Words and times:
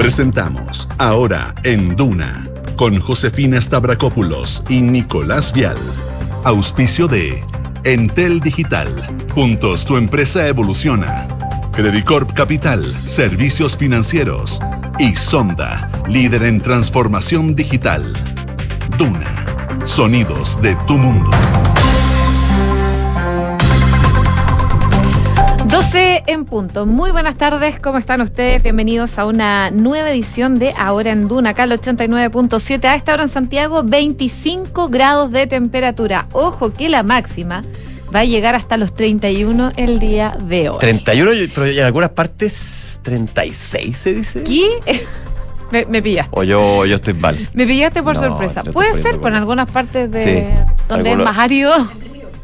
Presentamos 0.00 0.88
Ahora 0.96 1.54
en 1.62 1.94
Duna 1.94 2.48
con 2.76 2.98
Josefina 3.00 3.60
Stavrakopoulos 3.60 4.64
y 4.70 4.80
Nicolás 4.80 5.52
Vial. 5.52 5.76
Auspicio 6.42 7.06
de 7.06 7.44
Entel 7.84 8.40
Digital. 8.40 8.88
Juntos 9.34 9.84
tu 9.84 9.98
empresa 9.98 10.48
evoluciona. 10.48 11.28
Credicorp 11.72 12.32
Capital, 12.32 12.82
Servicios 13.06 13.76
Financieros. 13.76 14.62
Y 14.98 15.16
Sonda, 15.16 15.92
líder 16.08 16.44
en 16.44 16.62
transformación 16.62 17.54
digital. 17.54 18.10
Duna, 18.96 19.44
sonidos 19.84 20.62
de 20.62 20.76
tu 20.86 20.94
mundo. 20.94 21.30
12 25.92 26.22
en 26.28 26.44
punto. 26.44 26.86
Muy 26.86 27.10
buenas 27.10 27.34
tardes, 27.36 27.80
¿cómo 27.80 27.98
están 27.98 28.20
ustedes? 28.20 28.62
Bienvenidos 28.62 29.18
a 29.18 29.26
una 29.26 29.72
nueva 29.72 30.12
edición 30.12 30.56
de 30.56 30.72
Ahora 30.78 31.10
en 31.10 31.26
Duna, 31.26 31.50
acá 31.50 31.64
al 31.64 31.72
89.7. 31.72 32.84
A 32.84 32.94
esta 32.94 33.12
hora 33.14 33.24
en 33.24 33.28
Santiago, 33.28 33.82
25 33.82 34.88
grados 34.88 35.32
de 35.32 35.48
temperatura. 35.48 36.28
Ojo 36.30 36.72
que 36.72 36.88
la 36.88 37.02
máxima 37.02 37.62
va 38.14 38.20
a 38.20 38.24
llegar 38.24 38.54
hasta 38.54 38.76
los 38.76 38.94
31 38.94 39.72
el 39.76 39.98
día 39.98 40.36
de 40.40 40.68
hoy. 40.68 40.78
31, 40.78 41.32
pero 41.52 41.66
en 41.66 41.82
algunas 41.82 42.10
partes 42.10 43.00
36 43.02 43.98
se 43.98 44.14
dice. 44.14 44.44
¿Qué? 44.44 44.68
Me, 45.72 45.86
me 45.86 46.02
pillaste. 46.02 46.30
O 46.36 46.42
yo, 46.42 46.84
yo 46.84 46.96
estoy 46.96 47.14
mal. 47.14 47.36
Me 47.54 47.64
pillaste 47.64 48.02
por 48.02 48.16
No, 48.16 48.22
sorpresa. 48.22 48.64
Puede 48.64 49.00
ser 49.02 49.18
por 49.20 49.32
algunas 49.32 49.70
partes 49.70 50.10
de 50.10 50.22
Sí, 50.22 50.64
donde 50.88 51.10
es 51.10 51.14
algunos- 51.14 51.24
más 51.24 51.38
árido. 51.38 51.72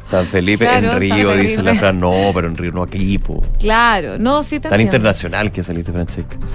San 0.07 0.27
Felipe 0.27 0.65
Claro, 0.67 0.93
en 0.93 0.99
Río, 1.01 1.35
dice 1.37 1.63
la 1.63 1.75
Fran, 1.75 1.99
no, 1.99 2.31
pero 2.33 2.47
en 2.47 2.57
Río 2.57 2.71
no 2.73 2.83
aquí, 2.83 3.19
po. 3.19 3.43
Claro, 3.59 4.19
no, 4.19 4.43
sí 4.45 4.61
te 4.61 4.69
Tan 4.69 4.81
internacional 4.81 5.51
que 5.51 5.63
saliste, 5.63 5.91
Francesca. 5.93 6.37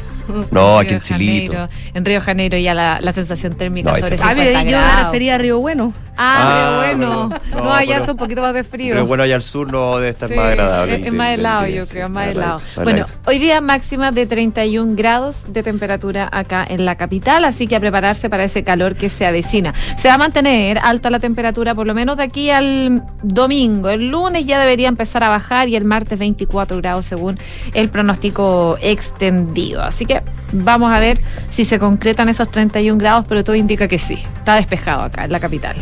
No, 0.52 0.80
En 0.80 0.88
aquí 0.88 0.90
Río 0.90 0.96
en 0.98 1.02
Chilito. 1.02 1.52
Janeiro. 1.54 1.74
en 1.94 2.06
Río 2.06 2.14
de 2.16 2.22
Janeiro 2.22 2.58
ya 2.58 2.74
la, 2.74 3.00
la 3.02 3.12
sensación 3.12 3.54
térmica 3.56 3.90
No, 3.92 3.98
sobre 3.98 4.16
ese- 4.16 4.24
50 4.24 4.42
Ah, 4.42 4.46
yo 4.46 4.64
me 4.66 4.72
grados. 4.72 5.04
refería 5.06 5.36
a 5.36 5.38
Río 5.40 5.60
Bueno. 5.60 5.94
Ah, 6.16 6.38
Ah, 6.78 6.86
Río 6.94 6.98
bueno. 6.98 7.30
pero- 7.50 7.58
No, 7.58 7.64
no, 7.66 7.74
allá 7.74 7.98
hace 7.98 8.12
un 8.12 8.18
poquito 8.18 8.42
más 8.42 8.54
de 8.54 8.64
frío. 8.64 8.94
Pero 8.94 9.06
bueno, 9.08 9.24
allá 9.24 9.36
al 9.36 9.42
sur 9.42 9.70
no 9.70 9.96
debe 9.98 10.10
estar 10.10 10.30
Sí, 10.30 10.36
más 10.36 10.46
agradable. 10.46 11.06
Es, 11.06 11.12
más 11.12 11.28
el- 11.30 11.34
el 11.34 11.40
helado, 11.40 11.68
yo 11.68 11.84
sí, 11.86 11.92
creo, 11.94 12.08
más 12.10 12.28
más 12.28 12.36
helado. 12.36 12.62
Bueno, 12.84 13.06
hoy 13.26 13.40
día 13.40 13.60
máxima 13.60 14.12
de 14.12 14.26
31 14.26 14.96
grados 14.96 15.46
de 15.52 15.64
temperatura 15.64 16.30
acá 16.32 16.66
en 16.70 16.86
la 16.86 16.96
capital, 16.96 17.44
así 17.44 17.68
que 17.68 17.76
a 17.76 17.80
prepararse 17.82 18.30
para 18.30 18.44
ese 18.46 18.64
calor 18.64 18.96
que 18.96 19.10
se 19.10 19.26
avecina. 19.26 19.74
Se 19.98 20.08
va 20.08 20.14
a 20.14 20.18
mantener 20.18 20.80
alta 20.80 21.10
la 21.10 21.20
temperatura 21.20 21.76
por 21.76 21.88
lo 21.88 21.94
menos 21.94 22.16
de 22.18 22.24
aquí 22.24 22.52
al 22.52 23.04
domingo. 23.42 23.90
El 23.90 24.10
lunes 24.10 24.46
ya 24.46 24.60
debería 24.60 24.88
empezar 24.88 25.24
a 25.24 25.30
bajar 25.30 25.68
y 25.68 25.76
el 25.76 25.86
martes 25.86 26.18
24 26.20 26.78
grados 26.78 27.06
según 27.06 27.40
el 27.74 27.90
pronóstico 27.90 28.78
extendido. 28.82 29.84
Así 29.84 30.06
que 30.06 30.22
vamos 30.52 30.92
a 30.92 31.00
ver 31.00 31.20
si 31.52 31.66
se 31.66 31.80
concretan 31.80 32.30
esos 32.30 32.50
31 32.50 32.98
grados, 32.98 33.26
pero 33.28 33.44
todo 33.44 33.56
indica 33.56 33.88
que 33.88 34.00
sí. 34.00 34.20
Está 34.38 34.56
despejado 34.56 35.02
acá 35.04 35.26
en 35.26 35.32
la 35.32 35.40
capital. 35.40 35.76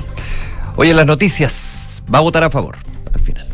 Oye, 0.76 0.94
las 0.94 1.06
noticias, 1.06 2.04
va 2.14 2.20
a 2.20 2.22
votar 2.22 2.44
a 2.44 2.50
favor 2.50 2.78
al 3.14 3.22
final. 3.22 3.48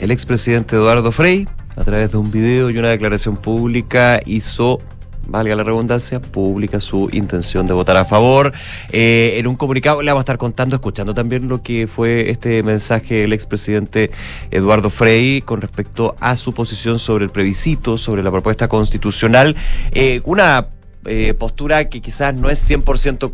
El 0.00 0.10
expresidente 0.10 0.76
Eduardo 0.76 1.10
Frei, 1.12 1.48
a 1.76 1.84
través 1.84 2.12
de 2.12 2.18
un 2.18 2.30
video 2.30 2.68
y 2.68 2.76
una 2.76 2.88
declaración 2.88 3.36
pública, 3.36 4.20
hizo, 4.26 4.80
valga 5.26 5.54
la 5.54 5.62
redundancia, 5.62 6.20
pública 6.20 6.80
su 6.80 7.08
intención 7.12 7.66
de 7.66 7.74
votar 7.74 7.96
a 7.96 8.04
favor. 8.04 8.52
Eh, 8.90 9.34
en 9.36 9.46
un 9.46 9.56
comunicado 9.56 10.02
le 10.02 10.10
vamos 10.10 10.20
a 10.20 10.24
estar 10.24 10.38
contando, 10.38 10.76
escuchando 10.76 11.14
también 11.14 11.48
lo 11.48 11.62
que 11.62 11.86
fue 11.86 12.30
este 12.30 12.62
mensaje 12.62 13.20
del 13.20 13.32
expresidente 13.32 14.10
Eduardo 14.50 14.90
Frei 14.90 15.40
con 15.42 15.60
respecto 15.60 16.16
a 16.20 16.36
su 16.36 16.52
posición 16.52 16.98
sobre 16.98 17.24
el 17.24 17.30
plebiscito, 17.30 17.98
sobre 17.98 18.22
la 18.22 18.30
propuesta 18.30 18.68
constitucional. 18.68 19.56
Eh, 19.92 20.20
una 20.24 20.68
eh, 21.06 21.34
postura 21.34 21.88
que 21.88 22.00
quizás 22.00 22.34
no 22.34 22.48
es 22.48 22.70
100% 22.70 23.32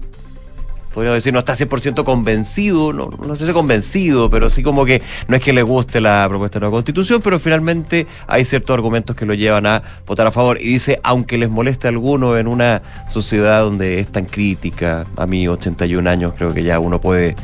podríamos 0.93 1.17
decir, 1.17 1.33
no 1.33 1.39
está 1.39 1.55
100% 1.55 2.05
convencido, 2.05 2.93
no, 2.93 3.11
no 3.11 3.37
sé 3.37 3.47
si 3.47 3.53
convencido, 3.53 4.31
pero 4.31 4.51
sí 4.51 4.63
como 4.63 4.85
que 4.85 5.03
no 5.29 5.37
es 5.37 5.43
que 5.43 5.53
le 5.53 5.63
guste 5.63 6.01
la 6.01 6.27
propuesta 6.29 6.59
de 6.59 6.61
nueva 6.61 6.77
constitución, 6.77 7.21
pero 7.23 7.39
finalmente 7.39 8.07
hay 8.27 8.45
ciertos 8.45 8.75
argumentos 8.75 9.17
que 9.17 9.27
lo 9.27 9.35
llevan 9.35 9.67
a 9.67 9.83
votar 10.07 10.27
a 10.27 10.33
favor. 10.33 10.61
Y 10.61 10.67
dice, 10.67 10.99
aunque 11.03 11.39
les 11.39 11.51
moleste 11.51 11.89
a 11.89 11.91
alguno 11.91 12.37
en 12.37 12.49
una 12.49 12.83
sociedad 13.09 13.63
donde 13.63 14.01
es 14.01 14.09
tan 14.09 14.25
crítica, 14.25 15.07
a 15.17 15.27
mí 15.27 15.47
81 15.49 16.09
años 16.09 16.35
creo 16.37 16.53
que 16.53 16.63
ya 16.63 16.79
uno 16.79 17.01
puede 17.01 17.37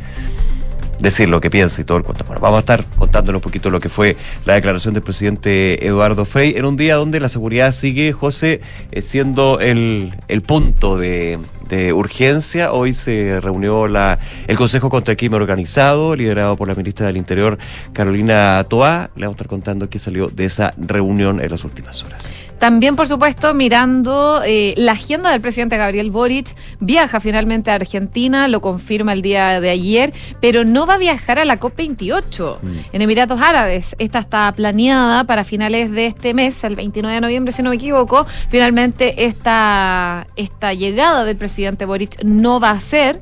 decir 0.99 1.29
lo 1.29 1.41
que 1.41 1.51
piensa 1.51 1.81
y 1.81 1.85
todo 1.85 1.99
el 1.99 2.05
cuento. 2.05 2.25
Bueno, 2.25 2.41
vamos 2.41 2.57
a 2.57 2.61
estar 2.61 2.85
contándole 2.97 3.37
un 3.37 3.43
poquito 3.43 3.71
lo 3.71 3.81
que 3.81 3.89
fue 3.89 4.17
la 4.45 4.55
declaración 4.55 4.95
del 4.95 5.03
presidente 5.03 5.87
Eduardo 5.87 6.25
Frei 6.25 6.55
en 6.57 6.65
un 6.65 6.77
día 6.77 6.97
donde 6.97 7.21
la 7.21 7.29
seguridad 7.29 7.73
sigue, 7.73 8.13
José, 8.13 8.61
eh, 8.93 9.03
siendo 9.03 9.61
el, 9.61 10.15
el 10.29 10.43
punto 10.43 10.97
de, 10.97 11.39
de 11.69 11.93
urgencia. 11.93 12.73
Hoy 12.73 12.95
se 12.95 13.41
reunió 13.41 13.89
la, 13.89 14.19
el 14.47 14.57
Consejo 14.57 14.91
contra 14.91 15.13
el 15.13 15.19
Crimen 15.19 15.41
Organizado, 15.41 16.17
liderado 16.17 16.57
por 16.57 16.69
la 16.69 16.75
ministra 16.75 17.07
del 17.07 17.17
Interior, 17.17 17.59
Carolina 17.93 18.65
Toá. 18.69 19.11
Le 19.17 19.27
vamos 19.27 19.35
a 19.35 19.37
estar 19.37 19.49
contando 19.49 19.91
qué 19.91 19.99
salió 19.99 20.29
de 20.29 20.45
esa 20.45 20.73
reunión 20.79 21.41
en 21.41 21.51
las 21.51 21.65
últimas 21.65 22.03
horas. 22.05 22.31
También, 22.59 22.97
por 22.97 23.07
supuesto, 23.07 23.53
mirando 23.55 24.43
eh, 24.45 24.75
la 24.77 24.93
agenda 24.93 25.31
del 25.31 25.41
presidente 25.41 25.77
Gabriel 25.77 26.11
Boric, 26.11 26.57
viaja 26.81 27.21
finalmente 27.21 27.71
a 27.71 27.75
Argentina, 27.75 28.49
lo 28.49 28.61
confirma 28.61 29.13
el 29.13 29.23
día 29.23 29.61
de 29.61 29.71
ayer, 29.71 30.13
pero 30.41 30.65
no 30.65 30.87
va 30.87 30.95
a 30.95 30.99
viajar 30.99 31.39
a 31.39 31.45
la 31.45 31.61
COP28 31.61 32.57
Mm. 32.63 32.79
en 32.93 33.03
Emiratos 33.03 33.41
Árabes. 33.41 33.95
Esta 33.99 34.21
está 34.21 34.53
planeada 34.53 35.25
para 35.25 35.45
finales 35.45 35.91
de 35.93 36.07
este 36.07 36.35
mes, 36.35 36.65
el 36.65 36.77
29 36.77 37.15
de 37.15 37.21
noviembre, 37.21 37.53
si 37.53 37.63
no 37.63 37.71
me 37.71 37.77
equivoco. 37.77 38.27
Finalmente, 38.49 39.25
esta, 39.25 40.27
esta 40.37 40.73
llegada 40.73 41.25
del 41.25 41.37
presidente 41.37 41.85
Boric 41.85 42.23
no 42.25 42.61
va 42.61 42.71
a 42.71 42.81
ser. 42.81 43.21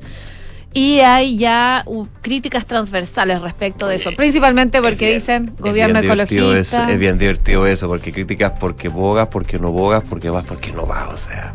Y 0.76 0.98
hay 1.00 1.38
ya 1.38 1.84
uh, 1.86 2.06
críticas 2.20 2.66
transversales 2.66 3.40
respecto 3.40 3.86
de 3.86 3.96
eso, 3.96 4.10
principalmente 4.16 4.82
porque 4.82 5.06
bien- 5.06 5.18
dicen 5.18 5.54
gobierno 5.58 6.00
ecologista. 6.00 6.58
eso, 6.58 6.82
es 6.82 6.98
bien 6.98 7.16
divertido 7.16 7.64
eso, 7.66 7.86
porque 7.86 8.12
críticas 8.12 8.52
porque 8.58 8.88
bogas, 8.88 9.28
porque 9.28 9.60
no 9.60 9.70
bogas, 9.70 10.02
porque 10.02 10.30
vas, 10.30 10.44
porque 10.44 10.72
no 10.72 10.84
vas, 10.84 11.12
o 11.12 11.16
sea. 11.16 11.52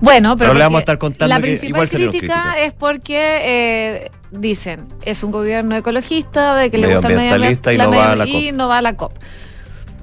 Bueno, 0.00 0.36
pero, 0.36 0.50
Pero 0.50 0.58
le 0.58 0.64
vamos 0.64 0.78
a 0.78 0.80
estar 0.80 0.98
contando 0.98 1.34
la 1.34 1.40
que 1.40 1.42
principal 1.42 1.68
igual 1.70 1.88
crítica 1.88 2.54
es 2.60 2.72
porque 2.72 3.38
eh, 3.42 4.10
dicen 4.30 4.86
es 5.02 5.22
un 5.24 5.32
gobierno 5.32 5.74
ecologista 5.74 6.54
de 6.54 6.70
que 6.70 6.78
le 6.78 6.92
gusta 6.94 7.08
el 7.08 7.16
medio 7.16 7.30
Medioambientalista 7.38 7.72
y 7.72 8.52
no 8.52 8.68
va 8.68 8.78
a 8.78 8.82
la 8.82 8.96
COP. 8.96 9.12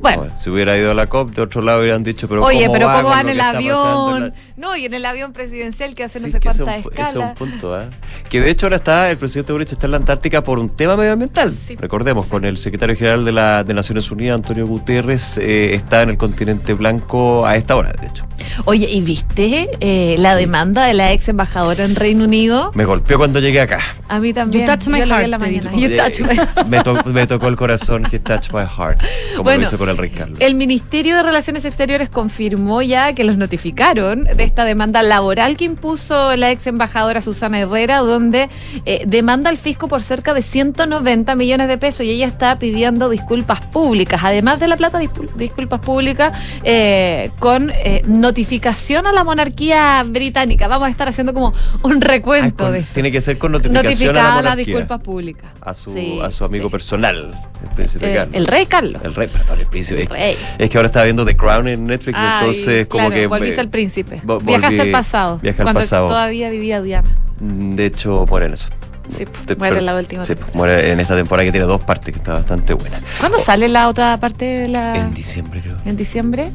Bueno, 0.04 0.28
si 0.38 0.50
hubiera 0.50 0.78
ido 0.78 0.92
a 0.92 0.94
la 0.94 1.08
COP, 1.08 1.32
de 1.32 1.42
otro 1.42 1.62
lado 1.62 1.80
hubieran 1.82 2.04
dicho, 2.04 2.28
pero 2.28 2.44
oye, 2.44 2.62
¿cómo 2.68 2.74
pero 2.74 2.88
va 2.88 2.94
¿cómo 2.96 3.08
con 3.08 3.12
va 3.18 3.20
en 3.22 3.26
lo 3.28 3.32
el 3.32 3.40
en 3.40 3.46
avión? 3.46 4.24
la- 4.26 4.34
No, 4.58 4.76
y 4.76 4.86
en 4.86 4.94
el 4.94 5.06
avión 5.06 5.34
presidencial 5.34 5.96
que 5.96 6.04
hace 6.04 6.20
no 6.20 6.26
Sí, 6.26 6.32
sé 6.32 6.38
ese 6.38 6.50
es 6.50 6.58
cuántas 6.58 6.84
pu- 6.84 6.92
ese 6.92 7.02
es 7.02 7.08
un 7.16 7.22
escalas. 7.22 7.38
punto, 7.38 7.74
¿ah? 7.76 7.86
Que 8.30 8.40
de 8.42 8.50
hecho 8.52 8.66
ahora 8.68 8.76
está, 8.78 9.10
el 9.10 9.18
presidente 9.18 9.52
Boric 9.54 9.72
está 9.72 9.88
en 9.88 9.92
la 9.92 9.98
Antártica 9.98 10.44
por 10.44 10.60
un 10.60 10.70
tema 10.70 10.96
medioambiental. 10.96 11.52
Sí. 11.54 11.76
Recordemos, 11.78 12.26
con 12.28 12.46
el 12.46 12.58
secretario 12.58 12.96
general 12.96 13.26
de, 13.26 13.32
la, 13.32 13.64
de 13.64 13.74
Naciones 13.74 14.12
Unidas, 14.12 14.36
Antonio 14.36 14.68
Guterres, 14.68 15.38
eh, 15.38 15.74
está 15.74 16.02
en 16.04 16.12
el 16.12 16.18
continente 16.18 16.74
blanco 16.74 17.46
a 17.46 17.56
esta 17.56 17.76
hora, 17.76 17.92
de 18.00 18.08
hecho. 18.08 18.26
Oye, 18.66 18.90
¿y 18.90 19.02
viste 19.02 19.70
eh, 19.80 20.16
la 20.20 20.36
demanda 20.36 20.86
de 20.86 20.94
la 20.94 21.12
ex 21.14 21.28
embajadora 21.30 21.86
en 21.86 21.96
Reino 21.96 22.26
Unido? 22.26 22.72
Me 22.76 22.84
golpeó 22.86 23.18
cuando 23.18 23.40
llegué 23.40 23.62
acá. 23.62 23.80
A 24.10 24.20
mí 24.20 24.34
también. 24.34 24.66
You 24.66 24.72
touch 24.72 24.88
my 24.88 25.00
Yo 25.00 25.06
heart, 25.08 25.24
en 25.26 25.32
la 25.32 25.38
te 25.38 25.44
mañana. 25.46 25.72
dijo. 25.72 25.82
You 25.82 25.90
Eh, 25.94 25.98
touch 25.98 26.20
my 26.20 26.70
me, 26.70 26.84
to- 26.84 27.04
me 27.06 27.26
tocó 27.28 27.48
el 27.48 27.56
corazón, 27.56 28.04
que 28.04 28.20
touch 28.20 28.52
my 28.52 28.62
heart, 28.62 29.00
como 29.32 29.44
Bueno, 29.44 29.62
lo 29.62 29.68
hizo 29.68 29.78
con 29.78 29.90
el 29.94 29.98
rey 30.00 30.10
Carlos. 30.10 30.38
El 30.42 30.56
Ministerio 30.56 31.16
de 31.16 31.24
Relaciones 31.24 31.66
Exteriores 31.66 32.10
confirmó 32.10 32.82
ya 32.82 33.14
que 33.14 33.24
los 33.24 33.38
notificaron 33.38 34.24
de 34.26 34.44
esta 34.44 34.66
demanda 34.66 35.02
laboral 35.04 35.58
que 35.58 35.66
impuso 35.66 36.36
la 36.36 36.52
ex 36.52 36.68
embajadora 36.68 37.22
Susana 37.22 37.60
Herrera, 37.60 38.00
donde 38.00 38.50
eh, 38.86 39.04
demanda 39.08 39.50
al 39.50 39.58
fisco 39.58 39.88
por 39.88 40.02
cerca 40.02 40.34
de 40.34 40.42
190 40.42 41.36
millones 41.36 41.68
de 41.68 41.78
pesos 41.78 42.06
y 42.06 42.12
ella 42.12 42.28
está 42.28 42.60
pidiendo 42.60 43.10
disculpas 43.10 43.62
públicas, 43.68 44.22
además 44.24 44.60
de 44.60 44.68
la 44.68 44.78
plata, 44.78 45.00
discul- 45.00 45.30
disculpas 45.36 45.80
públicas 45.80 46.34
eh, 46.64 47.32
con 47.40 47.72
eh, 47.74 48.02
notificación 48.06 49.08
a 49.08 49.12
la 49.14 49.24
monarquía 49.24 50.04
británica. 50.06 50.68
Vamos 50.68 50.88
a 50.88 50.92
estar 50.92 51.08
haciendo 51.08 51.34
como 51.34 51.54
un 51.84 51.94
Ay, 51.94 52.00
recuento 52.00 52.64
con- 52.66 52.74
de 52.74 52.82
tiene 52.94 53.12
que 53.12 53.22
ser 53.22 53.38
con 53.38 53.52
notificación 53.52 54.18
a 54.18 54.24
la 54.24 54.36
monarquía, 54.36 54.66
disculpas 54.66 55.02
públicas. 55.02 55.52
a 55.62 55.74
su, 55.74 55.94
Sí, 55.94 56.20
a 56.22 56.32
su 56.32 56.44
amigo 56.46 56.68
sí. 56.68 56.72
personal, 56.72 57.32
el 57.64 57.70
príncipe 57.76 58.12
Eh, 58.12 58.16
Carlos. 58.16 58.36
el 58.36 58.48
rey 58.48 58.66
Carlos. 58.66 59.02
El 59.04 59.16
rey, 59.16 59.28
perdón, 59.28 59.60
el 59.60 59.68
príncipe. 59.74 60.04
Es 60.04 60.08
que- 60.08 60.14
rey. 60.14 60.38
Es 60.58 60.70
que 60.70 60.78
ahora 60.78 60.88
estaba 60.88 61.04
viendo 61.06 61.26
The 61.26 61.36
Crown 61.36 61.68
en 61.68 61.86
Netflix, 61.86 62.18
entonces 62.18 62.88
como 62.88 63.08
claro, 63.08 63.22
que... 63.22 63.28
volviste 63.28 63.60
al 63.62 63.70
príncipe. 63.70 64.22
vo- 64.24 64.42
Viajaste 64.44 64.82
al 64.82 64.92
pasado. 64.92 65.40
viajé 65.42 65.62
al 65.64 65.74
pasado. 65.74 66.08
todavía 66.08 66.50
vivía 66.50 66.82
Diana. 66.82 67.10
Mm, 67.40 67.72
De 67.72 67.86
hecho, 67.86 68.26
muere 68.30 68.46
en 68.48 68.54
eso. 68.54 68.70
Sí, 69.10 69.26
Te- 69.46 69.56
muere 69.58 69.72
pero- 69.76 69.80
en 69.80 69.86
la 69.86 69.96
última. 69.98 70.24
Sí, 70.24 70.34
muere 70.54 70.92
en 70.92 71.00
esta 71.02 71.16
temporada 71.16 71.46
que 71.46 71.52
tiene 71.52 71.68
dos 71.68 71.84
partes, 71.84 72.14
que 72.14 72.20
está 72.20 72.34
bastante 72.34 72.74
buena. 72.74 73.00
¿Cuándo 73.20 73.38
sale 73.40 73.68
la 73.68 73.90
otra 73.90 74.18
parte 74.18 74.46
de 74.46 74.68
la 74.70 74.96
En 74.96 75.14
diciembre, 75.14 75.62
creo. 75.62 75.76
en 75.86 75.98
diciembre? 75.98 76.52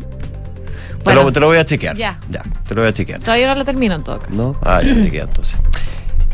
Te, 1.04 1.14
lo, 1.14 1.30
te 1.32 1.40
lo 1.40 1.46
voy 1.46 1.58
a 1.58 1.64
chequear. 1.64 1.96
Ya. 1.96 2.18
Ya, 2.30 2.42
te 2.66 2.74
lo 2.74 2.80
voy 2.82 2.90
a 2.90 2.92
chequear. 2.94 3.20
todavía 3.20 3.48
no 3.48 3.54
la 3.54 3.64
termino 3.64 3.94
en 3.94 4.02
todo 4.02 4.18
caso. 4.18 4.32
¿No? 4.32 4.56
Ah, 4.62 4.80
ya 4.82 4.94
te 4.94 5.10
queda 5.10 5.24
entonces. 5.24 5.58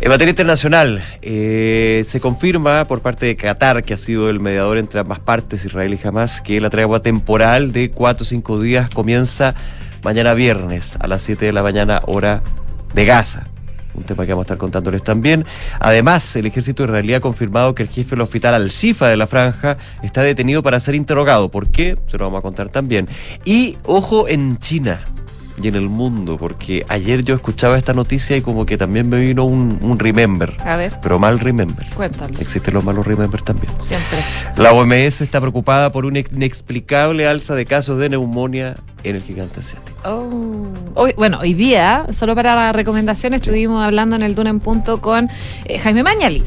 En 0.00 0.11
materia 0.11 0.31
internacional, 0.31 1.02
eh, 1.23 2.02
se 2.05 2.20
confirma 2.20 2.85
por 2.87 3.00
parte 3.00 3.26
de 3.26 3.37
Qatar, 3.37 3.85
que 3.85 3.94
ha 3.94 3.96
sido 3.96 4.29
el 4.29 4.41
mediador 4.41 4.76
entre 4.76 5.00
ambas 5.00 5.20
partes, 5.20 5.64
Israel 5.64 5.94
y 5.94 6.06
Hamas, 6.06 6.41
que 6.41 6.61
la 6.61 6.69
tregua 6.69 7.00
temporal 7.00 7.73
de 7.73 7.91
cuatro 7.91 8.23
o 8.23 8.25
cinco 8.25 8.61
días 8.61 8.91
comienza 8.91 9.55
mañana 10.02 10.35
viernes 10.35 10.99
a 11.00 11.06
las 11.06 11.23
7 11.23 11.46
de 11.46 11.52
la 11.52 11.62
mañana, 11.62 12.02
hora 12.06 12.43
de 12.93 13.05
Gaza. 13.05 13.46
Un 13.94 14.02
tema 14.02 14.26
que 14.26 14.32
vamos 14.32 14.43
a 14.43 14.46
estar 14.46 14.58
contándoles 14.58 15.05
también. 15.05 15.46
Además, 15.79 16.35
el 16.35 16.47
ejército 16.47 16.85
israelí 16.85 17.14
ha 17.14 17.20
confirmado 17.20 17.75
que 17.75 17.85
el 17.85 17.88
jefe 17.88 18.11
del 18.11 18.23
hospital 18.23 18.55
Al-Shifa 18.55 19.06
de 19.08 19.17
la 19.17 19.29
Franja 19.29 19.79
está 20.02 20.23
detenido 20.23 20.64
para 20.64 20.81
ser 20.81 20.97
interrogado. 20.97 21.49
¿Por 21.50 21.70
qué? 21.70 21.97
Se 22.08 22.19
lo 22.19 22.25
vamos 22.25 22.40
a 22.40 22.43
contar 22.43 22.69
también. 22.69 23.08
Y 23.44 23.79
ojo 23.85 24.29
en 24.29 24.58
China 24.58 25.05
y 25.62 25.69
en 25.69 25.77
el 25.77 25.89
mundo, 25.89 26.37
porque 26.37 26.85
ayer 26.89 27.25
yo 27.25 27.35
escuchaba 27.35 27.77
esta 27.79 27.93
noticia 27.95 28.37
y 28.37 28.41
como 28.43 28.67
que 28.67 28.77
también 28.77 29.09
me 29.09 29.19
vino 29.19 29.45
un, 29.45 29.79
un 29.83 29.99
remember. 29.99 30.56
A 30.65 30.77
ver, 30.77 30.95
Pero 31.01 31.19
mal 31.19 31.39
remember. 31.39 31.87
cuéntalo. 31.95 32.39
Existen 32.41 32.75
los 32.75 32.85
malos 32.85 33.06
remember 33.06 33.41
también. 33.43 33.73
Siempre. 33.83 34.19
La 34.56 34.73
OMS 34.73 35.21
está 35.21 35.41
preocupada 35.41 35.93
por 35.93 36.06
una 36.06 36.19
inexplicable 36.21 37.27
alza 37.29 37.55
de 37.55 37.67
casos 37.67 37.99
de 37.99 38.09
neumonía 38.09 38.77
en 39.05 39.17
el 39.17 39.23
gigante 39.23 39.61
asiático. 39.61 39.97
Oh. 40.05 40.69
Hoy, 40.95 41.12
bueno, 41.17 41.39
hoy 41.41 41.55
día, 41.55 42.07
solo 42.12 42.35
para 42.35 42.55
la 42.55 42.73
recomendación, 42.73 43.35
estuvimos 43.35 43.85
hablando 43.85 44.17
en 44.17 44.23
el 44.23 44.35
Duna 44.35 44.50
en 44.50 44.61
Punto 44.61 45.00
con 45.00 45.29
eh, 45.67 45.79
Jaime 45.79 46.03
Mañalich, 46.03 46.45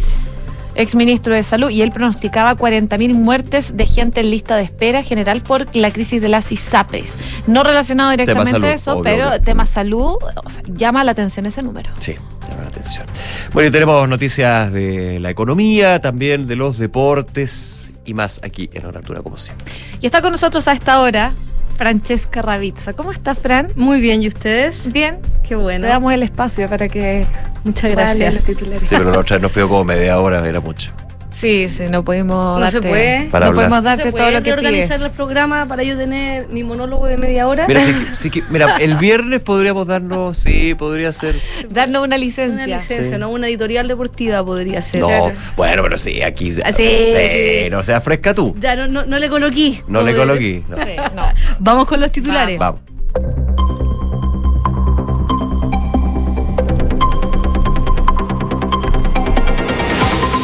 ex 0.78 0.96
ministro 0.96 1.34
de 1.34 1.44
Salud, 1.44 1.70
y 1.70 1.82
él 1.82 1.92
pronosticaba 1.92 2.56
40.000 2.56 3.14
muertes 3.14 3.76
de 3.76 3.86
gente 3.86 4.22
en 4.22 4.32
lista 4.32 4.56
de 4.56 4.64
espera 4.64 5.04
general 5.04 5.42
por 5.42 5.76
la 5.76 5.92
crisis 5.92 6.22
de 6.22 6.30
las 6.30 6.52
ISAPRES. 6.52 7.16
No 7.48 7.64
relacionado 7.64 8.12
directamente 8.12 8.52
salud, 8.52 8.66
a 8.66 8.74
eso, 8.74 8.92
obvio, 8.94 9.04
pero 9.04 9.28
obvio. 9.30 9.42
tema 9.42 9.66
salud, 9.66 10.18
o 10.44 10.50
sea, 10.50 10.64
llama 10.68 11.04
la 11.04 11.12
atención 11.12 11.46
ese 11.46 11.62
número. 11.62 11.90
Sí, 12.00 12.16
llama 12.48 12.62
la 12.62 12.68
atención. 12.68 13.06
Bueno, 13.54 13.70
y 13.70 13.72
tenemos 13.72 14.08
noticias 14.08 14.72
de 14.72 15.20
la 15.20 15.30
economía, 15.30 16.00
también 16.00 16.48
de 16.48 16.56
los 16.56 16.78
deportes 16.78 17.92
y 18.06 18.14
más 18.14 18.40
aquí 18.44 18.70
en 18.74 18.86
Hora 18.86 19.00
Altura, 19.00 19.22
como 19.22 19.38
siempre. 19.38 19.72
Y 20.00 20.06
está 20.06 20.22
con 20.22 20.32
nosotros 20.32 20.68
a 20.68 20.72
esta 20.72 21.02
hora 21.02 21.34
Francesca 21.78 22.42
Ravizza. 22.42 22.94
¿Cómo 22.94 23.12
está, 23.12 23.36
Fran? 23.36 23.72
Muy 23.76 24.02
bien, 24.02 24.22
¿y 24.22 24.28
ustedes? 24.28 24.92
Bien. 24.92 25.20
Qué 25.48 25.56
bueno. 25.56 25.84
Le 25.86 25.90
damos 25.90 26.12
el 26.14 26.24
espacio 26.24 26.68
para 26.68 26.88
que 26.90 27.26
Muchas 27.64 27.84
leer 27.96 27.98
los 27.98 28.18
gracias. 28.20 28.44
titulares. 28.44 28.90
Sí, 28.90 28.96
pero 28.98 29.12
la 29.12 29.20
otra 29.20 29.36
vez 29.38 29.42
nos 29.44 29.52
pidió 29.52 29.70
como 29.70 29.84
media 29.84 30.20
hora, 30.20 30.46
era 30.48 30.60
mucho. 30.60 30.92
Sí, 31.38 31.70
sí, 31.72 31.84
no 31.92 32.04
pudimos 32.04 32.60
No 32.60 32.68
se 32.72 32.78
darte- 32.80 32.90
puede. 32.90 33.26
Para 33.30 33.46
no 33.46 33.50
hablar. 33.52 33.66
podemos 33.70 33.78
¿No 33.84 33.90
darte 33.90 34.04
se 34.06 34.10
todo 34.12 34.22
puede 34.22 34.32
lo 34.32 34.42
que 34.44 34.54
organizar 34.54 34.98
pides. 34.98 35.12
el 35.12 35.16
programa 35.16 35.66
para 35.68 35.84
yo 35.84 35.96
tener 35.96 36.48
mi 36.48 36.64
monólogo 36.64 37.06
de 37.06 37.18
media 37.18 37.48
hora? 37.48 37.68
Mira, 37.68 37.82
mira, 38.50 38.78
el 38.78 38.96
viernes 38.96 39.42
podríamos 39.42 39.86
darnos, 39.86 40.40
sí, 40.40 40.74
podría 40.74 41.14
ser. 41.14 41.36
Darnos 41.70 42.00
una 42.00 42.08
una 42.08 42.18
licencia. 42.18 42.66
licencia, 42.66 43.14
Sí. 43.18 43.20
¿no? 43.20 43.30
Una 43.30 43.48
editorial 43.50 43.88
deportiva 43.88 44.44
podría 44.44 44.82
ser. 44.82 45.02
No, 45.02 45.08
Claro. 45.10 45.32
bueno, 45.56 45.84
pero 45.84 46.00
sí, 46.00 46.24
aquí. 46.24 46.52
Ah, 46.66 46.74
sí, 46.74 46.88
sí. 46.88 47.70
No 47.70 47.84
sea 47.84 48.02
fresca 48.02 48.34
tú. 48.34 48.56
Ya, 48.60 48.76
no, 48.76 48.88
no, 48.88 49.06
no 49.06 49.20
le 49.20 49.30
coloqué. 49.30 49.84
No 49.88 50.02
le 50.02 50.16
coloqué. 50.16 50.64
no. 50.68 50.76
Sí, 50.76 50.92
no. 51.16 51.22
Vamos 51.60 51.86
con 51.86 52.00
los 52.02 52.12
titulares. 52.12 52.58
Vamos. 52.58 52.82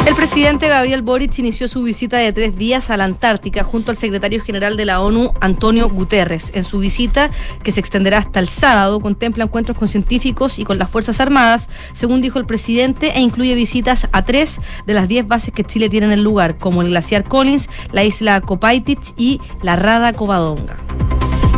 El 0.05 0.15
presidente 0.15 0.67
Gabriel 0.67 1.01
Boric 1.01 1.39
inició 1.39 1.69
su 1.69 1.81
visita 1.81 2.17
de 2.17 2.33
tres 2.33 2.57
días 2.57 2.89
a 2.89 2.97
la 2.97 3.05
Antártica 3.05 3.63
junto 3.63 3.89
al 3.89 3.95
secretario 3.95 4.41
general 4.41 4.75
de 4.75 4.83
la 4.83 5.01
ONU, 5.01 5.31
Antonio 5.39 5.89
Guterres. 5.89 6.51
En 6.53 6.65
su 6.65 6.79
visita, 6.79 7.31
que 7.63 7.71
se 7.71 7.79
extenderá 7.79 8.17
hasta 8.17 8.41
el 8.41 8.49
sábado, 8.49 8.99
contempla 8.99 9.45
encuentros 9.45 9.77
con 9.77 9.87
científicos 9.87 10.59
y 10.59 10.65
con 10.65 10.77
las 10.77 10.89
Fuerzas 10.89 11.21
Armadas, 11.21 11.69
según 11.93 12.21
dijo 12.21 12.37
el 12.37 12.45
presidente, 12.45 13.17
e 13.17 13.21
incluye 13.21 13.55
visitas 13.55 14.09
a 14.11 14.25
tres 14.25 14.59
de 14.85 14.93
las 14.93 15.07
diez 15.07 15.25
bases 15.25 15.53
que 15.53 15.63
Chile 15.63 15.89
tiene 15.89 16.07
en 16.07 16.11
el 16.11 16.21
lugar, 16.23 16.57
como 16.57 16.81
el 16.81 16.89
glaciar 16.89 17.23
Collins, 17.23 17.69
la 17.93 18.03
isla 18.03 18.41
Copaitich 18.41 19.13
y 19.15 19.39
la 19.61 19.77
Rada 19.77 20.11
Covadonga. 20.11 20.75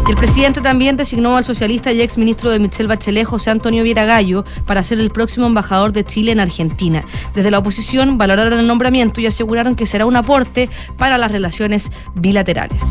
El 0.07 0.15
presidente 0.15 0.61
también 0.61 0.97
designó 0.97 1.35
al 1.35 1.43
socialista 1.43 1.91
y 1.91 1.99
ex 1.99 2.17
ministro 2.19 2.51
de 2.51 2.59
Michelle 2.59 2.87
Bachelet, 2.87 3.25
José 3.25 3.49
Antonio 3.49 3.83
Viera 3.83 4.05
Gallo, 4.05 4.45
para 4.67 4.83
ser 4.83 4.99
el 4.99 5.09
próximo 5.09 5.47
embajador 5.47 5.93
de 5.93 6.05
Chile 6.05 6.31
en 6.31 6.39
Argentina. 6.39 7.03
Desde 7.33 7.49
la 7.49 7.57
oposición 7.57 8.19
valoraron 8.19 8.59
el 8.59 8.67
nombramiento 8.67 9.19
y 9.19 9.25
aseguraron 9.25 9.75
que 9.75 9.87
será 9.87 10.05
un 10.05 10.15
aporte 10.15 10.69
para 10.97 11.17
las 11.17 11.31
relaciones 11.31 11.91
bilaterales. 12.13 12.83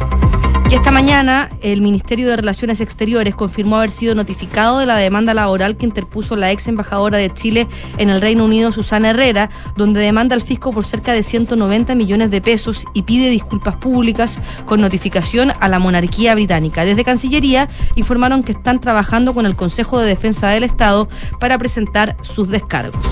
Esta 0.74 0.90
mañana 0.90 1.50
el 1.60 1.82
Ministerio 1.82 2.28
de 2.28 2.36
Relaciones 2.36 2.80
Exteriores 2.80 3.36
confirmó 3.36 3.76
haber 3.76 3.90
sido 3.90 4.16
notificado 4.16 4.80
de 4.80 4.86
la 4.86 4.96
demanda 4.96 5.32
laboral 5.32 5.76
que 5.76 5.86
interpuso 5.86 6.34
la 6.34 6.50
ex 6.50 6.66
embajadora 6.66 7.16
de 7.16 7.30
Chile 7.32 7.68
en 7.96 8.10
el 8.10 8.20
Reino 8.20 8.44
Unido, 8.44 8.72
Susana 8.72 9.10
Herrera, 9.10 9.50
donde 9.76 10.00
demanda 10.00 10.34
al 10.34 10.42
fisco 10.42 10.72
por 10.72 10.84
cerca 10.84 11.12
de 11.12 11.22
190 11.22 11.94
millones 11.94 12.32
de 12.32 12.40
pesos 12.40 12.86
y 12.92 13.02
pide 13.02 13.30
disculpas 13.30 13.76
públicas 13.76 14.40
con 14.66 14.80
notificación 14.80 15.52
a 15.60 15.68
la 15.68 15.78
monarquía 15.78 16.34
británica. 16.34 16.84
Desde 16.84 17.04
Cancillería 17.04 17.68
informaron 17.94 18.42
que 18.42 18.50
están 18.50 18.80
trabajando 18.80 19.32
con 19.32 19.46
el 19.46 19.54
Consejo 19.54 20.00
de 20.00 20.08
Defensa 20.08 20.48
del 20.48 20.64
Estado 20.64 21.08
para 21.38 21.56
presentar 21.56 22.16
sus 22.22 22.48
descargos. 22.48 23.06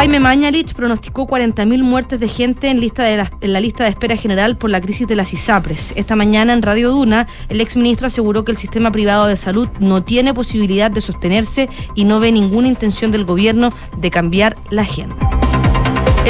Jaime 0.00 0.18
Mañalich 0.18 0.72
pronosticó 0.72 1.26
40.000 1.26 1.82
muertes 1.82 2.18
de 2.18 2.26
gente 2.26 2.70
en, 2.70 2.80
la, 2.80 3.30
en 3.42 3.52
la 3.52 3.60
lista 3.60 3.84
de 3.84 3.90
espera 3.90 4.16
general 4.16 4.56
por 4.56 4.70
la 4.70 4.80
crisis 4.80 5.06
de 5.06 5.14
las 5.14 5.34
ISAPRES. 5.34 5.92
Esta 5.94 6.16
mañana 6.16 6.54
en 6.54 6.62
Radio 6.62 6.90
Duna, 6.90 7.26
el 7.50 7.60
exministro 7.60 8.06
aseguró 8.06 8.42
que 8.42 8.52
el 8.52 8.56
sistema 8.56 8.90
privado 8.90 9.26
de 9.26 9.36
salud 9.36 9.68
no 9.78 10.02
tiene 10.02 10.32
posibilidad 10.32 10.90
de 10.90 11.02
sostenerse 11.02 11.68
y 11.94 12.04
no 12.04 12.18
ve 12.18 12.32
ninguna 12.32 12.68
intención 12.68 13.10
del 13.10 13.26
gobierno 13.26 13.74
de 13.98 14.10
cambiar 14.10 14.56
la 14.70 14.80
agenda. 14.80 15.39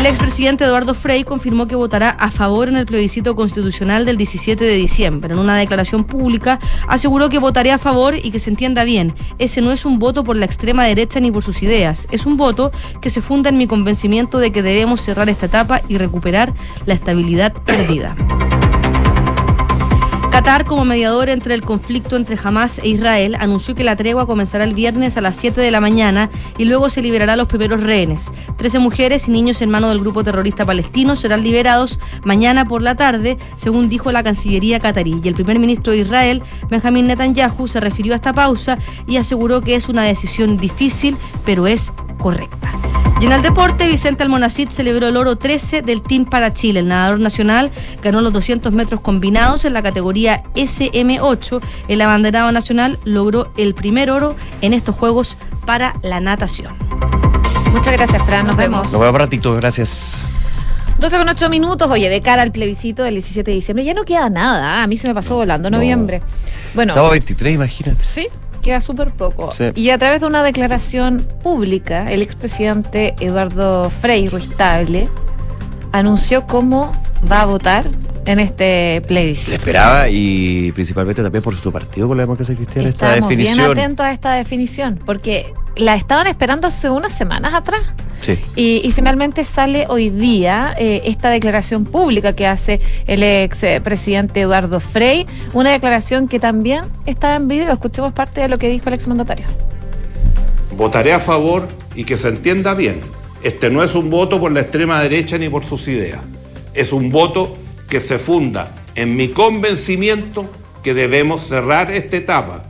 El 0.00 0.06
expresidente 0.06 0.64
Eduardo 0.64 0.94
Frei 0.94 1.24
confirmó 1.24 1.66
que 1.66 1.76
votará 1.76 2.08
a 2.08 2.30
favor 2.30 2.70
en 2.70 2.76
el 2.76 2.86
plebiscito 2.86 3.36
constitucional 3.36 4.06
del 4.06 4.16
17 4.16 4.64
de 4.64 4.74
diciembre. 4.74 5.34
En 5.34 5.38
una 5.38 5.58
declaración 5.58 6.04
pública 6.04 6.58
aseguró 6.88 7.28
que 7.28 7.38
votaré 7.38 7.70
a 7.70 7.76
favor 7.76 8.14
y 8.14 8.30
que 8.30 8.38
se 8.38 8.48
entienda 8.48 8.84
bien, 8.84 9.12
ese 9.38 9.60
no 9.60 9.72
es 9.72 9.84
un 9.84 9.98
voto 9.98 10.24
por 10.24 10.38
la 10.38 10.46
extrema 10.46 10.86
derecha 10.86 11.20
ni 11.20 11.30
por 11.30 11.42
sus 11.42 11.62
ideas, 11.62 12.08
es 12.12 12.24
un 12.24 12.38
voto 12.38 12.72
que 13.02 13.10
se 13.10 13.20
funda 13.20 13.50
en 13.50 13.58
mi 13.58 13.66
convencimiento 13.66 14.38
de 14.38 14.52
que 14.52 14.62
debemos 14.62 15.02
cerrar 15.02 15.28
esta 15.28 15.44
etapa 15.44 15.82
y 15.86 15.98
recuperar 15.98 16.54
la 16.86 16.94
estabilidad 16.94 17.52
perdida. 17.52 18.16
Qatar, 20.30 20.64
como 20.64 20.84
mediador 20.84 21.28
entre 21.28 21.54
el 21.54 21.62
conflicto 21.62 22.14
entre 22.14 22.38
Hamas 22.42 22.78
e 22.78 22.88
Israel, 22.88 23.36
anunció 23.40 23.74
que 23.74 23.82
la 23.82 23.96
tregua 23.96 24.26
comenzará 24.26 24.62
el 24.62 24.74
viernes 24.74 25.16
a 25.16 25.20
las 25.20 25.36
7 25.36 25.60
de 25.60 25.72
la 25.72 25.80
mañana 25.80 26.30
y 26.56 26.66
luego 26.66 26.88
se 26.88 27.02
liberará 27.02 27.34
los 27.34 27.48
primeros 27.48 27.82
rehenes. 27.82 28.30
Trece 28.56 28.78
mujeres 28.78 29.26
y 29.26 29.32
niños 29.32 29.60
en 29.60 29.70
manos 29.70 29.90
del 29.90 29.98
grupo 29.98 30.22
terrorista 30.22 30.64
palestino 30.64 31.16
serán 31.16 31.42
liberados 31.42 31.98
mañana 32.22 32.68
por 32.68 32.80
la 32.80 32.94
tarde, 32.94 33.38
según 33.56 33.88
dijo 33.88 34.12
la 34.12 34.22
Cancillería 34.22 34.78
catarí. 34.78 35.20
Y 35.22 35.26
el 35.26 35.34
primer 35.34 35.58
ministro 35.58 35.92
de 35.92 35.98
Israel, 35.98 36.42
Benjamín 36.68 37.08
Netanyahu, 37.08 37.66
se 37.66 37.80
refirió 37.80 38.12
a 38.12 38.16
esta 38.16 38.32
pausa 38.32 38.78
y 39.08 39.16
aseguró 39.16 39.62
que 39.62 39.74
es 39.74 39.88
una 39.88 40.04
decisión 40.04 40.56
difícil, 40.56 41.16
pero 41.44 41.66
es 41.66 41.92
correcta. 42.18 42.70
Y 43.20 43.26
en 43.26 43.32
el 43.32 43.42
deporte, 43.42 43.86
Vicente 43.86 44.22
Almonacid 44.22 44.70
celebró 44.70 45.06
el 45.08 45.16
oro 45.18 45.36
13 45.36 45.82
del 45.82 46.00
Team 46.00 46.24
para 46.24 46.54
Chile. 46.54 46.80
El 46.80 46.88
nadador 46.88 47.20
nacional 47.20 47.70
ganó 48.02 48.22
los 48.22 48.32
200 48.32 48.72
metros 48.72 49.02
combinados 49.02 49.66
en 49.66 49.74
la 49.74 49.82
categoría 49.82 50.42
SM8. 50.54 51.60
El 51.88 52.00
abanderado 52.00 52.50
nacional 52.50 52.98
logró 53.04 53.52
el 53.58 53.74
primer 53.74 54.10
oro 54.10 54.36
en 54.62 54.72
estos 54.72 54.94
Juegos 54.96 55.36
para 55.66 55.96
la 56.02 56.20
natación. 56.20 56.74
Muchas 57.72 57.92
gracias, 57.92 58.22
Fran. 58.24 58.46
Nos, 58.46 58.56
Nos 58.56 58.56
vemos. 58.56 58.78
vemos. 58.80 58.92
Nos 58.92 59.00
vemos 59.02 59.18
ratito, 59.20 59.54
gracias. 59.54 60.26
12 60.98 61.18
con 61.18 61.28
8 61.28 61.50
minutos. 61.50 61.88
Oye, 61.90 62.08
de 62.08 62.22
cara 62.22 62.40
al 62.40 62.52
plebiscito 62.52 63.02
del 63.02 63.14
17 63.14 63.50
de 63.50 63.54
diciembre, 63.54 63.84
ya 63.84 63.92
no 63.92 64.04
queda 64.04 64.30
nada. 64.30 64.78
¿ah? 64.78 64.82
A 64.82 64.86
mí 64.86 64.96
se 64.96 65.08
me 65.08 65.12
pasó 65.14 65.34
volando 65.36 65.68
No. 65.70 65.76
noviembre. 65.76 66.22
Bueno, 66.74 66.92
Estamos 66.92 67.10
a 67.10 67.12
23, 67.12 67.54
imagínate. 67.54 68.02
sí, 68.02 68.28
queda 68.60 68.80
súper 68.80 69.12
poco. 69.12 69.52
Sí. 69.52 69.70
Y 69.74 69.90
a 69.90 69.98
través 69.98 70.20
de 70.20 70.26
una 70.26 70.42
declaración 70.42 71.26
pública, 71.42 72.10
el 72.10 72.22
expresidente 72.22 73.14
Eduardo 73.20 73.90
Frei 73.90 74.28
Ruiz 74.28 74.56
Tagle 74.56 75.08
anunció 75.92 76.46
cómo 76.46 76.92
va 77.30 77.42
a 77.42 77.46
votar 77.46 77.86
en 78.30 78.38
este 78.38 78.96
Se 78.96 79.00
plebiscito. 79.06 79.52
esperaba 79.56 80.08
y 80.08 80.72
principalmente 80.72 81.22
también 81.22 81.42
por 81.42 81.56
su 81.58 81.70
partido, 81.72 82.08
por 82.08 82.16
la 82.16 82.22
democracia 82.22 82.54
cristiana, 82.54 82.88
esta 82.88 83.06
Estábamos 83.06 83.28
bien 83.28 83.40
definición. 83.40 83.70
atentos 83.78 84.06
a 84.06 84.12
esta 84.12 84.32
definición, 84.34 84.98
porque 85.04 85.52
la 85.76 85.94
estaban 85.94 86.26
esperando 86.26 86.66
hace 86.68 86.88
unas 86.90 87.12
semanas 87.12 87.54
atrás. 87.54 87.80
Sí. 88.20 88.38
Y, 88.54 88.82
y 88.84 88.92
finalmente 88.92 89.44
sale 89.44 89.86
hoy 89.88 90.10
día 90.10 90.74
eh, 90.78 91.02
esta 91.06 91.30
declaración 91.30 91.84
pública 91.86 92.34
que 92.34 92.46
hace 92.46 92.80
el 93.06 93.22
ex 93.22 93.62
eh, 93.62 93.80
presidente 93.82 94.40
Eduardo 94.42 94.78
Frei, 94.80 95.26
una 95.54 95.70
declaración 95.70 96.28
que 96.28 96.38
también 96.38 96.84
está 97.06 97.34
en 97.36 97.48
video. 97.48 97.72
Escuchemos 97.72 98.12
parte 98.12 98.42
de 98.42 98.48
lo 98.48 98.58
que 98.58 98.68
dijo 98.68 98.88
el 98.88 98.94
exmandatario. 98.94 99.46
Votaré 100.76 101.12
a 101.12 101.20
favor 101.20 101.66
y 101.94 102.04
que 102.04 102.16
se 102.16 102.28
entienda 102.28 102.74
bien. 102.74 103.00
Este 103.42 103.70
no 103.70 103.82
es 103.82 103.94
un 103.94 104.10
voto 104.10 104.38
por 104.38 104.52
la 104.52 104.60
extrema 104.60 105.02
derecha 105.02 105.38
ni 105.38 105.48
por 105.48 105.64
sus 105.64 105.88
ideas. 105.88 106.20
Es 106.74 106.92
un 106.92 107.10
voto 107.10 107.56
que 107.90 108.00
se 108.00 108.18
funda 108.18 108.72
en 108.94 109.16
mi 109.16 109.28
convencimiento 109.28 110.48
que 110.82 110.94
debemos 110.94 111.46
cerrar 111.46 111.90
esta 111.90 112.16
etapa, 112.16 112.62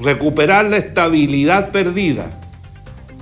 recuperar 0.00 0.66
la 0.66 0.78
estabilidad 0.78 1.70
perdida 1.70 2.40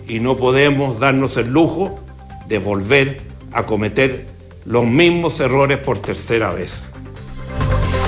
y 0.09 0.21
no 0.21 0.37
podemos 0.37 1.01
darnos 1.01 1.37
el 1.37 1.49
lujo 1.49 2.01
de 2.49 2.59
volver 2.59 3.21
a 3.53 3.65
cometer 3.67 4.27
los 4.65 4.85
mismos 4.85 5.41
errores 5.41 5.79
por 5.79 5.99
tercera 5.99 6.53
vez. 6.53 6.89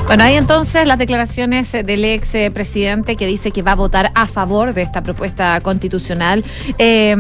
Bueno, 0.09 0.25
hay 0.25 0.37
entonces 0.37 0.87
las 0.87 0.99
declaraciones 0.99 1.71
del 1.71 2.03
ex 2.03 2.31
presidente 2.55 3.15
que 3.15 3.27
dice 3.27 3.51
que 3.51 3.61
va 3.61 3.73
a 3.73 3.75
votar 3.75 4.11
a 4.15 4.27
favor 4.27 4.73
de 4.73 4.81
esta 4.81 5.03
propuesta 5.03 5.61
constitucional. 5.61 6.43
Eh, 6.79 7.15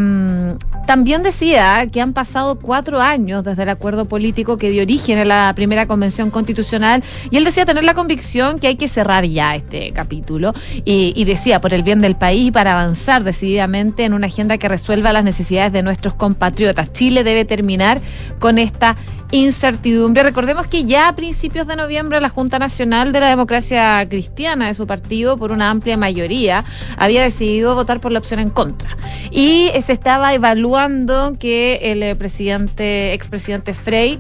también 0.87 1.23
decía 1.23 1.87
que 1.93 2.01
han 2.01 2.15
pasado 2.15 2.59
cuatro 2.59 2.99
años 2.99 3.45
desde 3.45 3.65
el 3.65 3.69
acuerdo 3.69 4.07
político 4.07 4.57
que 4.57 4.71
dio 4.71 4.81
origen 4.81 5.19
a 5.19 5.27
la 5.27 5.53
primera 5.55 5.85
convención 5.85 6.31
constitucional 6.31 7.05
y 7.31 7.37
él 7.37 7.45
decía 7.45 7.67
tener 7.67 7.85
la 7.85 7.93
convicción 7.93 8.59
que 8.59 8.69
hay 8.69 8.77
que 8.77 8.89
cerrar 8.89 9.27
ya 9.27 9.55
este 9.55 9.93
capítulo 9.93 10.55
y, 10.87 11.13
y 11.15 11.27
decía 11.27 11.61
por 11.61 11.75
el 11.75 11.83
bien 11.83 12.01
del 12.01 12.15
país 12.15 12.49
y 12.49 12.51
para 12.53 12.73
avanzar 12.73 13.23
decididamente 13.23 14.07
en 14.07 14.15
una 14.15 14.29
agenda 14.29 14.57
que 14.57 14.67
resuelva 14.67 15.13
las 15.13 15.25
necesidades 15.25 15.75
de 15.75 15.83
nuestros 15.83 16.15
compatriotas. 16.15 16.91
Chile 16.95 17.23
debe 17.23 17.45
terminar 17.45 18.01
con 18.39 18.57
esta 18.57 18.97
incertidumbre. 19.31 20.23
Recordemos 20.23 20.67
que 20.67 20.85
ya 20.85 21.09
a 21.09 21.15
principios 21.15 21.67
de 21.67 21.77
noviembre 21.77 22.21
la 22.21 22.29
Junta 22.29 22.59
Nacional 22.59 23.13
de 23.13 23.21
la 23.21 23.29
Democracia 23.29 24.05
Cristiana 24.09 24.69
de 24.69 24.75
su 24.75 24.87
partido, 24.87 25.37
por 25.37 25.53
una 25.53 25.71
amplia 25.71 25.97
mayoría, 25.97 26.65
había 26.97 27.23
decidido 27.23 27.75
votar 27.75 28.01
por 28.01 28.13
la 28.13 28.19
opción 28.19 28.41
en 28.41 28.51
contra. 28.51 28.97
Y 29.31 29.71
se 29.85 29.93
estaba 29.93 30.35
evaluando 30.35 31.35
que 31.39 31.77
el 31.93 32.03
eh, 32.03 32.17
presidente, 32.17 33.13
expresidente 33.13 33.75
Frey, 33.75 34.19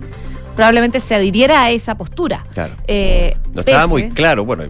probablemente 0.56 1.00
se 1.00 1.14
adhiriera 1.14 1.62
a 1.62 1.70
esa 1.70 1.94
postura. 1.94 2.44
Claro. 2.52 2.74
Eh, 2.86 3.36
No 3.54 3.60
estaba 3.60 3.84
pese- 3.84 3.88
muy 3.88 4.08
claro, 4.10 4.44
bueno. 4.44 4.64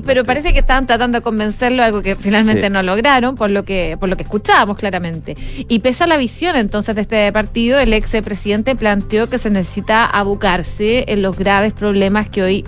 Pero 0.00 0.24
parece 0.24 0.52
que 0.52 0.60
estaban 0.60 0.86
tratando 0.86 1.18
de 1.18 1.22
convencerlo, 1.22 1.82
algo 1.82 2.00
que 2.02 2.16
finalmente 2.16 2.66
Sí. 2.68 2.70
no 2.72 2.82
lograron, 2.82 3.36
por 3.36 3.50
lo 3.50 3.64
que 3.64 3.96
por 4.00 4.08
lo 4.08 4.16
que 4.16 4.22
escuchábamos 4.22 4.76
claramente. 4.78 5.36
Y 5.68 5.80
pese 5.80 6.04
a 6.04 6.06
la 6.06 6.16
visión 6.16 6.56
entonces 6.56 6.94
de 6.94 7.02
este 7.02 7.32
partido, 7.32 7.78
el 7.78 7.92
ex 7.92 8.12
presidente 8.24 8.74
planteó 8.76 9.28
que 9.28 9.38
se 9.38 9.50
necesita 9.50 10.04
abocarse 10.04 11.04
en 11.08 11.22
los 11.22 11.36
graves 11.36 11.72
problemas 11.72 12.28
que 12.28 12.42
hoy 12.42 12.64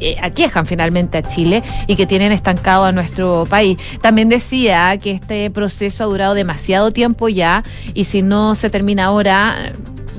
eh, 0.00 0.16
aquejan 0.20 0.66
finalmente 0.66 1.18
a 1.18 1.22
Chile 1.22 1.62
y 1.86 1.94
que 1.94 2.04
tienen 2.06 2.32
estancado 2.32 2.84
a 2.84 2.90
nuestro 2.92 3.46
país. 3.48 3.78
También 4.00 4.28
decía 4.28 4.98
que 4.98 5.12
este 5.12 5.50
proceso 5.50 6.02
ha 6.02 6.06
durado 6.06 6.34
demasiado 6.34 6.90
tiempo 6.90 7.28
ya 7.28 7.62
y 7.94 8.04
si 8.04 8.20
no 8.22 8.56
se 8.56 8.70
termina 8.70 9.04
ahora, 9.04 9.72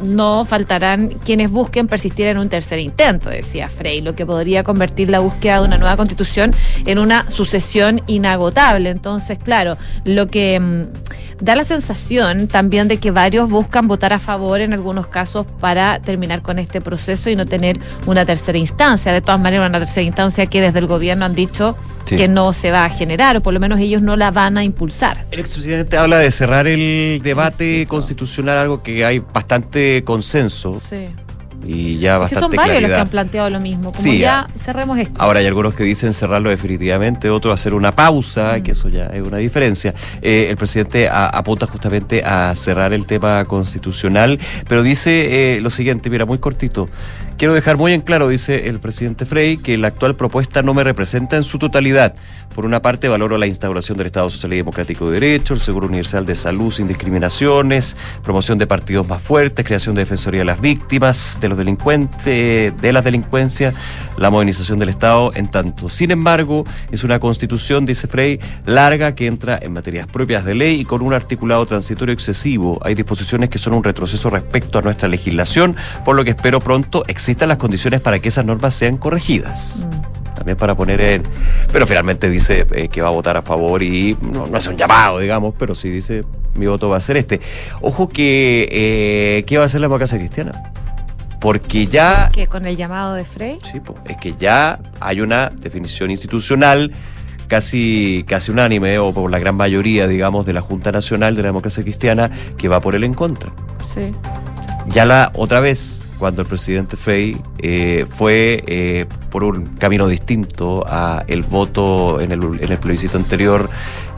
no 0.04 0.46
faltarán 0.46 1.10
quienes 1.24 1.52
busquen 1.52 1.88
persistir 1.88 2.28
en 2.28 2.38
un 2.38 2.50
tercer 2.50 2.80
intento, 2.80 3.30
decía 3.30 3.70
Frey, 3.70 4.02
lo 4.02 4.16
que 4.16 4.26
podría 4.26 4.64
convertir 4.64 5.10
la 5.10 5.20
búsqueda 5.20 5.62
de 5.62 5.68
una 5.68 5.78
nueva 5.78 5.98
constitución 5.98 6.52
en 6.86 7.00
una 7.00 7.30
sucesión 7.30 8.02
inagotable. 8.08 8.90
Entonces, 8.90 9.38
claro, 9.44 9.78
lo 10.04 10.28
que 10.28 10.60
mm, 10.60 11.35
da 11.40 11.56
la 11.56 11.64
sensación 11.64 12.48
también 12.48 12.88
de 12.88 12.98
que 12.98 13.12
varios 13.12 13.50
buscan 13.50 13.88
votar 13.88 14.14
a 14.14 14.20
favor 14.20 14.62
en 14.62 14.74
algunos 14.74 15.08
casos 15.08 15.46
para 15.60 16.00
terminar 16.00 16.42
con 16.42 16.60
este 16.60 16.82
proceso 16.82 17.30
y 17.30 17.36
no 17.36 17.46
tener 17.46 17.80
una 18.06 18.26
tercera 18.26 18.58
instancia. 18.58 19.12
De 19.12 19.22
todas 19.22 19.40
maneras, 19.40 19.70
una 19.70 19.80
tercera 19.80 20.04
instancia 20.06 20.46
que 20.46 20.62
desde 20.62 20.80
el 20.80 20.88
gobierno 20.88 21.26
han 21.26 21.36
dicho 21.36 21.76
Sí. 22.06 22.18
que 22.18 22.28
no 22.28 22.54
se 22.54 22.70
va 22.70 22.86
a 22.86 22.90
generar, 22.90 23.36
o 23.38 23.42
por 23.42 23.52
lo 23.52 23.60
menos 23.60 23.80
ellos 23.80 24.04
no 24.04 24.16
la 24.16 24.30
van 24.30 24.60
a 24.60 24.64
impulsar. 24.64 25.26
El 25.32 25.40
expresidente 25.40 25.98
habla 25.98 26.20
de 26.20 26.30
cerrar 26.30 26.68
el 26.68 27.20
debate 27.24 27.80
Sí, 27.80 27.86
constitucional, 27.88 28.60
algo 28.60 28.84
que 28.84 29.04
hay 29.04 29.18
bastante 29.20 30.04
consenso 30.04 30.78
Sí. 30.78 31.08
Y 31.66 31.98
ya 32.00 32.14
Es 32.14 32.30
que 32.30 32.36
bastante 32.36 32.40
son 32.40 32.52
varios 32.56 32.82
los 32.84 32.92
que 32.92 32.96
han 32.98 33.08
planteado 33.10 33.50
lo 33.50 33.60
mismo. 33.60 33.92
Como 33.92 34.04
Sí, 34.04 34.20
ya 34.20 34.42
ah. 34.42 34.48
cerremos 34.58 34.98
esto. 35.00 35.16
Ahora 35.20 35.40
hay 35.40 35.48
algunos 35.48 35.74
que 35.74 35.84
dicen 35.84 36.14
cerrarlo 36.14 36.50
definitivamente, 36.50 37.30
otros 37.30 37.54
hacer 37.54 37.74
una 37.74 37.92
pausa, 37.92 38.62
que 38.62 38.72
eso 38.72 38.88
ya 38.90 39.06
es 39.08 39.22
una 39.22 39.38
diferencia. 39.38 39.94
Eh, 40.22 40.48
el 40.50 40.58
presidente 40.58 41.10
a- 41.10 41.28
apunta 41.28 41.66
justamente 41.68 42.24
a 42.24 42.54
cerrar 42.56 42.94
el 42.94 43.06
tema 43.06 43.46
constitucional, 43.46 44.40
pero 44.68 44.84
dice 44.84 45.56
eh, 45.56 45.62
lo 45.62 45.70
siguiente, 45.70 46.10
mira, 46.10 46.26
muy 46.26 46.38
cortito. 46.38 46.88
Quiero 47.38 47.54
dejar 47.54 47.76
muy 47.76 47.92
en 47.92 48.00
claro, 48.00 48.30
dice 48.30 48.70
el 48.70 48.80
presidente 48.80 49.26
Frey, 49.26 49.58
que 49.58 49.78
la 49.78 49.90
actual 49.90 50.16
propuesta 50.16 50.64
no 50.64 50.74
me 50.74 50.86
representa 50.86 51.36
en 51.36 51.44
su 51.44 51.60
totalidad. 51.60 52.16
Por 52.56 52.66
una 52.66 52.82
parte, 52.82 53.10
valoro 53.10 53.38
la 53.38 53.46
instauración 53.46 53.98
del 53.98 54.08
Estado 54.08 54.30
Social 54.30 54.54
y 54.54 54.56
Democrático 54.56 55.08
de 55.08 55.20
Derecho, 55.20 55.54
el 55.54 55.60
Seguro 55.60 55.88
Universal 55.88 56.26
de 56.26 56.36
Salud 56.36 56.72
sin 56.72 56.88
discriminaciones, 56.88 57.98
promoción 58.24 58.58
de 58.58 58.68
partidos 58.68 59.06
más 59.10 59.22
fuertes, 59.22 59.66
creación 59.66 59.96
de 59.96 60.04
Defensoría 60.04 60.40
de 60.40 60.46
las 60.46 60.62
Víctimas, 60.62 61.38
de 61.42 61.50
los 61.50 61.58
delincuentes, 61.58 62.74
de 62.78 62.94
las 62.94 63.04
delincuencias, 63.04 63.74
la 64.18 64.30
modernización 64.30 64.80
del 64.80 64.88
Estado, 64.88 65.34
en 65.36 65.52
tanto. 65.52 65.90
Sin 65.90 66.12
embargo, 66.12 66.64
es 66.90 67.04
una 67.04 67.20
constitución, 67.20 67.86
dice 67.86 68.08
Frey, 68.08 68.40
larga 68.66 69.14
que 69.16 69.28
entra 69.28 69.60
en 69.62 69.74
materias 69.74 70.08
propias 70.08 70.46
de 70.46 70.56
ley 70.56 70.80
y 70.80 70.86
con 70.86 71.02
un 71.02 71.14
articulado 71.14 71.66
transitorio 71.66 72.14
excesivo. 72.14 72.80
Hay 72.86 72.96
disposiciones 72.96 73.50
que 73.50 73.58
son 73.58 73.74
un 73.74 73.84
retroceso 73.84 74.30
respecto 74.30 74.80
a 74.80 74.82
nuestra 74.82 75.10
legislación, 75.10 75.76
por 76.06 76.16
lo 76.16 76.24
que 76.24 76.30
espero 76.30 76.62
pronto 76.62 77.04
existan 77.26 77.50
las 77.50 77.58
condiciones 77.58 78.02
para 78.02 78.20
que 78.20 78.28
esas 78.28 78.46
normas 78.46 78.74
sean 78.76 78.98
corregidas. 78.98 79.88
También 80.36 80.58
para 80.58 80.76
poner 80.76 81.02
en... 81.02 81.24
Pero 81.72 81.88
finalmente 81.88 82.30
dice 82.30 82.68
eh, 82.72 82.88
que 82.88 83.02
va 83.02 83.08
a 83.08 83.12
votar 83.12 83.36
a 83.38 83.42
favor 83.42 83.82
y 83.82 84.16
no, 84.22 84.46
no 84.46 84.58
hace 84.58 84.70
un 84.70 84.78
llamado, 84.78 85.20
digamos, 85.20 85.56
pero 85.58 85.74
sí 85.74 85.90
dice 85.90 86.24
mi 86.54 86.68
voto 86.68 86.90
va 86.90 86.98
a 86.98 87.02
ser 87.02 87.18
este. 87.18 87.42
Ojo 87.82 88.10
que... 88.10 88.70
Eh, 88.72 89.44
¿Qué 89.48 89.58
va 89.58 89.64
a 89.64 89.66
hacer 89.66 89.82
la 89.82 89.86
democracia 89.86 90.18
cristiana? 90.18 90.52
Porque 91.42 91.88
ya 91.88 92.30
que 92.32 92.48
con 92.48 92.66
el 92.66 92.76
llamado 92.76 93.16
de 93.16 93.26
Frey. 93.26 93.60
Sí, 93.72 93.80
po, 93.80 93.96
es 94.08 94.18
que 94.18 94.36
ya 94.40 94.80
hay 95.00 95.22
una 95.22 95.50
definición 95.50 96.12
institucional 96.12 96.92
casi, 97.48 98.24
casi 98.28 98.52
unánime, 98.52 98.98
o 99.00 99.14
por 99.14 99.30
la 99.30 99.40
gran 99.40 99.56
mayoría, 99.56 100.08
digamos, 100.08 100.46
de 100.46 100.54
la 100.54 100.62
Junta 100.62 100.92
Nacional 100.92 101.36
de 101.36 101.42
la 101.44 101.50
Democracia 101.50 101.84
Cristiana, 101.84 102.30
que 102.58 102.68
va 102.68 102.80
por 102.80 102.96
el 102.96 103.04
en 103.04 103.14
contra. 103.14 103.52
Sí. 103.92 104.12
Ya 104.88 105.06
la 105.06 105.32
otra 105.36 105.60
vez, 105.60 106.08
cuando 106.20 106.42
el 106.44 106.48
presidente 106.48 106.96
Frey 106.96 107.42
eh, 107.58 108.06
fue 108.18 108.64
eh, 108.68 109.06
por 109.32 109.44
un 109.44 109.66
camino 109.78 110.08
distinto 110.08 110.86
a 110.88 111.24
el 111.28 111.44
voto 111.44 112.22
en 112.22 112.32
el, 112.32 112.42
en 112.62 112.72
el 112.72 112.78
plebiscito 112.78 113.18
anterior, 113.18 113.70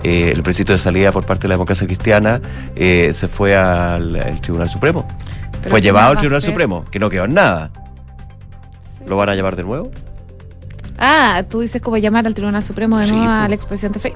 eh, 0.04 0.32
el 0.34 0.44
plebiscito 0.44 0.74
de 0.74 0.78
salida 0.78 1.12
por 1.12 1.26
parte 1.26 1.44
de 1.44 1.48
la 1.50 1.56
democracia 1.56 1.88
cristiana, 1.88 2.42
eh, 2.76 3.12
se 3.14 3.28
fue 3.28 3.56
al, 3.56 4.16
al 4.16 4.42
Tribunal 4.42 4.70
Supremo. 4.70 5.08
Pero 5.52 5.70
fue 5.70 5.80
¿qué 5.80 5.86
llevado 5.88 6.12
al 6.12 6.18
Tribunal? 6.18 6.42
Supremo, 6.42 6.86
que 6.92 7.00
no 7.00 7.10
quedó 7.10 7.26
en 7.26 7.34
nada. 7.34 7.72
Sí. 8.84 9.04
¿Lo 9.08 9.16
van 9.18 9.30
a 9.30 9.36
llevar 9.36 9.56
de 9.56 9.64
nuevo? 9.64 9.90
Ah, 11.00 11.44
tú 11.50 11.62
dices 11.62 11.82
como 11.82 11.98
llamar 11.98 12.28
al 12.28 12.34
Tribunal 12.34 12.62
Supremo 12.64 12.98
de 12.98 13.06
Sí, 13.06 13.12
nuevo 13.12 13.26
pues. 13.28 13.46
al 13.46 13.54
expresidente 13.54 14.00
Frey. 14.00 14.14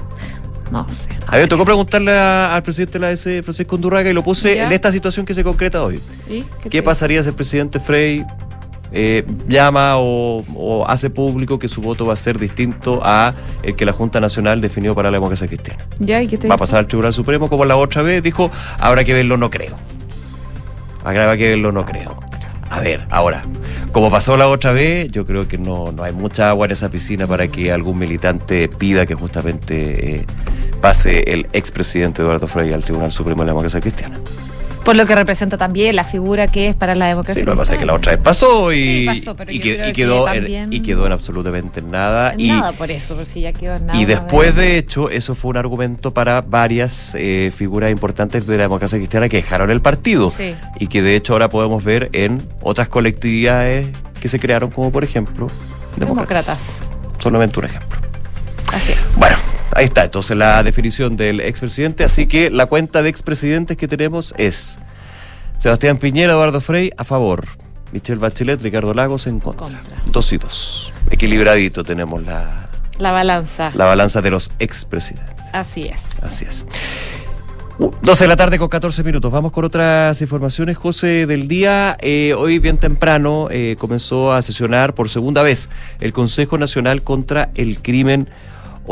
No 0.71 0.87
sé. 0.89 1.09
A 1.27 1.35
mí 1.35 1.41
me 1.41 1.47
tocó 1.47 1.65
preguntarle 1.65 2.11
a- 2.17 2.55
al 2.55 2.63
presidente 2.63 2.93
de 2.93 2.99
la 2.99 3.09
AS, 3.09 3.23
Francisco 3.43 3.75
Undurraga, 3.75 4.09
y 4.09 4.13
lo 4.13 4.23
puse 4.23 4.55
Ya. 4.55 4.65
en 4.67 4.71
esta 4.71 4.91
situación 4.91 5.25
que 5.25 5.33
se 5.33 5.43
concreta 5.43 5.83
hoy. 5.83 5.99
¿Y? 6.29 6.43
¿Qué 6.69 6.81
pasaría 6.81 7.21
si 7.23 7.29
el 7.29 7.35
presidente 7.35 7.79
Frey 7.79 8.25
eh, 8.93 9.25
llama 9.47 9.93
o, 9.97 10.43
o 10.55 10.85
hace 10.87 11.09
público 11.09 11.57
que 11.59 11.69
su 11.69 11.81
voto 11.81 12.05
va 12.05 12.13
a 12.13 12.17
ser 12.17 12.37
distinto 12.39 12.99
a 13.03 13.33
el 13.63 13.75
que 13.75 13.85
la 13.85 13.93
Junta 13.93 14.19
Nacional 14.19 14.59
definió 14.61 14.93
para 14.95 15.09
la 15.11 15.15
democracia 15.17 15.47
cristiana? 15.47 15.85
Ya, 15.99 16.21
¿y 16.21 16.27
qué 16.27 16.37
te 16.37 16.47
¿Va 16.47 16.55
a 16.55 16.57
pasar 16.57 16.79
al 16.79 16.87
Tribunal 16.87 17.13
Supremo 17.13 17.47
como 17.49 17.63
la 17.65 17.75
otra 17.77 18.01
vez? 18.01 18.21
Dijo, 18.23 18.51
habrá 18.79 19.03
que 19.03 19.13
verlo, 19.13 19.37
no 19.37 19.49
creo. 19.49 19.75
Habrá 21.03 21.35
que 21.37 21.49
verlo, 21.49 21.71
no 21.71 21.85
creo. 21.85 22.15
A 22.71 22.79
ver, 22.79 23.05
ahora, 23.09 23.43
como 23.91 24.09
pasó 24.09 24.37
la 24.37 24.47
otra 24.47 24.71
vez, 24.71 25.11
yo 25.11 25.25
creo 25.25 25.45
que 25.45 25.57
no, 25.57 25.91
no 25.91 26.03
hay 26.03 26.13
mucha 26.13 26.49
agua 26.49 26.67
en 26.67 26.71
esa 26.71 26.89
piscina 26.89 27.27
para 27.27 27.49
que 27.49 27.69
algún 27.69 27.99
militante 27.99 28.69
pida 28.69 29.05
que 29.05 29.13
justamente 29.13 30.15
eh, 30.15 30.25
pase 30.79 31.33
el 31.33 31.47
expresidente 31.51 32.21
Eduardo 32.21 32.47
Frey 32.47 32.71
al 32.71 32.85
Tribunal 32.85 33.11
Supremo 33.11 33.41
de 33.41 33.47
la 33.47 33.51
Democracia 33.51 33.81
Cristiana. 33.81 34.21
Por 34.83 34.95
lo 34.95 35.05
que 35.05 35.13
representa 35.13 35.57
también 35.57 35.95
la 35.95 36.03
figura 36.03 36.47
que 36.47 36.69
es 36.69 36.75
para 36.75 36.95
la 36.95 37.05
democracia. 37.05 37.39
Sí, 37.41 37.45
lo 37.45 37.51
que 37.53 37.57
pasa 37.59 37.73
es 37.75 37.79
que 37.79 37.85
la 37.85 37.93
otra 37.93 38.13
vez 38.13 38.21
pasó 38.21 38.73
y, 38.73 39.01
Sí, 39.01 39.05
pasó, 39.05 39.35
pero 39.35 39.51
y, 39.51 39.57
yo 39.59 39.63
que- 39.63 39.75
creo 39.75 39.89
y 39.89 39.93
quedó, 39.93 40.25
que 40.25 40.57
en, 40.57 40.73
y 40.73 40.79
quedó 40.81 41.05
en 41.05 41.11
absolutamente 41.11 41.81
nada. 41.83 42.33
y, 42.35 42.47
Nada 42.49 42.71
por 42.71 42.89
eso, 42.89 43.15
por 43.15 43.27
si 43.27 43.41
ya 43.41 43.53
quedó 43.53 43.75
en 43.75 43.85
nada. 43.85 43.99
y 43.99 44.05
después, 44.05 44.55
de 44.55 44.77
hecho, 44.77 45.11
eso 45.11 45.35
fue 45.35 45.51
un 45.51 45.57
argumento 45.57 46.11
para 46.13 46.41
varias 46.41 47.13
eh, 47.15 47.53
figuras 47.55 47.91
importantes 47.91 48.47
de 48.47 48.57
la 48.57 48.63
democracia 48.63 48.97
cristiana 48.97 49.29
que 49.29 49.37
dejaron 49.37 49.69
el 49.69 49.81
partido. 49.81 50.31
Sí. 50.31 50.55
Y 50.79 50.87
que 50.87 51.03
de 51.03 51.15
hecho 51.15 51.33
ahora 51.33 51.49
podemos 51.49 51.83
ver 51.83 52.09
en 52.13 52.41
otras 52.61 52.87
colectividades 52.89 53.87
que 54.19 54.27
se 54.27 54.39
crearon, 54.39 54.71
como 54.71 54.91
por 54.91 55.03
ejemplo, 55.03 55.47
demócratas. 55.95 56.59
Demócratas. 56.59 56.61
Solamente 57.19 57.59
un 57.59 57.65
ejemplo. 57.65 57.99
Así 58.73 58.93
es. 58.93 58.97
Bueno, 59.15 59.35
ahí 59.75 59.85
está 59.85 60.03
entonces 60.03 60.37
la 60.37 60.63
definición 60.63 61.17
del 61.17 61.39
expresidente. 61.41 62.03
Así 62.03 62.27
que 62.27 62.49
la 62.49 62.65
cuenta 62.65 63.01
de 63.01 63.09
expresidentes 63.09 63.77
que 63.77 63.87
tenemos 63.87 64.33
es 64.37 64.79
Sebastián 65.57 65.97
Piñera, 65.97 66.33
Eduardo 66.33 66.61
Frey 66.61 66.91
a 66.97 67.03
favor. 67.03 67.45
Michelle 67.91 68.19
Bachelet, 68.19 68.61
Ricardo 68.61 68.93
Lagos 68.93 69.27
en 69.27 69.39
contra. 69.39 69.67
Contra. 69.67 69.81
Dos 70.05 70.31
y 70.33 70.37
dos. 70.37 70.93
Equilibradito 71.09 71.83
tenemos 71.83 72.23
la, 72.23 72.69
La 72.99 73.11
balanza. 73.11 73.71
la 73.75 73.85
balanza 73.85 74.21
de 74.21 74.31
los 74.31 74.51
expresidentes. 74.59 75.35
Así 75.51 75.83
es. 75.83 76.01
Así 76.23 76.45
es. 76.45 76.65
Uh, 77.79 77.91
12 78.01 78.23
de 78.23 78.27
la 78.27 78.35
tarde 78.35 78.57
con 78.59 78.69
14 78.69 79.03
minutos. 79.03 79.31
Vamos 79.31 79.51
con 79.51 79.65
otras 79.65 80.21
informaciones, 80.21 80.77
José, 80.77 81.25
del 81.25 81.47
día. 81.47 81.97
Eh, 81.99 82.33
hoy 82.37 82.59
bien 82.59 82.77
temprano 82.77 83.47
eh, 83.51 83.75
comenzó 83.77 84.31
a 84.31 84.41
sesionar 84.41 84.93
por 84.93 85.09
segunda 85.09 85.41
vez 85.41 85.69
el 85.99 86.13
Consejo 86.13 86.57
Nacional 86.57 87.01
contra 87.01 87.49
el 87.55 87.81
Crimen 87.81 88.29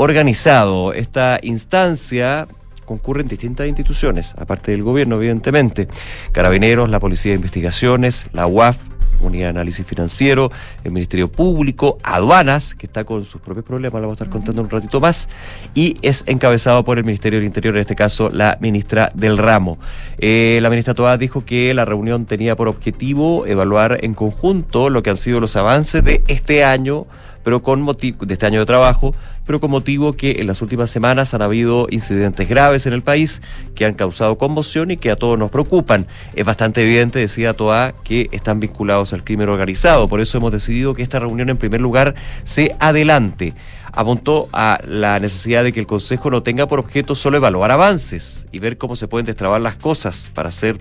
Organizado. 0.02 0.94
Esta 0.94 1.40
instancia 1.44 2.48
concurren 2.86 3.28
distintas 3.28 3.68
instituciones, 3.68 4.34
aparte 4.38 4.72
del 4.72 4.82
gobierno, 4.82 5.18
evidentemente. 5.18 5.90
Carabineros, 6.32 6.90
la 6.90 7.02
Policía 7.02 7.34
de 7.34 7.36
Investigaciones, 7.36 8.28
la 8.32 8.48
UAF, 8.48 8.78
Unidad 9.20 9.48
de 9.48 9.50
Análisis 9.50 9.86
Financiero, 9.86 10.54
el 10.86 10.94
Ministerio 10.94 11.30
Público, 11.30 11.98
Aduanas, 12.02 12.76
que 12.76 12.86
está 12.86 13.04
con 13.04 13.26
sus 13.26 13.42
propios 13.42 13.66
problemas, 13.66 14.00
lo 14.00 14.08
vamos 14.08 14.22
a 14.22 14.24
estar 14.24 14.32
contando 14.32 14.62
un 14.62 14.70
ratito 14.70 15.02
más, 15.02 15.28
y 15.76 15.98
es 16.02 16.24
encabezado 16.28 16.86
por 16.86 16.98
el 16.98 17.04
Ministerio 17.04 17.38
del 17.40 17.48
Interior, 17.48 17.76
en 17.76 17.82
este 17.82 17.98
caso 17.98 18.30
la 18.30 18.58
ministra 18.62 19.12
del 19.16 19.38
ramo. 19.38 19.80
Eh, 20.18 20.60
la 20.62 20.70
ministra 20.70 20.94
Toá 20.94 21.18
dijo 21.18 21.44
que 21.44 21.74
la 21.74 21.84
reunión 21.84 22.26
tenía 22.26 22.56
por 22.56 22.70
objetivo 22.70 23.46
evaluar 23.46 23.98
en 24.02 24.14
conjunto 24.14 24.90
lo 24.90 25.04
que 25.04 25.10
han 25.10 25.18
sido 25.18 25.42
los 25.42 25.58
avances 25.58 26.06
de 26.06 26.24
este 26.30 26.64
año 26.64 27.06
pero 27.44 27.62
con 27.62 27.82
motivo 27.82 28.26
de 28.26 28.34
este 28.34 28.46
año 28.46 28.60
de 28.60 28.66
trabajo, 28.66 29.16
pero 29.50 29.60
con 29.60 29.72
motivo 29.72 30.14
que 30.14 30.42
en 30.42 30.46
las 30.46 30.62
últimas 30.62 30.92
semanas 30.92 31.34
han 31.34 31.42
habido 31.42 31.88
incidentes 31.90 32.48
graves 32.48 32.86
en 32.86 32.94
el 32.94 33.02
país 33.02 33.42
que 33.74 33.84
han 33.84 33.96
causado 33.96 34.38
conmoción 34.38 34.92
y 34.92 34.98
que 34.98 35.10
a 35.10 35.16
todos 35.16 35.40
nos 35.40 35.50
preocupan. 35.50 36.06
Es 36.36 36.46
bastante 36.46 36.84
evidente, 36.84 37.18
decía 37.18 37.56
Toa, 37.56 37.96
que 38.04 38.30
están 38.32 38.60
vinculados 38.60 39.12
al 39.12 39.24
crimen 39.24 39.50
organizado. 39.50 40.08
Por 40.08 40.22
eso 40.22 40.38
hemos 40.38 40.52
decidido 40.52 40.94
que 40.94 41.02
esta 41.02 41.18
reunión, 41.18 41.50
en 41.50 41.58
primer 41.58 41.82
lugar, 41.82 42.14
se 42.44 42.76
adelante 42.80 43.56
apuntó 43.92 44.50
a 44.54 44.80
la 44.88 45.20
necesidad 45.20 45.64
de 45.64 45.74
que 45.74 45.80
el 45.80 45.88
Consejo 45.88 46.30
no 46.30 46.44
tenga 46.44 46.68
por 46.68 46.78
objeto 46.78 47.16
solo 47.16 47.38
evaluar 47.38 47.72
avances 47.72 48.46
y 48.52 48.60
ver 48.60 48.78
cómo 48.78 48.96
se 48.96 49.08
pueden 49.08 49.26
destrabar 49.26 49.62
las 49.62 49.78
cosas 49.78 50.32
para 50.36 50.50
hacer 50.50 50.78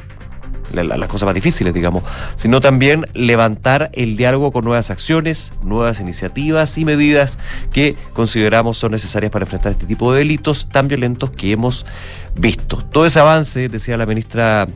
las 0.72 1.08
cosas 1.08 1.26
más 1.26 1.34
difíciles, 1.34 1.75
digamos, 1.75 2.02
sino 2.37 2.60
también 2.60 3.06
levantar 3.14 3.90
el 3.94 4.16
diálogo 4.16 4.52
con 4.52 4.64
nuevas 4.64 4.90
acciones, 4.90 5.52
nuevas 5.62 6.00
iniciativas 6.00 6.76
y 6.78 6.84
medidas 6.84 7.38
que 7.72 7.96
consideramos 8.12 8.78
son 8.78 8.92
necesarias 8.92 9.30
para 9.30 9.44
enfrentar 9.44 9.72
este 9.72 9.87
tipo 9.87 10.12
de 10.12 10.20
delitos 10.20 10.68
tan 10.68 10.88
violentos 10.88 11.30
que 11.30 11.52
hemos 11.52 11.87
visto. 12.34 12.78
Todo 12.92 13.06
ese 13.06 13.20
avance, 13.20 13.68
decía 13.68 13.96
la 13.96 14.06
ministra 14.06 14.66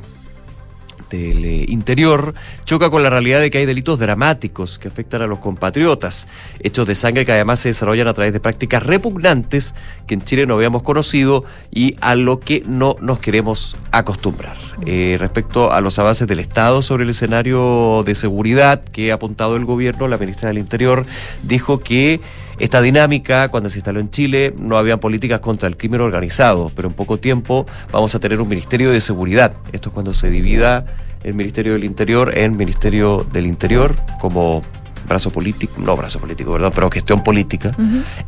del 1.17 1.45
eh, 1.45 1.65
Interior 1.69 2.35
choca 2.65 2.91
con 2.91 3.03
la 3.03 3.11
realidad 3.11 3.41
de 3.41 3.51
que 3.51 3.59
hay 3.59 3.67
delitos 3.67 3.99
dramáticos 3.99 4.79
que 4.79 4.89
afectan 4.89 5.23
a 5.23 5.27
los 5.27 5.39
compatriotas, 5.39 6.29
hechos 6.61 6.87
de 6.87 6.95
sangre 6.95 7.27
que 7.27 7.33
además 7.33 7.61
se 7.61 7.69
desarrollan 7.69 8.09
a 8.09 8.15
través 8.15 8.33
de 8.33 8.41
prácticas 8.41 8.83
repugnantes 8.83 9.75
que 10.07 10.15
en 10.15 10.23
Chile 10.23 10.47
no 10.47 10.55
habíamos 10.55 10.83
conocido 10.83 11.45
y 11.71 11.97
a 12.01 12.15
lo 12.15 12.41
que 12.41 12.63
no 12.67 12.97
nos 13.01 13.19
queremos 13.19 13.77
acostumbrar. 13.91 14.57
Eh, 14.87 15.17
respecto 15.21 15.71
a 15.73 15.81
los 15.81 15.99
avances 15.99 16.27
del 16.27 16.41
Estado 16.41 16.83
sobre 16.83 17.05
el 17.05 17.11
escenario 17.11 18.03
de 18.05 18.15
seguridad 18.15 18.83
que 18.83 19.13
ha 19.13 19.17
apuntado 19.17 19.57
el 19.57 19.65
gobierno, 19.65 20.09
la 20.09 20.17
ministra 20.17 20.49
del 20.49 20.59
Interior 20.59 21.07
dijo 21.43 21.81
que 21.81 22.21
esta 22.59 22.81
dinámica, 22.81 23.49
cuando 23.49 23.71
se 23.71 23.79
instaló 23.79 24.01
en 24.01 24.11
Chile, 24.11 24.55
no 24.57 24.77
habían 24.77 24.99
políticas 25.01 25.41
contra 25.41 25.69
el 25.69 25.77
crimen 25.77 26.01
organizado, 26.01 26.71
pero 26.75 26.89
en 26.89 26.95
poco 26.95 27.19
tiempo 27.19 27.67
vamos 27.91 28.15
a 28.15 28.21
tener 28.21 28.41
un 28.41 28.49
Ministerio 28.49 28.91
de 28.91 29.01
Seguridad. 29.01 29.55
Esto 29.73 29.89
es 29.89 29.93
cuando 29.93 30.15
se 30.15 30.31
divida 30.31 30.85
el 31.25 31.35
Ministerio 31.35 31.75
del 31.75 31.85
Interior 31.85 32.37
en 32.37 32.57
Ministerio 32.57 33.27
del 33.33 33.47
Interior 33.47 33.95
como 34.21 34.63
brazo 35.13 35.31
político, 35.31 35.75
no 35.79 35.95
brazo 35.97 36.19
político, 36.19 36.53
¿verdad? 36.53 36.73
Pero 36.75 36.91
gestión 36.91 37.23
política, 37.23 37.73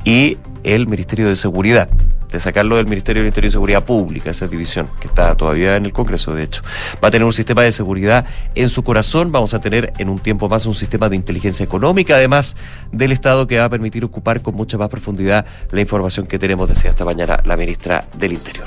y 0.05 0.37
el 0.63 0.87
Ministerio 0.87 1.29
de 1.29 1.37
Seguridad, 1.37 1.89
de 2.31 2.41
sacarlo 2.41 2.77
del 2.77 2.87
Ministerio 2.87 3.23
del 3.23 3.29
Interior 3.29 3.49
y 3.49 3.53
Seguridad 3.53 3.85
Pública, 3.85 4.31
esa 4.31 4.47
división, 4.47 4.89
que 5.01 5.07
está 5.07 5.35
todavía 5.35 5.77
en 5.77 5.87
el 5.87 5.93
Congreso, 5.93 6.35
de 6.35 6.43
hecho. 6.43 6.63
Va 7.03 7.09
a 7.09 7.11
tener 7.11 7.25
un 7.25 7.33
sistema 7.33 7.63
de 7.63 7.73
seguridad 7.73 8.27
en 8.55 8.69
su 8.69 8.83
corazón, 8.83 9.33
vamos 9.33 9.55
a 9.55 9.61
tener 9.61 9.93
en 9.99 10.09
un 10.09 10.19
tiempo 10.19 10.49
más 10.49 10.67
un 10.67 10.75
sistema 10.75 11.09
de 11.09 11.17
inteligencia 11.17 11.65
económica, 11.65 12.17
además 12.17 12.57
del 12.93 13.13
Estado, 13.13 13.47
que 13.47 13.59
va 13.59 13.65
a 13.65 13.71
permitir 13.71 14.05
ocupar 14.05 14.43
con 14.43 14.55
mucha 14.55 14.77
más 14.77 14.89
profundidad 14.89 15.47
la 15.71 15.81
información 15.81 16.27
que 16.27 16.39
tenemos, 16.39 16.69
decía 16.69 16.91
esta 16.91 17.05
mañana 17.05 17.41
la 17.45 17.57
ministra 17.57 18.05
del 18.19 18.33
Interior. 18.33 18.67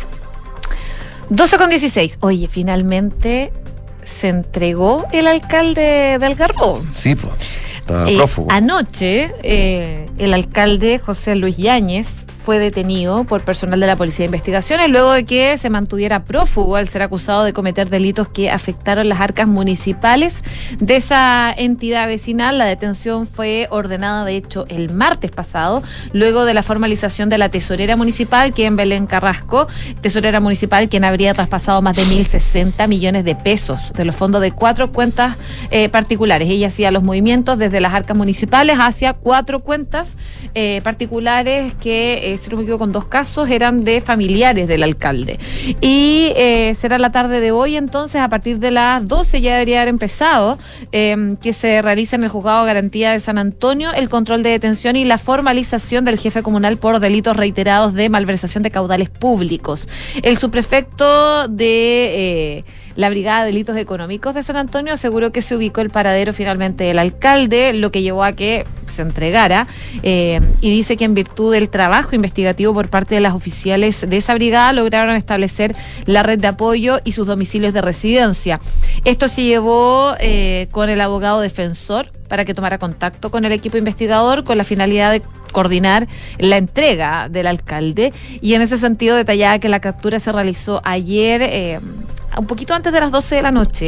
12 1.29 1.57
con 1.57 1.69
16. 1.69 2.17
Oye, 2.21 2.47
finalmente 2.47 3.51
se 4.01 4.29
entregó 4.29 5.05
el 5.12 5.27
alcalde 5.27 6.17
de 6.17 6.25
Algarrobo. 6.25 6.81
Sí, 6.91 7.15
pues. 7.15 7.33
Eh, 7.89 8.17
prófugo. 8.17 8.51
anoche, 8.51 9.32
eh, 9.44 10.08
el 10.17 10.34
alcalde 10.34 11.00
José 11.00 11.36
Luis 11.36 11.58
Yáñez 11.58 12.08
fue 12.48 12.60
detenido 12.60 13.25
por 13.25 13.41
personal 13.41 13.77
de 13.77 13.88
la 13.88 13.98
Policía 13.98 14.20
de 14.20 14.27
Investigaciones 14.27 14.89
luego 14.89 15.12
de 15.12 15.25
que 15.25 15.58
se 15.58 15.70
mantuviera 15.70 16.24
prófugo 16.24 16.77
al 16.77 16.88
ser 16.88 17.01
acusado 17.01 17.44
de 17.44 17.51
cometer 17.51 17.89
delitos 17.89 18.29
que 18.29 18.50
afectaron 18.50 19.10
las 19.10 19.19
arcas 19.19 19.50
municipales 19.50 20.45
de 20.80 20.95
esa 20.95 21.52
entidad 21.52 22.08
vecinal. 22.08 22.58
La 22.58 22.63
detención 22.63 23.28
fue 23.28 23.67
ordenada, 23.69 24.23
de 24.23 24.38
hecho, 24.38 24.65
el 24.69 24.89
martes 24.93 25.30
pasado, 25.30 25.84
luego 26.13 26.45
de 26.45 26.54
la 26.54 26.63
formalización 26.63 27.28
de 27.28 27.38
la 27.38 27.50
tesorera 27.50 27.97
municipal, 27.97 28.54
quien 28.54 28.78
Belén 28.78 29.08
Carrasco, 29.08 29.67
tesorera 30.00 30.39
municipal, 30.39 30.88
quien 30.88 31.04
habría 31.04 31.34
traspasado 31.34 31.82
más 31.82 31.97
de 31.97 32.04
1.060 32.04 32.88
millones 32.88 33.26
de 33.26 33.36
pesos 33.36 33.91
de 33.91 34.06
los 34.06 34.15
fondos 34.15 34.39
de 34.39 34.54
cuatro 34.54 34.93
cuentas 34.93 35.36
eh, 35.69 35.89
particulares. 35.89 36.50
Ella 36.50 36.67
hacía 36.67 36.91
los 36.91 37.04
movimientos 37.04 37.60
desde 37.60 37.76
las 37.81 37.93
arcas 37.93 38.15
municipales 38.15 38.77
hacia 38.79 39.13
cuatro 39.13 39.59
cuentas 39.59 40.15
eh, 40.55 40.81
particulares 40.83 41.73
que, 41.75 42.33
eh, 42.33 42.39
me 42.55 42.61
equivoco, 42.61 42.79
con 42.79 42.91
dos 42.91 43.05
casos 43.05 43.49
eran 43.49 43.83
de 43.83 44.01
familiares 44.01 44.67
del 44.67 44.83
alcalde. 44.83 45.39
Y 45.81 46.33
eh, 46.35 46.75
será 46.79 46.97
la 46.97 47.11
tarde 47.11 47.39
de 47.39 47.51
hoy, 47.51 47.75
entonces, 47.75 48.21
a 48.21 48.29
partir 48.29 48.59
de 48.59 48.71
las 48.71 49.07
12 49.07 49.41
ya 49.41 49.53
debería 49.53 49.81
haber 49.81 49.89
empezado, 49.89 50.57
eh, 50.91 51.35
que 51.41 51.53
se 51.53 51.81
realiza 51.81 52.15
en 52.15 52.23
el 52.23 52.29
Juzgado 52.29 52.61
de 52.61 52.67
Garantía 52.67 53.11
de 53.11 53.19
San 53.19 53.37
Antonio 53.37 53.93
el 53.93 54.09
control 54.09 54.43
de 54.43 54.49
detención 54.49 54.95
y 54.95 55.05
la 55.05 55.17
formalización 55.17 56.05
del 56.05 56.17
jefe 56.17 56.43
comunal 56.43 56.77
por 56.77 56.99
delitos 56.99 57.35
reiterados 57.35 57.93
de 57.93 58.09
malversación 58.09 58.63
de 58.63 58.71
caudales 58.71 59.09
públicos. 59.09 59.87
El 60.23 60.37
subprefecto 60.37 61.47
de... 61.47 62.63
la 62.97 63.10
Brigada 63.10 63.41
de 63.41 63.51
Delitos 63.51 63.77
Económicos 63.77 64.36
de 64.36 64.43
San 64.43 64.57
Antonio 64.57 64.93
aseguró 64.93 65.31
que 65.31 65.41
se 65.41 65.55
ubicó 65.55 65.81
el 65.81 65.91
paradero 65.91 66.33
finalmente 66.33 66.83
del 66.83 66.99
alcalde, 66.99 67.73
lo 67.73 67.91
que 67.91 68.01
llevó 68.01 68.23
a 68.23 68.33
que 68.33 68.65
se 68.88 69.03
entregara, 69.03 69.67
eh, 70.01 70.41
y 70.62 70.71
dice 70.71 70.97
que 70.97 71.05
en 71.05 71.13
virtud 71.13 71.53
del 71.53 71.69
trabajo 71.69 72.15
investigativo 72.15 72.73
por 72.73 72.89
parte 72.89 73.13
de 73.13 73.21
las 73.21 73.36
oficiales 73.36 74.10
de 74.10 74.17
esa 74.17 74.33
brigada 74.33 74.73
lograron 74.73 75.15
establecer 75.15 75.75
la 76.05 76.23
red 76.23 76.39
de 76.39 76.47
apoyo 76.47 76.99
y 77.03 77.12
sus 77.12 77.27
domicilios 77.27 77.73
de 77.73 77.83
residencia. 77.83 78.60
Esto 79.05 79.29
se 79.29 79.43
llevó 79.43 80.15
eh, 80.19 80.67
con 80.71 80.89
el 80.89 80.99
abogado 80.99 81.39
defensor 81.39 82.12
para 82.27 82.45
que 82.45 82.55
tomara 82.55 82.79
contacto 82.79 83.29
con 83.29 83.45
el 83.45 83.51
equipo 83.51 83.77
investigador 83.77 84.43
con 84.43 84.57
la 84.57 84.63
finalidad 84.63 85.12
de 85.12 85.21
coordinar 85.51 86.07
la 86.39 86.57
entrega 86.57 87.29
del 87.29 87.47
alcalde 87.47 88.12
y 88.41 88.53
en 88.55 88.62
ese 88.62 88.77
sentido 88.77 89.15
detallaba 89.15 89.60
que 89.60 89.69
la 89.69 89.79
captura 89.79 90.19
se 90.19 90.31
realizó 90.31 90.81
ayer 90.83 91.41
eh, 91.41 91.79
un 92.38 92.45
poquito 92.45 92.73
antes 92.73 92.93
de 92.93 93.00
las 93.00 93.12
12 93.12 93.36
de 93.36 93.41
la 93.41 93.52
noche 93.52 93.86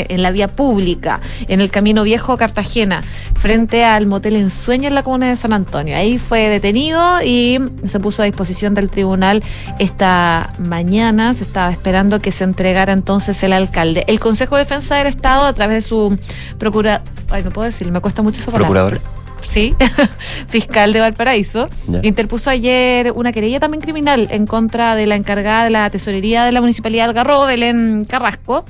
eh, 0.00 0.06
en 0.08 0.22
la 0.22 0.30
vía 0.30 0.48
pública 0.48 1.20
en 1.48 1.60
el 1.60 1.70
camino 1.70 2.02
viejo 2.02 2.36
Cartagena 2.36 3.02
frente 3.34 3.84
al 3.84 4.06
motel 4.06 4.36
Ensueño 4.36 4.88
en 4.88 4.94
la 4.94 5.02
comuna 5.02 5.28
de 5.28 5.36
San 5.36 5.52
Antonio. 5.52 5.96
Ahí 5.96 6.18
fue 6.18 6.48
detenido 6.48 7.22
y 7.22 7.58
se 7.86 8.00
puso 8.00 8.22
a 8.22 8.24
disposición 8.24 8.74
del 8.74 8.90
tribunal 8.90 9.42
esta 9.78 10.52
mañana. 10.58 11.34
Se 11.34 11.44
estaba 11.44 11.70
esperando 11.70 12.20
que 12.20 12.32
se 12.32 12.44
entregara 12.44 12.92
entonces 12.92 13.42
el 13.42 13.52
alcalde. 13.52 14.04
El 14.06 14.20
Consejo 14.20 14.56
de 14.56 14.64
Defensa 14.64 14.96
del 14.96 15.06
Estado 15.06 15.44
a 15.44 15.52
través 15.52 15.76
de 15.76 15.88
su 15.88 16.18
procura 16.58 17.02
ay 17.30 17.42
no 17.42 17.50
puedo 17.50 17.66
decirlo 17.66 17.92
me 17.92 18.00
cuesta 18.00 18.22
mucho 18.22 18.40
esa 18.40 18.50
palabra. 18.50 18.68
Procurador. 18.68 19.19
Sí, 19.46 19.74
fiscal 20.48 20.92
de 20.92 21.00
Valparaíso, 21.00 21.68
interpuso 22.02 22.50
ayer 22.50 23.12
una 23.12 23.32
querella 23.32 23.60
también 23.60 23.80
criminal 23.80 24.28
en 24.30 24.46
contra 24.46 24.94
de 24.94 25.06
la 25.06 25.16
encargada 25.16 25.64
de 25.64 25.70
la 25.70 25.90
tesorería 25.90 26.44
de 26.44 26.52
la 26.52 26.60
Municipalidad 26.60 27.04
de 27.04 27.08
Algarrobo, 27.10 27.46
Belén 27.46 28.04
Carrasco. 28.04 28.64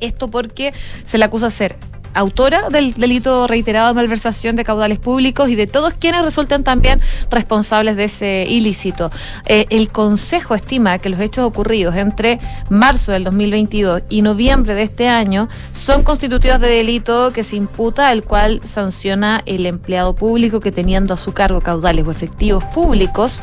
Esto 0.00 0.30
porque 0.30 0.72
se 1.04 1.18
le 1.18 1.24
acusa 1.26 1.46
de 1.46 1.52
ser 1.52 1.76
autora 2.14 2.68
del 2.68 2.94
delito 2.94 3.46
reiterado 3.46 3.88
de 3.88 3.94
malversación 3.94 4.56
de 4.56 4.64
caudales 4.64 4.98
públicos 4.98 5.48
y 5.48 5.54
de 5.54 5.66
todos 5.66 5.94
quienes 5.94 6.24
resulten 6.24 6.64
también 6.64 7.00
responsables 7.30 7.96
de 7.96 8.04
ese 8.04 8.44
ilícito. 8.48 9.10
Eh, 9.46 9.66
el 9.70 9.90
Consejo 9.90 10.54
estima 10.54 10.98
que 10.98 11.08
los 11.08 11.20
hechos 11.20 11.44
ocurridos 11.44 11.96
entre 11.96 12.40
marzo 12.68 13.12
del 13.12 13.24
2022 13.24 14.02
y 14.08 14.22
noviembre 14.22 14.74
de 14.74 14.82
este 14.82 15.08
año 15.08 15.48
son 15.72 16.02
constitutivos 16.02 16.60
de 16.60 16.68
delito 16.68 17.32
que 17.32 17.44
se 17.44 17.56
imputa, 17.56 18.12
el 18.12 18.24
cual 18.24 18.60
sanciona 18.64 19.42
el 19.46 19.66
empleado 19.66 20.14
público 20.14 20.60
que 20.60 20.72
teniendo 20.72 21.14
a 21.14 21.16
su 21.16 21.32
cargo 21.32 21.60
caudales 21.60 22.06
o 22.06 22.10
efectivos 22.10 22.64
públicos, 22.64 23.40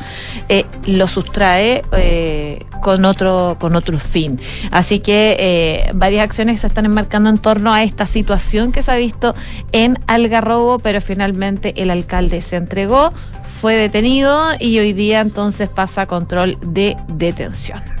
eh, 0.48 0.64
lo 0.86 1.06
sustrae 1.06 1.82
eh, 1.92 2.64
con 2.80 3.04
otro 3.04 3.56
con 3.58 3.76
otro 3.76 3.98
fin. 3.98 4.40
Así 4.70 5.00
que 5.00 5.36
eh, 5.38 5.90
varias 5.94 6.24
acciones 6.24 6.60
se 6.60 6.66
están 6.66 6.84
enmarcando 6.84 7.30
en 7.30 7.38
torno 7.38 7.72
a 7.72 7.82
esta 7.82 8.06
situación 8.06 8.72
que 8.72 8.82
se 8.82 8.92
ha 8.92 8.96
visto 8.96 9.34
en 9.72 9.98
Algarrobo, 10.06 10.78
pero 10.78 11.00
finalmente 11.00 11.74
el 11.82 11.90
alcalde 11.90 12.40
se 12.40 12.56
entregó, 12.56 13.12
fue 13.60 13.74
detenido 13.74 14.50
y 14.58 14.78
hoy 14.78 14.92
día 14.92 15.20
entonces 15.20 15.68
pasa 15.68 16.02
a 16.02 16.06
control 16.06 16.58
de 16.62 16.96
detención. 17.08 17.97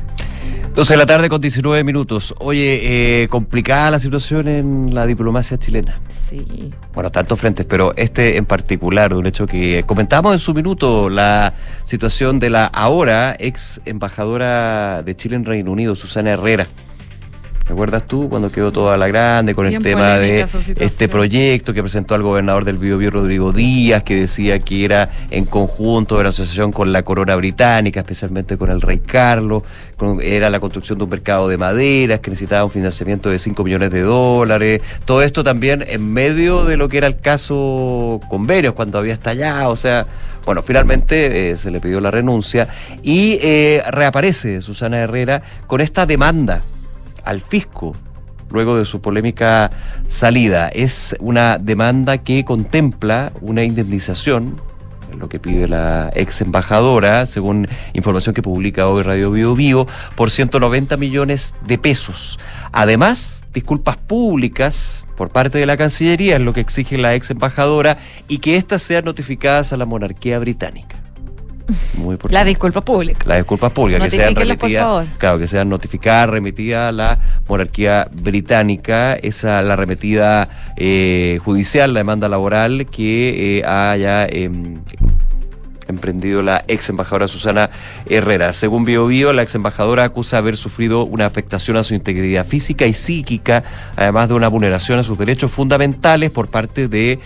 12 0.78 0.92
de 0.92 0.96
la 0.96 1.06
tarde 1.06 1.28
con 1.28 1.40
19 1.40 1.82
minutos. 1.82 2.36
Oye, 2.38 3.22
eh, 3.22 3.26
complicada 3.26 3.90
la 3.90 3.98
situación 3.98 4.46
en 4.46 4.94
la 4.94 5.06
diplomacia 5.06 5.58
chilena. 5.58 5.98
Sí. 6.08 6.70
Bueno, 6.94 7.10
tantos 7.10 7.40
frentes, 7.40 7.66
pero 7.66 7.92
este 7.96 8.36
en 8.36 8.46
particular, 8.46 9.10
de 9.10 9.16
un 9.16 9.26
hecho 9.26 9.44
que 9.44 9.82
comentamos 9.84 10.34
en 10.34 10.38
su 10.38 10.54
minuto, 10.54 11.10
la 11.10 11.52
situación 11.82 12.38
de 12.38 12.50
la 12.50 12.66
ahora 12.66 13.34
ex 13.40 13.80
embajadora 13.86 15.02
de 15.02 15.16
Chile 15.16 15.34
en 15.34 15.46
Reino 15.46 15.72
Unido, 15.72 15.96
Susana 15.96 16.30
Herrera. 16.30 16.68
¿Recuerdas 17.68 18.04
tú 18.04 18.30
cuando 18.30 18.50
quedó 18.50 18.72
toda 18.72 18.96
la 18.96 19.08
grande 19.08 19.54
con 19.54 19.66
el 19.66 19.72
tema 19.82 20.16
de 20.16 20.40
este 20.86 21.06
proyecto 21.08 21.74
que 21.74 21.82
presentó 21.82 22.14
al 22.14 22.22
gobernador 22.22 22.64
del 22.64 22.78
Biobío, 22.78 23.10
Rodrigo 23.10 23.52
Díaz, 23.52 24.02
que 24.04 24.16
decía 24.16 24.58
que 24.58 24.86
era 24.86 25.10
en 25.30 25.44
conjunto 25.44 26.16
de 26.16 26.22
la 26.22 26.30
asociación 26.30 26.72
con 26.72 26.92
la 26.92 27.02
corona 27.02 27.36
británica, 27.36 28.00
especialmente 28.00 28.56
con 28.56 28.70
el 28.70 28.80
rey 28.80 28.98
Carlos, 29.00 29.64
con- 29.98 30.22
era 30.22 30.48
la 30.48 30.60
construcción 30.60 30.96
de 30.96 31.04
un 31.04 31.10
mercado 31.10 31.46
de 31.46 31.58
maderas 31.58 32.20
que 32.20 32.30
necesitaba 32.30 32.64
un 32.64 32.70
financiamiento 32.70 33.28
de 33.28 33.38
5 33.38 33.62
millones 33.62 33.90
de 33.90 34.00
dólares, 34.00 34.80
todo 35.04 35.20
esto 35.22 35.44
también 35.44 35.84
en 35.86 36.10
medio 36.10 36.64
de 36.64 36.78
lo 36.78 36.88
que 36.88 36.96
era 36.96 37.06
el 37.06 37.18
caso 37.18 38.18
convenios, 38.30 38.72
cuando 38.72 38.98
había 38.98 39.12
estallado, 39.12 39.70
o 39.72 39.76
sea, 39.76 40.06
bueno, 40.46 40.62
finalmente 40.62 41.50
eh, 41.50 41.56
se 41.58 41.70
le 41.70 41.80
pidió 41.80 42.00
la 42.00 42.10
renuncia 42.10 42.66
y 43.02 43.38
eh, 43.42 43.82
reaparece 43.90 44.62
Susana 44.62 44.98
Herrera 45.00 45.42
con 45.66 45.82
esta 45.82 46.06
demanda 46.06 46.62
al 47.28 47.40
fisco 47.40 47.94
luego 48.50 48.78
de 48.78 48.84
su 48.84 49.00
polémica 49.00 49.70
salida. 50.06 50.68
Es 50.68 51.14
una 51.20 51.58
demanda 51.58 52.18
que 52.18 52.44
contempla 52.44 53.32
una 53.42 53.62
indemnización, 53.62 54.56
lo 55.18 55.28
que 55.28 55.38
pide 55.38 55.68
la 55.68 56.10
ex 56.14 56.40
embajadora, 56.40 57.26
según 57.26 57.68
información 57.92 58.34
que 58.34 58.42
publica 58.42 58.88
hoy 58.88 59.02
Radio 59.02 59.30
Bio 59.30 59.54
Bio, 59.54 59.86
por 60.14 60.30
190 60.30 60.96
millones 60.96 61.54
de 61.66 61.78
pesos. 61.78 62.38
Además, 62.72 63.44
disculpas 63.52 63.96
públicas 63.96 65.08
por 65.16 65.30
parte 65.30 65.58
de 65.58 65.66
la 65.66 65.76
Cancillería 65.76 66.36
es 66.36 66.42
lo 66.42 66.52
que 66.52 66.60
exige 66.60 66.98
la 66.98 67.14
ex 67.14 67.30
embajadora 67.30 67.98
y 68.28 68.38
que 68.38 68.56
éstas 68.56 68.82
sean 68.82 69.04
notificadas 69.04 69.72
a 69.72 69.76
la 69.76 69.86
monarquía 69.86 70.38
británica. 70.38 70.97
Muy 71.94 72.12
importante. 72.12 72.34
La 72.34 72.44
disculpa 72.44 72.80
pública. 72.80 73.20
Las 73.26 73.38
disculpas 73.38 73.72
públicas 73.72 74.04
que 74.04 74.10
sean 74.10 74.34
remitidas, 74.34 75.06
claro, 75.18 75.38
que 75.38 75.46
sean 75.46 75.68
notificadas, 75.68 76.30
remitidas 76.30 76.88
a 76.88 76.92
la 76.92 77.18
monarquía 77.46 78.08
británica, 78.12 79.14
esa 79.14 79.60
la 79.62 79.76
remetida 79.76 80.48
eh, 80.76 81.38
judicial, 81.44 81.92
la 81.92 82.00
demanda 82.00 82.28
laboral 82.28 82.86
que 82.86 83.58
eh, 83.58 83.64
haya 83.64 84.26
em, 84.26 84.78
emprendido 85.88 86.42
la 86.42 86.64
ex 86.68 86.88
embajadora 86.88 87.28
Susana 87.28 87.70
Herrera. 88.06 88.52
Según 88.52 88.84
Bio 88.84 89.06
Bio, 89.06 89.32
la 89.32 89.42
ex 89.42 89.54
embajadora 89.54 90.04
acusa 90.04 90.38
haber 90.38 90.56
sufrido 90.56 91.04
una 91.04 91.26
afectación 91.26 91.76
a 91.76 91.82
su 91.82 91.94
integridad 91.94 92.46
física 92.46 92.86
y 92.86 92.92
psíquica, 92.92 93.64
además 93.96 94.28
de 94.28 94.34
una 94.34 94.48
vulneración 94.48 94.98
a 94.98 95.02
sus 95.02 95.18
derechos 95.18 95.50
fundamentales 95.50 96.30
por 96.30 96.48
parte 96.48 96.88
del 96.88 97.18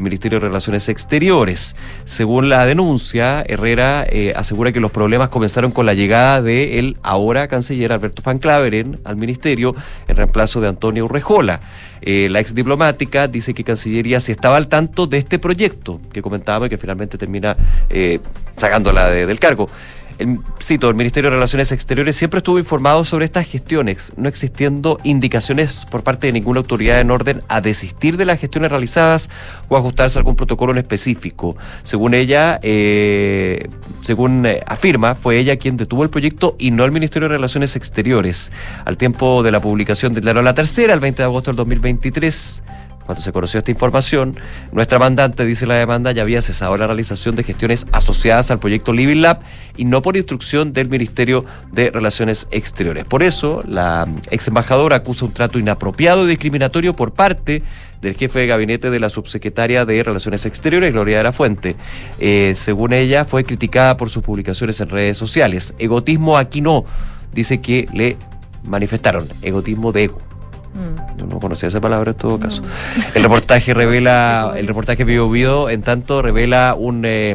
Ministerio 0.00 0.38
de 0.38 0.46
Relaciones 0.46 0.88
Exteriores. 0.88 1.76
Según 2.04 2.48
la 2.48 2.66
denuncia, 2.66 3.44
Herrera 3.46 4.06
eh, 4.08 4.32
asegura 4.36 4.72
que 4.72 4.80
los 4.80 4.90
problemas 4.90 5.30
comenzaron 5.30 5.70
con 5.70 5.86
la 5.86 5.94
llegada 5.94 6.42
de 6.42 6.78
el 6.78 6.96
ahora 7.02 7.48
canciller 7.48 7.92
Alberto 7.92 8.22
Van 8.22 8.38
Claveren 8.38 9.00
al 9.04 9.16
ministerio 9.16 9.74
en 10.08 10.16
reemplazo 10.16 10.60
de 10.60 10.68
Antonio 10.68 11.06
Urrejola. 11.06 11.60
Eh, 12.02 12.28
la 12.30 12.40
ex 12.40 12.54
diplomática 12.54 13.28
dice 13.28 13.52
que 13.54 13.64
Cancillería 13.64 14.20
sí 14.20 14.32
estaba 14.32 14.56
al 14.56 14.68
tanto 14.68 15.06
de 15.06 15.18
este 15.18 15.38
proyecto 15.38 16.00
que 16.12 16.22
comentaba 16.22 16.66
y 16.66 16.70
que 16.70 16.78
finalmente 16.78 17.18
termina 17.18 17.56
eh, 17.90 18.09
sacándola 18.56 19.08
de- 19.10 19.26
del 19.26 19.38
cargo. 19.38 19.68
El, 20.18 20.38
el 20.68 20.94
Ministerio 20.94 21.30
de 21.30 21.36
Relaciones 21.36 21.72
Exteriores 21.72 22.14
siempre 22.14 22.38
estuvo 22.38 22.58
informado 22.58 23.06
sobre 23.06 23.24
estas 23.24 23.46
gestiones, 23.46 24.12
no 24.18 24.28
existiendo 24.28 24.98
indicaciones 25.02 25.86
por 25.86 26.02
parte 26.02 26.26
de 26.26 26.34
ninguna 26.34 26.58
autoridad 26.60 27.00
en 27.00 27.10
orden 27.10 27.40
a 27.48 27.62
desistir 27.62 28.18
de 28.18 28.26
las 28.26 28.38
gestiones 28.38 28.70
realizadas 28.70 29.30
o 29.70 29.78
ajustarse 29.78 30.18
a 30.18 30.20
algún 30.20 30.36
protocolo 30.36 30.72
en 30.72 30.78
específico. 30.78 31.56
Según 31.84 32.12
ella, 32.12 32.60
eh, 32.62 33.66
según 34.02 34.44
eh, 34.44 34.60
afirma, 34.66 35.14
fue 35.14 35.38
ella 35.38 35.56
quien 35.56 35.78
detuvo 35.78 36.04
el 36.04 36.10
proyecto 36.10 36.54
y 36.58 36.70
no 36.70 36.84
el 36.84 36.92
Ministerio 36.92 37.30
de 37.30 37.36
Relaciones 37.36 37.74
Exteriores. 37.76 38.52
Al 38.84 38.98
tiempo 38.98 39.42
de 39.42 39.52
la 39.52 39.60
publicación 39.62 40.12
de 40.12 40.20
Claro 40.20 40.42
la 40.42 40.52
Tercera, 40.52 40.92
el 40.92 41.00
20 41.00 41.22
de 41.22 41.24
agosto 41.24 41.50
del 41.50 41.56
2023, 41.56 42.62
cuando 43.10 43.24
se 43.24 43.32
conoció 43.32 43.58
esta 43.58 43.72
información, 43.72 44.38
nuestra 44.70 45.00
mandante, 45.00 45.44
dice 45.44 45.66
la 45.66 45.74
demanda, 45.74 46.12
ya 46.12 46.22
había 46.22 46.40
cesado 46.42 46.76
la 46.76 46.86
realización 46.86 47.34
de 47.34 47.42
gestiones 47.42 47.88
asociadas 47.90 48.52
al 48.52 48.60
proyecto 48.60 48.92
Living 48.92 49.20
Lab 49.20 49.40
y 49.76 49.84
no 49.84 50.00
por 50.00 50.16
instrucción 50.16 50.72
del 50.72 50.88
Ministerio 50.88 51.44
de 51.72 51.90
Relaciones 51.90 52.46
Exteriores. 52.52 53.04
Por 53.04 53.24
eso, 53.24 53.64
la 53.66 54.06
ex 54.30 54.46
embajadora 54.46 54.94
acusa 54.94 55.24
un 55.24 55.32
trato 55.32 55.58
inapropiado 55.58 56.24
y 56.24 56.28
discriminatorio 56.28 56.94
por 56.94 57.12
parte 57.12 57.64
del 58.00 58.14
jefe 58.14 58.38
de 58.38 58.46
gabinete 58.46 58.90
de 58.90 59.00
la 59.00 59.08
subsecretaria 59.08 59.84
de 59.84 60.04
Relaciones 60.04 60.46
Exteriores, 60.46 60.92
Gloria 60.92 61.16
de 61.18 61.24
la 61.24 61.32
Fuente. 61.32 61.74
Eh, 62.20 62.52
según 62.54 62.92
ella, 62.92 63.24
fue 63.24 63.42
criticada 63.42 63.96
por 63.96 64.08
sus 64.08 64.22
publicaciones 64.22 64.80
en 64.80 64.88
redes 64.88 65.18
sociales. 65.18 65.74
Egotismo 65.80 66.38
aquí 66.38 66.60
no, 66.60 66.84
dice 67.34 67.60
que 67.60 67.88
le 67.92 68.16
manifestaron 68.62 69.26
egotismo 69.42 69.90
de 69.90 70.04
ego. 70.04 70.29
Mm. 70.74 71.18
Yo 71.18 71.26
no 71.26 71.40
conocía 71.40 71.68
esa 71.68 71.80
palabra 71.80 72.12
en 72.12 72.16
todo 72.16 72.38
caso. 72.38 72.62
El 73.14 73.22
reportaje 73.22 73.74
revela, 73.74 74.54
el 74.56 74.66
reportaje 74.66 75.02
en 75.02 75.82
tanto, 75.82 76.22
revela 76.22 76.74
un, 76.78 77.04
eh, 77.04 77.34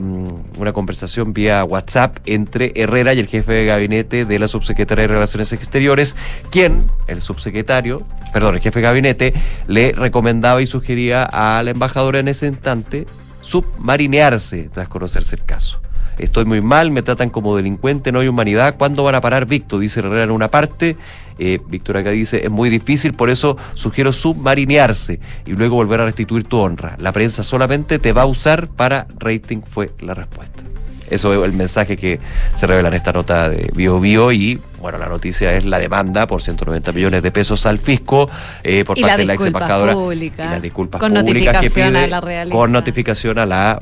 una 0.57 0.73
conversación 0.73 1.33
vía 1.33 1.63
WhatsApp 1.63 2.17
entre 2.25 2.71
Herrera 2.75 3.13
y 3.13 3.19
el 3.19 3.27
jefe 3.27 3.51
de 3.51 3.65
gabinete 3.65 4.25
de 4.25 4.39
la 4.39 4.47
subsecretaria 4.47 5.03
de 5.03 5.07
Relaciones 5.07 5.51
Exteriores, 5.53 6.15
quien, 6.49 6.85
el 7.07 7.21
subsecretario, 7.21 8.03
perdón, 8.33 8.55
el 8.55 8.61
jefe 8.61 8.79
de 8.79 8.83
gabinete, 8.83 9.33
le 9.67 9.91
recomendaba 9.91 10.61
y 10.61 10.65
sugería 10.65 11.23
a 11.23 11.61
la 11.63 11.71
embajadora 11.71 12.19
en 12.19 12.29
ese 12.29 12.47
instante 12.47 13.05
submarinearse 13.41 14.69
tras 14.73 14.87
conocerse 14.87 15.35
el 15.35 15.43
caso. 15.43 15.79
Estoy 16.17 16.45
muy 16.45 16.61
mal, 16.61 16.91
me 16.91 17.01
tratan 17.01 17.29
como 17.29 17.57
delincuente, 17.57 18.11
no 18.11 18.19
hay 18.19 18.27
humanidad. 18.27 18.75
¿Cuándo 18.77 19.03
van 19.03 19.15
a 19.15 19.21
parar, 19.21 19.45
Víctor? 19.45 19.81
Dice 19.81 19.99
Herrera 19.99 20.23
en 20.23 20.31
una 20.31 20.47
parte. 20.47 20.95
Eh, 21.37 21.59
Víctor 21.67 21.97
acá 21.97 22.11
dice, 22.11 22.45
es 22.45 22.51
muy 22.51 22.69
difícil, 22.69 23.13
por 23.13 23.29
eso 23.29 23.57
sugiero 23.73 24.11
submarinearse 24.13 25.19
y 25.45 25.51
luego 25.53 25.75
volver 25.75 26.01
a 26.01 26.05
restituir 26.05 26.45
tu 26.45 26.57
honra. 26.57 26.95
La 26.99 27.11
prensa 27.11 27.43
solamente 27.43 27.99
te 27.99 28.13
va 28.13 28.23
a 28.23 28.25
usar 28.25 28.67
para 28.67 29.07
rating, 29.19 29.61
fue 29.65 29.91
la 29.99 30.13
respuesta. 30.13 30.63
Eso 31.09 31.33
es 31.33 31.45
el 31.45 31.53
mensaje 31.55 31.97
que 31.97 32.19
se 32.55 32.65
revela 32.65 32.87
en 32.87 32.95
esta 32.95 33.11
nota 33.11 33.47
de 33.47 33.71
Bio 33.75 33.99
Bio 33.99 34.31
y 34.31 34.59
bueno, 34.79 34.97
la 34.97 35.07
noticia 35.07 35.53
es 35.53 35.63
la 35.65 35.77
demanda 35.77 36.25
por 36.25 36.41
190 36.41 36.91
millones 36.93 37.21
de 37.21 37.31
pesos 37.31 37.65
al 37.67 37.77
fisco 37.77 38.27
eh, 38.63 38.83
por 38.85 38.97
Y 38.97 39.01
parte 39.01 39.17
de 39.17 39.25
la 39.25 39.33
ex 39.35 39.45
embajadora 39.45 39.93
pública. 39.93 40.45
y 40.45 40.49
las 40.49 40.61
disculpas 40.63 40.99
Con 40.99 41.13
públicas 41.13 41.59
que 41.61 41.67
a 41.67 41.69
pide 41.69 42.07
la 42.07 42.49
con 42.49 42.71
notificación 42.71 43.37
a 43.37 43.45
la 43.45 43.81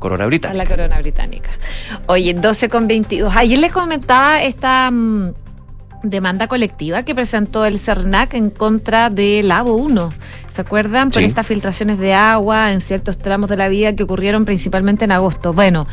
corona 0.00 0.24
A 0.24 0.26
británica. 0.26 0.64
la 0.64 0.68
corona 0.68 0.98
británica. 0.98 1.50
Oye, 2.06 2.34
12 2.34 2.68
con 2.68 2.88
22. 2.88 3.32
Ayer 3.36 3.58
les 3.58 3.72
comentaba 3.72 4.42
esta 4.42 4.90
mm, 4.90 5.32
demanda 6.04 6.46
colectiva 6.46 7.02
que 7.02 7.14
presentó 7.14 7.64
el 7.64 7.78
CERNAC 7.78 8.34
en 8.34 8.50
contra 8.50 9.10
del 9.10 9.50
ABO 9.50 9.74
1. 9.76 10.12
¿Se 10.48 10.60
acuerdan? 10.60 11.10
Por 11.10 11.22
Sí. 11.22 11.26
estas 11.26 11.46
filtraciones 11.46 11.98
de 11.98 12.14
agua 12.14 12.72
en 12.72 12.80
ciertos 12.80 13.18
tramos 13.18 13.50
de 13.50 13.56
la 13.56 13.68
vía 13.68 13.96
que 13.96 14.02
ocurrieron 14.04 14.44
principalmente 14.44 15.04
en 15.04 15.12
agosto. 15.12 15.52
Bueno. 15.52 15.86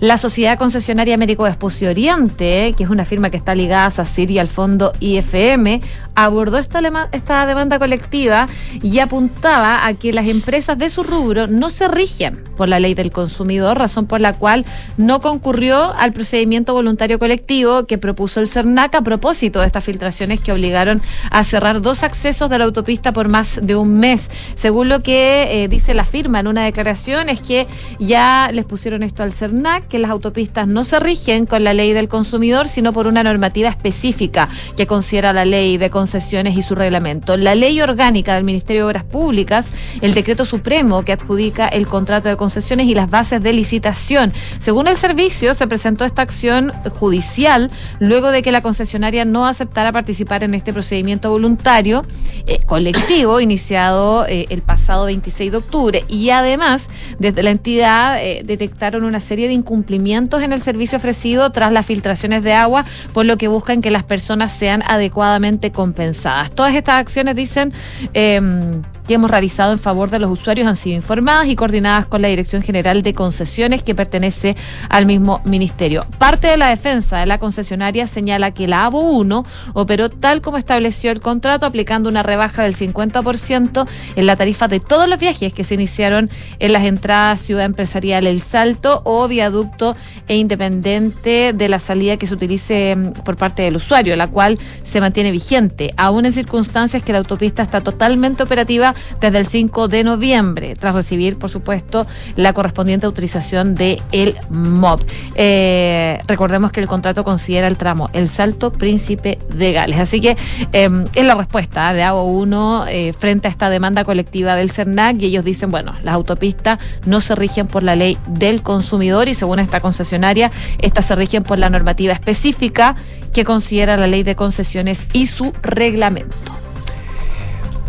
La 0.00 0.16
Sociedad 0.16 0.56
Concesionaria 0.56 1.14
Américo 1.14 1.42
Vespucio 1.42 1.90
Oriente, 1.90 2.72
que 2.74 2.84
es 2.84 2.88
una 2.88 3.04
firma 3.04 3.28
que 3.28 3.36
está 3.36 3.54
ligada 3.54 3.84
a 3.84 3.90
SACIR 3.90 4.30
y 4.30 4.38
al 4.38 4.48
fondo 4.48 4.94
IFM, 4.98 5.82
abordó 6.14 6.56
esta 6.56 7.46
demanda 7.46 7.78
colectiva 7.78 8.46
y 8.82 8.98
apuntaba 9.00 9.86
a 9.86 9.92
que 9.92 10.14
las 10.14 10.26
empresas 10.26 10.78
de 10.78 10.88
su 10.88 11.02
rubro 11.02 11.48
no 11.48 11.68
se 11.68 11.86
rigen 11.86 12.42
por 12.56 12.68
la 12.68 12.80
ley 12.80 12.94
del 12.94 13.10
consumidor, 13.10 13.78
razón 13.78 14.06
por 14.06 14.20
la 14.20 14.34
cual 14.34 14.66
no 14.98 15.20
concurrió 15.20 15.94
al 15.94 16.12
procedimiento 16.12 16.74
voluntario 16.74 17.18
colectivo 17.18 17.86
que 17.86 17.96
propuso 17.96 18.40
el 18.40 18.48
CERNAC 18.48 18.96
a 18.96 19.00
propósito 19.02 19.60
de 19.60 19.66
estas 19.66 19.84
filtraciones 19.84 20.40
que 20.40 20.52
obligaron 20.52 21.00
a 21.30 21.42
cerrar 21.44 21.80
dos 21.80 22.02
accesos 22.02 22.50
de 22.50 22.58
la 22.58 22.64
autopista 22.64 23.12
por 23.12 23.28
más 23.28 23.60
de 23.62 23.76
un 23.76 23.98
mes. 23.98 24.30
Según 24.54 24.88
lo 24.88 25.02
que 25.02 25.64
eh, 25.64 25.68
dice 25.68 25.94
la 25.94 26.04
firma 26.04 26.40
en 26.40 26.48
una 26.48 26.64
declaración, 26.64 27.28
es 27.30 27.40
que 27.40 27.66
ya 27.98 28.50
les 28.52 28.64
pusieron 28.66 29.02
esto 29.02 29.22
al 29.22 29.32
CERNAC, 29.32 29.88
que 29.90 29.98
las 29.98 30.10
autopistas 30.10 30.66
no 30.66 30.84
se 30.84 30.98
rigen 30.98 31.44
con 31.44 31.64
la 31.64 31.74
ley 31.74 31.92
del 31.92 32.08
consumidor, 32.08 32.68
sino 32.68 32.94
por 32.94 33.06
una 33.06 33.22
normativa 33.22 33.68
específica 33.68 34.48
que 34.76 34.86
considera 34.86 35.34
la 35.34 35.44
ley 35.44 35.76
de 35.76 35.90
concesiones 35.90 36.56
y 36.56 36.62
su 36.62 36.74
reglamento. 36.74 37.36
La 37.36 37.54
ley 37.54 37.80
orgánica 37.82 38.34
del 38.34 38.44
Ministerio 38.44 38.82
de 38.82 38.86
Obras 38.86 39.04
Públicas, 39.04 39.66
el 40.00 40.14
decreto 40.14 40.46
supremo 40.46 41.02
que 41.02 41.12
adjudica 41.12 41.68
el 41.68 41.86
contrato 41.86 42.28
de 42.28 42.36
concesiones 42.36 42.86
y 42.86 42.94
las 42.94 43.10
bases 43.10 43.42
de 43.42 43.52
licitación. 43.52 44.32
Según 44.60 44.86
el 44.86 44.96
servicio, 44.96 45.52
se 45.52 45.66
presentó 45.66 46.04
esta 46.04 46.22
acción 46.22 46.72
judicial 46.98 47.70
luego 47.98 48.30
de 48.30 48.42
que 48.42 48.52
la 48.52 48.62
concesionaria 48.62 49.24
no 49.24 49.46
aceptara 49.46 49.92
participar 49.92 50.44
en 50.44 50.54
este 50.54 50.72
procedimiento 50.72 51.30
voluntario 51.30 52.04
eh, 52.46 52.60
colectivo 52.64 53.40
iniciado 53.40 54.26
eh, 54.26 54.46
el 54.50 54.62
pasado 54.62 55.06
26 55.06 55.52
de 55.52 55.58
octubre. 55.58 56.04
Y 56.08 56.30
además, 56.30 56.88
desde 57.18 57.42
la 57.42 57.50
entidad 57.50 58.24
eh, 58.24 58.42
detectaron 58.44 59.04
una 59.04 59.20
serie 59.20 59.48
de 59.48 59.54
incumplimientos 59.54 59.79
incumplimientos 59.80 60.42
en 60.42 60.52
el 60.52 60.60
servicio 60.60 60.98
ofrecido 60.98 61.50
tras 61.52 61.72
las 61.72 61.86
filtraciones 61.86 62.42
de 62.42 62.52
agua, 62.52 62.84
por 63.14 63.24
lo 63.24 63.38
que 63.38 63.48
buscan 63.48 63.80
que 63.80 63.90
las 63.90 64.04
personas 64.04 64.52
sean 64.52 64.82
adecuadamente 64.86 65.72
compensadas. 65.72 66.50
Todas 66.50 66.74
estas 66.74 66.96
acciones 66.96 67.34
dicen 67.34 67.72
em, 68.12 68.82
que 69.10 69.14
hemos 69.14 69.32
realizado 69.32 69.72
en 69.72 69.80
favor 69.80 70.08
de 70.08 70.20
los 70.20 70.30
usuarios 70.30 70.68
han 70.68 70.76
sido 70.76 70.94
informadas 70.94 71.48
y 71.48 71.56
coordinadas 71.56 72.06
con 72.06 72.22
la 72.22 72.28
Dirección 72.28 72.62
General 72.62 73.02
de 73.02 73.12
Concesiones 73.12 73.82
que 73.82 73.92
pertenece 73.92 74.54
al 74.88 75.04
mismo 75.04 75.40
ministerio. 75.44 76.06
Parte 76.18 76.46
de 76.46 76.56
la 76.56 76.68
defensa 76.68 77.18
de 77.18 77.26
la 77.26 77.38
concesionaria 77.38 78.06
señala 78.06 78.52
que 78.52 78.68
la 78.68 78.84
ABO 78.84 79.00
1 79.00 79.44
operó 79.72 80.10
tal 80.10 80.42
como 80.42 80.58
estableció 80.58 81.10
el 81.10 81.20
contrato, 81.20 81.66
aplicando 81.66 82.08
una 82.08 82.22
rebaja 82.22 82.62
del 82.62 82.76
50% 82.76 83.88
en 84.14 84.26
la 84.26 84.36
tarifa 84.36 84.68
de 84.68 84.78
todos 84.78 85.08
los 85.08 85.18
viajes 85.18 85.52
que 85.52 85.64
se 85.64 85.74
iniciaron 85.74 86.30
en 86.60 86.72
las 86.72 86.84
entradas 86.84 87.40
Ciudad 87.40 87.64
Empresarial 87.64 88.28
El 88.28 88.40
Salto 88.40 89.02
o 89.04 89.26
viaducto 89.26 89.96
e 90.28 90.36
independiente 90.36 91.52
de 91.52 91.68
la 91.68 91.80
salida 91.80 92.16
que 92.16 92.28
se 92.28 92.34
utilice 92.34 92.94
mm, 92.94 93.24
por 93.24 93.36
parte 93.36 93.62
del 93.62 93.74
usuario, 93.74 94.14
la 94.14 94.28
cual 94.28 94.60
se 94.84 95.00
mantiene 95.00 95.32
vigente, 95.32 95.92
aún 95.96 96.26
en 96.26 96.32
circunstancias 96.32 97.02
que 97.02 97.10
la 97.10 97.18
autopista 97.18 97.64
está 97.64 97.80
totalmente 97.80 98.44
operativa 98.44 98.94
desde 99.20 99.38
el 99.38 99.46
5 99.46 99.88
de 99.88 100.04
noviembre, 100.04 100.74
tras 100.78 100.94
recibir, 100.94 101.38
por 101.38 101.50
supuesto, 101.50 102.06
la 102.36 102.52
correspondiente 102.52 103.06
autorización 103.06 103.74
de 103.74 104.00
el 104.12 104.36
MOB. 104.50 105.00
Eh, 105.34 106.18
recordemos 106.26 106.72
que 106.72 106.80
el 106.80 106.86
contrato 106.86 107.24
considera 107.24 107.66
el 107.66 107.76
tramo 107.76 108.08
El 108.12 108.28
Salto 108.28 108.72
Príncipe 108.72 109.38
de 109.54 109.72
Gales. 109.72 109.98
Así 109.98 110.20
que 110.20 110.36
em, 110.72 111.04
es 111.14 111.24
la 111.24 111.34
respuesta 111.34 111.92
¿eh? 111.92 111.96
de 111.96 112.02
AO 112.02 112.24
1 112.24 112.86
eh, 112.88 113.12
frente 113.18 113.48
a 113.48 113.50
esta 113.50 113.70
demanda 113.70 114.04
colectiva 114.04 114.56
del 114.56 114.70
CERNAC 114.70 115.22
y 115.22 115.26
ellos 115.26 115.44
dicen, 115.44 115.70
bueno, 115.70 115.94
las 116.02 116.14
autopistas 116.14 116.78
no 117.06 117.20
se 117.20 117.34
rigen 117.34 117.66
por 117.66 117.82
la 117.82 117.96
ley 117.96 118.18
del 118.28 118.62
consumidor 118.62 119.28
y 119.28 119.34
según 119.34 119.58
esta 119.58 119.80
concesionaria, 119.80 120.50
estas 120.78 121.06
se 121.06 121.14
rigen 121.16 121.42
por 121.42 121.58
la 121.58 121.70
normativa 121.70 122.12
específica 122.12 122.96
que 123.32 123.44
considera 123.44 123.96
la 123.96 124.06
ley 124.06 124.22
de 124.22 124.36
concesiones 124.36 125.06
y 125.12 125.26
su 125.26 125.52
reglamento. 125.62 126.69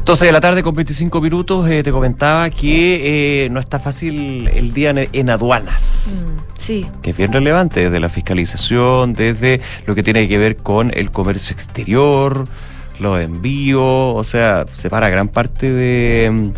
12 0.04 0.26
de 0.26 0.32
la 0.32 0.42
tarde 0.42 0.64
con 0.64 0.74
25 0.74 1.22
minutos, 1.22 1.70
eh, 1.70 1.84
te 1.84 1.92
comentaba 1.92 2.50
que 2.50 3.46
eh, 3.46 3.50
no 3.50 3.60
está 3.60 3.80
fácil 3.80 4.48
el 4.48 4.74
día 4.74 4.94
en, 4.96 5.30
aduanas. 5.30 6.28
Mm, 6.28 6.40
sí. 6.58 6.86
Que 7.04 7.12
es 7.12 7.18
bien 7.18 7.32
relevante, 7.32 7.82
desde 7.82 8.00
la 8.00 8.10
fiscalización, 8.10 9.14
desde 9.14 9.62
lo 9.86 9.94
que 9.94 10.02
tiene 10.02 10.28
que 10.28 10.38
ver 10.38 10.58
con 10.58 10.92
el 10.96 11.12
comercio 11.12 11.54
exterior, 11.54 12.48
los 13.00 13.22
envíos, 13.22 13.82
o 13.84 14.24
sea, 14.24 14.66
se 14.74 14.90
para 14.90 15.10
gran 15.10 15.28
parte 15.28 15.72
de, 15.72 16.52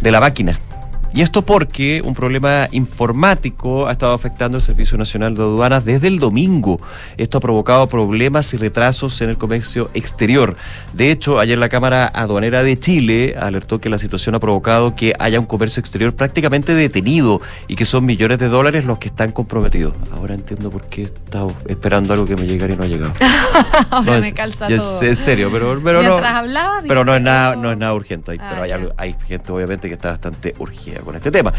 de 0.00 0.10
la 0.10 0.20
máquina 0.20 0.60
y 1.14 1.22
esto 1.22 1.42
porque 1.42 2.02
un 2.04 2.12
problema 2.12 2.68
informático 2.72 3.86
ha 3.86 3.92
estado 3.92 4.14
afectando 4.14 4.58
el 4.58 4.62
Servicio 4.62 4.98
Nacional 4.98 5.36
de 5.36 5.42
Aduanas 5.42 5.84
desde 5.84 6.08
el 6.08 6.18
domingo. 6.18 6.80
Esto 7.16 7.38
ha 7.38 7.40
provocado 7.40 7.86
problemas 7.86 8.52
y 8.52 8.56
retrasos 8.56 9.20
en 9.20 9.30
el 9.30 9.38
comercio 9.38 9.90
exterior. 9.94 10.56
De 10.92 11.12
hecho, 11.12 11.38
ayer 11.38 11.56
la 11.56 11.68
Cámara 11.68 12.06
Aduanera 12.06 12.64
de 12.64 12.80
Chile 12.80 13.36
alertó 13.38 13.80
que 13.80 13.88
la 13.88 13.98
situación 13.98 14.34
ha 14.34 14.40
provocado 14.40 14.96
que 14.96 15.12
haya 15.20 15.38
un 15.38 15.46
comercio 15.46 15.78
exterior 15.78 16.16
prácticamente 16.16 16.74
detenido 16.74 17.40
y 17.68 17.76
que 17.76 17.84
son 17.84 18.04
millones 18.04 18.40
de 18.40 18.48
dólares 18.48 18.84
los 18.84 18.98
que 18.98 19.06
están 19.06 19.30
comprometidos. 19.30 19.94
Ahora 20.16 20.34
entiendo 20.34 20.68
por 20.68 20.82
qué 20.86 21.02
he 21.02 21.04
estado 21.04 21.52
esperando 21.68 22.12
algo 22.12 22.26
que 22.26 22.34
me 22.34 22.48
llegara 22.48 22.72
y 22.72 22.76
no 22.76 22.82
ha 22.82 22.88
llegado. 22.88 23.12
no, 24.04 24.14
es, 24.16 24.24
me 24.24 24.34
calza 24.34 24.66
todo. 24.66 25.02
Es, 25.02 25.18
serio, 25.20 25.48
pero, 25.52 25.80
pero 25.80 26.02
no. 26.02 26.20
pero 26.88 27.04
no 27.04 27.14
es 27.14 27.22
nada, 27.22 27.54
no 27.54 27.70
es 27.70 27.78
nada 27.78 27.94
urgente. 27.94 28.32
Hay, 28.32 28.38
pero 28.38 28.62
hay, 28.62 28.72
hay 28.96 29.14
gente 29.28 29.52
obviamente 29.52 29.86
que 29.86 29.94
está 29.94 30.10
bastante 30.10 30.56
urgida 30.58 31.03
con 31.04 31.16
este 31.16 31.30
tema. 31.30 31.52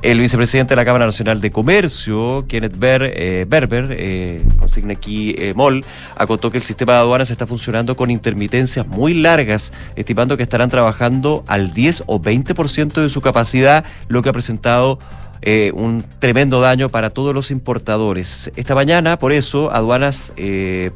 El 0.00 0.20
vicepresidente 0.20 0.72
de 0.72 0.76
la 0.76 0.84
Cámara 0.84 1.06
Nacional 1.06 1.40
de 1.40 1.50
Comercio, 1.50 2.44
Kenneth 2.48 2.78
Ber, 2.78 3.12
eh, 3.14 3.44
Berber, 3.48 3.88
eh, 3.90 4.42
consigna 4.58 4.94
aquí 4.94 5.34
eh, 5.38 5.52
MOL, 5.54 5.84
acotó 6.16 6.50
que 6.50 6.58
el 6.58 6.62
sistema 6.62 6.92
de 6.94 6.98
aduanas 7.00 7.30
está 7.30 7.46
funcionando 7.46 7.96
con 7.96 8.10
intermitencias 8.10 8.86
muy 8.86 9.14
largas, 9.14 9.72
estimando 9.96 10.36
que 10.36 10.42
estarán 10.42 10.70
trabajando 10.70 11.44
al 11.46 11.72
10 11.72 12.04
o 12.06 12.20
20% 12.20 13.00
de 13.00 13.08
su 13.08 13.20
capacidad, 13.20 13.84
lo 14.08 14.22
que 14.22 14.28
ha 14.28 14.32
presentado 14.32 14.98
eh, 15.42 15.72
un 15.74 16.04
tremendo 16.20 16.60
daño 16.60 16.88
para 16.88 17.10
todos 17.10 17.34
los 17.34 17.50
importadores. 17.50 18.52
Esta 18.56 18.74
mañana, 18.74 19.18
por 19.18 19.32
eso, 19.32 19.72
Aduanas 19.72 20.32
eh, 20.36 20.92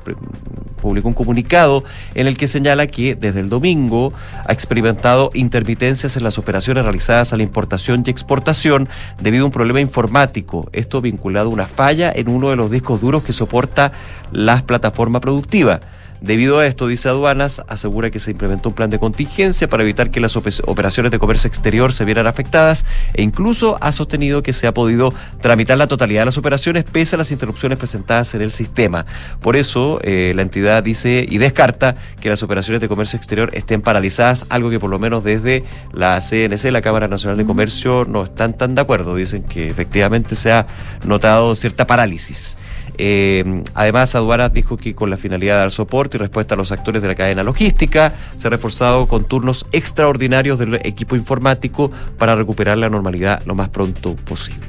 publicó 0.81 1.09
un 1.09 1.15
comunicado 1.15 1.83
en 2.15 2.29
el 2.29 2.37
que 2.37 2.47
señala 2.47 2.87
que 2.87 3.17
desde 3.17 3.41
el 3.41 3.49
domingo 3.49 4.13
ha 4.45 4.53
experimentado 4.53 5.31
intermitencias 5.35 6.17
en 6.17 6.23
las 6.23 6.39
operaciones 6.39 6.85
realizadas 6.85 7.33
a 7.33 7.37
la 7.37 7.43
importación 7.43 8.05
y 8.07 8.11
exportación 8.11 8.89
debido 9.21 9.43
a 9.43 9.47
un 9.47 9.53
problema 9.53 9.81
informático, 9.81 10.69
esto 10.73 11.01
vinculado 11.01 11.51
a 11.51 11.53
una 11.53 11.67
falla 11.67 12.13
en 12.15 12.29
uno 12.29 12.51
de 12.51 12.57
los 12.57 12.71
discos 12.71 13.01
duros 13.01 13.25
que 13.25 13.33
soporta 13.33 13.91
la 14.31 14.65
plataforma 14.65 15.21
productiva. 15.21 15.81
Debido 16.21 16.59
a 16.59 16.67
esto, 16.67 16.87
dice 16.87 17.09
Aduanas, 17.09 17.63
asegura 17.69 18.11
que 18.11 18.19
se 18.19 18.31
implementó 18.31 18.71
un 18.71 18.75
plan 18.75 18.91
de 18.91 18.99
contingencia 18.99 19.69
para 19.69 19.83
evitar 19.83 20.11
que 20.11 20.21
las 20.21 20.37
operaciones 20.37 21.13
de 21.13 21.19
comercio 21.19 21.49
exterior 21.49 21.93
se 21.93 22.05
vieran 22.05 22.27
afectadas 22.27 22.87
e 23.13 23.23
incluso 23.23 23.77
ha 23.81 23.93
sostenido 23.93 24.43
que 24.43 24.53
se 24.53 24.67
ha 24.67 24.75
podido 24.75 25.13
tramitar 25.41 25.77
la 25.79 25.87
totalidad 25.87 26.23
de 26.23 26.27
las 26.27 26.39
operaciones 26.39 26.85
pese 26.85 27.17
a 27.17 27.19
las 27.19 27.33
interrupciones 27.33 27.79
presentadas 27.79 28.35
en 28.35 28.43
el 28.43 28.51
sistema. 28.51 29.07
Por 29.41 29.57
eso, 29.57 30.01
eh, 30.03 30.33
la 30.35 30.43
entidad 30.43 30.83
dice 30.83 31.27
y 31.29 31.39
descarta 31.39 31.97
que 32.21 32.29
las 32.29 32.43
operaciones 32.43 32.81
de 32.81 32.89
comercio 32.89 33.17
exterior 33.17 33.51
estén 33.53 33.83
paralizadas, 33.83 34.47
algo 34.49 34.71
que 34.71 34.81
por 34.81 34.91
lo 34.91 34.99
menos 34.99 35.23
desde 35.23 35.65
la 35.93 36.21
CNC, 36.21 36.71
la 36.71 36.81
Cámara 36.81 37.09
Nacional 37.09 37.37
de 37.37 37.45
Comercio, 37.45 38.07
no 38.07 38.25
están 38.25 38.57
tan 38.57 38.75
de 38.75 38.81
acuerdo. 38.81 39.15
Dicen 39.15 39.43
que 39.43 39.69
efectivamente 39.69 40.35
se 40.35 40.53
ha 40.53 40.67
notado 41.05 41.55
cierta 41.57 41.87
parálisis. 41.87 42.57
Eh, 42.99 43.63
además, 43.75 44.15
Aduanas 44.15 44.53
dijo 44.53 44.77
que 44.77 44.95
con 44.95 45.11
la 45.11 45.17
finalidad 45.17 45.55
de 45.55 45.61
dar 45.61 45.71
soporte 45.71 46.17
y 46.17 46.21
respuesta 46.21 46.55
a 46.55 46.59
los 46.59 46.73
actores 46.73 47.03
de 47.03 47.09
la 47.09 47.15
cadena 47.15 47.43
logística, 47.43 48.15
se 48.37 48.49
ha 48.49 48.51
reforzado 48.51 49.07
con 49.07 49.25
turnos 49.25 49.67
extraordinarios 49.73 50.59
del 50.59 50.77
equipo 50.77 51.17
informático 51.17 51.91
para 52.19 52.35
recuperar 52.35 52.79
la 52.79 52.89
normalidad 52.89 53.43
lo 53.45 53.55
más 53.55 53.69
pronto 53.69 54.15
posible. 54.17 54.67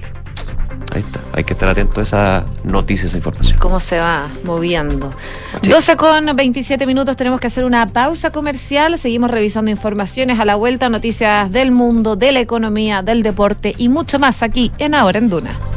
Ahí 0.94 1.02
está, 1.02 1.20
hay 1.34 1.44
que 1.44 1.54
estar 1.54 1.68
atento 1.68 2.00
a 2.00 2.04
esa 2.04 2.46
noticia, 2.64 3.08
esa 3.08 3.18
información. 3.18 3.60
¿Cómo 3.60 3.80
se 3.80 4.00
va 4.00 4.30
moviendo? 4.44 5.12
12 5.62 5.98
con 5.98 6.36
27 6.36 6.86
minutos, 6.86 7.18
tenemos 7.18 7.40
que 7.40 7.48
hacer 7.48 7.66
una 7.66 7.88
pausa 7.88 8.32
comercial. 8.32 8.98
Seguimos 8.98 9.30
revisando 9.30 9.70
informaciones 9.70 10.40
a 10.40 10.46
la 10.46 10.56
vuelta, 10.56 10.90
noticias 10.90 11.52
del 11.52 11.72
mundo, 11.72 12.16
de 12.16 12.32
la 12.32 12.40
economía, 12.40 13.02
del 13.02 13.22
deporte 13.22 13.76
y 13.78 13.90
mucho 13.90 14.18
más 14.18 14.44
aquí 14.44 14.72
en 14.78 14.96
Ahora 14.96 15.20
en 15.20 15.30
Duna. 15.30 15.77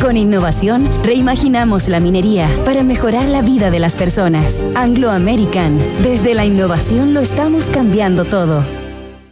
Con 0.00 0.16
innovación, 0.16 0.88
reimaginamos 1.02 1.88
la 1.88 1.98
minería 1.98 2.48
para 2.64 2.84
mejorar 2.84 3.28
la 3.28 3.42
vida 3.42 3.70
de 3.72 3.80
las 3.80 3.96
personas. 3.96 4.62
Anglo 4.76 5.10
American, 5.10 5.76
desde 6.02 6.34
la 6.34 6.46
innovación 6.46 7.14
lo 7.14 7.20
estamos 7.20 7.68
cambiando 7.68 8.24
todo. 8.24 8.77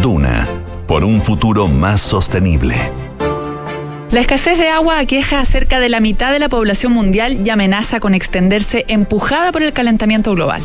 Duna, 0.00 0.46
por 0.86 1.04
un 1.04 1.20
futuro 1.20 1.66
más 1.66 2.00
sostenible. 2.00 2.76
La 4.12 4.20
escasez 4.20 4.56
de 4.56 4.68
agua 4.68 4.98
aqueja 4.98 5.40
a 5.40 5.44
cerca 5.44 5.80
de 5.80 5.88
la 5.88 6.00
mitad 6.00 6.32
de 6.32 6.38
la 6.38 6.48
población 6.48 6.92
mundial 6.92 7.46
y 7.46 7.50
amenaza 7.50 7.98
con 8.00 8.14
extenderse 8.14 8.84
empujada 8.88 9.50
por 9.50 9.62
el 9.62 9.72
calentamiento 9.72 10.34
global. 10.34 10.64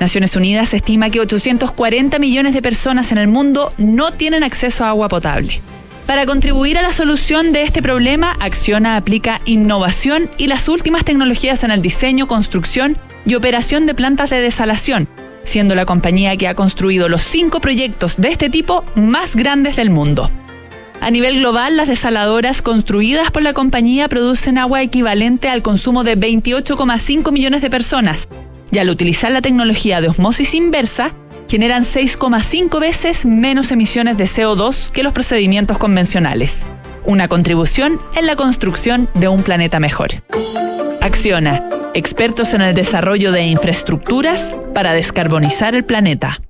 Naciones 0.00 0.36
Unidas 0.36 0.74
estima 0.74 1.10
que 1.10 1.20
840 1.20 2.18
millones 2.18 2.52
de 2.52 2.62
personas 2.62 3.10
en 3.10 3.18
el 3.18 3.28
mundo 3.28 3.72
no 3.78 4.12
tienen 4.12 4.44
acceso 4.44 4.84
a 4.84 4.90
agua 4.90 5.08
potable. 5.08 5.60
Para 6.06 6.26
contribuir 6.26 6.76
a 6.76 6.82
la 6.82 6.92
solución 6.92 7.52
de 7.52 7.62
este 7.62 7.80
problema, 7.80 8.36
Acciona 8.38 8.96
aplica 8.96 9.40
innovación 9.46 10.30
y 10.36 10.48
las 10.48 10.68
últimas 10.68 11.04
tecnologías 11.04 11.64
en 11.64 11.70
el 11.70 11.80
diseño, 11.80 12.28
construcción 12.28 12.98
y 13.24 13.34
operación 13.34 13.86
de 13.86 13.94
plantas 13.94 14.28
de 14.28 14.40
desalación, 14.40 15.08
siendo 15.44 15.74
la 15.74 15.86
compañía 15.86 16.36
que 16.36 16.48
ha 16.48 16.54
construido 16.54 17.08
los 17.08 17.22
cinco 17.22 17.60
proyectos 17.60 18.16
de 18.16 18.28
este 18.28 18.50
tipo 18.50 18.84
más 18.94 19.36
grandes 19.36 19.76
del 19.76 19.90
mundo. 19.90 20.30
A 21.00 21.10
nivel 21.10 21.38
global, 21.38 21.76
las 21.76 21.88
desaladoras 21.88 22.62
construidas 22.62 23.30
por 23.30 23.42
la 23.42 23.52
compañía 23.52 24.08
producen 24.08 24.58
agua 24.58 24.82
equivalente 24.82 25.48
al 25.48 25.62
consumo 25.62 26.02
de 26.02 26.18
28,5 26.18 27.30
millones 27.30 27.62
de 27.62 27.70
personas 27.70 28.28
y 28.72 28.78
al 28.78 28.90
utilizar 28.90 29.30
la 29.30 29.42
tecnología 29.42 30.00
de 30.00 30.08
osmosis 30.08 30.54
inversa, 30.54 31.12
generan 31.48 31.84
6,5 31.84 32.80
veces 32.80 33.24
menos 33.26 33.70
emisiones 33.70 34.16
de 34.16 34.24
CO2 34.24 34.90
que 34.90 35.02
los 35.02 35.12
procedimientos 35.12 35.78
convencionales. 35.78 36.64
Una 37.04 37.28
contribución 37.28 38.00
en 38.16 38.26
la 38.26 38.34
construcción 38.34 39.08
de 39.14 39.28
un 39.28 39.42
planeta 39.42 39.78
mejor. 39.78 40.22
Acciona, 41.02 41.62
expertos 41.94 42.54
en 42.54 42.60
el 42.60 42.74
desarrollo 42.74 43.32
de 43.32 43.44
infraestructuras 43.46 44.54
para 44.74 44.92
descarbonizar 44.92 45.74
el 45.74 45.84
planeta. 45.84 46.40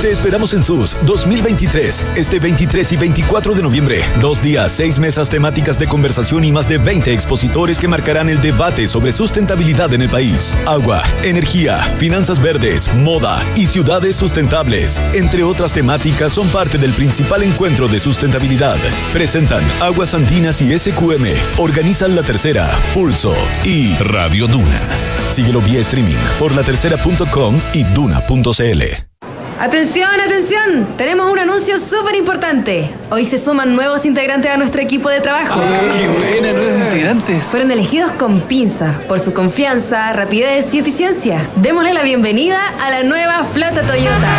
Te 0.00 0.10
esperamos 0.10 0.54
en 0.54 0.62
SUS 0.62 0.96
2023, 1.04 2.06
este 2.14 2.38
23 2.38 2.92
y 2.92 2.96
24 2.96 3.54
de 3.54 3.62
noviembre. 3.62 4.00
Dos 4.18 4.40
días, 4.40 4.72
seis 4.72 4.98
mesas 4.98 5.28
temáticas 5.28 5.78
de 5.78 5.86
conversación 5.86 6.42
y 6.42 6.50
más 6.50 6.66
de 6.66 6.78
20 6.78 7.12
expositores 7.12 7.78
que 7.78 7.86
marcarán 7.86 8.30
el 8.30 8.40
debate 8.40 8.88
sobre 8.88 9.12
sustentabilidad 9.12 9.92
en 9.92 10.00
el 10.00 10.08
país. 10.08 10.56
Agua, 10.64 11.02
energía, 11.22 11.76
finanzas 11.96 12.40
verdes, 12.40 12.88
moda 12.94 13.44
y 13.56 13.66
ciudades 13.66 14.16
sustentables. 14.16 14.98
Entre 15.12 15.42
otras 15.42 15.72
temáticas 15.72 16.32
son 16.32 16.48
parte 16.48 16.78
del 16.78 16.92
principal 16.92 17.42
encuentro 17.42 17.86
de 17.86 18.00
sustentabilidad. 18.00 18.78
Presentan 19.12 19.62
Aguas 19.82 20.14
Andinas 20.14 20.62
y 20.62 20.78
SQM. 20.78 21.26
Organizan 21.58 22.16
La 22.16 22.22
Tercera, 22.22 22.70
Pulso 22.94 23.34
y 23.64 23.94
Radio 23.96 24.46
Duna. 24.46 24.80
Síguelo 25.30 25.60
vía 25.60 25.80
streaming 25.80 26.16
por 26.38 26.56
latercera.com 26.56 27.54
y 27.74 27.84
duna.cl. 27.84 29.09
Atención, 29.60 30.08
atención, 30.18 30.86
tenemos 30.96 31.30
un 31.30 31.38
anuncio 31.38 31.78
súper 31.78 32.16
importante. 32.16 32.90
Hoy 33.10 33.26
se 33.26 33.38
suman 33.38 33.76
nuevos 33.76 34.06
integrantes 34.06 34.50
a 34.50 34.56
nuestro 34.56 34.80
equipo 34.80 35.10
de 35.10 35.20
trabajo. 35.20 35.60
¡Qué 35.60 36.08
buena, 36.08 36.52
nuevos 36.58 36.80
integrantes! 36.80 37.44
Fueron 37.44 37.70
elegidos 37.70 38.10
con 38.12 38.40
pinza 38.40 38.98
por 39.06 39.20
su 39.20 39.34
confianza, 39.34 40.14
rapidez 40.14 40.72
y 40.72 40.78
eficiencia. 40.78 41.46
Démosle 41.56 41.92
la 41.92 42.02
bienvenida 42.02 42.58
a 42.80 42.90
la 42.90 43.02
nueva 43.02 43.44
flota 43.44 43.82
Toyota. 43.82 44.30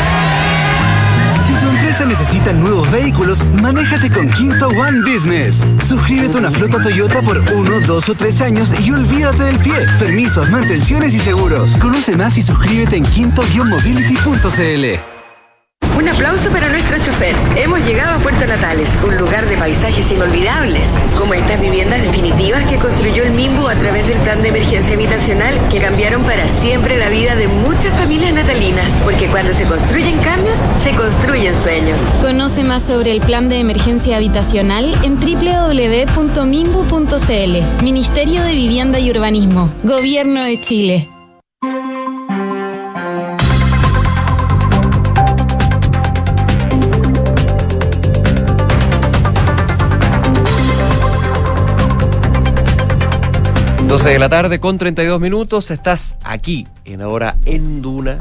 Si 1.45 1.53
tu 1.53 1.69
empresa 1.69 2.03
necesita 2.05 2.51
nuevos 2.53 2.89
vehículos, 2.89 3.45
manéjate 3.61 4.09
con 4.09 4.27
Quinto 4.27 4.69
One 4.69 5.01
Business. 5.01 5.63
Suscríbete 5.87 6.37
a 6.37 6.39
una 6.39 6.49
flota 6.49 6.81
Toyota 6.81 7.21
por 7.21 7.37
uno, 7.53 7.79
dos 7.81 8.09
o 8.09 8.15
tres 8.15 8.41
años 8.41 8.71
y 8.79 8.91
olvídate 8.91 9.43
del 9.43 9.59
pie. 9.59 9.85
Permisos, 9.99 10.49
mantenciones 10.49 11.13
y 11.13 11.19
seguros. 11.19 11.77
Conoce 11.77 12.15
más 12.15 12.39
y 12.39 12.41
suscríbete 12.41 12.95
en 12.95 13.03
quinto-mobility.cl. 13.03 15.10
Aplauso 16.21 16.51
para 16.51 16.69
nuestro 16.69 16.99
chofer. 16.99 17.35
Hemos 17.55 17.83
llegado 17.83 18.15
a 18.15 18.19
Puerto 18.19 18.45
Natales, 18.45 18.95
un 19.03 19.17
lugar 19.17 19.49
de 19.49 19.57
paisajes 19.57 20.11
inolvidables, 20.11 20.93
como 21.17 21.33
estas 21.33 21.59
viviendas 21.59 22.03
definitivas 22.03 22.63
que 22.65 22.77
construyó 22.77 23.23
el 23.23 23.31
MIMBU 23.31 23.67
a 23.67 23.73
través 23.73 24.05
del 24.05 24.19
plan 24.19 24.39
de 24.43 24.49
emergencia 24.49 24.93
habitacional 24.93 25.55
que 25.71 25.79
cambiaron 25.79 26.23
para 26.23 26.45
siempre 26.45 26.95
la 26.97 27.09
vida 27.09 27.35
de 27.35 27.47
muchas 27.47 27.97
familias 27.97 28.35
natalinas, 28.35 29.01
porque 29.03 29.29
cuando 29.29 29.51
se 29.51 29.63
construyen 29.63 30.15
cambios, 30.19 30.61
se 30.75 30.93
construyen 30.93 31.55
sueños. 31.55 31.99
Conoce 32.21 32.63
más 32.63 32.83
sobre 32.83 33.13
el 33.13 33.21
plan 33.21 33.49
de 33.49 33.59
emergencia 33.59 34.17
habitacional 34.17 34.93
en 35.01 35.19
www.mimbu.cl. 35.19 36.23
Ministerio 37.83 38.43
de 38.43 38.51
Vivienda 38.53 38.99
y 38.99 39.09
Urbanismo. 39.09 39.73
Gobierno 39.83 40.43
de 40.43 40.61
Chile. 40.61 41.09
12 53.91 54.09
de 54.09 54.19
la 54.19 54.29
tarde 54.29 54.61
con 54.61 54.77
32 54.77 55.19
minutos. 55.19 55.69
Estás 55.69 56.15
aquí 56.23 56.65
en 56.85 57.01
Ahora 57.01 57.35
en 57.43 57.81
Duna. 57.81 58.19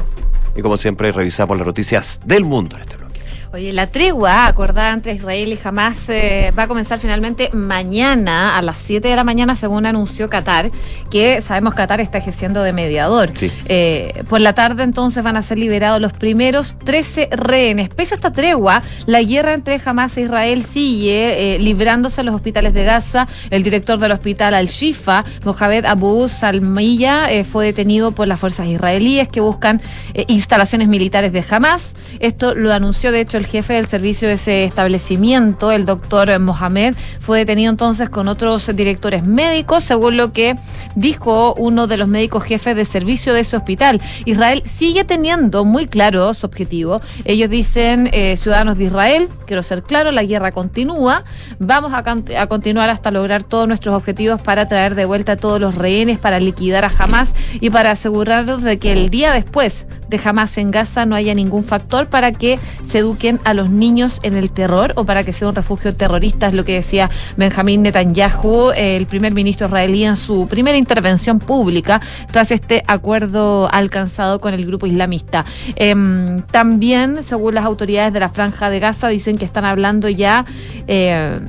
Y 0.53 0.61
como 0.61 0.75
siempre, 0.75 1.13
revisamos 1.13 1.57
las 1.57 1.65
noticias 1.65 2.19
del 2.25 2.43
mundo 2.43 2.75
en 2.75 2.81
este 2.81 2.97
bloque. 2.97 3.10
Oye, 3.53 3.73
la 3.73 3.87
tregua 3.87 4.47
acordada 4.47 4.93
entre 4.93 5.11
Israel 5.11 5.51
y 5.51 5.59
Hamas 5.61 6.07
eh, 6.07 6.53
va 6.57 6.63
a 6.63 6.67
comenzar 6.69 6.99
finalmente 6.99 7.49
mañana 7.51 8.57
a 8.57 8.61
las 8.61 8.77
7 8.77 9.05
de 9.05 9.15
la 9.17 9.25
mañana, 9.25 9.57
según 9.57 9.85
anunció 9.85 10.29
Qatar, 10.29 10.71
que 11.09 11.41
sabemos 11.41 11.73
Qatar 11.73 11.99
está 11.99 12.17
ejerciendo 12.17 12.63
de 12.63 12.71
mediador. 12.71 13.33
Sí. 13.37 13.51
Eh, 13.65 14.23
por 14.29 14.39
la 14.39 14.53
tarde 14.53 14.83
entonces 14.83 15.21
van 15.21 15.35
a 15.35 15.43
ser 15.43 15.59
liberados 15.59 15.99
los 15.99 16.13
primeros 16.13 16.77
13 16.85 17.27
rehenes. 17.31 17.89
Pese 17.89 18.13
a 18.13 18.15
esta 18.15 18.31
tregua, 18.31 18.83
la 19.05 19.21
guerra 19.21 19.53
entre 19.53 19.81
Hamas 19.83 20.15
e 20.15 20.21
Israel 20.21 20.63
sigue 20.63 21.55
eh, 21.55 21.59
librándose 21.59 22.21
en 22.21 22.27
los 22.27 22.35
hospitales 22.35 22.73
de 22.73 22.85
Gaza. 22.85 23.27
El 23.49 23.63
director 23.63 23.99
del 23.99 24.13
hospital 24.13 24.53
Al-Shifa, 24.53 25.25
Mohamed 25.43 25.83
Abu 25.83 26.29
Salmiya, 26.29 27.29
eh, 27.29 27.43
fue 27.43 27.65
detenido 27.65 28.13
por 28.13 28.29
las 28.29 28.39
fuerzas 28.39 28.67
israelíes 28.67 29.27
que 29.27 29.41
buscan 29.41 29.81
instalaciones 30.27 30.87
militares 30.87 31.33
de 31.33 31.43
Hamas. 31.49 31.95
Esto 32.19 32.55
lo 32.55 32.71
anunció 32.71 33.11
de 33.11 33.19
hecho 33.19 33.40
el 33.41 33.47
jefe 33.47 33.73
del 33.73 33.87
servicio 33.87 34.27
de 34.27 34.35
ese 34.35 34.65
establecimiento, 34.65 35.71
el 35.71 35.87
doctor 35.87 36.39
Mohamed, 36.39 36.93
fue 37.19 37.39
detenido 37.39 37.71
entonces 37.71 38.07
con 38.07 38.27
otros 38.27 38.69
directores 38.75 39.25
médicos, 39.25 39.83
según 39.83 40.15
lo 40.15 40.31
que 40.31 40.57
dijo 40.95 41.55
uno 41.55 41.87
de 41.87 41.97
los 41.97 42.07
médicos 42.07 42.43
jefes 42.43 42.75
de 42.75 42.85
servicio 42.85 43.33
de 43.33 43.39
ese 43.39 43.57
hospital. 43.57 43.99
Israel 44.25 44.61
sigue 44.65 45.05
teniendo 45.05 45.65
muy 45.65 45.87
claro 45.87 46.31
su 46.35 46.45
objetivo. 46.45 47.01
Ellos 47.25 47.49
dicen, 47.49 48.09
eh, 48.13 48.37
ciudadanos 48.37 48.77
de 48.77 48.85
Israel, 48.85 49.27
quiero 49.47 49.63
ser 49.63 49.81
claro, 49.81 50.11
la 50.11 50.23
guerra 50.23 50.51
continúa, 50.51 51.23
vamos 51.57 51.93
a, 51.93 52.03
a 52.39 52.47
continuar 52.47 52.91
hasta 52.91 53.09
lograr 53.09 53.43
todos 53.43 53.67
nuestros 53.67 53.95
objetivos 53.95 54.39
para 54.39 54.67
traer 54.67 54.93
de 54.93 55.05
vuelta 55.05 55.31
a 55.31 55.37
todos 55.37 55.59
los 55.59 55.73
rehenes, 55.73 56.19
para 56.19 56.39
liquidar 56.39 56.85
a 56.85 56.91
Hamas 56.95 57.33
y 57.59 57.71
para 57.71 57.89
asegurarnos 57.89 58.61
de 58.61 58.77
que 58.77 58.91
el 58.91 59.09
día 59.09 59.33
después 59.33 59.87
de 60.11 60.19
Hamas 60.23 60.57
en 60.57 60.69
Gaza 60.69 61.05
no 61.07 61.15
haya 61.15 61.33
ningún 61.33 61.63
factor 61.63 62.07
para 62.07 62.31
que 62.31 62.59
se 62.87 62.99
eduquen 62.99 63.39
a 63.45 63.55
los 63.55 63.71
niños 63.71 64.19
en 64.21 64.35
el 64.35 64.51
terror 64.51 64.93
o 64.95 65.05
para 65.05 65.23
que 65.23 65.33
sea 65.33 65.47
un 65.47 65.55
refugio 65.55 65.95
terrorista, 65.95 66.47
es 66.47 66.53
lo 66.53 66.63
que 66.63 66.73
decía 66.73 67.09
Benjamín 67.37 67.81
Netanyahu, 67.81 68.71
eh, 68.75 68.97
el 68.97 69.07
primer 69.07 69.33
ministro 69.33 69.67
israelí 69.67 70.03
en 70.03 70.17
su 70.17 70.47
primera 70.47 70.77
intervención 70.77 71.39
pública 71.39 72.01
tras 72.31 72.51
este 72.51 72.83
acuerdo 72.87 73.69
alcanzado 73.71 74.39
con 74.41 74.53
el 74.53 74.65
grupo 74.65 74.85
islamista. 74.85 75.45
Em, 75.75 76.41
también, 76.51 77.23
según 77.23 77.55
las 77.55 77.65
autoridades 77.65 78.13
de 78.13 78.19
la 78.19 78.29
franja 78.29 78.69
de 78.69 78.79
Gaza, 78.79 79.07
dicen 79.07 79.37
que 79.37 79.45
están 79.45 79.65
hablando 79.65 80.09
ya... 80.09 80.45
eh, 80.87 81.39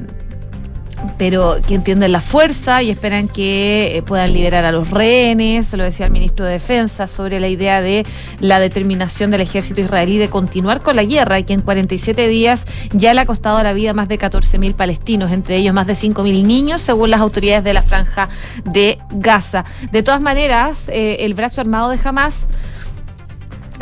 pero 1.19 1.57
que 1.67 1.75
entienden 1.75 2.13
la 2.13 2.21
fuerza 2.21 2.83
y 2.83 2.91
esperan 2.91 3.29
que 3.29 3.97
eh, 3.97 4.03
puedan 4.03 4.33
liberar 4.33 4.65
a 4.65 4.73
los 4.73 4.91
rehenes, 4.91 5.73
lo 5.73 5.85
decía 5.85 6.07
el 6.07 6.13
ministro 6.13 6.45
de 6.45 6.53
Defensa, 6.53 7.07
sobre 7.07 7.41
la 7.41 7.49
idea 7.49 7.81
de 7.81 8.05
la 8.41 8.61
determinación 8.61 9.31
del 9.31 9.41
ejército 9.41 9.81
israelí 9.81 10.19
de 10.19 10.29
continuar 10.29 10.81
con 10.81 10.97
la 10.97 11.05
guerra 11.05 11.39
y 11.39 11.45
que 11.45 11.53
en 11.53 11.61
47 11.61 12.29
días 12.29 12.65
ya 12.93 13.15
le 13.15 13.21
ha 13.21 13.27
costado 13.27 13.63
la 13.63 13.73
vida 13.73 13.91
a 13.91 13.95
más 13.95 14.09
de 14.09 14.19
14.000 14.19 14.75
palestinos, 14.75 15.33
entre 15.33 15.57
ellos 15.57 15.75
más 15.75 15.87
de 15.87 15.95
5.000 15.95 16.45
niños, 16.45 16.81
según 16.81 17.11
las 17.11 17.21
autoridades 17.21 17.65
de 17.65 17.75
la 17.75 17.83
franja 17.83 18.29
de 18.65 18.99
Gaza. 19.11 19.65
De 19.91 20.03
todas 20.03 20.21
maneras, 20.21 20.89
eh, 20.89 21.19
el 21.21 21.35
brazo 21.35 21.61
armado 21.61 21.91
de 21.91 21.99
Hamas 22.03 22.47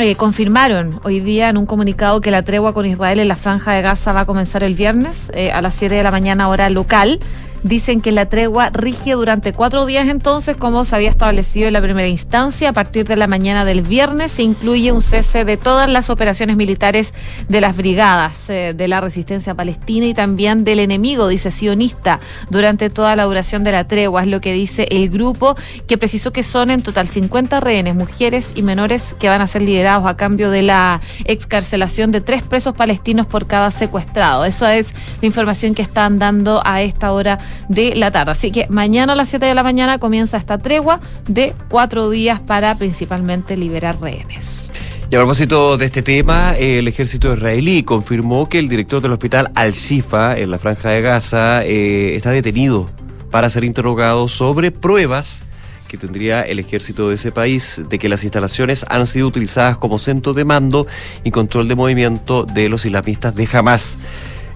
eh, 0.02 0.16
confirmaron 0.16 1.00
hoy 1.04 1.20
día 1.20 1.50
en 1.50 1.56
un 1.56 1.66
comunicado 1.66 2.20
que 2.20 2.30
la 2.30 2.42
tregua 2.42 2.72
con 2.72 2.86
Israel 2.86 3.20
en 3.20 3.28
la 3.28 3.36
franja 3.36 3.72
de 3.72 3.82
Gaza 3.82 4.12
va 4.12 4.20
a 4.20 4.24
comenzar 4.24 4.62
el 4.62 4.74
viernes 4.74 5.30
eh, 5.34 5.52
a 5.52 5.60
las 5.60 5.74
7 5.74 5.94
de 5.94 6.02
la 6.02 6.10
mañana 6.10 6.48
hora 6.48 6.70
local 6.70 7.20
dicen 7.62 8.00
que 8.00 8.12
la 8.12 8.26
tregua 8.26 8.70
rige 8.70 9.12
durante 9.12 9.52
cuatro 9.52 9.86
días 9.86 10.08
entonces, 10.08 10.56
como 10.56 10.84
se 10.84 10.96
había 10.96 11.10
establecido 11.10 11.66
en 11.68 11.74
la 11.74 11.82
primera 11.82 12.08
instancia. 12.08 12.70
A 12.70 12.72
partir 12.72 13.06
de 13.06 13.16
la 13.16 13.26
mañana 13.26 13.64
del 13.64 13.82
viernes 13.82 14.30
se 14.32 14.42
incluye 14.42 14.92
un 14.92 15.02
cese 15.02 15.44
de 15.44 15.56
todas 15.56 15.88
las 15.88 16.10
operaciones 16.10 16.56
militares 16.56 17.12
de 17.48 17.60
las 17.60 17.76
brigadas 17.76 18.48
eh, 18.48 18.74
de 18.76 18.88
la 18.88 19.00
resistencia 19.00 19.54
palestina 19.54 20.06
y 20.06 20.14
también 20.14 20.64
del 20.64 20.78
enemigo, 20.78 21.28
dice 21.28 21.50
sionista, 21.50 22.20
durante 22.50 22.90
toda 22.90 23.16
la 23.16 23.24
duración 23.24 23.64
de 23.64 23.72
la 23.72 23.84
tregua. 23.84 24.22
Es 24.22 24.28
lo 24.28 24.40
que 24.40 24.52
dice 24.52 24.86
el 24.90 25.10
grupo, 25.10 25.56
que 25.86 25.98
precisó 25.98 26.32
que 26.32 26.42
son 26.42 26.70
en 26.70 26.82
total 26.82 27.08
50 27.08 27.60
rehenes, 27.60 27.94
mujeres 27.94 28.52
y 28.54 28.62
menores, 28.62 29.14
que 29.18 29.28
van 29.28 29.40
a 29.40 29.46
ser 29.46 29.62
liderados 29.62 30.06
a 30.06 30.16
cambio 30.16 30.50
de 30.50 30.62
la 30.62 31.00
excarcelación 31.24 32.10
de 32.12 32.20
tres 32.20 32.42
presos 32.42 32.74
palestinos 32.74 33.26
por 33.26 33.46
cada 33.46 33.70
secuestrado. 33.70 34.44
Eso 34.44 34.66
es 34.66 34.88
la 35.20 35.26
información 35.26 35.74
que 35.74 35.82
están 35.82 36.18
dando 36.18 36.62
a 36.64 36.82
esta 36.82 37.12
hora 37.12 37.38
de 37.68 37.94
la 37.94 38.10
tarde. 38.10 38.32
Así 38.32 38.50
que 38.50 38.66
mañana 38.68 39.12
a 39.14 39.16
las 39.16 39.28
7 39.28 39.46
de 39.46 39.54
la 39.54 39.62
mañana 39.62 39.98
comienza 39.98 40.36
esta 40.36 40.58
tregua 40.58 41.00
de 41.28 41.54
cuatro 41.68 42.10
días 42.10 42.40
para 42.40 42.74
principalmente 42.74 43.56
liberar 43.56 44.00
rehenes. 44.00 44.70
Y 45.10 45.16
a 45.16 45.18
propósito 45.18 45.76
de 45.76 45.86
este 45.86 46.02
tema, 46.02 46.54
el 46.56 46.86
ejército 46.86 47.34
israelí 47.34 47.82
confirmó 47.82 48.48
que 48.48 48.60
el 48.60 48.68
director 48.68 49.02
del 49.02 49.10
hospital 49.10 49.50
Al-Shifa 49.56 50.38
en 50.38 50.52
la 50.52 50.58
franja 50.58 50.90
de 50.90 51.02
Gaza 51.02 51.64
eh, 51.64 52.14
está 52.14 52.30
detenido 52.30 52.88
para 53.30 53.50
ser 53.50 53.64
interrogado 53.64 54.28
sobre 54.28 54.70
pruebas 54.70 55.44
que 55.90 55.98
tendría 55.98 56.42
el 56.42 56.60
ejército 56.60 57.08
de 57.08 57.16
ese 57.16 57.32
país 57.32 57.82
de 57.88 57.98
que 57.98 58.08
las 58.08 58.22
instalaciones 58.22 58.86
han 58.88 59.04
sido 59.06 59.26
utilizadas 59.26 59.76
como 59.76 59.98
centro 59.98 60.32
de 60.32 60.44
mando 60.44 60.86
y 61.24 61.32
control 61.32 61.66
de 61.66 61.74
movimiento 61.74 62.44
de 62.44 62.68
los 62.68 62.86
islamistas 62.86 63.34
de 63.34 63.48
Hamas. 63.52 63.98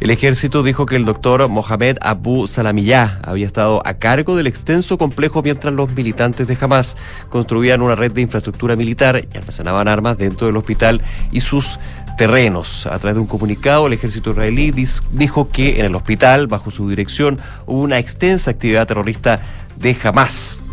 El 0.01 0.11
ejército 0.11 0.63
dijo 0.63 0.87
que 0.87 0.97
el 0.97 1.05
doctor 1.05 1.49
Mohamed 1.49 1.99
Abu 2.01 2.47
Salamiyah 2.47 3.21
había 3.25 3.47
estado 3.47 3.81
a 3.87 3.95
cargo 3.95 4.37
del 4.37 4.47
extenso 4.47 4.99
complejo 4.99 5.43
mientras 5.43 5.73
los 5.73 5.91
militantes 5.93 6.47
de 6.49 6.59
Hamas 6.61 6.97
construían 7.31 7.81
una 7.81 7.95
red 7.95 8.13
de 8.13 8.21
infraestructura 8.21 8.77
militar 8.77 9.25
y 9.33 9.37
almacenaban 9.37 9.89
armas 9.89 10.19
dentro 10.19 10.49
del 10.49 10.57
hospital 10.57 11.01
y 11.31 11.41
sus 11.41 11.79
terrenos. 12.19 12.87
A 12.87 12.99
través 12.99 13.15
de 13.15 13.21
un 13.21 13.27
comunicado, 13.27 13.87
el 13.87 13.93
ejército 13.93 14.33
israelí 14.33 14.75
dijo 15.13 15.49
que 15.49 15.79
en 15.79 15.87
el 15.87 15.95
hospital, 15.95 16.49
bajo 16.49 16.71
su 16.71 16.89
dirección, 16.89 17.39
hubo 17.67 17.81
una 17.81 17.99
extensa 17.99 18.51
actividad 18.51 18.87
terrorista 18.87 19.41
de 19.77 19.97
Hamas. 20.03 20.64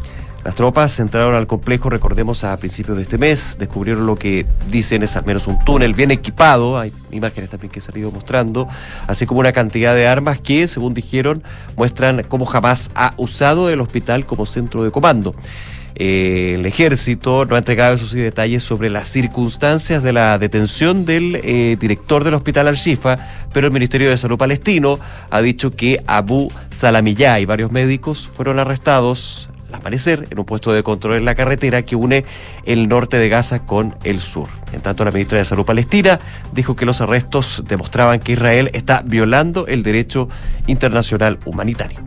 Las 0.43 0.55
tropas 0.55 0.99
entraron 0.99 1.35
al 1.35 1.45
complejo, 1.45 1.91
recordemos, 1.91 2.43
a 2.43 2.57
principios 2.57 2.97
de 2.97 3.03
este 3.03 3.19
mes, 3.19 3.57
descubrieron 3.59 4.07
lo 4.07 4.15
que 4.15 4.47
dicen 4.69 5.03
es 5.03 5.15
al 5.15 5.23
menos 5.23 5.45
un 5.45 5.63
túnel 5.63 5.93
bien 5.93 6.09
equipado, 6.09 6.79
hay 6.79 6.91
imágenes 7.11 7.51
también 7.51 7.71
que 7.71 7.79
se 7.79 7.91
han 7.91 7.99
ido 7.99 8.11
mostrando, 8.11 8.67
así 9.05 9.27
como 9.27 9.39
una 9.39 9.51
cantidad 9.51 9.93
de 9.93 10.07
armas 10.07 10.39
que, 10.39 10.67
según 10.67 10.95
dijeron, 10.95 11.43
muestran 11.77 12.23
cómo 12.27 12.45
jamás 12.45 12.89
ha 12.95 13.13
usado 13.17 13.69
el 13.69 13.81
hospital 13.81 14.25
como 14.25 14.47
centro 14.47 14.83
de 14.83 14.89
comando. 14.89 15.35
Eh, 15.93 16.55
el 16.55 16.65
ejército 16.65 17.45
no 17.45 17.53
ha 17.53 17.59
entregado 17.59 17.93
esos 17.93 18.13
detalles 18.13 18.63
sobre 18.63 18.89
las 18.89 19.09
circunstancias 19.09 20.01
de 20.01 20.13
la 20.13 20.39
detención 20.39 21.05
del 21.05 21.39
eh, 21.43 21.77
director 21.79 22.23
del 22.23 22.33
hospital 22.33 22.67
Al-Shifa, 22.67 23.17
pero 23.53 23.67
el 23.67 23.73
Ministerio 23.73 24.09
de 24.09 24.17
Salud 24.17 24.39
palestino 24.39 24.99
ha 25.29 25.41
dicho 25.43 25.69
que 25.69 26.01
Abu 26.07 26.51
Salamiyah 26.71 27.39
y 27.39 27.45
varios 27.45 27.71
médicos 27.71 28.27
fueron 28.27 28.57
arrestados 28.57 29.50
al 29.71 29.79
amanecer 29.79 30.27
en 30.29 30.39
un 30.39 30.45
puesto 30.45 30.71
de 30.73 30.83
control 30.83 31.17
en 31.17 31.25
la 31.25 31.35
carretera 31.35 31.81
que 31.83 31.95
une 31.95 32.25
el 32.65 32.87
norte 32.87 33.17
de 33.17 33.29
Gaza 33.29 33.65
con 33.65 33.95
el 34.03 34.21
sur. 34.21 34.47
En 34.73 34.81
tanto, 34.81 35.03
la 35.05 35.11
ministra 35.11 35.37
de 35.37 35.45
Salud 35.45 35.65
palestina 35.65 36.19
dijo 36.53 36.75
que 36.75 36.85
los 36.85 37.01
arrestos 37.01 37.63
demostraban 37.67 38.19
que 38.19 38.33
Israel 38.33 38.69
está 38.73 39.01
violando 39.05 39.67
el 39.67 39.83
derecho 39.83 40.29
internacional 40.67 41.39
humanitario. 41.45 41.99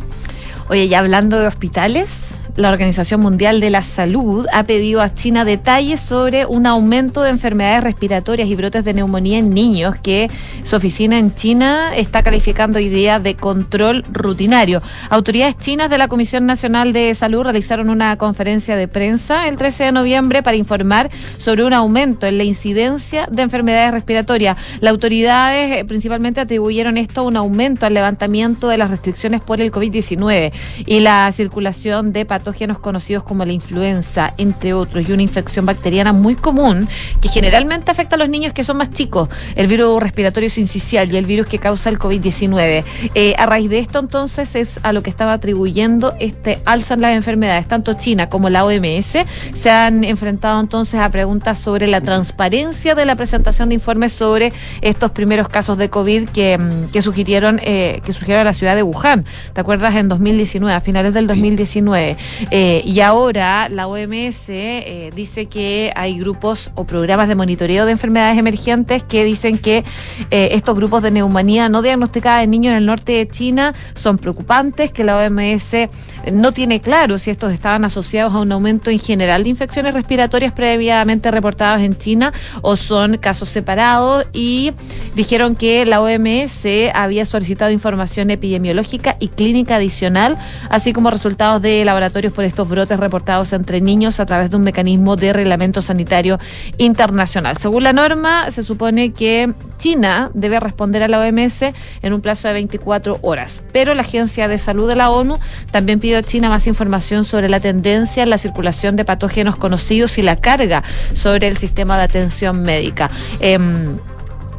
Oye, 0.69 0.89
ya 0.89 1.01
hablando 1.01 1.39
de 1.39 1.47
hospitales, 1.47 2.37
la 2.57 2.71
Organización 2.71 3.21
Mundial 3.21 3.61
de 3.61 3.71
la 3.71 3.83
Salud 3.83 4.47
ha 4.53 4.63
pedido 4.63 5.01
a 5.01 5.13
China 5.13 5.45
detalles 5.45 6.01
sobre 6.01 6.47
un 6.47 6.67
aumento 6.67 7.23
de 7.23 7.31
enfermedades 7.31 7.83
respiratorias 7.83 8.49
y 8.49 8.55
brotes 8.55 8.85
de 8.85 8.95
neumonía 8.95 9.39
en 9.39 9.51
niños 9.51 9.97
que 9.97 10.31
su 10.63 10.77
oficina 10.77 11.19
en 11.19 11.35
China 11.35 11.97
está 11.97 12.23
calificando 12.23 12.79
hoy 12.79 12.89
de 12.89 13.35
control 13.35 14.05
rutinario. 14.13 14.83
Autoridades 15.11 15.59
chinas 15.59 15.91
de 15.91 15.99
la 15.99 16.07
Comisión 16.07 16.47
Nacional 16.47 16.93
de 16.93 17.13
Salud 17.17 17.43
realizaron 17.43 17.91
una 17.91 18.17
conferencia 18.19 18.77
de 18.77 18.87
prensa 18.87 19.49
el 19.49 19.57
13 19.57 19.85
de 19.85 19.93
noviembre 19.93 20.43
para 20.45 20.57
informar 20.57 21.11
sobre 21.39 21.65
un 21.65 21.73
aumento 21.73 22.27
en 22.27 22.39
la 22.39 22.45
incidencia 22.45 23.27
de 23.31 23.43
enfermedades 23.43 23.91
respiratorias. 23.91 24.57
Las 24.81 24.93
autoridades 24.93 25.79
eh, 25.79 25.85
principalmente 25.85 26.41
atribuyeron 26.41 26.99
esto 26.99 27.23
a 27.23 27.25
un 27.25 27.37
aumento 27.37 27.85
al 27.85 27.95
levantamiento 27.95 28.69
de 28.69 28.79
las 28.79 28.91
restricciones 28.91 29.41
por 29.41 29.61
el 29.61 29.73
COVID-19 29.73 30.53
y 30.87 31.01
la 31.01 31.33
circulación 31.33 32.13
de 32.13 32.25
patógenos 32.25 32.44
patógenos 32.45 32.79
conocidos 32.79 33.25
como 33.25 33.47
la 33.47 33.55
influenza, 33.55 34.35
entre 34.37 34.75
otros, 34.75 35.09
y 35.09 35.13
una 35.13 35.23
infección 35.23 35.65
bacteriana 35.65 36.13
muy 36.13 36.35
común 36.35 36.87
que 37.23 37.31
generalmente 37.31 37.91
afecta 37.91 38.17
a 38.17 38.19
los 38.19 38.29
niños 38.29 38.53
que 38.53 38.65
son 38.65 38.77
más 38.77 38.91
chicos, 38.91 39.31
el 39.57 39.67
virus 39.67 39.99
respiratorio 40.03 40.51
sincicial 40.51 41.11
y 41.11 41.17
el 41.17 41.25
virus 41.25 41.47
que 41.47 41.59
causa 41.59 41.89
el 41.89 41.99
COVID-19. 41.99 42.85
Eh, 43.15 43.35
a 43.39 43.47
raíz 43.47 43.71
de 43.71 43.79
esto, 43.79 43.99
entonces, 43.99 44.57
es 44.57 44.79
a 44.83 44.93
lo 44.93 45.03
que 45.03 45.09
estaba 45.09 45.33
atribuyendo 45.33 46.15
este 46.21 46.59
alza 46.67 46.93
en 46.93 47.01
las 47.01 47.17
enfermedades. 47.17 47.67
Tanto 47.67 47.95
China 47.95 48.29
como 48.29 48.51
la 48.51 48.67
OMS 48.67 49.17
se 49.55 49.71
han 49.71 50.05
enfrentado 50.05 50.61
entonces 50.61 51.01
a 51.01 51.09
preguntas 51.09 51.59
sobre 51.59 51.87
la 51.87 52.03
transparencia 52.03 52.95
de 52.95 53.07
la 53.07 53.17
presentación 53.17 53.71
de 53.71 53.77
informes 53.77 54.13
sobre 54.13 54.53
estos 54.83 55.13
primeros 55.13 55.49
casos 55.49 55.79
de 55.79 55.89
COVID 55.89 56.29
que, 56.29 56.59
mm, 56.59 56.91
que 56.93 57.01
sugirieron 57.01 57.59
eh, 57.63 58.03
que 58.05 58.13
surgieron 58.13 58.45
la 58.45 58.53
ciudad 58.53 58.77
de 58.77 58.83
Wuhan. 58.83 59.25
¿Te 59.55 59.63
acuerdas? 59.63 59.97
En 59.97 60.09
2019, 60.09 60.75
a 60.75 60.81
finales 60.81 61.15
del 61.15 61.27
2019. 61.27 62.19
Eh, 62.51 62.83
y 62.85 63.01
ahora 63.01 63.69
la 63.69 63.87
OMS 63.87 64.49
eh, 64.49 65.11
dice 65.15 65.47
que 65.47 65.93
hay 65.95 66.19
grupos 66.19 66.71
o 66.75 66.85
programas 66.85 67.29
de 67.29 67.35
monitoreo 67.35 67.87
de 67.87 67.93
enfermedades 67.93 68.39
emergentes 68.39 69.03
que 69.03 69.25
dicen 69.25 69.59
que 69.59 69.85
eh, 70.31 70.51
estos 70.53 70.77
grupos 70.77 71.03
de 71.03 71.11
neumonía 71.11 71.69
no 71.69 71.83
diagnosticada 71.83 72.43
en 72.43 72.51
niños 72.51 72.73
en 72.73 72.79
el 72.79 72.87
norte 72.87 73.13
de 73.13 73.29
China 73.29 73.75
son 73.95 74.19
preocupantes, 74.19 74.93
que 74.93 75.05
la 75.05 75.19
OMS 75.19 75.89
no 76.33 76.53
tiene 76.53 76.81
claro 76.81 77.19
si 77.19 77.31
estos 77.31 77.53
estaban 77.53 77.85
asociados 77.85 78.35
a 78.35 78.41
un 78.41 78.53
aumento 78.53 78.91
en 78.91 78.99
general 78.99 79.43
de 79.45 79.51
infecciones 79.51 79.95
respiratorias 79.95 80.53
previamente 80.53 81.31
reportadas 81.31 81.83
en 81.83 81.97
China 81.97 82.33
o 82.63 82.77
son 82.77 83.19
casos 83.19 83.49
separados. 83.49 84.27
Y 84.33 84.73
dijeron 85.15 85.57
que 85.57 85.85
la 85.85 86.01
OMS 86.01 86.67
había 86.95 87.25
solicitado 87.25 87.71
información 87.71 88.31
epidemiológica 88.31 89.17
y 89.21 89.29
clínica 89.29 89.77
adicional, 89.77 90.39
así 90.71 90.93
como 90.93 91.11
resultados 91.11 91.63
de 91.63 91.85
por 92.33 92.45
estos 92.45 92.69
brotes 92.69 92.99
reportados 92.99 93.53
entre 93.53 93.81
niños 93.81 94.21
a 94.21 94.27
través 94.27 94.51
de 94.51 94.57
un 94.57 94.63
mecanismo 94.63 95.17
de 95.17 95.33
reglamento 95.33 95.83
sanitario 95.83 96.39
internacional. 96.79 97.57
Según 97.59 97.83
la 97.83 97.93
norma, 97.93 98.51
se 98.51 98.63
supone 98.63 99.13
que 99.13 99.53
China 99.79 100.31
debe 100.35 100.61
responder 100.61 101.03
a 101.03 101.09
la 101.09 101.21
OMS 101.21 101.63
en 102.03 102.13
un 102.13 102.21
plazo 102.21 102.49
de 102.49 102.55
24 102.55 103.19
horas, 103.23 103.63
pero 103.73 103.95
la 103.95 104.03
Agencia 104.03 104.49
de 104.49 104.59
Salud 104.59 104.89
de 104.89 104.97
la 104.97 105.11
ONU 105.11 105.39
también 105.71 106.01
pidió 106.01 106.19
a 106.19 106.23
China 106.23 106.49
más 106.49 106.67
información 106.67 107.25
sobre 107.25 107.49
la 107.49 107.61
tendencia 107.61 108.23
en 108.23 108.31
la 108.31 108.39
circulación 108.39 108.97
de 108.97 109.05
patógenos 109.05 109.57
conocidos 109.57 110.19
y 110.19 110.23
la 110.23 110.37
carga 110.37 110.83
sobre 111.13 111.49
el 111.49 111.57
sistema 111.57 111.97
de 111.99 112.05
atención 112.05 112.63
médica. 112.63 113.11
Em, 113.41 113.97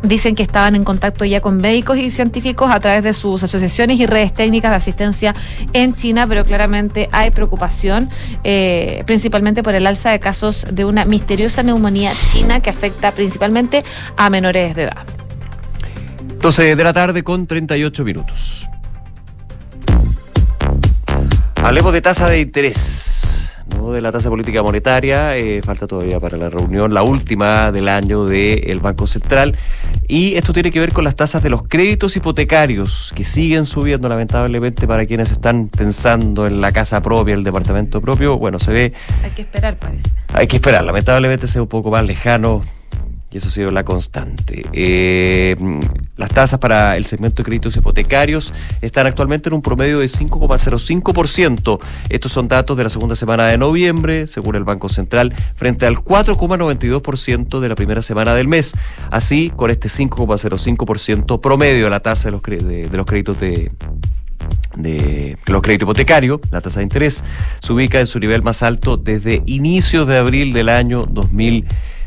Dicen 0.07 0.35
que 0.35 0.43
estaban 0.43 0.75
en 0.75 0.83
contacto 0.83 1.25
ya 1.25 1.41
con 1.41 1.57
médicos 1.57 1.97
y 1.97 2.09
científicos 2.09 2.69
a 2.71 2.79
través 2.79 3.03
de 3.03 3.13
sus 3.13 3.41
asociaciones 3.43 3.99
y 3.99 4.05
redes 4.05 4.33
técnicas 4.33 4.71
de 4.71 4.77
asistencia 4.77 5.35
en 5.73 5.95
China, 5.95 6.27
pero 6.27 6.45
claramente 6.45 7.09
hay 7.11 7.31
preocupación, 7.31 8.09
eh, 8.43 9.03
principalmente 9.07 9.63
por 9.63 9.73
el 9.73 9.87
alza 9.87 10.11
de 10.11 10.19
casos 10.19 10.67
de 10.71 10.85
una 10.85 11.05
misteriosa 11.05 11.63
neumonía 11.63 12.11
china 12.31 12.59
que 12.59 12.69
afecta 12.69 13.11
principalmente 13.11 13.83
a 14.15 14.29
menores 14.29 14.75
de 14.75 14.83
edad. 14.83 15.05
12 16.39 16.75
de 16.75 16.83
la 16.83 16.93
tarde 16.93 17.23
con 17.23 17.47
38 17.47 18.03
minutos. 18.03 18.67
Hablemos 21.55 21.93
de 21.93 22.01
tasa 22.01 22.29
de 22.29 22.41
interés. 22.41 22.94
¿No? 23.77 23.91
de 23.91 24.01
la 24.01 24.11
tasa 24.11 24.29
política 24.29 24.61
monetaria. 24.63 25.37
eh, 25.37 25.61
falta 25.63 25.87
todavía 25.87 26.19
para 26.19 26.37
la 26.37 26.49
reunión, 26.49 26.93
la 26.93 27.03
última 27.03 27.71
del 27.71 27.87
año 27.87 28.25
del 28.25 28.79
Banco 28.79 29.07
Central. 29.07 29.55
Y 30.07 30.35
esto 30.35 30.53
tiene 30.53 30.71
que 30.71 30.79
ver 30.79 30.93
con 30.93 31.03
las 31.03 31.15
tasas 31.15 31.41
de 31.41 31.49
los 31.49 31.63
créditos 31.67 32.15
hipotecarios, 32.15 33.11
que 33.15 33.23
siguen 33.23 33.65
subiendo 33.65 34.07
lamentablemente 34.07 34.87
para 34.87 35.05
quienes 35.05 35.31
están 35.31 35.67
pensando 35.69 36.45
en 36.45 36.61
la 36.61 36.71
casa 36.71 37.01
propia, 37.01 37.33
el 37.33 37.43
departamento 37.43 38.01
propio. 38.01 38.37
Bueno, 38.37 38.59
se 38.59 38.71
ve, 38.71 38.93
Hay 39.23 39.31
que 39.31 39.41
esperar, 39.43 39.77
parece. 39.79 40.09
hay 40.33 40.47
que 40.47 40.57
esperar, 40.57 40.83
lamentablemente 40.83 41.47
se 41.47 41.57
ve 41.59 41.63
un 41.63 41.69
poco 41.69 41.89
más 41.91 42.05
lejano. 42.05 42.63
Y 43.31 43.37
eso 43.37 43.49
ha 43.49 43.51
sido 43.51 43.71
la 43.71 43.83
constante. 43.83 44.65
Eh, 44.71 45.57
las 46.15 46.29
tasas 46.29 46.57
para 46.59 46.95
el 46.95 47.05
segmento 47.05 47.43
de 47.43 47.45
créditos 47.45 47.75
hipotecarios 47.75 48.53
están 48.81 49.07
actualmente 49.07 49.49
en 49.49 49.55
un 49.55 49.61
promedio 49.61 49.99
de 49.99 50.05
5,05%. 50.07 51.79
Estos 52.09 52.31
son 52.31 52.47
datos 52.47 52.77
de 52.77 52.83
la 52.85 52.89
segunda 52.89 53.13
semana 53.15 53.47
de 53.47 53.57
noviembre, 53.57 54.27
según 54.27 54.55
el 54.55 54.63
Banco 54.63 54.87
Central, 54.87 55.33
frente 55.55 55.85
al 55.85 55.97
4,92% 55.97 57.59
de 57.59 57.67
la 57.69 57.75
primera 57.75 58.01
semana 58.01 58.33
del 58.35 58.47
mes. 58.47 58.73
Así, 59.11 59.51
con 59.53 59.69
este 59.69 59.89
5,05% 59.89 61.41
promedio, 61.41 61.89
la 61.89 61.99
tasa 61.99 62.29
de 62.29 62.31
los, 62.31 62.41
de- 62.41 62.87
de 62.87 62.97
créditos 63.05 63.37
de, 63.39 63.71
de 64.77 65.37
los 65.47 65.61
créditos 65.61 65.85
hipotecarios, 65.87 66.39
la 66.51 66.61
tasa 66.61 66.79
de 66.79 66.83
interés, 66.83 67.23
se 67.61 67.73
ubica 67.73 67.99
en 67.99 68.07
su 68.07 68.19
nivel 68.19 68.43
más 68.43 68.63
alto 68.63 68.95
desde 68.97 69.43
inicios 69.45 70.07
de 70.07 70.17
abril 70.17 70.53
del 70.53 70.69
año 70.69 71.05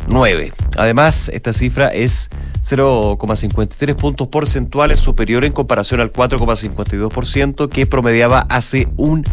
2009. 0.06 0.52
Además, 0.76 1.30
esta 1.32 1.52
cifra 1.52 1.88
es 1.88 2.30
0,53 2.62 3.94
puntos 3.94 4.28
porcentuales 4.28 5.00
superior 5.00 5.44
en 5.44 5.52
comparación 5.52 6.00
al 6.00 6.12
4,52% 6.12 7.68
que 7.68 7.86
promediaba 7.86 8.40
hace 8.48 8.88
un 8.96 9.24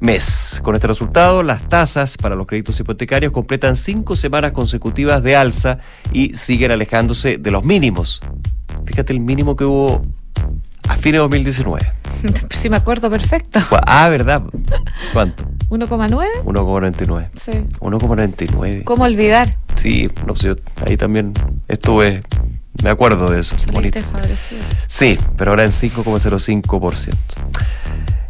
mes. 0.00 0.60
Con 0.62 0.74
este 0.74 0.86
resultado, 0.86 1.42
las 1.42 1.68
tasas 1.68 2.16
para 2.16 2.34
los 2.34 2.46
créditos 2.46 2.78
hipotecarios 2.78 3.32
completan 3.32 3.76
cinco 3.76 4.16
semanas 4.16 4.52
consecutivas 4.52 5.22
de 5.22 5.36
alza 5.36 5.78
y 6.12 6.34
siguen 6.34 6.70
alejándose 6.70 7.38
de 7.38 7.50
los 7.50 7.64
mínimos. 7.64 8.20
Fíjate 8.84 9.12
el 9.12 9.20
mínimo 9.20 9.56
que 9.56 9.64
hubo 9.64 10.02
a 10.88 10.96
fines 10.96 11.14
de 11.14 11.18
2019. 11.18 11.92
Sí, 12.50 12.70
me 12.70 12.76
acuerdo 12.78 13.10
perfecto. 13.10 13.60
Ah, 13.86 14.08
¿verdad? 14.08 14.42
¿Cuánto? 15.12 15.44
1,9. 15.68 16.42
1,99. 16.44 17.28
Sí. 17.36 17.50
1,99. 17.80 18.84
¿Cómo 18.84 19.04
olvidar? 19.04 19.56
Sí, 19.74 20.10
no, 20.20 20.28
pues 20.28 20.40
yo 20.40 20.54
ahí 20.86 20.96
también 20.96 21.34
estuve, 21.68 22.22
me 22.82 22.88
acuerdo 22.88 23.28
de 23.28 23.40
eso. 23.40 23.56
Bonito. 23.72 24.00
Favorecido. 24.00 24.62
Sí, 24.86 25.18
pero 25.36 25.50
ahora 25.50 25.64
en 25.64 25.72
5,05%. 25.72 27.12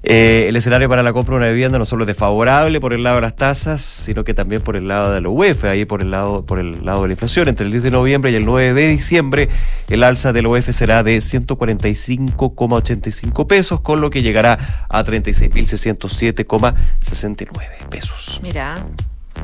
Eh, 0.07 0.45
el 0.49 0.57
escenario 0.57 0.87
para 0.87 1.03
la 1.03 1.15
compra 1.15 1.33
de 1.35 1.39
una 1.39 1.49
vivienda 1.49 1.79
no 1.79 1.87
solo 1.87 2.05
es 2.05 2.09
desfavorable 2.09 2.79
por 2.79 2.93
el 2.93 3.03
lado 3.03 3.17
de 3.17 3.23
las 3.23 3.37
tasas, 3.37 3.81
sino 3.81 4.23
que 4.23 4.35
también 4.35 4.61
por 4.61 4.77
el 4.77 4.87
lado 4.87 5.15
de 5.15 5.23
la 5.23 5.31
UEF, 5.31 5.65
ahí 5.65 5.87
por 5.87 6.03
el 6.03 6.11
lado, 6.11 6.45
por 6.45 6.59
el 6.59 6.85
lado 6.85 7.01
de 7.03 7.09
la 7.09 7.15
inflación. 7.15 7.49
Entre 7.49 7.65
el 7.65 7.73
10 7.73 7.85
de 7.85 7.91
noviembre 7.91 8.31
y 8.31 8.35
el 8.35 8.45
9 8.45 8.75
de 8.75 8.89
diciembre, 8.89 9.49
el 9.89 10.03
alza 10.03 10.35
del 10.35 10.47
UEF 10.47 10.69
será 10.71 11.03
de 11.03 11.17
145,85 11.17 13.47
pesos, 13.47 13.81
con 13.81 14.03
lo 14.03 14.11
que 14.11 14.21
llegará 14.21 14.87
a 14.91 15.03
36.607,69 15.03 17.89
pesos. 17.89 18.41
Mira, 18.43 18.85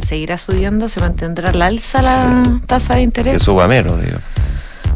seguirá 0.07 0.37
subiendo, 0.37 0.89
se 0.89 1.01
mantendrá 1.01 1.53
la 1.53 1.69
alza 1.69 2.03
la 2.03 2.61
tasa 2.67 2.97
de 2.97 3.03
interés. 3.03 3.33
Que 3.33 3.39
suba 3.39 3.67
menos, 3.67 3.99
digo. 4.05 4.19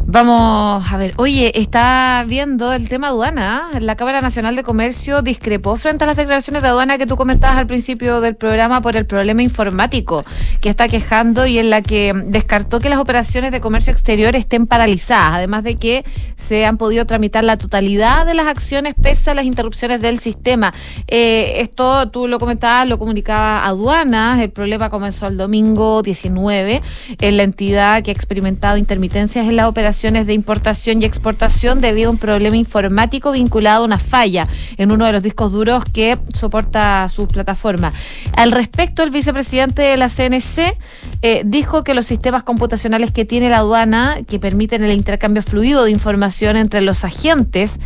Vamos 0.07 0.93
a 0.93 0.97
ver, 0.97 1.13
oye, 1.17 1.59
está 1.59 2.23
viendo 2.27 2.71
el 2.73 2.89
tema 2.89 3.07
aduana. 3.07 3.71
¿ah? 3.73 3.79
La 3.79 3.95
Cámara 3.95 4.21
Nacional 4.21 4.55
de 4.55 4.61
Comercio 4.61 5.23
discrepó 5.23 5.77
frente 5.77 6.03
a 6.03 6.07
las 6.07 6.15
declaraciones 6.15 6.61
de 6.61 6.67
aduana 6.67 6.99
que 6.99 7.07
tú 7.07 7.15
comentabas 7.15 7.57
al 7.57 7.65
principio 7.65 8.21
del 8.21 8.35
programa 8.35 8.81
por 8.81 8.95
el 8.95 9.07
problema 9.07 9.41
informático 9.41 10.23
que 10.61 10.69
está 10.69 10.87
quejando 10.87 11.47
y 11.47 11.57
en 11.57 11.71
la 11.71 11.81
que 11.81 12.13
descartó 12.27 12.79
que 12.79 12.89
las 12.89 12.99
operaciones 12.99 13.51
de 13.51 13.59
comercio 13.59 13.91
exterior 13.91 14.35
estén 14.35 14.67
paralizadas, 14.67 15.33
además 15.33 15.63
de 15.63 15.75
que 15.75 16.05
se 16.35 16.65
han 16.65 16.77
podido 16.77 17.05
tramitar 17.05 17.43
la 17.43 17.57
totalidad 17.57 18.27
de 18.27 18.35
las 18.35 18.45
acciones 18.45 18.93
pese 19.01 19.31
a 19.31 19.33
las 19.33 19.45
interrupciones 19.45 20.01
del 20.01 20.19
sistema. 20.19 20.71
Eh, 21.07 21.61
esto 21.61 22.09
tú 22.09 22.27
lo 22.27 22.37
comentabas, 22.37 22.87
lo 22.87 22.99
comunicaba 22.99 23.65
aduanas, 23.65 24.39
el 24.39 24.51
problema 24.51 24.91
comenzó 24.91 25.25
el 25.25 25.37
domingo 25.37 26.03
19 26.03 26.83
en 27.19 27.37
la 27.37 27.43
entidad 27.43 28.03
que 28.03 28.11
ha 28.11 28.13
experimentado 28.13 28.77
intermitencias 28.77 29.47
en 29.47 29.55
las 29.55 29.65
de 30.01 30.33
importación 30.33 31.01
y 31.01 31.05
exportación 31.05 31.79
debido 31.79 32.09
a 32.09 32.11
un 32.11 32.17
problema 32.17 32.57
informático 32.57 33.31
vinculado 33.31 33.83
a 33.83 33.85
una 33.85 33.97
falla 33.97 34.47
en 34.77 34.91
uno 34.91 35.05
de 35.05 35.13
los 35.13 35.23
discos 35.23 35.51
duros 35.53 35.85
que 35.85 36.17
soporta 36.33 37.07
su 37.07 37.27
plataforma. 37.27 37.93
Al 38.35 38.51
respecto, 38.51 39.03
el 39.03 39.09
vicepresidente 39.09 39.81
de 39.83 39.95
la 39.95 40.09
CNC 40.09 40.77
eh, 41.21 41.43
dijo 41.45 41.83
que 41.83 41.93
los 41.93 42.05
sistemas 42.05 42.43
computacionales 42.43 43.11
que 43.11 43.23
tiene 43.23 43.49
la 43.49 43.59
aduana, 43.59 44.17
que 44.27 44.37
permiten 44.37 44.83
el 44.83 44.91
intercambio 44.91 45.41
fluido 45.41 45.85
de 45.85 45.91
información 45.91 46.57
entre 46.57 46.81
los 46.81 47.05
agentes 47.05 47.79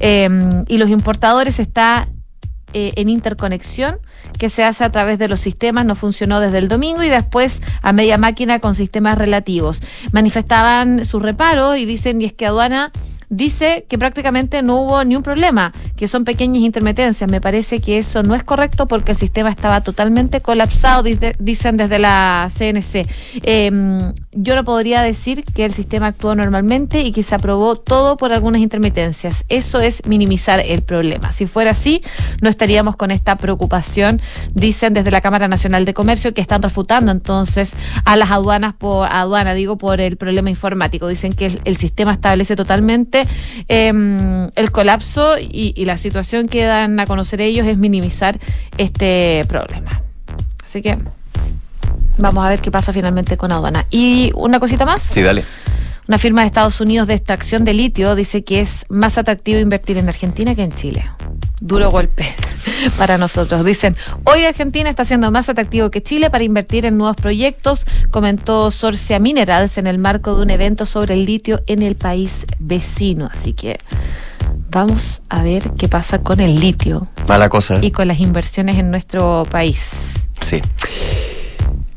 eh, 0.00 0.28
y 0.68 0.76
los 0.76 0.90
importadores, 0.90 1.58
está 1.60 2.08
eh, 2.74 2.92
en 2.96 3.08
interconexión 3.08 3.98
que 4.38 4.48
se 4.48 4.64
hace 4.64 4.84
a 4.84 4.90
través 4.90 5.18
de 5.18 5.28
los 5.28 5.40
sistemas, 5.40 5.86
no 5.86 5.94
funcionó 5.94 6.40
desde 6.40 6.58
el 6.58 6.68
domingo 6.68 7.02
y 7.02 7.08
después 7.08 7.62
a 7.82 7.92
media 7.92 8.18
máquina 8.18 8.58
con 8.58 8.74
sistemas 8.74 9.16
relativos. 9.16 9.80
Manifestaban 10.12 11.04
sus 11.04 11.22
reparos 11.22 11.78
y 11.78 11.84
dicen, 11.84 12.20
y 12.20 12.24
es 12.24 12.32
que 12.32 12.46
aduana 12.46 12.90
dice 13.28 13.86
que 13.88 13.98
prácticamente 13.98 14.62
no 14.62 14.76
hubo 14.82 15.04
ni 15.04 15.16
un 15.16 15.22
problema, 15.22 15.72
que 15.96 16.06
son 16.06 16.24
pequeñas 16.24 16.62
intermitencias. 16.62 17.30
Me 17.30 17.40
parece 17.40 17.80
que 17.80 17.98
eso 17.98 18.22
no 18.22 18.34
es 18.34 18.42
correcto 18.44 18.86
porque 18.88 19.12
el 19.12 19.18
sistema 19.18 19.50
estaba 19.50 19.80
totalmente 19.80 20.40
colapsado, 20.40 21.02
dice- 21.02 21.34
dicen 21.38 21.76
desde 21.76 21.98
la 21.98 22.50
CNC. 22.56 23.06
Eh, 23.42 23.70
yo 24.32 24.56
no 24.56 24.64
podría 24.64 25.02
decir 25.02 25.44
que 25.44 25.64
el 25.64 25.72
sistema 25.72 26.08
actuó 26.08 26.34
normalmente 26.34 27.02
y 27.02 27.12
que 27.12 27.22
se 27.22 27.34
aprobó 27.34 27.76
todo 27.76 28.16
por 28.16 28.32
algunas 28.32 28.60
intermitencias. 28.60 29.44
Eso 29.48 29.80
es 29.80 30.06
minimizar 30.06 30.60
el 30.60 30.82
problema. 30.82 31.32
Si 31.32 31.46
fuera 31.46 31.70
así, 31.70 32.02
no 32.40 32.48
estaríamos 32.48 32.96
con 32.96 33.10
esta 33.10 33.36
preocupación, 33.36 34.20
dicen 34.52 34.92
desde 34.94 35.10
la 35.10 35.20
Cámara 35.20 35.48
Nacional 35.48 35.84
de 35.84 35.94
Comercio, 35.94 36.34
que 36.34 36.40
están 36.40 36.62
refutando 36.62 37.12
entonces 37.12 37.76
a 38.04 38.16
las 38.16 38.30
aduanas 38.30 38.74
por 38.74 39.08
aduana, 39.10 39.54
digo, 39.54 39.78
por 39.78 40.00
el 40.00 40.16
problema 40.16 40.50
informático. 40.50 41.06
Dicen 41.08 41.32
que 41.32 41.60
el 41.64 41.76
sistema 41.76 42.12
establece 42.12 42.56
totalmente 42.56 43.13
eh, 43.68 44.48
el 44.54 44.70
colapso 44.72 45.36
y 45.38 45.84
la 45.84 45.96
situación 45.96 46.48
que 46.48 46.64
dan 46.64 46.98
a 47.00 47.06
conocer 47.06 47.40
ellos 47.40 47.66
es 47.66 47.78
minimizar 47.78 48.38
este 48.78 49.44
problema. 49.48 50.02
Así 50.62 50.82
que 50.82 50.98
vamos 52.18 52.44
a 52.44 52.48
ver 52.48 52.60
qué 52.60 52.70
pasa 52.70 52.92
finalmente 52.92 53.36
con 53.36 53.52
aduana. 53.52 53.86
Y 53.90 54.32
una 54.34 54.60
cosita 54.60 54.84
más. 54.84 55.02
Sí, 55.02 55.22
dale. 55.22 55.44
Una 56.06 56.18
firma 56.18 56.42
de 56.42 56.48
Estados 56.48 56.80
Unidos 56.80 57.06
de 57.06 57.14
extracción 57.14 57.64
de 57.64 57.72
litio 57.72 58.14
dice 58.14 58.44
que 58.44 58.60
es 58.60 58.84
más 58.90 59.16
atractivo 59.16 59.58
invertir 59.58 59.96
en 59.96 60.08
Argentina 60.08 60.54
que 60.54 60.62
en 60.62 60.74
Chile. 60.74 61.10
Duro 61.62 61.90
golpe 61.90 62.26
para 62.98 63.16
nosotros. 63.16 63.64
Dicen, 63.64 63.96
hoy 64.24 64.44
Argentina 64.44 64.90
está 64.90 65.06
siendo 65.06 65.30
más 65.30 65.48
atractivo 65.48 65.90
que 65.90 66.02
Chile 66.02 66.28
para 66.28 66.44
invertir 66.44 66.84
en 66.84 66.98
nuevos 66.98 67.16
proyectos, 67.16 67.86
comentó 68.10 68.70
Sorcia 68.70 69.18
Minerals 69.18 69.78
en 69.78 69.86
el 69.86 69.96
marco 69.96 70.36
de 70.36 70.42
un 70.42 70.50
evento 70.50 70.84
sobre 70.84 71.14
el 71.14 71.24
litio 71.24 71.62
en 71.66 71.80
el 71.82 71.94
país 71.96 72.44
vecino. 72.58 73.30
Así 73.32 73.54
que 73.54 73.80
vamos 74.70 75.22
a 75.30 75.42
ver 75.42 75.70
qué 75.78 75.88
pasa 75.88 76.18
con 76.18 76.40
el 76.40 76.56
litio 76.60 77.08
Mala 77.26 77.48
cosa. 77.48 77.78
y 77.80 77.92
con 77.92 78.08
las 78.08 78.20
inversiones 78.20 78.76
en 78.76 78.90
nuestro 78.90 79.44
país. 79.50 79.90
Sí. 80.42 80.60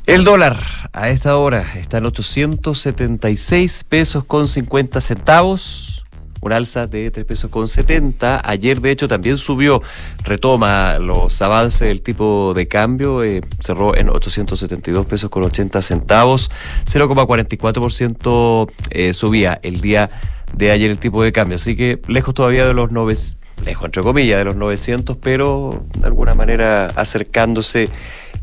El 0.07 0.23
dólar 0.23 0.57
a 0.93 1.09
esta 1.09 1.35
hora 1.35 1.73
está 1.75 1.97
en 1.97 2.05
876 2.05 3.83
pesos 3.83 4.23
con 4.23 4.47
50 4.47 5.01
centavos, 5.01 6.05
un 6.39 6.53
alza 6.53 6.87
de 6.87 7.11
3 7.11 7.25
pesos 7.25 7.51
con 7.51 7.67
70. 7.67 8.41
Ayer, 8.49 8.79
de 8.79 8.91
hecho, 8.91 9.09
también 9.09 9.37
subió, 9.37 9.81
retoma 10.23 10.97
los 10.97 11.41
avances 11.41 11.89
del 11.89 12.01
tipo 12.01 12.53
de 12.55 12.69
cambio, 12.69 13.21
eh, 13.21 13.41
cerró 13.59 13.97
en 13.97 14.07
872 14.07 15.05
pesos 15.05 15.29
con 15.29 15.43
80 15.43 15.81
centavos, 15.81 16.51
0,44% 16.85 18.71
eh, 18.91 19.13
subía 19.13 19.59
el 19.61 19.81
día 19.81 20.09
de 20.53 20.71
ayer 20.71 20.89
el 20.89 20.99
tipo 20.99 21.21
de 21.21 21.33
cambio. 21.33 21.55
Así 21.55 21.75
que 21.75 22.01
lejos 22.07 22.33
todavía 22.33 22.65
de 22.65 22.73
los 22.73 22.91
900, 22.93 23.65
lejos 23.65 23.83
entre 23.83 24.03
comillas, 24.03 24.37
de 24.37 24.45
los 24.45 24.55
900, 24.55 25.17
pero 25.17 25.85
de 25.99 26.05
alguna 26.05 26.33
manera 26.33 26.85
acercándose 26.95 27.89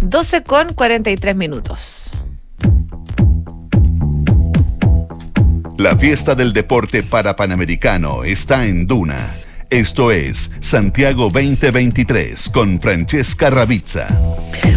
12 0.00 0.42
con 0.44 0.72
43 0.72 1.36
minutos. 1.36 2.12
La 5.82 5.96
fiesta 5.96 6.36
del 6.36 6.52
deporte 6.52 7.02
para 7.02 7.34
Panamericano 7.34 8.22
está 8.22 8.66
en 8.66 8.86
Duna. 8.86 9.34
Esto 9.68 10.12
es 10.12 10.52
Santiago 10.60 11.28
2023 11.28 12.50
con 12.50 12.80
Francesca 12.80 13.50
Ravizza. 13.50 14.06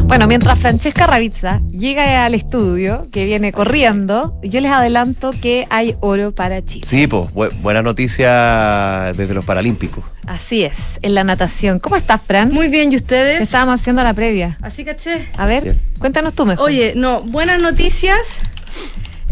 Bueno, 0.06 0.26
mientras 0.26 0.58
Francesca 0.58 1.06
Ravizza 1.06 1.62
llega 1.70 2.26
al 2.26 2.34
estudio, 2.34 3.06
que 3.12 3.26
viene 3.26 3.52
corriendo, 3.54 4.40
yo 4.42 4.60
les 4.62 4.72
adelanto 4.72 5.30
que 5.40 5.68
hay 5.70 5.96
oro 6.00 6.34
para 6.34 6.66
Chile. 6.66 6.88
Sí, 6.88 7.06
pues 7.06 7.30
buena 7.62 7.84
noticia 7.84 9.14
desde 9.16 9.36
los 9.36 9.46
Paralímpicos. 9.46 10.04
Así 10.26 10.64
es, 10.64 10.98
en 11.04 11.14
la 11.14 11.24
natación. 11.24 11.78
¿Cómo 11.78 11.98
estás, 11.98 12.20
Fran? 12.20 12.52
Muy 12.52 12.70
bien, 12.70 12.92
¿y 12.92 12.96
ustedes? 12.96 13.42
Estábamos 13.42 13.80
haciendo 13.80 14.02
la 14.02 14.16
previa. 14.16 14.58
Así 14.60 14.84
caché. 14.84 15.28
A 15.38 15.46
ver, 15.46 15.66
Bien. 15.66 15.80
cuéntanos 16.00 16.34
tú 16.34 16.48
mejor. 16.48 16.66
Oye, 16.66 16.94
no, 16.96 17.22
buenas 17.22 17.62
noticias 17.62 18.42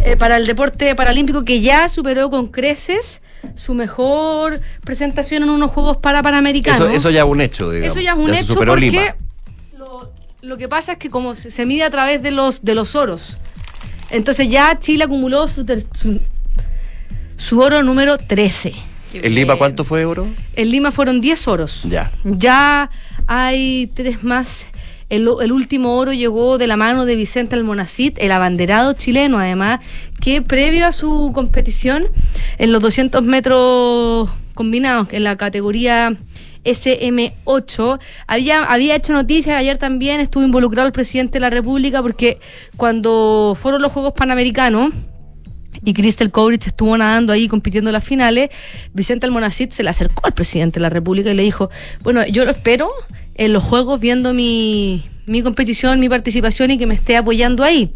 eh, 0.05 0.15
para 0.17 0.37
el 0.37 0.45
deporte 0.45 0.93
paralímpico 0.95 1.43
que 1.43 1.61
ya 1.61 1.89
superó 1.89 2.29
con 2.29 2.47
creces 2.47 3.21
su 3.55 3.73
mejor 3.73 4.61
presentación 4.83 5.43
en 5.43 5.49
unos 5.49 5.71
Juegos 5.71 5.97
para 5.97 6.21
Panamericanos. 6.21 6.79
Eso, 6.79 6.89
eso 6.89 7.09
ya 7.09 7.21
es 7.21 7.27
un 7.27 7.41
hecho, 7.41 7.69
digamos. 7.69 7.95
Eso 7.95 8.03
ya 8.03 8.11
es 8.11 8.17
un 8.17 8.33
hecho 8.33 8.53
superó 8.53 8.73
porque 8.73 8.91
Lima. 8.91 9.15
lo, 9.77 10.11
lo 10.41 10.57
que 10.57 10.67
pasa 10.69 10.93
es 10.93 10.97
que 10.97 11.09
como 11.09 11.35
se, 11.35 11.51
se 11.51 11.65
mide 11.65 11.83
a 11.83 11.89
través 11.89 12.21
de 12.21 12.31
los 12.31 12.63
de 12.63 12.75
los 12.75 12.95
oros, 12.95 13.37
entonces 14.09 14.49
ya 14.49 14.77
Chile 14.79 15.03
acumuló 15.05 15.47
su, 15.47 15.65
su, 15.93 16.19
su 17.35 17.59
oro 17.59 17.83
número 17.83 18.17
13. 18.17 18.73
¿En 19.13 19.35
Lima 19.35 19.57
cuánto 19.57 19.83
fue 19.83 20.05
oro? 20.05 20.27
En 20.55 20.71
Lima 20.71 20.91
fueron 20.91 21.21
10 21.21 21.47
oros. 21.47 21.83
Ya. 21.87 22.11
Ya 22.23 22.89
hay 23.27 23.91
tres 23.93 24.23
más. 24.23 24.65
El, 25.13 25.51
último 25.51 25.95
oro 25.95 26.11
llegó 26.11 26.57
de 26.57 26.65
la 26.65 26.75
mano 26.75 27.05
de 27.05 27.15
Vicente 27.15 27.53
Almonacid, 27.53 28.13
el 28.17 28.31
abanderado 28.31 28.93
chileno, 28.93 29.37
además, 29.37 29.79
que 30.19 30.41
previo 30.41 30.87
a 30.87 30.91
su 30.91 31.31
competición 31.35 32.07
en 32.57 32.71
los 32.71 32.81
200 32.81 33.21
metros 33.21 34.31
combinados, 34.55 35.09
en 35.11 35.23
la 35.23 35.37
categoría 35.37 36.17
SM8, 36.65 37.99
había, 38.25 38.63
había 38.63 38.95
hecho 38.95 39.13
noticias, 39.13 39.55
ayer 39.55 39.77
también 39.77 40.19
estuvo 40.19 40.43
involucrado 40.43 40.87
el 40.87 40.93
presidente 40.93 41.33
de 41.33 41.41
la 41.41 41.51
República, 41.51 42.01
porque 42.01 42.39
cuando 42.75 43.55
fueron 43.61 43.83
los 43.83 43.91
Juegos 43.91 44.13
Panamericanos, 44.13 44.93
y 45.85 45.93
Crystal 45.93 46.31
Kovrich 46.31 46.65
estuvo 46.65 46.97
nadando 46.97 47.33
ahí 47.33 47.47
compitiendo 47.47 47.91
en 47.91 47.93
las 47.93 48.03
finales, 48.03 48.49
Vicente 48.93 49.27
Almonacid 49.27 49.69
se 49.69 49.83
le 49.83 49.91
acercó 49.91 50.25
al 50.25 50.33
presidente 50.33 50.79
de 50.79 50.81
la 50.81 50.89
República 50.89 51.29
y 51.29 51.35
le 51.35 51.43
dijo, 51.43 51.69
bueno, 52.01 52.25
yo 52.25 52.45
lo 52.45 52.51
espero 52.51 52.89
en 53.35 53.53
los 53.53 53.63
Juegos 53.63 53.99
viendo 53.99 54.33
mi, 54.33 55.03
mi 55.25 55.41
competición, 55.41 55.99
mi 55.99 56.09
participación 56.09 56.71
y 56.71 56.77
que 56.77 56.85
me 56.85 56.93
esté 56.93 57.17
apoyando 57.17 57.63
ahí. 57.63 57.91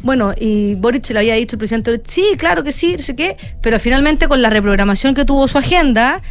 Bueno, 0.00 0.32
y 0.38 0.76
Boric 0.76 1.04
se 1.04 1.12
le 1.12 1.20
había 1.20 1.34
dicho 1.34 1.56
al 1.56 1.58
presidente, 1.58 2.00
sí, 2.06 2.24
claro 2.36 2.62
que 2.62 2.70
sí, 2.70 2.94
no 2.96 3.02
sé 3.02 3.16
qué, 3.16 3.36
pero 3.60 3.80
finalmente 3.80 4.28
con 4.28 4.40
la 4.40 4.50
reprogramación 4.50 5.14
que 5.14 5.24
tuvo 5.24 5.48
su 5.48 5.58
agenda, 5.58 6.22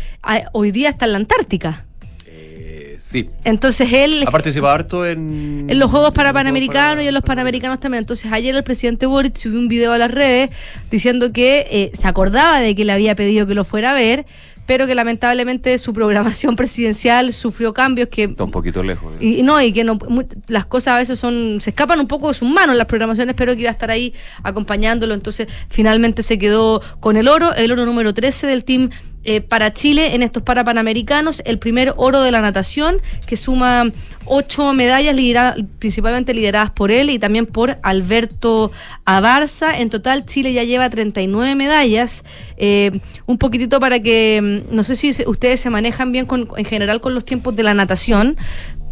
hoy 0.53 0.71
día 0.71 0.89
está 0.89 1.05
en 1.05 1.11
la 1.11 1.17
Antártica. 1.17 1.83
Eh, 2.25 2.95
sí. 2.97 3.29
Entonces 3.43 3.91
él 3.91 4.23
Ha 4.25 4.31
participado 4.31 4.73
harto 4.73 5.05
en... 5.05 5.65
en 5.69 5.79
los 5.79 5.91
Juegos 5.91 6.11
para 6.13 6.31
Panamericanos 6.31 7.03
y 7.03 7.07
en 7.07 7.13
los 7.13 7.23
Panamericanos 7.23 7.81
también. 7.81 8.03
Entonces 8.03 8.31
ayer 8.31 8.55
el 8.55 8.63
presidente 8.63 9.05
Boric 9.05 9.35
subió 9.35 9.59
un 9.59 9.67
video 9.67 9.91
a 9.91 9.97
las 9.97 10.11
redes 10.11 10.49
diciendo 10.89 11.33
que 11.33 11.67
eh, 11.69 11.91
se 11.93 12.07
acordaba 12.07 12.61
de 12.61 12.73
que 12.73 12.85
le 12.85 12.93
había 12.93 13.15
pedido 13.15 13.45
que 13.47 13.53
lo 13.53 13.65
fuera 13.65 13.91
a 13.91 13.95
ver, 13.95 14.25
pero 14.67 14.85
que 14.85 14.93
lamentablemente 14.93 15.75
su 15.79 15.93
programación 15.93 16.55
presidencial 16.61 17.33
sufrió 17.33 17.73
cambios 17.73 18.09
que 18.09 18.25
Está 18.25 18.43
un 18.43 18.51
poquito 18.51 18.83
lejos. 18.83 19.11
¿eh? 19.19 19.25
y, 19.39 19.41
no, 19.43 19.59
y 19.59 19.73
que 19.73 19.83
no, 19.83 19.95
mu- 19.95 20.23
las 20.49 20.65
cosas 20.65 20.93
a 20.93 20.97
veces 20.97 21.17
son, 21.17 21.59
se 21.61 21.71
escapan 21.71 21.99
un 21.99 22.07
poco 22.07 22.27
de 22.27 22.35
sus 22.35 22.47
manos 22.47 22.75
las 22.75 22.85
programaciones, 22.85 23.33
pero 23.35 23.55
que 23.55 23.61
iba 23.61 23.69
a 23.69 23.73
estar 23.73 23.89
ahí 23.89 24.13
acompañándolo. 24.43 25.13
Entonces, 25.15 25.47
finalmente 25.69 26.21
se 26.21 26.37
quedó 26.37 26.81
con 26.99 27.17
el 27.17 27.27
oro, 27.27 27.55
el 27.55 27.71
oro 27.71 27.85
número 27.85 28.13
13 28.13 28.45
del 28.47 28.63
team 28.63 28.89
eh, 29.27 29.41
para 29.41 29.73
Chile 29.73 30.15
en 30.15 30.23
estos 30.23 30.41
Parapanamericanos, 30.41 31.41
el 31.45 31.59
primer 31.59 31.93
oro 31.97 32.21
de 32.21 32.31
la 32.31 32.39
natación, 32.41 33.01
que 33.27 33.35
suma 33.37 33.91
ocho 34.25 34.73
medallas, 34.73 35.15
lidera- 35.15 35.55
principalmente 35.79 36.33
lideradas 36.33 36.71
por 36.71 36.91
él 36.91 37.09
y 37.09 37.19
también 37.19 37.45
por 37.45 37.77
Alberto 37.83 38.71
Abarza. 39.05 39.77
En 39.77 39.89
total, 39.89 40.25
Chile 40.25 40.53
ya 40.53 40.63
lleva 40.63 40.89
39 40.89 41.55
medallas. 41.55 42.23
Eh, 42.57 42.99
un 43.25 43.37
poquitito 43.37 43.79
para 43.79 43.99
que, 43.99 44.63
mm, 44.69 44.75
no 44.75 44.83
sé 44.83 44.95
si 44.95 45.11
ustedes 45.25 45.59
se 45.59 45.69
manejan 45.69 46.11
bien 46.11 46.25
con, 46.25 46.47
en 46.57 46.65
general 46.65 46.99
con 47.01 47.13
los 47.13 47.23
tiempos 47.25 47.55
de 47.55 47.63
la 47.63 47.73
natación, 47.73 48.35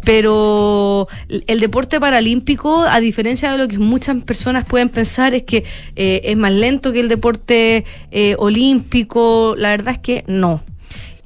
pero 0.06 1.08
el 1.48 1.58
deporte 1.58 1.98
paralímpico, 1.98 2.82
a 2.84 3.00
diferencia 3.00 3.50
de 3.50 3.58
lo 3.58 3.66
que 3.66 3.76
muchas 3.78 4.16
personas 4.22 4.64
pueden 4.64 4.88
pensar, 4.88 5.34
es 5.34 5.42
que 5.42 5.64
eh, 5.96 6.20
es 6.22 6.36
más 6.36 6.52
lento 6.52 6.92
que 6.92 7.00
el 7.00 7.08
deporte 7.08 7.84
eh, 8.12 8.36
olímpico. 8.38 9.54
La 9.58 9.70
verdad 9.70 9.94
es 9.94 9.98
que 9.98 10.24
no. 10.28 10.62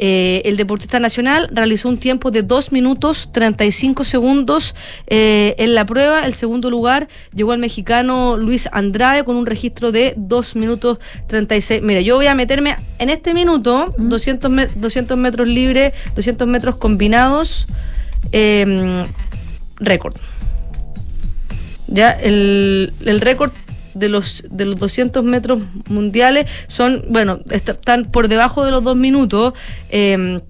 Eh, 0.03 0.41
el 0.47 0.57
deportista 0.57 0.99
nacional 0.99 1.51
realizó 1.53 1.91
un 1.91 1.99
tiempo 1.99 2.31
de 2.31 2.43
2 2.43 2.73
minutos 2.73 3.29
35 3.33 4.03
segundos 4.05 4.75
eh, 5.09 5.55
en 5.59 5.75
la 5.75 5.85
prueba. 5.85 6.25
El 6.25 6.33
segundo 6.33 6.71
lugar 6.71 7.07
llegó 7.35 7.53
al 7.53 7.59
mexicano 7.59 8.39
Luis 8.39 8.67
Andrade 8.73 9.25
con 9.25 9.37
un 9.37 9.45
registro 9.45 9.93
de 9.93 10.15
2 10.17 10.57
minutos 10.57 11.01
36. 11.27 11.83
Mira, 11.83 12.01
yo 12.01 12.17
voy 12.17 12.29
a 12.29 12.35
meterme 12.35 12.77
en 12.99 13.11
este 13.11 13.35
minuto 13.35 13.95
200, 13.99 14.51
me- 14.51 14.69
200 14.69 15.19
metros 15.19 15.47
libres, 15.47 15.93
200 16.17 16.49
metros 16.49 16.77
combinados. 16.77 17.67
Eh, 18.33 19.05
récord. 19.81 20.15
Ya, 21.89 22.13
el, 22.13 22.93
el 23.05 23.21
récord 23.21 23.51
de 23.95 24.09
los, 24.09 24.45
de 24.49 24.65
los 24.65 24.79
200 24.79 25.25
metros 25.25 25.63
mundiales 25.89 26.47
son, 26.69 27.05
bueno, 27.09 27.41
est- 27.51 27.69
están 27.69 28.05
por 28.05 28.29
debajo 28.29 28.65
de 28.65 28.71
los 28.71 28.83
dos 28.85 28.97
minutos. 28.97 29.55
eh, 29.91 30.41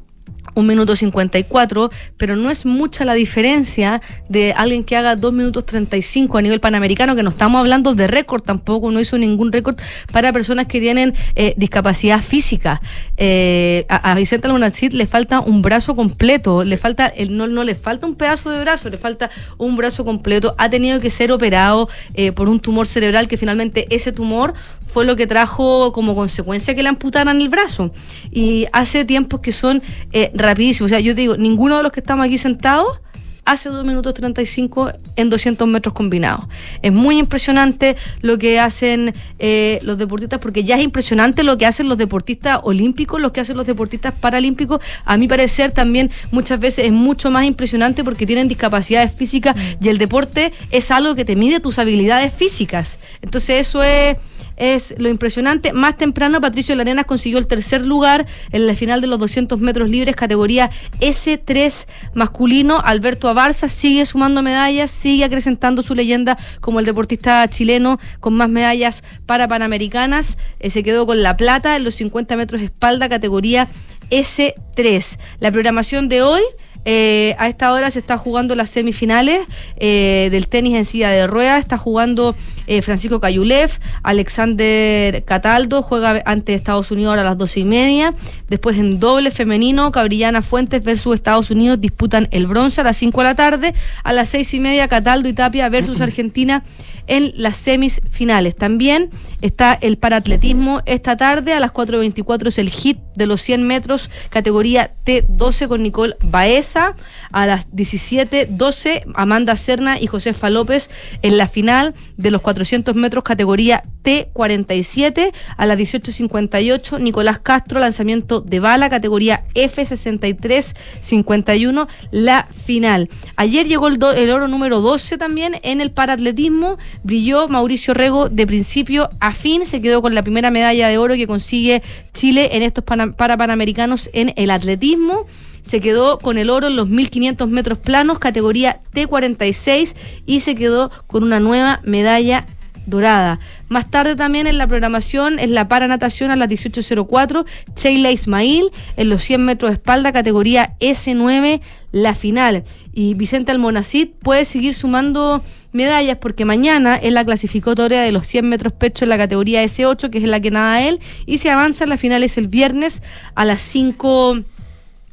un 0.60 0.66
minuto 0.66 0.96
54, 0.96 1.90
pero 2.16 2.36
no 2.36 2.50
es 2.50 2.66
mucha 2.66 3.04
la 3.04 3.14
diferencia 3.14 4.00
de 4.28 4.52
alguien 4.52 4.84
que 4.84 4.96
haga 4.96 5.16
2 5.16 5.32
minutos 5.32 5.66
35 5.66 6.38
a 6.38 6.42
nivel 6.42 6.60
panamericano, 6.60 7.16
que 7.16 7.22
no 7.22 7.30
estamos 7.30 7.60
hablando 7.60 7.94
de 7.94 8.06
récord 8.06 8.42
tampoco, 8.42 8.90
no 8.90 9.00
hizo 9.00 9.18
ningún 9.18 9.52
récord 9.52 9.76
para 10.12 10.32
personas 10.32 10.66
que 10.66 10.80
tienen 10.80 11.14
eh, 11.34 11.54
discapacidad 11.56 12.20
física. 12.20 12.80
Eh, 13.16 13.86
a, 13.88 14.12
a 14.12 14.14
Vicente 14.14 14.46
Almonacid 14.46 14.92
le 14.92 15.06
falta 15.06 15.40
un 15.40 15.62
brazo 15.62 15.96
completo, 15.96 16.64
le 16.64 16.76
falta, 16.76 17.06
el, 17.06 17.36
no, 17.36 17.46
no 17.46 17.64
le 17.64 17.74
falta 17.74 18.06
un 18.06 18.14
pedazo 18.14 18.50
de 18.50 18.60
brazo, 18.60 18.90
le 18.90 18.98
falta 18.98 19.30
un 19.58 19.76
brazo 19.76 20.04
completo, 20.04 20.54
ha 20.58 20.68
tenido 20.68 21.00
que 21.00 21.10
ser 21.10 21.32
operado 21.32 21.88
eh, 22.14 22.32
por 22.32 22.48
un 22.48 22.60
tumor 22.60 22.86
cerebral 22.86 23.28
que 23.28 23.36
finalmente 23.36 23.86
ese 23.94 24.12
tumor 24.12 24.54
fue 24.90 25.04
lo 25.04 25.16
que 25.16 25.26
trajo 25.26 25.92
como 25.92 26.14
consecuencia 26.14 26.74
que 26.74 26.82
le 26.82 26.88
amputaran 26.88 27.40
el 27.40 27.48
brazo. 27.48 27.92
Y 28.30 28.66
hace 28.72 29.04
tiempos 29.04 29.40
que 29.40 29.52
son 29.52 29.82
eh, 30.12 30.30
rapidísimos. 30.34 30.90
O 30.90 30.94
sea, 30.94 31.00
yo 31.00 31.14
te 31.14 31.22
digo, 31.22 31.36
ninguno 31.36 31.76
de 31.76 31.82
los 31.82 31.92
que 31.92 32.00
estamos 32.00 32.26
aquí 32.26 32.38
sentados 32.38 33.00
hace 33.44 33.68
2 33.68 33.84
minutos 33.84 34.14
35 34.14 34.92
en 35.16 35.30
200 35.30 35.66
metros 35.66 35.94
combinados. 35.94 36.44
Es 36.82 36.92
muy 36.92 37.18
impresionante 37.18 37.96
lo 38.20 38.38
que 38.38 38.60
hacen 38.60 39.12
eh, 39.38 39.80
los 39.82 39.98
deportistas, 39.98 40.38
porque 40.38 40.64
ya 40.64 40.76
es 40.76 40.84
impresionante 40.84 41.42
lo 41.42 41.58
que 41.58 41.66
hacen 41.66 41.88
los 41.88 41.98
deportistas 41.98 42.60
olímpicos, 42.62 43.20
lo 43.20 43.32
que 43.32 43.40
hacen 43.40 43.56
los 43.56 43.66
deportistas 43.66 44.14
paralímpicos. 44.14 44.80
A 45.04 45.16
mi 45.16 45.26
parecer 45.26 45.72
también 45.72 46.10
muchas 46.30 46.60
veces 46.60 46.86
es 46.86 46.92
mucho 46.92 47.30
más 47.30 47.44
impresionante 47.44 48.04
porque 48.04 48.26
tienen 48.26 48.48
discapacidades 48.48 49.12
físicas 49.12 49.56
y 49.80 49.88
el 49.88 49.98
deporte 49.98 50.52
es 50.70 50.90
algo 50.90 51.14
que 51.14 51.24
te 51.24 51.36
mide 51.36 51.60
tus 51.60 51.78
habilidades 51.78 52.32
físicas. 52.32 52.98
Entonces 53.22 53.66
eso 53.66 53.82
es 53.82 54.16
es 54.60 54.94
lo 54.98 55.08
impresionante. 55.08 55.72
Más 55.72 55.96
temprano, 55.96 56.40
Patricio 56.40 56.74
Larenas 56.74 57.06
consiguió 57.06 57.38
el 57.38 57.46
tercer 57.46 57.82
lugar 57.82 58.26
en 58.52 58.66
la 58.66 58.76
final 58.76 59.00
de 59.00 59.06
los 59.06 59.18
200 59.18 59.58
metros 59.58 59.88
libres, 59.88 60.14
categoría 60.14 60.70
S3 61.00 61.86
masculino. 62.14 62.78
Alberto 62.84 63.28
Abarza 63.28 63.70
sigue 63.70 64.04
sumando 64.04 64.42
medallas, 64.42 64.90
sigue 64.90 65.24
acrecentando 65.24 65.82
su 65.82 65.94
leyenda 65.94 66.36
como 66.60 66.78
el 66.78 66.84
deportista 66.84 67.48
chileno 67.48 67.98
con 68.20 68.34
más 68.34 68.50
medallas 68.50 69.02
para 69.24 69.48
panamericanas. 69.48 70.36
Eh, 70.60 70.68
se 70.68 70.82
quedó 70.82 71.06
con 71.06 71.22
la 71.22 71.38
plata 71.38 71.74
en 71.76 71.84
los 71.84 71.94
50 71.94 72.36
metros 72.36 72.60
espalda, 72.60 73.08
categoría 73.08 73.68
S3. 74.10 75.18
La 75.40 75.50
programación 75.50 76.10
de 76.10 76.20
hoy. 76.20 76.42
Eh, 76.84 77.34
a 77.38 77.48
esta 77.48 77.72
hora 77.72 77.90
se 77.90 77.98
está 77.98 78.16
jugando 78.16 78.54
las 78.54 78.70
semifinales 78.70 79.40
eh, 79.76 80.28
del 80.30 80.46
tenis 80.46 80.76
en 80.76 80.84
silla 80.84 81.10
de 81.10 81.26
ruedas. 81.26 81.60
Está 81.60 81.76
jugando 81.76 82.34
eh, 82.66 82.82
Francisco 82.82 83.20
Cayulev, 83.20 83.70
Alexander 84.02 85.24
Cataldo 85.24 85.82
juega 85.82 86.22
ante 86.24 86.54
Estados 86.54 86.90
Unidos 86.90 87.10
ahora 87.10 87.22
a 87.22 87.24
las 87.24 87.38
doce 87.38 87.60
y 87.60 87.64
media. 87.64 88.12
Después 88.48 88.78
en 88.78 88.98
doble 88.98 89.30
femenino, 89.30 89.92
Cabrillana 89.92 90.42
Fuentes 90.42 90.82
versus 90.82 91.14
Estados 91.14 91.50
Unidos 91.50 91.80
disputan 91.80 92.28
el 92.30 92.46
bronce 92.46 92.80
a 92.80 92.84
las 92.84 92.96
5 92.96 93.20
de 93.20 93.24
la 93.24 93.34
tarde. 93.34 93.74
A 94.04 94.12
las 94.12 94.28
seis 94.28 94.52
y 94.54 94.60
media, 94.60 94.88
Cataldo 94.88 95.28
y 95.28 95.32
Tapia 95.32 95.68
versus 95.68 96.00
Argentina 96.00 96.64
en 97.10 97.32
las 97.34 97.56
semifinales. 97.56 98.54
También 98.54 99.10
está 99.42 99.76
el 99.80 99.96
paratletismo 99.98 100.80
esta 100.86 101.16
tarde 101.16 101.52
a 101.52 101.60
las 101.60 101.72
4.24 101.72 102.46
es 102.46 102.58
el 102.58 102.70
hit 102.70 102.98
de 103.14 103.26
los 103.26 103.42
100 103.42 103.62
metros 103.66 104.08
categoría 104.30 104.88
T12 105.04 105.68
con 105.68 105.82
Nicole 105.82 106.14
Baeza. 106.22 106.94
A 107.32 107.46
las 107.46 107.70
17.12 107.70 109.04
Amanda 109.14 109.54
Serna 109.54 110.00
y 110.00 110.08
Josefa 110.08 110.50
López 110.50 110.90
en 111.22 111.38
la 111.38 111.46
final 111.46 111.94
de 112.16 112.32
los 112.32 112.42
400 112.42 112.96
metros 112.96 113.22
categoría 113.22 113.84
T47. 114.02 115.32
A 115.56 115.66
las 115.66 115.78
18.58 115.78 116.98
Nicolás 117.00 117.38
Castro 117.38 117.78
lanzamiento 117.78 118.40
de 118.40 118.58
bala 118.58 118.90
categoría 118.90 119.44
F63-51 119.54 121.86
la 122.10 122.48
final. 122.64 123.08
Ayer 123.36 123.66
llegó 123.66 123.88
el, 123.88 123.98
el 124.16 124.30
oro 124.30 124.48
número 124.48 124.80
12 124.80 125.18
también 125.18 125.56
en 125.62 125.80
el 125.80 125.90
paratletismo. 125.92 126.78
Brilló 127.02 127.48
Mauricio 127.48 127.94
Rego 127.94 128.28
de 128.28 128.46
principio 128.46 129.08
a 129.20 129.32
fin. 129.34 129.66
Se 129.66 129.80
quedó 129.80 130.02
con 130.02 130.14
la 130.14 130.22
primera 130.22 130.50
medalla 130.50 130.88
de 130.88 130.98
oro 130.98 131.14
que 131.14 131.26
consigue 131.26 131.82
Chile 132.12 132.50
en 132.52 132.62
estos 132.62 132.84
pana- 132.84 132.99
para 133.16 133.36
panamericanos 133.36 134.10
en 134.12 134.32
el 134.36 134.50
atletismo. 134.50 135.26
Se 135.62 135.80
quedó 135.80 136.18
con 136.18 136.38
el 136.38 136.50
oro 136.50 136.68
en 136.68 136.76
los 136.76 136.88
1500 136.88 137.48
metros 137.48 137.78
planos, 137.78 138.18
categoría 138.18 138.78
T46, 138.94 139.94
y 140.26 140.40
se 140.40 140.54
quedó 140.54 140.90
con 141.06 141.22
una 141.22 141.40
nueva 141.40 141.80
medalla 141.84 142.46
dorada. 142.86 143.40
Más 143.68 143.90
tarde 143.90 144.16
también 144.16 144.46
en 144.46 144.58
la 144.58 144.66
programación, 144.66 145.38
en 145.38 145.54
la 145.54 145.68
paranatación 145.68 146.30
a 146.30 146.36
las 146.36 146.48
18.04, 146.48 147.46
Sheila 147.76 148.10
Ismail 148.10 148.70
en 148.96 149.08
los 149.08 149.22
100 149.22 149.44
metros 149.44 149.70
de 149.70 149.76
espalda, 149.76 150.12
categoría 150.12 150.74
S9, 150.80 151.60
la 151.92 152.14
final. 152.14 152.64
Y 152.92 153.14
Vicente 153.14 153.52
Almonacid 153.52 154.08
puede 154.08 154.44
seguir 154.44 154.74
sumando 154.74 155.42
medallas 155.72 156.18
porque 156.18 156.44
mañana 156.44 156.96
es 156.96 157.12
la 157.12 157.24
clasificatoria 157.24 158.02
de 158.02 158.12
los 158.12 158.26
100 158.26 158.48
metros 158.48 158.72
pecho 158.72 159.04
en 159.04 159.10
la 159.10 159.18
categoría 159.18 159.62
S8, 159.64 160.10
que 160.10 160.18
es 160.18 160.24
la 160.24 160.40
que 160.40 160.50
nada 160.50 160.82
él, 160.82 161.00
y 161.26 161.38
se 161.38 161.50
avanza 161.50 161.84
en 161.84 161.90
la 161.90 161.98
final 161.98 162.22
es 162.22 162.38
el 162.38 162.48
viernes 162.48 163.02
a 163.34 163.44
las 163.44 163.62
5 163.62 164.38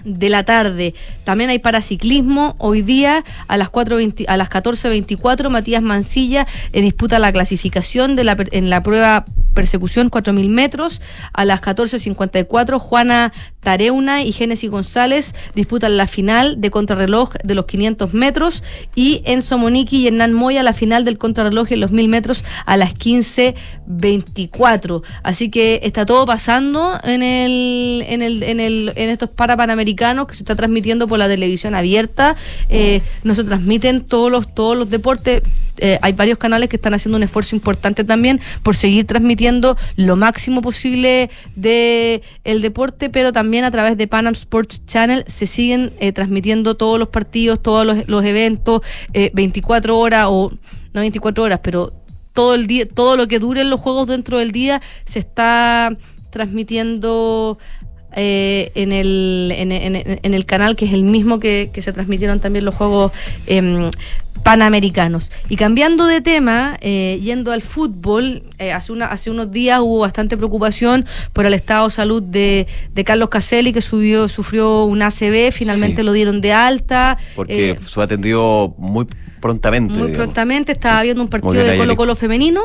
de 0.05 0.29
la 0.29 0.43
tarde. 0.43 0.93
También 1.23 1.49
hay 1.49 1.59
paraciclismo. 1.59 2.55
Hoy 2.59 2.81
día 2.81 3.23
a 3.47 3.57
las 3.57 3.69
4:20 3.69 4.25
a 4.27 4.37
las 4.37 4.49
14.24 4.49 5.49
Matías 5.49 5.81
Mancilla 5.81 6.47
eh, 6.71 6.81
disputa 6.81 7.19
la 7.19 7.31
clasificación 7.31 8.15
de 8.15 8.23
la, 8.23 8.37
en 8.51 8.69
la 8.69 8.83
prueba 8.83 9.25
persecución 9.57 10.09
4.000 10.11 10.49
metros. 10.49 11.01
A 11.33 11.43
las 11.43 11.61
14.54 11.61 12.77
Juana 12.77 13.33
Tareuna 13.59 14.21
y 14.21 14.31
Génesis 14.31 14.69
González 14.69 15.33
disputan 15.55 15.97
la 15.97 16.05
final 16.05 16.61
de 16.61 16.69
contrarreloj 16.69 17.33
de 17.43 17.55
los 17.55 17.65
500 17.65 18.13
metros 18.13 18.61
y 18.93 19.23
Enzo 19.25 19.57
Monique 19.57 19.95
y 19.95 20.05
Hernán 20.05 20.33
Moya 20.33 20.61
la 20.61 20.73
final 20.73 21.05
del 21.05 21.17
contrarreloj 21.17 21.71
en 21.71 21.79
los 21.79 21.89
1000 21.89 22.07
metros 22.07 22.45
a 22.67 22.77
las 22.77 22.93
15.24. 22.93 25.01
Así 25.23 25.49
que 25.49 25.79
está 25.81 26.05
todo 26.05 26.27
pasando 26.27 26.99
en 27.03 27.23
el 27.23 28.05
en 28.07 28.21
el 28.21 28.43
en 28.43 28.59
el 28.59 28.93
en 28.95 29.09
estos 29.09 29.31
para 29.31 29.57
panamericanos 29.57 30.27
que 30.27 30.35
se 30.35 30.43
está 30.43 30.55
transmitiendo 30.55 31.07
por 31.07 31.17
la 31.17 31.27
televisión 31.27 31.73
abierta. 31.73 32.35
Eh, 32.69 33.01
no 33.23 33.33
se 33.33 33.43
transmiten 33.43 34.05
todos 34.05 34.31
los 34.31 34.53
todos 34.53 34.77
los 34.77 34.91
deportes. 34.91 35.41
Eh, 35.79 35.99
hay 36.01 36.13
varios 36.13 36.37
canales 36.37 36.69
que 36.69 36.75
están 36.75 36.93
haciendo 36.93 37.17
un 37.17 37.23
esfuerzo 37.23 37.55
importante 37.55 38.03
también 38.03 38.39
por 38.63 38.75
seguir 38.75 39.05
transmitiendo 39.05 39.77
lo 39.95 40.15
máximo 40.15 40.61
posible 40.61 41.29
de 41.55 42.21
el 42.43 42.61
deporte, 42.61 43.09
pero 43.09 43.31
también 43.33 43.63
a 43.63 43.71
través 43.71 43.97
de 43.97 44.07
Panam 44.07 44.33
Sports 44.33 44.81
Channel 44.85 45.23
se 45.27 45.45
siguen 45.47 45.93
eh, 45.99 46.11
transmitiendo 46.11 46.75
todos 46.75 46.97
los 46.99 47.09
partidos, 47.09 47.61
todos 47.61 47.85
los, 48.07 48.25
eventos, 48.25 48.81
eh, 49.13 49.31
24 49.33 49.97
horas 49.97 50.27
o 50.29 50.51
no 50.93 51.01
24 51.01 51.43
horas, 51.43 51.59
pero 51.63 51.91
todo 52.33 52.55
el 52.55 52.67
día, 52.67 52.87
todo 52.87 53.15
lo 53.17 53.27
que 53.27 53.39
duren 53.39 53.69
los 53.69 53.79
juegos 53.79 54.07
dentro 54.07 54.37
del 54.39 54.51
día 54.51 54.81
se 55.05 55.19
está 55.19 55.95
transmitiendo 56.31 57.57
eh, 58.15 58.71
en, 58.75 58.91
el, 58.91 59.51
en, 59.55 59.71
en- 59.71 60.19
en 60.23 60.33
el 60.33 60.45
canal 60.45 60.75
que 60.75 60.85
es 60.85 60.93
el 60.93 61.03
mismo 61.03 61.39
que, 61.39 61.69
que 61.73 61.81
se 61.81 61.93
transmitieron 61.93 62.39
también 62.39 62.65
los 62.65 62.73
juegos 62.73 63.11
em, 63.45 63.91
panamericanos. 64.43 65.29
Y 65.49 65.55
cambiando 65.55 66.05
de 66.05 66.21
tema, 66.21 66.77
eh, 66.81 67.19
yendo 67.21 67.51
al 67.51 67.61
fútbol, 67.61 68.43
eh, 68.59 68.71
hace, 68.71 68.91
una, 68.91 69.05
hace 69.07 69.29
unos 69.31 69.51
días 69.51 69.79
hubo 69.81 69.99
bastante 69.99 70.37
preocupación 70.37 71.05
por 71.33 71.45
el 71.45 71.53
estado 71.53 71.85
de 71.85 71.91
salud 71.91 72.23
de, 72.23 72.67
de 72.93 73.03
Carlos 73.03 73.29
Caselli, 73.29 73.73
que 73.73 73.81
subió, 73.81 74.27
sufrió 74.27 74.85
un 74.85 75.01
ACV, 75.01 75.51
finalmente 75.51 75.97
Sí. 76.01 76.03
lo 76.03 76.11
dieron 76.11 76.41
de 76.41 76.53
alta. 76.53 77.17
Porque 77.35 77.71
eh, 77.71 77.75
fue 77.75 78.03
atendido 78.03 78.73
muy 78.77 79.07
prontamente. 79.39 79.93
muy 79.93 80.07
digamos. 80.07 80.25
prontamente 80.25 80.71
estaba 80.71 81.01
viendo 81.03 81.21
un 81.21 81.29
partido 81.29 81.53
de 81.63 81.77
Colo. 81.77 81.95
Colo 81.95 82.15
femenino 82.15 82.61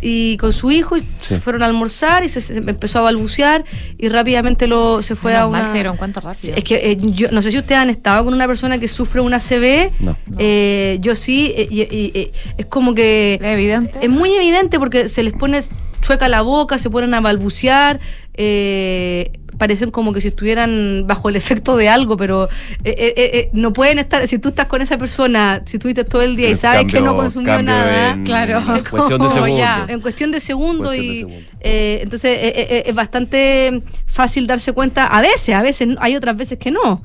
y 0.00 0.36
con 0.36 0.52
su 0.52 0.70
hijo 0.70 0.96
y 0.96 1.00
Sí. 1.00 1.06
se 1.20 1.40
fueron 1.40 1.62
a 1.62 1.66
almorzar 1.66 2.24
y 2.24 2.28
se, 2.28 2.40
se 2.40 2.56
empezó 2.58 2.98
a 2.98 3.02
balbucear 3.02 3.64
y 3.98 4.08
rápidamente 4.08 4.66
lo 4.66 5.02
se 5.02 5.16
fue 5.16 5.32
Menos 5.32 5.46
a 5.46 5.50
mal 5.50 5.60
una 5.62 5.68
se 5.68 5.74
dieron 5.74 5.96
cuenta 5.96 6.20
rápido. 6.20 6.54
es 6.56 6.64
que 6.64 6.74
eh, 6.92 6.96
yo 7.00 7.30
no 7.32 7.40
sé 7.42 7.50
si 7.50 7.58
ustedes 7.58 7.80
han 7.80 7.90
estado 7.90 8.24
con 8.24 8.34
una 8.34 8.46
persona 8.46 8.78
que 8.78 8.88
sufre 8.88 9.20
una 9.20 9.38
CB 9.38 9.90
No. 10.00 10.16
eh, 10.38 10.98
yo 11.00 11.14
sí 11.14 11.52
eh, 11.56 11.68
y, 11.70 11.80
y- 11.82 12.12
y 12.18 12.30
es 12.58 12.66
como 12.66 12.94
que 12.94 13.34
¿Es 13.34 13.42
evidente? 13.42 13.98
es 14.00 14.10
muy 14.10 14.34
evidente 14.34 14.78
porque 14.78 15.08
se 15.08 15.22
les 15.22 15.32
pone 15.32 15.62
chueca 16.02 16.28
la 16.28 16.42
boca 16.42 16.78
se 16.78 16.90
ponen 16.90 17.14
a 17.14 17.20
balbucear 17.20 18.00
eh, 18.34 19.30
parecen 19.62 19.92
como 19.92 20.12
que 20.12 20.20
si 20.20 20.28
estuvieran 20.28 21.04
bajo 21.06 21.28
el 21.28 21.36
efecto 21.36 21.76
de 21.76 21.88
algo, 21.88 22.16
pero 22.16 22.48
eh, 22.82 22.94
eh, 22.98 23.14
eh, 23.16 23.50
no 23.52 23.72
pueden 23.72 24.00
estar, 24.00 24.26
si 24.26 24.38
tú 24.40 24.48
estás 24.48 24.66
con 24.66 24.82
esa 24.82 24.98
persona, 24.98 25.62
si 25.66 25.76
estuviste 25.76 26.02
todo 26.02 26.20
el 26.22 26.34
día 26.34 26.50
y 26.50 26.56
sabes 26.56 26.86
que 26.92 27.00
no 27.00 27.14
consumió 27.14 27.62
nada, 27.62 28.10
en 28.14 28.24
Claro. 28.24 28.58
es 28.58 28.88
cuestión 28.88 29.08
de 29.08 29.16
como 29.18 29.28
segundos. 29.28 29.58
ya. 29.58 29.86
en 29.88 30.00
cuestión 30.00 30.30
de 30.32 30.40
Cuestión 30.40 30.82
de 30.82 30.96
y 30.98 31.46
eh, 31.60 32.00
entonces 32.02 32.30
eh, 32.32 32.48
eh, 32.48 32.66
eh, 32.70 32.82
es 32.86 32.94
bastante 32.94 33.82
fácil 34.06 34.48
darse 34.48 34.72
cuenta 34.72 35.06
a 35.06 35.20
veces, 35.20 35.54
a 35.54 35.62
veces 35.62 35.86
no- 35.86 35.96
hay 36.00 36.16
otras 36.16 36.36
veces 36.36 36.58
que 36.58 36.72
no. 36.72 37.00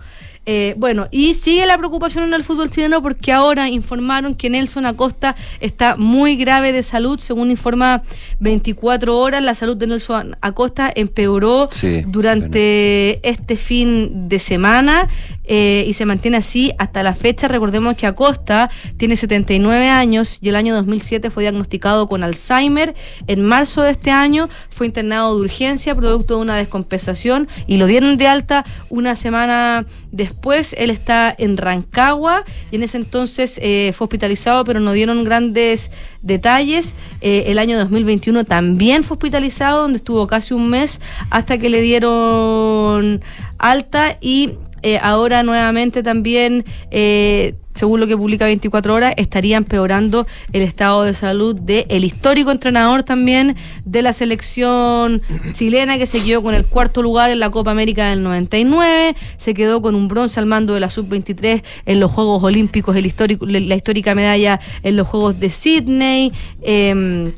Eh, 0.50 0.76
bueno, 0.78 1.08
y 1.12 1.34
sigue 1.34 1.66
la 1.66 1.78
preocupación 1.78 2.24
en 2.24 2.34
el 2.34 2.42
fútbol 2.42 2.70
chileno 2.70 3.02
porque 3.02 3.34
ahora 3.34 3.68
informaron 3.68 4.34
que 4.34 4.50
Nelson 4.50 4.86
Acosta 4.86 5.36
está 5.60 5.98
muy 5.98 6.38
grave 6.38 6.72
de 6.72 6.84
salud, 6.84 7.20
según 7.20 7.52
informa 7.52 8.02
24 8.40 9.18
horas, 9.18 9.44
la 9.44 9.56
salud 9.56 9.76
de 9.76 9.88
Nelson 9.88 10.38
Acosta 10.40 10.90
empeoró 10.96 11.68
Sí, 11.70 12.02
durante 12.08 13.28
este 13.28 13.58
fin 13.58 14.30
de 14.30 14.40
semana 14.40 15.10
eh, 15.48 15.86
y 15.88 15.94
se 15.94 16.06
mantiene 16.06 16.38
así 16.38 16.74
hasta 16.78 17.04
la 17.04 17.16
fecha. 17.16 17.48
Recordemos 17.48 17.96
que 17.96 18.06
Acosta 18.06 18.70
tiene 18.98 19.16
79 19.16 19.90
años 19.90 20.38
y 20.42 20.50
el 20.50 20.56
año 20.56 20.76
2007 20.76 21.30
fue 21.30 21.44
diagnosticado 21.44 22.08
con 22.08 22.24
Alzheimer. 22.24 22.96
En 23.28 23.44
marzo 23.44 23.82
de 23.82 23.92
este 23.92 24.12
año 24.12 24.50
fue 24.70 24.88
internado 24.88 25.36
de 25.36 25.42
urgencia 25.42 25.96
producto 25.96 26.36
de 26.36 26.42
una 26.42 26.56
descompensación 26.56 27.48
y 27.66 27.78
lo 27.78 27.88
dieron 27.88 28.18
de 28.18 28.28
alta 28.28 28.66
una 28.90 29.16
semana 29.16 29.86
después. 30.12 30.76
Él 30.78 30.90
está 30.90 31.34
en 31.38 31.58
Rancagua 31.58 32.44
y 32.72 32.76
en 32.76 32.84
ese 32.84 32.98
entonces 32.98 33.60
eh, 33.62 33.94
fue 33.96 34.06
hospitalizado, 34.06 34.66
pero 34.66 34.80
no 34.80 34.92
dieron 34.92 35.24
grandes 35.24 35.92
detalles. 36.22 36.94
Eh, 37.22 37.46
el 37.48 37.60
año 37.60 37.78
2021 37.78 38.44
también 38.46 39.04
fue 39.04 39.16
hospitalizado, 39.16 39.84
donde 39.84 39.98
estuvo 39.98 40.28
casi 40.28 40.54
un 40.54 40.70
mes 40.70 41.02
hasta 41.30 41.58
que 41.58 41.70
le 41.70 41.82
dieron 41.82 43.22
alta 43.58 44.18
y 44.22 44.54
eh, 44.84 45.00
ahora 45.02 45.44
nuevamente 45.44 46.04
también, 46.04 46.64
eh, 46.92 47.56
según 47.76 48.00
lo 48.00 48.08
que 48.08 48.18
publica 48.18 48.46
24 48.46 48.94
horas, 48.96 49.14
estaría 49.18 49.56
empeorando 49.58 50.26
el 50.52 50.64
estado 50.64 51.04
de 51.04 51.14
salud 51.14 51.56
de 51.60 51.86
el 51.90 52.04
histórico 52.04 52.52
entrenador 52.52 53.04
también 53.04 53.56
de 53.86 54.02
la 54.02 54.14
selección 54.14 55.22
chilena 55.54 55.98
que 56.00 56.08
se 56.08 56.24
quedó 56.24 56.42
con 56.42 56.56
el 56.56 56.66
cuarto 56.66 57.04
lugar 57.04 57.30
en 57.30 57.40
la 57.40 57.52
Copa 57.52 57.70
América 57.72 58.10
del 58.10 58.24
99, 58.24 59.16
se 59.38 59.54
quedó 59.54 59.82
con 59.84 59.94
un 59.94 60.08
bronce 60.08 60.40
al 60.40 60.48
mando 60.48 60.74
de 60.74 60.80
la 60.80 60.90
sub-23 60.90 61.62
en 61.86 62.00
los 62.00 62.12
Juegos 62.12 62.42
Olímpicos, 62.44 62.96
el 62.96 63.06
histórico, 63.06 63.46
la 63.46 63.76
histórica 63.76 64.16
medalla 64.16 64.60
en 64.82 64.98
los 64.98 65.08
Juegos 65.08 65.40
de 65.40 65.50
Sydney. 65.50 66.32
em, 66.64 67.32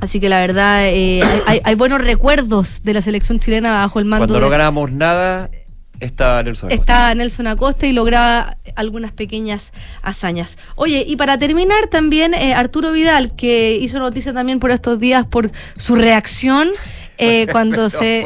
Así 0.00 0.20
que 0.20 0.28
la 0.28 0.38
verdad, 0.38 0.82
eh, 0.86 1.20
hay, 1.46 1.60
hay- 1.64 1.74
buenos 1.74 2.00
recuerdos 2.00 2.84
de 2.84 2.94
la 2.94 3.02
selección 3.02 3.40
chilena 3.40 3.72
bajo 3.72 3.98
el 3.98 4.04
mando 4.04 4.26
Cuando 4.26 4.34
de, 4.34 4.40
no 4.42 4.48
ganábamos 4.48 4.92
nada, 4.92 5.50
está 6.00 6.42
Nelson. 6.42 6.68
Acosta. 6.68 6.82
estaba 6.82 7.14
Nelson 7.14 7.46
Acosta 7.46 7.86
y 7.86 7.92
lograba 7.92 8.56
algunas 8.76 9.12
pequeñas 9.12 9.72
hazañas. 10.02 10.58
Oye, 10.76 11.04
y 11.06 11.16
para 11.16 11.38
terminar 11.38 11.88
también 11.88 12.34
eh, 12.34 12.54
Arturo 12.54 12.92
Vidal, 12.92 13.34
que 13.36 13.76
hizo 13.76 13.98
noticia 13.98 14.32
también 14.32 14.60
por 14.60 14.70
estos 14.70 15.00
días 15.00 15.26
por 15.26 15.50
su 15.76 15.94
reacción 15.96 16.68
eh, 17.18 17.46
cuando 17.52 17.90
se... 17.90 18.24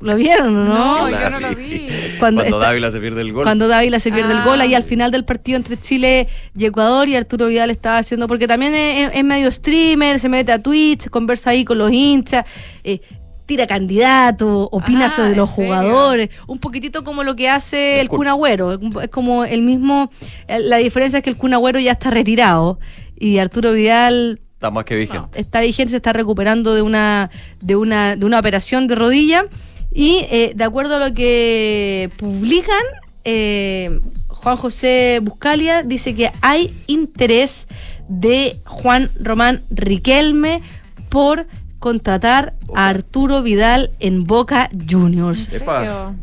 ¿Lo 0.00 0.14
vieron 0.16 0.56
o 0.56 0.64
no? 0.64 1.08
No, 1.08 1.10
yo 1.10 1.30
no 1.30 1.40
lo 1.40 1.54
vi. 1.54 1.88
Cuando, 2.18 2.42
está- 2.42 2.56
Dávila 2.58 2.90
se 2.90 3.00
pierde 3.00 3.20
el 3.22 3.32
gol. 3.32 3.44
Cuando 3.44 3.66
Dávila 3.68 3.98
se 3.98 4.10
pierde 4.12 4.32
el 4.32 4.38
Ah. 4.38 4.44
gol, 4.44 4.60
ahí 4.60 4.74
al 4.74 4.82
final 4.84 5.10
del 5.10 5.24
partido 5.24 5.56
entre 5.56 5.78
Chile 5.78 6.28
y 6.56 6.64
Ecuador, 6.64 7.08
y 7.08 7.16
Arturo 7.16 7.46
Vidal 7.48 7.70
estaba 7.70 7.98
haciendo, 7.98 8.28
porque 8.28 8.46
también 8.46 8.74
es, 8.74 9.10
es 9.14 9.24
medio 9.24 9.50
streamer, 9.50 10.18
se 10.20 10.28
mete 10.28 10.52
a 10.52 10.62
Twitch, 10.62 11.08
conversa 11.10 11.50
ahí 11.50 11.64
con 11.64 11.76
los 11.78 11.90
hinchas, 11.92 12.44
eh, 12.84 13.00
tira 13.46 13.66
candidato, 13.66 14.68
opina 14.72 15.06
Ah, 15.06 15.08
sobre 15.10 15.30
¿en 15.30 15.36
los 15.36 15.50
serio? 15.50 15.66
jugadores, 15.70 16.30
un 16.46 16.58
poquitito 16.58 17.04
como 17.04 17.22
lo 17.22 17.36
que 17.36 17.48
hace 17.48 18.00
el 18.00 18.08
Kun. 18.08 18.18
Kun 18.18 18.26
Agüero, 18.28 18.78
es 19.02 19.08
como 19.10 19.44
el 19.44 19.62
mismo, 19.62 20.10
eh, 20.48 20.58
la 20.60 20.76
diferencia 20.78 21.18
es 21.18 21.22
que 21.22 21.30
el 21.30 21.36
Kun 21.36 21.54
Agüero 21.54 21.78
ya 21.78 21.92
está 21.92 22.10
retirado 22.10 22.78
y 23.18 23.38
Arturo 23.38 23.72
Vidal 23.72 24.40
Está 24.54 24.70
más 24.70 24.84
que 24.84 24.96
vigente. 24.96 25.40
está 25.40 25.60
vigente, 25.60 25.90
se 25.90 25.96
está 25.96 26.12
recuperando 26.12 26.74
de 26.74 26.82
una, 26.82 27.30
de 27.60 27.76
una, 27.76 28.16
de 28.16 28.24
una 28.26 28.38
operación 28.40 28.86
de 28.86 28.94
rodilla. 28.94 29.44
Y 29.92 30.26
eh, 30.30 30.52
de 30.54 30.64
acuerdo 30.64 30.96
a 30.96 31.08
lo 31.08 31.14
que 31.14 32.10
publican, 32.18 32.80
eh, 33.24 33.90
Juan 34.28 34.56
José 34.56 35.20
Buscalia 35.22 35.82
dice 35.82 36.14
que 36.14 36.30
hay 36.42 36.70
interés 36.86 37.66
de 38.08 38.56
Juan 38.66 39.10
Román 39.20 39.60
Riquelme 39.70 40.62
por 41.08 41.46
contratar 41.78 42.54
a 42.74 42.88
Arturo 42.88 43.42
Vidal 43.42 43.90
en 44.00 44.24
Boca 44.24 44.70
Juniors. 44.88 45.62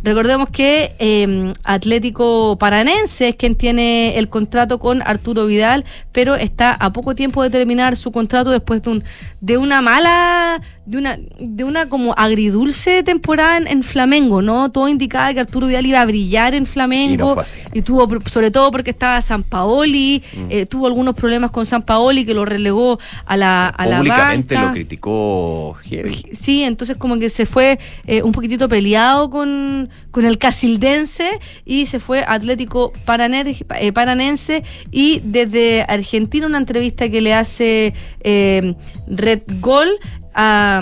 Recordemos 0.03 0.49
que 0.49 0.95
eh, 0.99 1.53
Atlético 1.63 2.57
Paranense 2.57 3.29
es 3.29 3.35
quien 3.35 3.55
tiene 3.55 4.17
el 4.17 4.29
contrato 4.29 4.79
con 4.79 5.01
Arturo 5.01 5.45
Vidal, 5.45 5.85
pero 6.11 6.35
está 6.35 6.73
a 6.73 6.91
poco 6.91 7.15
tiempo 7.15 7.43
de 7.43 7.49
terminar 7.49 7.95
su 7.95 8.11
contrato 8.11 8.49
después 8.49 8.81
de 8.81 8.89
un 8.89 9.03
de 9.41 9.57
una 9.57 9.81
mala, 9.81 10.61
de 10.85 10.97
una 10.97 11.17
de 11.39 11.63
una 11.63 11.87
como 11.87 12.13
agridulce 12.17 13.03
temporada 13.03 13.57
en, 13.57 13.67
en 13.67 13.83
Flamengo, 13.83 14.41
¿no? 14.41 14.69
Todo 14.71 14.89
indicaba 14.89 15.33
que 15.33 15.39
Arturo 15.39 15.67
Vidal 15.67 15.85
iba 15.85 16.01
a 16.01 16.05
brillar 16.05 16.53
en 16.53 16.63
Y 16.63 16.65
no 16.65 16.71
Flamengo 16.71 17.33
fue 17.35 17.43
así. 17.43 17.59
y 17.73 17.81
tuvo 17.83 18.09
sobre 18.27 18.51
todo 18.51 18.69
porque 18.71 18.91
estaba 18.91 19.21
San 19.21 19.43
Paoli, 19.43 20.21
eh, 20.49 20.65
tuvo 20.65 20.87
algunos 20.87 21.15
problemas 21.15 21.51
con 21.51 21.65
San 21.65 21.83
Paoli 21.83 22.25
que 22.25 22.33
lo 22.33 22.43
relegó 22.43 22.99
a 23.25 23.37
la 23.37 23.67
a 23.69 23.85
la 23.85 23.97
Públicamente 23.99 24.55
banca. 24.55 24.67
lo 24.67 24.73
criticó 24.73 25.77
heavy. 25.85 26.25
Sí, 26.33 26.63
entonces 26.63 26.97
como 26.97 27.17
que 27.17 27.29
se 27.29 27.45
fue 27.45 27.79
eh, 28.05 28.21
un 28.21 28.31
poquitito 28.33 28.67
peleado 28.67 29.29
con, 29.29 29.89
con 30.11 30.25
el 30.25 30.37
Casildense 30.37 31.29
y 31.65 31.85
se 31.85 31.99
fue 31.99 32.25
Atlético 32.27 32.91
Paraner- 33.05 33.65
eh, 33.79 33.91
Paranense 33.93 34.63
y 34.91 35.21
desde 35.23 35.83
Argentina 35.87 36.45
una 36.45 36.57
entrevista 36.57 37.09
que 37.09 37.21
le 37.21 37.33
hace 37.33 37.93
eh, 38.21 38.75
Red 39.07 39.41
Gol 39.61 39.89
a 40.33 40.81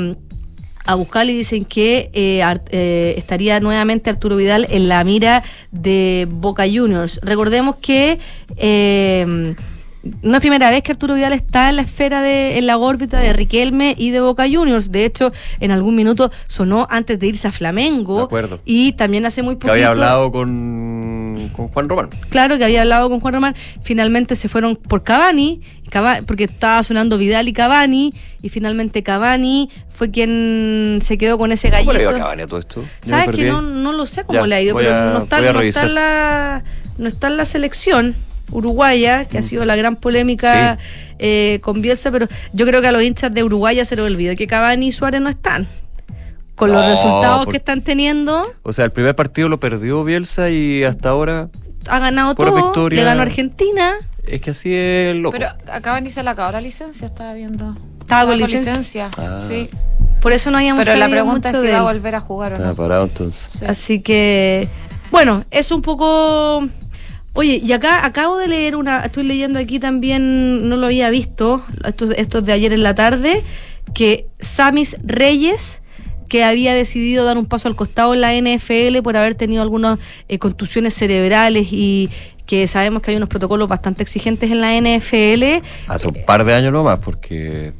a 0.86 0.95
buscar 0.95 1.30
y 1.30 1.38
dicen 1.38 1.66
que 1.66 2.10
eh, 2.14 2.43
eh, 2.72 3.14
estaría 3.18 3.60
nuevamente 3.60 4.10
Arturo 4.10 4.36
Vidal 4.36 4.68
en 4.70 4.89
la 4.89 5.04
mira 5.04 5.43
de 5.72 6.28
Boca 6.30 6.64
Juniors. 6.64 7.20
Recordemos 7.24 7.76
que 7.78 8.20
eh, 8.58 9.56
no 10.24 10.34
es 10.34 10.39
primera 10.39 10.70
vez 10.72 10.82
que 10.84 10.91
Arturo 10.91 11.14
Vidal 11.14 11.34
está 11.34 11.70
en 11.70 11.76
la 11.76 11.84
esfera 11.84 12.22
de, 12.22 12.58
en 12.58 12.66
la 12.66 12.78
órbita 12.78 13.20
de 13.20 13.34
Riquelme 13.34 13.93
y 13.97 14.10
de 14.10 14.22
Boca 14.22 14.45
Juniors. 14.52 14.91
De 14.91 15.06
hecho, 15.06 15.32
en 15.60 15.72
algún 15.72 15.95
minuto 15.95 16.32
sonó 16.47 16.88
antes 16.89 17.20
de 17.20 17.28
irse 17.28 17.47
a 17.47 17.52
Flamengo. 17.52 18.18
De 18.18 18.24
acuerdo. 18.24 18.60
Y 18.66 18.93
también 18.93 19.26
hace 19.26 19.43
muy 19.43 19.56
Que 19.56 19.60
poquito. 19.60 19.74
había 19.74 19.89
hablado 19.89 20.32
con, 20.32 21.20
con 21.50 21.68
Juan 21.70 21.89
Román. 21.89 22.10
Claro 22.30 22.58
que 22.58 22.64
había 22.66 22.82
hablado 22.82 23.10
con 23.10 23.20
Juan 23.20 23.34
Román. 23.34 23.56
Finalmente 23.84 24.36
se 24.36 24.50
fueron 24.50 24.76
por 24.76 25.04
Cavani, 25.04 25.62
Cava- 25.89 26.20
porque 26.26 26.46
estaba 26.46 26.82
sonando 26.84 27.18
Vidal 27.18 27.48
y 27.48 27.54
Cavani. 27.54 28.14
Y 28.42 28.50
finalmente 28.50 29.04
Cavani 29.04 29.70
fue 29.89 30.12
quien 30.12 31.00
se 31.04 31.18
quedó 31.18 31.38
con 31.38 31.52
ese 31.52 31.70
¿Cómo 31.70 31.94
le 31.94 32.00
gallito. 32.00 32.02
iba 32.02 32.12
a 32.12 32.20
Cavani 32.24 32.42
a 32.44 32.48
todo 32.48 32.60
esto? 32.60 32.84
¿Sabes 33.02 33.36
que 33.36 33.46
no, 33.48 33.62
no 33.62 33.94
lo 33.94 34.06
sé 34.06 34.24
cómo 34.24 34.39
Ya, 34.39 34.48
le 34.48 34.56
ha 34.56 34.62
ido? 34.62 34.76
Pero 34.76 34.94
a- 34.96 35.14
no, 35.14 35.24
está, 35.24 35.42
no, 35.54 35.62
está 35.62 35.88
la, 35.88 36.64
no 36.98 37.08
está 37.08 37.28
en 37.28 37.38
la 37.38 37.46
selección 37.46 38.16
uruguaya, 38.52 39.26
que 39.26 39.38
ha 39.38 39.42
sido 39.42 39.64
la 39.66 39.76
gran 39.76 39.96
polémica. 39.96 40.76
Sí. 40.78 40.82
eh, 41.24 41.60
con 41.62 41.84
Bielsa, 41.84 42.10
pero 42.12 42.26
yo 42.52 42.66
creo 42.66 42.82
que 42.82 42.88
a 42.88 42.92
los 42.92 43.04
hinchas 43.04 43.32
de 43.32 43.44
Uruguay 43.44 43.76
ya 43.76 43.86
se 43.86 43.96
les 43.96 44.04
olvidó 44.04 44.36
que 44.36 44.48
Cavani 44.48 44.88
y 44.88 44.92
Suárez 44.92 45.22
no 45.22 45.30
están. 45.30 45.68
Con 46.56 46.72
los 46.72 46.84
No, 46.84 46.89
resultados 46.91 47.45
por- 47.45 47.52
que 47.54 47.58
están 47.58 47.82
teniendo, 47.82 48.45
O 48.64 48.74
sea, 48.74 48.86
el 48.86 48.91
primer 48.91 49.16
partido 49.16 49.49
lo 49.49 49.60
perdió 49.60 50.04
Bielsa 50.04 50.49
y 50.49 50.84
hasta 50.84 51.10
ahora 51.10 51.49
ha 51.88 51.99
ganado 51.99 52.36
todo, 52.36 52.54
victoria. 52.56 52.99
le 52.99 53.06
ganó 53.06 53.22
Argentina. 53.24 53.95
es 54.28 54.41
que 54.41 54.52
así 54.52 54.74
es 54.74 55.16
loco. 55.16 55.38
Pero 55.38 55.49
acaban 55.72 56.04
ni 56.04 56.10
se 56.12 56.22
le 56.24 56.30
acabó 56.30 56.52
la 56.52 56.62
licencia, 56.62 57.08
estaba 57.08 57.34
viendo. 57.34 57.76
Estaba 58.02 58.26
con 58.30 58.38
licencia. 58.38 59.10
Ah. 59.18 59.39
Sí. 59.45 59.70
Por 60.22 60.34
eso 60.34 60.52
no 60.52 60.58
habíamos 60.60 60.86
Pero 60.86 60.97
la 60.97 61.10
pregunta 61.10 61.49
es 61.49 61.58
si 61.60 61.66
de 61.66 61.72
va 61.74 61.80
a 61.80 61.84
volver 61.84 62.14
a 62.14 62.22
jugar 62.22 62.54
o 62.54 62.60
no. 62.60 62.76
parado 62.76 63.06
entonces. 63.06 63.47
Sí. 63.49 63.66
Así 63.66 64.04
que, 64.04 64.68
bueno, 65.10 65.43
es 65.49 65.72
un 65.72 65.82
poco... 65.82 66.68
Oye, 67.34 67.62
y 67.64 67.72
acá 67.72 68.06
acabo 68.06 68.38
de 68.38 68.47
leer 68.49 68.76
una, 68.76 68.99
estoy 69.06 69.24
leyendo 69.24 69.58
aquí 69.58 69.80
también, 69.80 70.68
no 70.70 70.76
lo 70.76 70.86
había 70.88 71.10
visto, 71.10 71.64
esto, 71.86 72.12
esto 72.12 72.39
es 72.39 72.45
de 72.45 72.52
ayer 72.52 72.74
en 72.74 72.84
la 72.84 72.93
tarde, 72.93 73.43
que 73.95 74.28
Samis 74.41 74.97
Reyes, 75.02 75.82
que 76.32 76.45
había 76.45 76.73
decidido 76.73 77.25
dar 77.25 77.38
un 77.38 77.45
paso 77.45 77.67
al 77.67 77.75
costado 77.75 78.13
en 78.13 78.21
la 78.21 78.34
NFL 78.34 79.01
por 79.03 79.17
haber 79.17 79.36
tenido 79.36 79.61
algunas 79.61 79.99
eh, 80.29 80.39
contusiones 80.39 80.93
cerebrales 80.93 81.67
y 81.71 82.09
que 82.45 82.67
sabemos 82.67 83.01
que 83.01 83.11
hay 83.11 83.17
unos 83.17 83.27
protocolos 83.27 83.67
bastante 83.67 84.01
exigentes 84.01 84.49
en 84.49 84.61
la 84.61 84.73
NFL, 84.73 85.61
Hace 85.89 86.07
un 86.07 86.23
par 86.25 86.45
de 86.45 86.53
años 86.53 86.71
nomás, 86.71 86.99
porque 86.99 87.73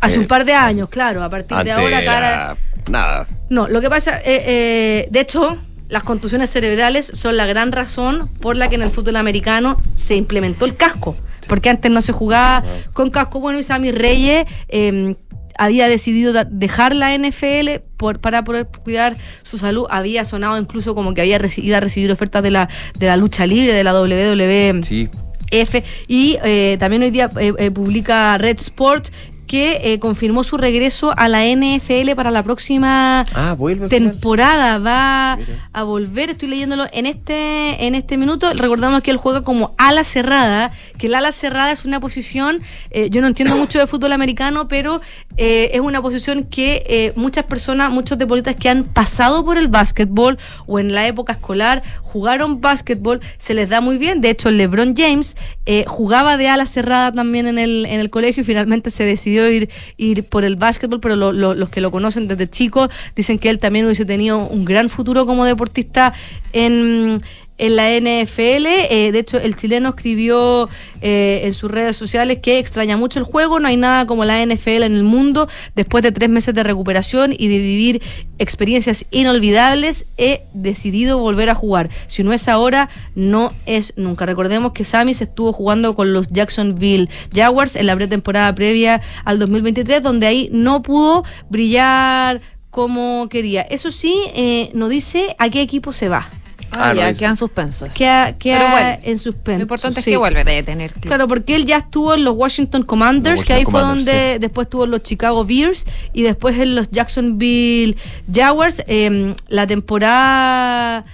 hace 0.00 0.18
Eh, 0.18 0.20
un 0.20 0.28
par 0.28 0.44
de 0.44 0.54
años, 0.54 0.88
claro, 0.88 1.24
a 1.24 1.28
partir 1.28 1.56
de 1.64 1.72
ahora, 1.72 2.04
cara... 2.04 2.56
nada. 2.88 3.26
No, 3.50 3.66
lo 3.66 3.80
que 3.80 3.90
pasa, 3.90 4.20
eh, 4.20 4.44
eh, 4.46 5.08
de 5.10 5.20
hecho, 5.20 5.58
las 5.88 6.04
contusiones 6.04 6.50
cerebrales 6.50 7.10
son 7.12 7.36
la 7.36 7.44
gran 7.44 7.72
razón 7.72 8.20
por 8.40 8.54
la 8.54 8.68
que 8.68 8.76
en 8.76 8.82
el 8.82 8.90
fútbol 8.90 9.16
americano 9.16 9.76
se 9.96 10.14
implementó 10.14 10.64
el 10.64 10.76
casco. 10.76 11.16
Porque 11.48 11.70
antes 11.70 11.90
no 11.90 12.00
se 12.02 12.12
jugaba 12.12 12.64
con 12.94 13.10
casco. 13.10 13.38
Bueno, 13.38 13.58
y 13.58 13.62
Sammy 13.62 13.90
Reyes 13.90 14.46
eh, 14.68 15.14
había 15.58 15.88
decidido 15.88 16.32
dejar 16.44 16.94
la 16.94 17.16
NFL 17.16 17.80
por, 17.96 18.20
para 18.20 18.44
poder 18.44 18.66
cuidar 18.66 19.16
su 19.42 19.58
salud. 19.58 19.86
Había 19.90 20.24
sonado 20.24 20.58
incluso 20.58 20.94
como 20.94 21.14
que 21.14 21.20
había 21.22 21.40
iba 21.56 21.76
a 21.76 21.80
recibir 21.80 22.10
ofertas 22.10 22.42
de 22.42 22.50
la, 22.50 22.68
de 22.98 23.06
la 23.06 23.16
lucha 23.16 23.46
libre, 23.46 23.72
de 23.72 23.84
la 23.84 23.98
WWE. 24.00 24.80
Sí. 24.82 25.08
F 25.50 25.84
y 26.08 26.38
eh, 26.42 26.76
también 26.80 27.02
hoy 27.02 27.10
día 27.10 27.30
eh, 27.38 27.52
eh, 27.58 27.70
publica 27.70 28.36
Red 28.38 28.60
Sport 28.60 29.08
que 29.54 29.92
eh, 29.92 30.00
confirmó 30.00 30.42
su 30.42 30.56
regreso 30.56 31.14
a 31.16 31.28
la 31.28 31.44
NFL 31.46 32.10
para 32.16 32.32
la 32.32 32.42
próxima 32.42 33.24
Ah, 33.36 33.56
temporada. 33.88 34.78
Va 34.78 35.38
a 35.72 35.82
volver 35.84 36.30
estoy 36.30 36.48
leyéndolo 36.48 36.86
en 36.92 37.06
este 37.06 37.86
en 37.86 37.94
este 37.94 38.16
minuto. 38.16 38.52
Recordamos 38.52 39.00
que 39.04 39.12
él 39.12 39.16
juega 39.16 39.44
como 39.44 39.70
ala 39.78 40.02
cerrada 40.02 40.72
que 40.98 41.06
el 41.06 41.14
ala 41.14 41.30
cerrada 41.32 41.70
es 41.72 41.84
una 41.84 42.00
posición 42.00 42.60
eh, 42.90 43.10
yo 43.10 43.20
no 43.20 43.26
entiendo 43.26 43.56
mucho 43.56 43.78
de 43.78 43.86
fútbol 43.86 44.12
americano 44.12 44.68
pero 44.68 45.00
eh, 45.36 45.70
es 45.74 45.80
una 45.80 46.00
posición 46.00 46.44
que 46.44 46.84
eh, 46.86 47.12
muchas 47.16 47.44
personas 47.44 47.90
muchos 47.90 48.16
deportistas 48.16 48.56
que 48.56 48.68
han 48.68 48.84
pasado 48.84 49.44
por 49.44 49.58
el 49.58 49.68
básquetbol 49.68 50.38
o 50.66 50.78
en 50.78 50.94
la 50.94 51.06
época 51.06 51.34
escolar 51.34 51.82
jugaron 52.02 52.60
básquetbol 52.60 53.20
se 53.38 53.54
les 53.54 53.68
da 53.68 53.80
muy 53.80 53.98
bien. 53.98 54.20
De 54.20 54.30
hecho 54.30 54.50
LeBron 54.50 54.94
James 54.96 55.36
eh, 55.66 55.84
jugaba 55.88 56.36
de 56.36 56.48
ala 56.48 56.66
cerrada 56.66 57.12
también 57.12 57.46
en 57.46 57.58
el 57.58 57.86
en 57.86 58.00
el 58.00 58.10
colegio 58.10 58.42
y 58.42 58.44
finalmente 58.44 58.90
se 58.90 59.04
decidió 59.04 59.43
ir 59.50 60.24
por 60.24 60.44
el 60.44 60.56
básquetbol 60.56 61.00
pero 61.00 61.16
lo- 61.16 61.32
los 61.54 61.70
que 61.70 61.80
lo 61.80 61.90
conocen 61.90 62.28
desde 62.28 62.48
chico 62.48 62.88
dicen 63.16 63.38
que 63.38 63.50
él 63.50 63.58
también 63.58 63.84
hubiese 63.86 64.04
tenido 64.04 64.38
un 64.38 64.64
gran 64.64 64.88
futuro 64.88 65.26
como 65.26 65.44
deportista 65.44 66.12
en, 66.52 67.20
en 67.58 67.76
la 67.76 67.90
NFL. 67.90 68.66
Eh, 68.66 69.10
de 69.12 69.18
hecho, 69.18 69.38
el 69.38 69.56
chileno 69.56 69.90
escribió 69.90 70.68
eh, 71.00 71.42
en 71.44 71.54
sus 71.54 71.70
redes 71.70 71.96
sociales 71.96 72.38
que 72.42 72.58
extraña 72.58 72.96
mucho 72.96 73.18
el 73.18 73.24
juego, 73.24 73.60
no 73.60 73.68
hay 73.68 73.76
nada 73.76 74.06
como 74.06 74.24
la 74.24 74.44
NFL 74.44 74.82
en 74.82 74.94
el 74.94 75.02
mundo. 75.02 75.48
Después 75.74 76.02
de 76.02 76.12
tres 76.12 76.28
meses 76.28 76.54
de 76.54 76.62
recuperación 76.62 77.34
y 77.36 77.48
de 77.48 77.58
vivir 77.58 78.02
experiencias 78.38 79.06
inolvidables, 79.10 80.06
he 80.16 80.42
decidido 80.52 81.18
volver 81.18 81.50
a 81.50 81.54
jugar. 81.54 81.90
Si 82.06 82.22
no 82.22 82.32
es 82.32 82.48
ahora, 82.48 82.88
no 83.14 83.52
es 83.66 83.92
nunca. 83.96 84.26
Recordemos 84.26 84.72
que 84.72 84.84
Sammy 84.84 85.14
se 85.14 85.24
estuvo 85.24 85.52
jugando 85.52 85.94
con 85.94 86.12
los 86.12 86.28
Jacksonville 86.28 87.08
Jaguars 87.32 87.76
en 87.76 87.86
la 87.86 87.96
pretemporada 87.96 88.54
previa 88.54 89.00
al 89.24 89.38
2023, 89.38 90.02
donde 90.02 90.26
ahí 90.26 90.48
no 90.52 90.82
pudo 90.82 91.24
brillar 91.50 92.40
como 92.70 93.28
quería. 93.28 93.62
Eso 93.62 93.92
sí, 93.92 94.20
eh, 94.34 94.70
no 94.74 94.88
dice 94.88 95.36
a 95.38 95.48
qué 95.48 95.62
equipo 95.62 95.92
se 95.92 96.08
va. 96.08 96.28
Ah, 96.76 96.90
Ah, 96.90 96.94
ya, 96.94 97.12
quedan 97.14 97.36
suspensos. 97.36 97.92
Queda, 97.94 98.32
queda 98.38 98.58
Pero 98.58 98.70
vuelve. 98.70 99.00
en 99.10 99.18
suspenso. 99.18 99.58
Lo 99.58 99.62
importante 99.62 100.00
es 100.00 100.06
que 100.06 100.16
vuelve 100.16 100.44
de 100.44 100.62
tener 100.62 100.92
club. 100.92 101.04
Claro, 101.04 101.28
porque 101.28 101.54
él 101.56 101.66
ya 101.66 101.78
estuvo 101.78 102.14
en 102.14 102.24
los 102.24 102.34
Washington 102.36 102.82
Commanders, 102.82 103.36
Los 103.40 103.44
que 103.46 103.52
ahí 103.54 103.64
fue 103.64 103.80
donde 103.80 104.38
después 104.38 104.66
estuvo 104.66 104.84
en 104.84 104.90
los 104.90 105.02
Chicago 105.02 105.44
Bears 105.44 105.86
y 106.12 106.22
después 106.22 106.58
en 106.58 106.74
los 106.74 106.90
Jacksonville 106.90 107.96
Jaguars. 108.32 108.82
Eh, 108.86 109.34
la 109.48 109.66
temporada 109.66 111.04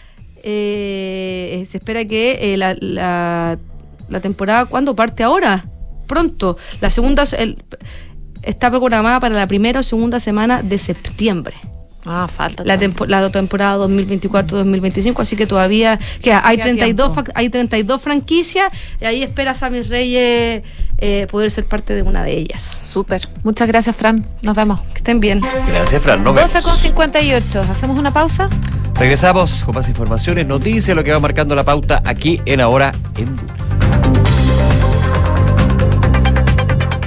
eh, 0.42 1.64
se 1.68 1.78
espera 1.78 2.04
que 2.04 2.54
eh, 2.54 2.56
la, 2.56 2.74
la, 2.80 3.58
la 4.08 4.20
temporada, 4.20 4.64
¿cuándo 4.66 4.94
parte 4.96 5.22
ahora? 5.22 5.64
Pronto. 6.06 6.56
La 6.80 6.90
segunda, 6.90 7.24
el- 7.38 7.62
está 8.42 8.70
programada 8.70 9.20
para 9.20 9.34
la 9.34 9.46
primera 9.46 9.80
o 9.80 9.82
segunda 9.82 10.18
semana 10.18 10.62
de 10.62 10.78
septiembre. 10.78 11.54
Ah, 12.07 12.28
falta. 12.34 12.64
La, 12.64 12.78
tempo- 12.78 13.07
la 13.07 13.28
temporada 13.30 13.86
2024-2025, 13.86 15.20
así 15.20 15.36
que 15.36 15.46
todavía 15.46 15.98
queda. 16.22 16.40
Hay, 16.44 16.57
Queda 16.57 16.64
32, 16.66 17.12
tiempo. 17.14 17.30
fa- 17.32 17.38
hay 17.38 17.48
32 17.51 18.01
franquicias 18.01 18.72
y 19.01 19.05
ahí 19.05 19.22
espera 19.22 19.55
Sammy 19.55 19.82
Reyes 19.82 20.64
eh, 20.98 21.26
poder 21.30 21.51
ser 21.51 21.64
parte 21.66 21.94
de 21.94 22.03
una 22.03 22.22
de 22.24 22.32
ellas. 22.38 22.62
Súper. 22.90 23.28
Muchas 23.42 23.68
gracias, 23.68 23.96
Fran. 23.96 24.26
Nos 24.42 24.57
vemos. 24.57 24.80
Que 24.92 24.98
estén 24.98 25.20
bien. 25.20 25.40
Gracias, 25.66 26.03
Fran. 26.03 26.22
Nos 26.24 26.34
12 26.34 26.55
vemos. 26.59 26.70
con 26.70 26.76
58. 26.78 27.64
¿Hacemos 27.70 27.98
una 27.98 28.12
pausa? 28.12 28.48
Regresamos 28.94 29.62
con 29.62 29.74
más 29.74 29.88
informaciones, 29.88 30.46
noticias, 30.46 30.94
lo 30.96 31.03
que 31.05 31.12
va 31.12 31.20
marcando 31.20 31.55
la 31.55 31.64
pauta 31.64 32.03
aquí 32.05 32.40
en 32.44 32.61
Ahora 32.61 32.92
en 33.16 33.24
Duna. 33.36 33.70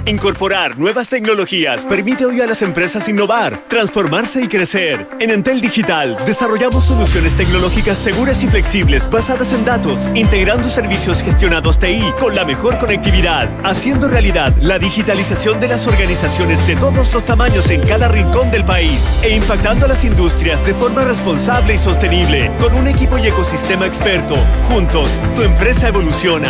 Incorporar 0.06 0.78
nuevas 0.78 1.08
tecnologías 1.08 1.86
permite 1.86 2.26
hoy 2.26 2.42
a 2.42 2.46
las 2.46 2.62
empresas 2.62 3.08
innovar, 3.08 3.58
transformarse 3.70 4.42
y 4.44 4.50
crecer. 4.50 5.08
En 5.22 5.32
Entel 5.32 5.62
Digital 5.62 6.18
desarrollamos 6.26 6.84
soluciones 6.84 7.34
tecnológicas 7.36 8.00
seguras 8.00 8.44
y 8.44 8.48
flexibles 8.48 9.10
basadas 9.10 9.54
en 9.54 9.64
datos, 9.64 10.02
integrando 10.14 10.70
servicios 10.70 11.22
gestionados 11.22 11.80
TI 11.80 12.04
con 12.20 12.36
la 12.36 12.44
mejor 12.44 12.78
conectividad, 12.80 13.50
haciendo 13.64 14.10
realidad 14.10 14.54
la 14.60 14.78
digitalización 14.78 15.62
de 15.62 15.70
las 15.70 15.88
organizaciones 15.88 16.68
de 16.68 16.76
todos 16.76 17.14
los 17.14 17.24
tamaños 17.24 17.72
en 17.72 17.80
cada 17.82 18.10
rincón 18.10 18.52
del 18.52 18.66
país 18.66 19.08
e 19.22 19.34
impactando 19.34 19.86
a 19.86 19.90
las 19.90 20.04
industrias 20.04 20.66
de 20.66 20.74
forma 20.74 21.06
responsable 21.06 21.76
y 21.76 21.78
sostenible 21.78 22.52
con 22.60 22.74
un 22.74 22.90
equipo 22.90 23.18
y 23.18 23.28
ecosistema 23.28 23.86
experto. 23.86 24.36
Juntos, 24.68 25.10
tu 25.38 25.44
empresa 25.44 25.88
evoluciona. 25.88 26.50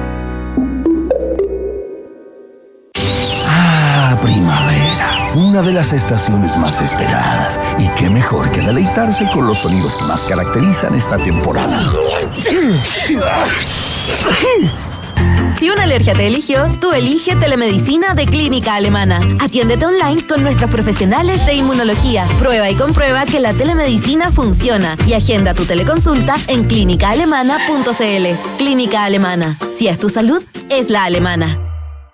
Una 5.35 5.61
de 5.61 5.71
las 5.71 5.93
estaciones 5.93 6.57
más 6.57 6.81
esperadas. 6.81 7.59
Y 7.79 7.87
qué 7.97 8.09
mejor 8.09 8.51
que 8.51 8.59
deleitarse 8.59 9.29
con 9.31 9.45
los 9.45 9.59
sonidos 9.59 9.95
que 9.95 10.03
más 10.03 10.25
caracterizan 10.25 10.93
esta 10.93 11.17
temporada. 11.17 11.79
Si 15.57 15.69
una 15.69 15.83
alergia 15.83 16.13
te 16.15 16.27
eligió, 16.27 16.69
tú 16.81 16.91
elige 16.91 17.35
telemedicina 17.37 18.13
de 18.13 18.25
Clínica 18.25 18.75
Alemana. 18.75 19.19
Atiéndete 19.39 19.85
online 19.85 20.27
con 20.27 20.43
nuestros 20.43 20.69
profesionales 20.69 21.45
de 21.45 21.53
inmunología. 21.53 22.25
Prueba 22.39 22.69
y 22.69 22.75
comprueba 22.75 23.23
que 23.25 23.39
la 23.39 23.53
telemedicina 23.53 24.31
funciona 24.31 24.97
y 25.07 25.13
agenda 25.13 25.53
tu 25.53 25.63
teleconsulta 25.65 26.35
en 26.47 26.65
clínicaalemana.cl. 26.65 28.57
Clínica 28.57 29.05
Alemana. 29.05 29.57
Si 29.77 29.87
es 29.87 29.97
tu 29.97 30.09
salud, 30.09 30.43
es 30.69 30.89
la 30.89 31.05
alemana. 31.05 31.70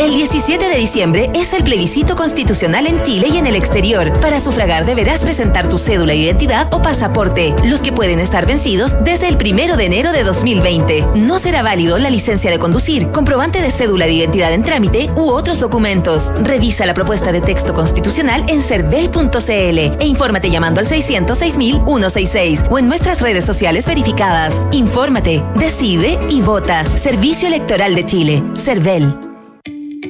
El 0.00 0.14
17 0.14 0.66
de 0.66 0.76
diciembre 0.76 1.30
es 1.34 1.52
el 1.52 1.62
plebiscito 1.62 2.16
constitucional 2.16 2.86
en 2.86 3.02
Chile 3.02 3.28
y 3.30 3.36
en 3.36 3.46
el 3.46 3.54
exterior. 3.54 4.18
Para 4.18 4.40
sufragar 4.40 4.86
deberás 4.86 5.20
presentar 5.20 5.68
tu 5.68 5.76
cédula 5.76 6.14
de 6.14 6.20
identidad 6.20 6.72
o 6.72 6.80
pasaporte, 6.80 7.54
los 7.64 7.82
que 7.82 7.92
pueden 7.92 8.18
estar 8.18 8.46
vencidos 8.46 8.96
desde 9.04 9.28
el 9.28 9.36
1 9.36 9.76
de 9.76 9.84
enero 9.84 10.12
de 10.12 10.24
2020. 10.24 11.06
No 11.16 11.38
será 11.38 11.62
válido 11.62 11.98
la 11.98 12.08
licencia 12.08 12.50
de 12.50 12.58
conducir, 12.58 13.10
comprobante 13.10 13.60
de 13.60 13.70
cédula 13.70 14.06
de 14.06 14.14
identidad 14.14 14.54
en 14.54 14.62
trámite 14.62 15.10
u 15.16 15.28
otros 15.28 15.60
documentos. 15.60 16.32
Revisa 16.44 16.86
la 16.86 16.94
propuesta 16.94 17.30
de 17.30 17.42
texto 17.42 17.74
constitucional 17.74 18.46
en 18.48 18.62
cervel.cl 18.62 19.78
e 20.00 20.06
infórmate 20.06 20.48
llamando 20.48 20.80
al 20.80 20.86
606.166 20.86 22.68
o 22.70 22.78
en 22.78 22.86
nuestras 22.86 23.20
redes 23.20 23.44
sociales 23.44 23.84
verificadas. 23.84 24.66
Infórmate, 24.72 25.44
decide 25.56 26.18
y 26.30 26.40
vota. 26.40 26.86
Servicio 26.96 27.48
Electoral 27.48 27.94
de 27.94 28.06
Chile. 28.06 28.42
Cervel. 28.54 29.29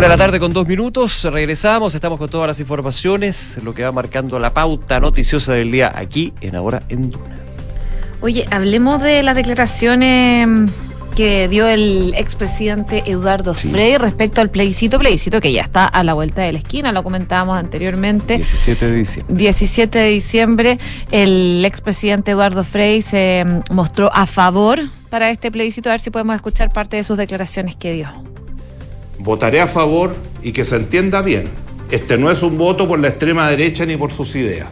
Una 0.00 0.06
de 0.06 0.16
la 0.16 0.24
tarde 0.24 0.40
con 0.40 0.54
dos 0.54 0.66
minutos, 0.66 1.24
regresamos, 1.24 1.94
estamos 1.94 2.18
con 2.18 2.30
todas 2.30 2.46
las 2.46 2.58
informaciones, 2.58 3.60
lo 3.62 3.74
que 3.74 3.82
va 3.82 3.92
marcando 3.92 4.38
la 4.38 4.54
pauta 4.54 4.98
noticiosa 4.98 5.52
del 5.52 5.70
día 5.70 5.92
aquí 5.94 6.32
en 6.40 6.56
Ahora 6.56 6.82
en 6.88 7.10
Duna. 7.10 7.36
Oye, 8.22 8.46
hablemos 8.50 9.02
de 9.02 9.22
las 9.22 9.36
declaraciones 9.36 10.70
que 11.14 11.48
dio 11.48 11.66
el 11.68 12.14
expresidente 12.16 13.02
Eduardo 13.04 13.52
Frei 13.52 13.98
respecto 13.98 14.40
al 14.40 14.48
plebiscito, 14.48 14.98
plebiscito 14.98 15.38
que 15.42 15.52
ya 15.52 15.60
está 15.60 15.84
a 15.84 16.02
la 16.02 16.14
vuelta 16.14 16.40
de 16.40 16.52
la 16.52 16.60
esquina, 16.60 16.92
lo 16.92 17.02
comentábamos 17.02 17.58
anteriormente. 17.58 18.38
17 18.38 18.86
de 18.86 18.96
diciembre. 18.96 19.36
17 19.36 19.98
de 19.98 20.08
diciembre, 20.08 20.78
el 21.10 21.62
expresidente 21.66 22.30
Eduardo 22.30 22.64
Frei 22.64 23.02
se 23.02 23.44
mostró 23.70 24.10
a 24.14 24.24
favor 24.24 24.80
para 25.10 25.28
este 25.28 25.50
plebiscito, 25.50 25.90
a 25.90 25.92
ver 25.92 26.00
si 26.00 26.08
podemos 26.08 26.36
escuchar 26.36 26.72
parte 26.72 26.96
de 26.96 27.02
sus 27.02 27.18
declaraciones 27.18 27.76
que 27.76 27.92
dio. 27.92 28.39
Votaré 29.22 29.60
a 29.60 29.66
favor 29.66 30.16
y 30.42 30.52
que 30.52 30.64
se 30.64 30.76
entienda 30.76 31.20
bien. 31.20 31.44
Este 31.90 32.16
no 32.16 32.30
es 32.30 32.42
un 32.42 32.56
voto 32.56 32.88
por 32.88 32.98
la 32.98 33.08
extrema 33.08 33.50
derecha 33.50 33.84
ni 33.84 33.94
por 33.98 34.12
sus 34.12 34.34
ideas. 34.34 34.68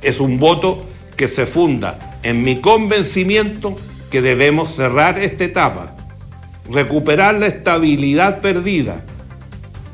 Es 0.00 0.20
un 0.20 0.38
voto 0.38 0.86
que 1.18 1.28
se 1.28 1.44
funda 1.44 2.18
en 2.22 2.40
mi 2.40 2.62
convencimiento 2.62 3.76
que 4.10 4.22
debemos 4.22 4.74
cerrar 4.74 5.18
esta 5.18 5.44
etapa, 5.44 5.96
recuperar 6.70 7.34
la 7.34 7.48
estabilidad 7.48 8.40
perdida 8.40 9.04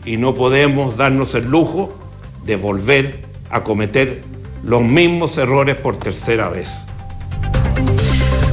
y 0.05 0.19
no 0.19 0.37
podemos 0.37 0.97
darnos 0.97 1.35
el 1.35 1.47
lujo 1.47 1.99
de 2.45 2.55
volver 2.55 3.23
a 3.51 3.65
cometer 3.65 4.23
los 4.63 4.83
mismos 4.83 5.37
errores 5.37 5.75
por 5.75 5.97
tercera 5.97 6.49
vez. 6.49 6.86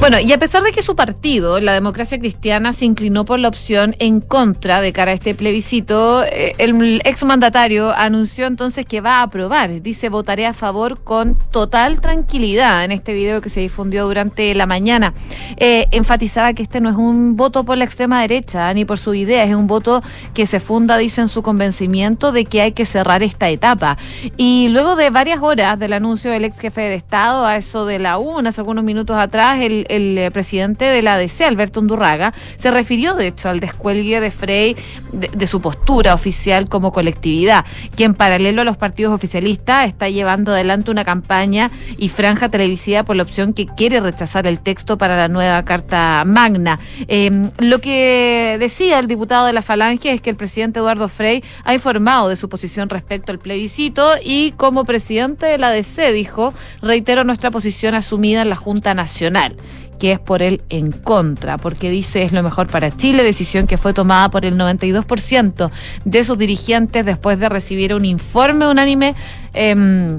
Bueno, 0.00 0.20
y 0.20 0.30
a 0.34 0.38
pesar 0.38 0.62
de 0.62 0.72
que 0.72 0.82
su 0.82 0.96
partido, 0.96 1.60
la 1.60 1.72
democracia 1.72 2.18
cristiana, 2.18 2.74
se 2.74 2.84
inclinó 2.84 3.24
por 3.24 3.38
la 3.38 3.48
opción 3.48 3.96
en 4.00 4.20
contra 4.20 4.82
de 4.82 4.92
cara 4.92 5.12
a 5.12 5.14
este 5.14 5.34
plebiscito, 5.34 6.22
eh, 6.24 6.54
el 6.58 7.00
exmandatario 7.06 7.90
anunció 7.90 8.46
entonces 8.46 8.84
que 8.84 9.00
va 9.00 9.20
a 9.20 9.22
aprobar. 9.22 9.80
Dice, 9.80 10.10
votaré 10.10 10.44
a 10.44 10.52
favor 10.52 11.02
con 11.02 11.38
total 11.50 12.02
tranquilidad 12.02 12.84
en 12.84 12.92
este 12.92 13.14
video 13.14 13.40
que 13.40 13.48
se 13.48 13.60
difundió 13.60 14.06
durante 14.06 14.54
la 14.54 14.66
mañana. 14.66 15.14
Eh, 15.56 15.86
enfatizaba 15.90 16.52
que 16.52 16.62
este 16.62 16.82
no 16.82 16.90
es 16.90 16.96
un 16.96 17.36
voto 17.36 17.64
por 17.64 17.78
la 17.78 17.84
extrema 17.84 18.20
derecha 18.20 18.74
ni 18.74 18.84
por 18.84 18.98
su 18.98 19.14
idea, 19.14 19.44
es 19.44 19.54
un 19.54 19.66
voto 19.66 20.02
que 20.34 20.44
se 20.44 20.60
funda, 20.60 20.98
dice, 20.98 21.22
en 21.22 21.28
su 21.28 21.40
convencimiento 21.40 22.30
de 22.30 22.44
que 22.44 22.60
hay 22.60 22.72
que 22.72 22.84
cerrar 22.84 23.22
esta 23.22 23.48
etapa. 23.48 23.96
Y 24.36 24.68
luego 24.68 24.96
de 24.96 25.08
varias 25.08 25.40
horas 25.40 25.78
del 25.78 25.94
anuncio 25.94 26.30
del 26.30 26.44
ex 26.44 26.60
jefe 26.60 26.82
de 26.82 26.94
Estado, 26.94 27.46
a 27.46 27.56
eso 27.56 27.86
de 27.86 27.98
la 27.98 28.18
una, 28.18 28.50
hace 28.50 28.60
algunos 28.60 28.84
minutos 28.84 29.16
atrás, 29.16 29.62
el 29.62 29.83
el 29.88 30.18
eh, 30.18 30.30
presidente 30.30 30.84
de 30.84 31.02
la 31.02 31.14
ADC, 31.14 31.42
Alberto 31.42 31.80
Undurraga, 31.80 32.34
se 32.56 32.70
refirió 32.70 33.14
de 33.14 33.28
hecho 33.28 33.48
al 33.48 33.60
descuelgue 33.60 34.20
de 34.20 34.30
Frey 34.30 34.76
de, 35.12 35.46
su 35.46 35.60
postura 35.60 36.14
oficial 36.14 36.68
como 36.68 36.92
colectividad, 36.92 37.64
que 37.96 38.04
en 38.04 38.14
paralelo 38.14 38.62
a 38.62 38.64
los 38.64 38.76
partidos 38.76 39.14
oficialistas 39.14 39.86
está 39.86 40.08
llevando 40.08 40.52
adelante 40.52 40.90
una 40.90 41.04
campaña 41.04 41.70
y 41.98 42.08
franja 42.08 42.48
televisiva 42.48 43.02
por 43.02 43.16
la 43.16 43.22
opción 43.22 43.52
que 43.52 43.66
quiere 43.66 44.00
rechazar 44.00 44.46
el 44.46 44.60
texto 44.60 44.98
para 44.98 45.16
la 45.16 45.28
nueva 45.28 45.62
Carta 45.62 46.24
Magna. 46.26 46.78
Em, 47.08 47.50
lo 47.58 47.80
que 47.80 48.56
decía 48.58 48.98
el 48.98 49.06
diputado 49.06 49.46
de 49.46 49.52
la 49.52 49.62
Falange 49.62 50.12
es 50.12 50.20
que 50.20 50.30
el 50.30 50.36
presidente 50.36 50.80
Eduardo 50.80 51.08
Frey 51.08 51.44
ha 51.64 51.74
informado 51.74 52.28
de 52.28 52.36
su 52.36 52.48
posición 52.48 52.88
respecto 52.88 53.32
al 53.32 53.38
plebiscito 53.38 54.12
y 54.22 54.52
como 54.52 54.84
presidente 54.84 55.46
de 55.46 55.58
la 55.58 55.68
ADC 55.68 56.12
dijo, 56.12 56.54
reitero 56.82 57.24
nuestra 57.24 57.50
posición 57.50 57.94
asumida 57.94 58.42
en 58.42 58.48
la 58.48 58.56
Junta 58.56 58.94
Nacional 58.94 59.56
que 59.98 60.12
es 60.12 60.18
por 60.18 60.42
él 60.42 60.62
en 60.68 60.92
contra, 60.92 61.58
porque 61.58 61.90
dice 61.90 62.22
es 62.22 62.32
lo 62.32 62.42
mejor 62.42 62.66
para 62.66 62.94
Chile, 62.96 63.22
decisión 63.22 63.66
que 63.66 63.78
fue 63.78 63.94
tomada 63.94 64.30
por 64.30 64.44
el 64.44 64.56
92% 64.56 65.70
de 66.04 66.24
sus 66.24 66.38
dirigentes 66.38 67.04
después 67.04 67.38
de 67.38 67.48
recibir 67.48 67.94
un 67.94 68.04
informe 68.04 68.66
unánime. 68.66 69.14
Eh, 69.54 70.18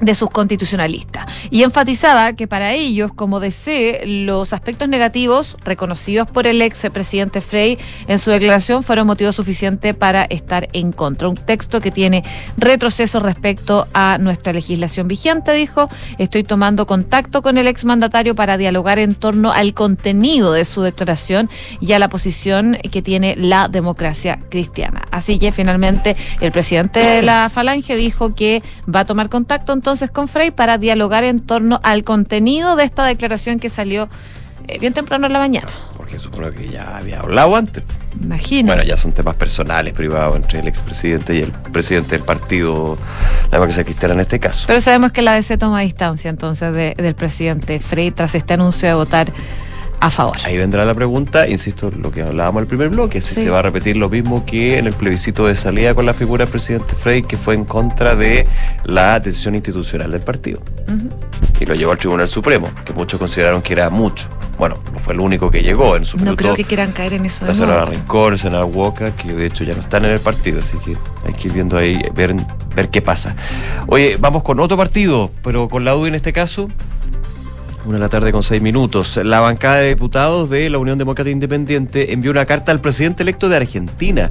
de 0.00 0.14
sus 0.14 0.30
constitucionalistas. 0.30 1.26
Y 1.50 1.62
enfatizaba 1.62 2.34
que 2.34 2.46
para 2.46 2.72
ellos, 2.72 3.12
como 3.14 3.40
DC, 3.40 4.02
los 4.06 4.52
aspectos 4.52 4.88
negativos 4.88 5.56
reconocidos 5.64 6.30
por 6.30 6.46
el 6.46 6.60
ex 6.62 6.86
presidente 6.92 7.40
Frey 7.40 7.78
en 8.06 8.18
su 8.18 8.30
declaración 8.30 8.82
fueron 8.82 9.06
motivo 9.06 9.32
suficiente 9.32 9.94
para 9.94 10.24
estar 10.24 10.68
en 10.72 10.92
contra. 10.92 11.28
Un 11.28 11.36
texto 11.36 11.80
que 11.80 11.90
tiene 11.90 12.24
retroceso 12.56 13.20
respecto 13.20 13.86
a 13.94 14.18
nuestra 14.18 14.52
legislación 14.52 15.08
vigente, 15.08 15.52
dijo. 15.52 15.88
Estoy 16.18 16.44
tomando 16.44 16.86
contacto 16.86 17.42
con 17.42 17.58
el 17.58 17.66
exmandatario 17.66 18.34
para 18.34 18.58
dialogar 18.58 18.98
en 18.98 19.14
torno 19.14 19.52
al 19.52 19.74
contenido 19.74 20.52
de 20.52 20.64
su 20.64 20.82
declaración 20.82 21.48
y 21.80 21.92
a 21.92 21.98
la 21.98 22.08
posición 22.08 22.78
que 22.90 23.02
tiene 23.02 23.34
la 23.36 23.68
democracia 23.68 24.38
cristiana. 24.50 25.04
Así 25.10 25.38
que 25.38 25.52
finalmente 25.52 26.16
el 26.40 26.52
presidente 26.52 27.00
de 27.00 27.22
la 27.22 27.48
Falange 27.48 27.96
dijo 27.96 28.34
que 28.34 28.62
va 28.92 29.00
a 29.00 29.04
tomar 29.04 29.28
contacto 29.28 29.72
entonces 29.86 30.10
con 30.10 30.26
Frey 30.26 30.50
para 30.50 30.78
dialogar 30.78 31.22
en 31.22 31.38
torno 31.38 31.78
al 31.84 32.02
contenido 32.02 32.74
de 32.74 32.82
esta 32.82 33.04
declaración 33.04 33.60
que 33.60 33.68
salió 33.68 34.08
eh, 34.66 34.80
bien 34.80 34.92
temprano 34.92 35.28
en 35.28 35.32
la 35.32 35.38
mañana. 35.38 35.68
Porque 35.96 36.18
supongo 36.18 36.50
que 36.50 36.68
ya 36.68 36.96
había 36.96 37.20
hablado 37.20 37.54
antes. 37.54 37.84
Imagino. 38.20 38.72
Bueno, 38.72 38.82
ya 38.82 38.96
son 38.96 39.12
temas 39.12 39.36
personales, 39.36 39.94
privados, 39.94 40.34
entre 40.34 40.58
el 40.58 40.66
expresidente 40.66 41.36
y 41.36 41.42
el 41.42 41.52
presidente 41.52 42.16
del 42.16 42.24
partido, 42.24 42.98
la 43.44 43.58
democracia 43.58 43.84
cristiana 43.84 44.14
en 44.14 44.20
este 44.22 44.40
caso. 44.40 44.64
Pero 44.66 44.80
sabemos 44.80 45.12
que 45.12 45.22
la 45.22 45.34
DC 45.34 45.56
toma 45.56 45.82
distancia 45.82 46.30
entonces 46.30 46.74
del 46.96 47.14
presidente 47.14 47.78
Frey 47.78 48.10
tras 48.10 48.34
este 48.34 48.54
anuncio 48.54 48.88
de 48.88 48.94
votar 48.94 49.28
a 50.00 50.10
favor. 50.10 50.36
Ahí 50.44 50.56
vendrá 50.56 50.84
la 50.84 50.94
pregunta, 50.94 51.48
insisto, 51.48 51.90
lo 51.90 52.10
que 52.10 52.22
hablábamos 52.22 52.60
en 52.60 52.62
el 52.64 52.68
primer 52.68 52.88
bloque, 52.90 53.20
si 53.20 53.34
se 53.34 53.50
va 53.50 53.60
a 53.60 53.62
repetir 53.62 53.96
lo 53.96 54.08
mismo 54.08 54.44
que 54.44 54.78
en 54.78 54.86
el 54.86 54.92
plebiscito 54.92 55.46
de 55.46 55.56
salida 55.56 55.94
con 55.94 56.06
la 56.06 56.14
figura 56.14 56.44
del 56.44 56.50
presidente 56.50 56.94
Frey, 56.94 57.22
que 57.22 57.36
fue 57.36 57.54
en 57.54 57.64
contra 57.64 58.14
de 58.14 58.46
la 58.84 59.20
decisión 59.20 59.54
institucional 59.54 60.10
del 60.10 60.20
partido. 60.20 60.60
Y 61.60 61.64
lo 61.64 61.74
llevó 61.74 61.92
al 61.92 61.98
Tribunal 61.98 62.28
Supremo, 62.28 62.68
que 62.84 62.92
muchos 62.92 63.18
consideraron 63.18 63.62
que 63.62 63.72
era 63.72 63.90
mucho. 63.90 64.28
Bueno, 64.58 64.78
no 64.92 64.98
fue 64.98 65.12
el 65.12 65.20
único 65.20 65.50
que 65.50 65.62
llegó 65.62 65.96
en 65.96 66.04
su 66.04 66.16
No 66.16 66.34
creo 66.34 66.54
que 66.54 66.64
quieran 66.64 66.92
caer 66.92 67.12
en 67.14 67.26
eso. 67.26 67.44
La 67.44 67.52
senadora 67.52 67.84
Rincón, 67.84 68.32
el 68.32 68.38
senador 68.38 68.70
Walker, 68.74 69.12
que 69.12 69.32
de 69.32 69.46
hecho 69.46 69.64
ya 69.64 69.74
no 69.74 69.82
están 69.82 70.04
en 70.04 70.12
el 70.12 70.20
partido, 70.20 70.60
así 70.60 70.78
que 70.78 70.96
hay 71.26 71.34
que 71.34 71.48
ir 71.48 71.54
viendo 71.54 71.76
ahí, 71.76 72.00
ver, 72.14 72.34
ver 72.74 72.88
qué 72.88 73.02
pasa. 73.02 73.36
Oye, 73.86 74.16
vamos 74.18 74.42
con 74.42 74.58
otro 74.60 74.76
partido, 74.76 75.30
pero 75.42 75.68
con 75.68 75.84
la 75.84 75.94
UDI 75.94 76.08
en 76.08 76.14
este 76.14 76.32
caso, 76.32 76.68
una 77.86 77.98
de 77.98 78.02
la 78.04 78.08
tarde 78.08 78.32
con 78.32 78.42
seis 78.42 78.60
minutos. 78.60 79.16
La 79.22 79.38
bancada 79.40 79.76
de 79.76 79.90
diputados 79.90 80.50
de 80.50 80.68
la 80.68 80.78
Unión 80.78 80.98
Demócrata 80.98 81.30
Independiente 81.30 82.12
envió 82.12 82.32
una 82.32 82.44
carta 82.44 82.72
al 82.72 82.80
presidente 82.80 83.22
electo 83.22 83.48
de 83.48 83.56
Argentina, 83.56 84.28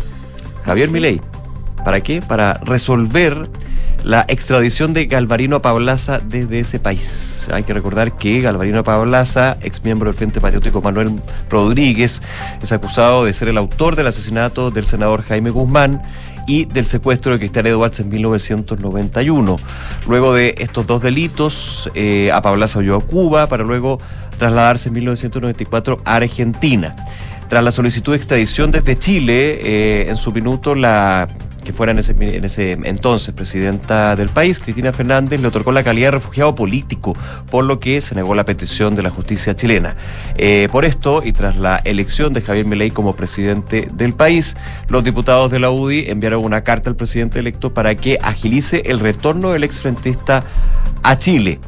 Javier 0.65 0.89
Milei. 0.89 1.21
¿Para 1.85 2.01
qué? 2.01 2.21
Para 2.21 2.55
resolver 2.65 3.49
la 4.03 4.25
extradición 4.27 4.93
de 4.93 5.05
Galvarino 5.05 5.61
Pablaza 5.61 6.19
desde 6.19 6.59
ese 6.59 6.79
país. 6.79 7.47
Hay 7.51 7.63
que 7.63 7.73
recordar 7.73 8.17
que 8.17 8.41
Galvarino 8.41 8.83
Pablaza, 8.83 9.57
ex 9.61 9.83
miembro 9.83 10.09
del 10.09 10.17
Frente 10.17 10.41
Patriótico 10.41 10.81
Manuel 10.81 11.11
Rodríguez, 11.49 12.21
es 12.61 12.71
acusado 12.73 13.23
de 13.23 13.33
ser 13.33 13.47
el 13.47 13.57
autor 13.57 13.95
del 13.95 14.07
asesinato 14.07 14.69
del 14.69 14.85
senador 14.85 15.23
Jaime 15.23 15.49
Guzmán 15.49 16.01
y 16.47 16.65
del 16.65 16.85
secuestro 16.85 17.33
de 17.33 17.39
Cristian 17.39 17.67
Edwards 17.67 17.99
en 17.99 18.09
1991. 18.09 19.57
Luego 20.07 20.33
de 20.33 20.55
estos 20.57 20.85
dos 20.87 21.01
delitos, 21.01 21.89
eh, 21.95 22.31
a 22.31 22.41
Pablaza 22.41 22.79
huyó 22.79 22.97
a 22.97 23.01
Cuba 23.01 23.47
para 23.47 23.63
luego 23.63 23.99
trasladarse 24.37 24.89
en 24.89 24.95
1994 24.95 26.01
a 26.03 26.15
Argentina. 26.15 26.95
Tras 27.47 27.63
la 27.63 27.71
solicitud 27.71 28.13
de 28.13 28.17
extradición 28.17 28.71
desde 28.71 28.97
Chile, 28.97 29.59
eh, 29.61 30.09
en 30.09 30.17
su 30.17 30.31
minuto 30.31 30.73
la 30.73 31.27
que 31.65 31.73
fuera 31.73 31.91
en 31.91 31.99
ese, 31.99 32.13
en 32.17 32.45
ese 32.45 32.71
entonces 32.83 33.33
presidenta 33.33 34.15
del 34.15 34.29
país, 34.29 34.61
Cristina 34.61 34.93
Fernández, 34.93 35.41
le 35.41 35.47
otorgó 35.49 35.73
la 35.73 35.83
calidad 35.83 36.07
de 36.07 36.11
refugiado 36.11 36.55
político, 36.55 37.17
por 37.51 37.65
lo 37.65 37.79
que 37.79 37.99
se 37.99 38.15
negó 38.15 38.33
la 38.35 38.45
petición 38.45 38.95
de 38.95 39.03
la 39.03 39.09
justicia 39.09 39.55
chilena. 39.55 39.97
Eh, 40.37 40.69
por 40.71 40.85
esto, 40.85 41.21
y 41.25 41.33
tras 41.33 41.57
la 41.57 41.81
elección 41.83 42.31
de 42.31 42.41
Javier 42.41 42.65
Milei 42.65 42.91
como 42.91 43.15
presidente 43.15 43.89
del 43.93 44.13
país, 44.13 44.55
los 44.87 45.03
diputados 45.03 45.51
de 45.51 45.59
la 45.59 45.69
UDI 45.69 46.09
enviaron 46.09 46.45
una 46.45 46.63
carta 46.63 46.89
al 46.89 46.95
presidente 46.95 47.39
electo 47.39 47.73
para 47.73 47.95
que 47.95 48.17
agilice 48.21 48.83
el 48.85 48.99
retorno 48.99 49.51
del 49.51 49.65
exfrentista 49.65 50.45
a 51.03 51.17
Chile. 51.17 51.59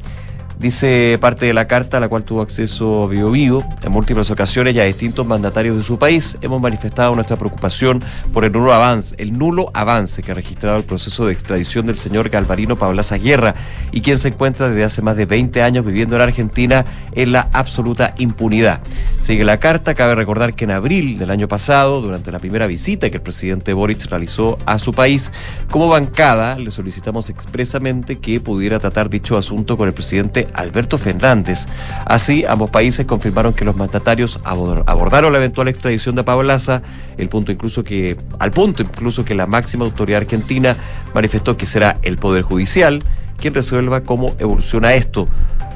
Dice 0.60 1.20
parte 1.22 1.46
de 1.46 1.54
la 1.54 1.68
carta 1.68 1.98
a 1.98 2.00
la 2.00 2.10
cual 2.10 2.24
tuvo 2.24 2.42
acceso 2.42 3.08
Bio 3.08 3.30
Bio 3.30 3.64
en 3.84 3.92
múltiples 3.92 4.32
ocasiones 4.32 4.74
y 4.74 4.80
a 4.80 4.86
distintos 4.86 5.24
mandatarios 5.24 5.78
de 5.78 5.84
su 5.84 6.00
país. 6.00 6.36
Hemos 6.42 6.60
manifestado 6.60 7.14
nuestra 7.14 7.38
preocupación 7.38 8.02
por 8.34 8.44
el 8.44 8.52
nulo 8.54 8.74
avance, 8.74 9.16
el 9.20 9.38
nulo 9.38 9.70
avance 9.76 10.24
que 10.24 10.32
ha 10.32 10.34
registrado 10.34 10.78
el 10.78 10.84
proceso 10.84 11.28
de 11.28 11.34
extradición 11.34 11.86
del 11.86 11.96
señor 11.96 12.30
Galvarino 12.30 12.76
Pablaza 12.76 13.20
Guerra 13.20 13.54
y 13.92 14.02
quien 14.02 14.18
se 14.18 14.30
encuentra 14.30 14.68
desde 14.68 14.84
hace 14.84 15.04
más 15.04 15.16
de 15.16 15.28
20 15.28 15.62
años 15.62 15.86
viviendo 15.86 16.16
en 16.16 16.24
Argentina 16.24 16.86
en 17.12 17.34
la 17.34 17.50
absoluta 17.54 18.16
impunidad. 18.18 18.82
Sigue 19.20 19.44
la 19.44 19.60
carta, 19.60 19.94
cabe 19.94 20.16
recordar 20.16 20.56
que 20.56 20.64
en 20.64 20.72
abril 20.72 21.20
del 21.20 21.30
año 21.30 21.48
pasado, 21.48 22.02
durante 22.02 22.32
la 22.32 22.40
primera 22.40 22.66
visita 22.66 23.12
que 23.12 23.18
el 23.18 23.24
presidente 23.24 23.74
Boric 23.74 24.06
realizó 24.06 24.58
a 24.66 24.80
su 24.80 24.92
país, 24.92 25.32
como 25.70 25.88
bancada 25.88 26.58
le 26.58 26.72
solicitamos 26.72 27.30
expresamente 27.30 28.18
que 28.18 28.40
pudiera 28.40 28.80
tratar 28.80 29.08
dicho 29.08 29.38
asunto 29.38 29.78
con 29.78 29.88
el 29.88 29.94
presidente 29.94 30.47
Alberto 30.54 30.98
Fernández. 30.98 31.68
Así, 32.06 32.46
ambos 32.48 32.70
países 32.70 33.06
confirmaron 33.06 33.54
que 33.54 33.66
los 33.66 33.76
mandatarios 33.76 34.40
abordaron 34.44 35.32
la 35.32 35.40
eventual 35.40 35.68
extradición 35.68 36.16
de 36.16 36.24
Pablaza, 36.24 36.82
el 37.18 37.30
punto 37.30 37.52
incluso 37.52 37.84
que, 37.84 38.18
al 38.40 38.52
punto 38.52 38.84
incluso 38.84 39.26
que 39.26 39.36
la 39.36 39.46
máxima 39.46 39.86
autoridad 39.86 40.22
argentina 40.22 40.76
manifestó 41.14 41.58
que 41.58 41.66
será 41.66 41.98
el 42.04 42.18
Poder 42.18 42.44
Judicial 42.44 43.04
quien 43.40 43.54
resuelva 43.54 44.02
cómo 44.02 44.36
evoluciona 44.40 44.94
esto. 44.96 45.28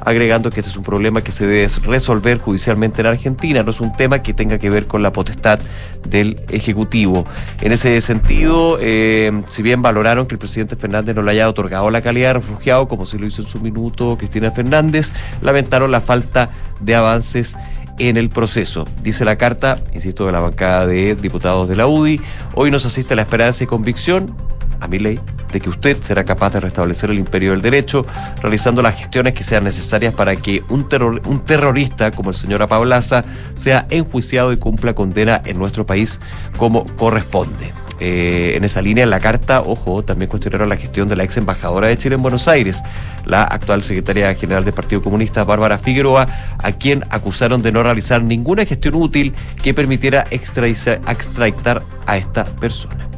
Agregando 0.04 0.50
que 0.50 0.60
este 0.60 0.70
es 0.70 0.76
un 0.76 0.82
problema 0.82 1.22
que 1.22 1.32
se 1.32 1.46
debe 1.46 1.68
resolver 1.84 2.38
judicialmente 2.38 3.00
en 3.00 3.06
Argentina, 3.06 3.62
no 3.62 3.70
es 3.70 3.80
un 3.80 3.96
tema 3.96 4.22
que 4.22 4.34
tenga 4.34 4.58
que 4.58 4.70
ver 4.70 4.86
con 4.86 5.02
la 5.02 5.12
potestad 5.12 5.60
del 6.08 6.40
Ejecutivo. 6.48 7.24
En 7.60 7.72
ese 7.72 8.00
sentido, 8.00 8.78
eh, 8.80 9.42
si 9.48 9.62
bien 9.62 9.82
valoraron 9.82 10.26
que 10.26 10.34
el 10.34 10.38
presidente 10.38 10.76
Fernández 10.76 11.14
no 11.14 11.22
le 11.22 11.32
haya 11.32 11.48
otorgado 11.48 11.90
la 11.90 12.02
calidad 12.02 12.28
de 12.28 12.34
refugiado, 12.34 12.88
como 12.88 13.06
se 13.06 13.18
lo 13.18 13.26
hizo 13.26 13.42
en 13.42 13.48
su 13.48 13.60
minuto 13.60 14.16
Cristina 14.18 14.50
Fernández, 14.50 15.12
lamentaron 15.40 15.90
la 15.90 16.00
falta 16.00 16.50
de 16.80 16.94
avances 16.94 17.56
en 17.98 18.16
el 18.16 18.28
proceso. 18.30 18.86
Dice 19.02 19.24
la 19.24 19.36
carta, 19.36 19.78
insisto, 19.92 20.26
de 20.26 20.32
la 20.32 20.40
bancada 20.40 20.86
de 20.86 21.14
diputados 21.14 21.68
de 21.68 21.76
la 21.76 21.86
UDI, 21.86 22.20
hoy 22.54 22.70
nos 22.70 22.84
asiste 22.84 23.14
la 23.14 23.22
esperanza 23.22 23.64
y 23.64 23.66
convicción, 23.66 24.34
a 24.82 24.88
mi 24.88 24.98
ley, 24.98 25.20
de 25.52 25.60
que 25.60 25.70
usted 25.70 25.96
será 26.00 26.24
capaz 26.24 26.52
de 26.52 26.60
restablecer 26.60 27.10
el 27.10 27.18
imperio 27.18 27.52
del 27.52 27.62
derecho, 27.62 28.04
realizando 28.40 28.82
las 28.82 28.96
gestiones 28.96 29.34
que 29.34 29.44
sean 29.44 29.64
necesarias 29.64 30.14
para 30.14 30.36
que 30.36 30.62
un, 30.68 30.88
terror, 30.88 31.22
un 31.26 31.40
terrorista 31.40 32.10
como 32.10 32.30
el 32.30 32.36
señor 32.36 32.62
Apablaza 32.62 33.24
sea 33.54 33.86
enjuiciado 33.90 34.52
y 34.52 34.56
cumpla 34.56 34.94
condena 34.94 35.40
en 35.44 35.58
nuestro 35.58 35.86
país 35.86 36.20
como 36.56 36.84
corresponde. 36.96 37.72
Eh, 38.04 38.56
en 38.56 38.64
esa 38.64 38.82
línea, 38.82 39.06
la 39.06 39.20
carta, 39.20 39.60
ojo, 39.60 40.02
también 40.02 40.28
cuestionaron 40.28 40.68
la 40.68 40.76
gestión 40.76 41.06
de 41.06 41.14
la 41.14 41.22
ex 41.22 41.36
embajadora 41.36 41.86
de 41.86 41.96
Chile 41.96 42.16
en 42.16 42.22
Buenos 42.22 42.48
Aires, 42.48 42.82
la 43.26 43.44
actual 43.44 43.80
secretaria 43.80 44.34
general 44.34 44.64
del 44.64 44.74
Partido 44.74 45.00
Comunista, 45.00 45.44
Bárbara 45.44 45.78
Figueroa, 45.78 46.26
a 46.58 46.72
quien 46.72 47.04
acusaron 47.10 47.62
de 47.62 47.70
no 47.70 47.84
realizar 47.84 48.20
ninguna 48.20 48.64
gestión 48.64 48.96
útil 48.96 49.32
que 49.62 49.72
permitiera 49.72 50.26
extraditar 50.30 51.82
a 52.06 52.16
esta 52.16 52.44
persona. 52.44 53.11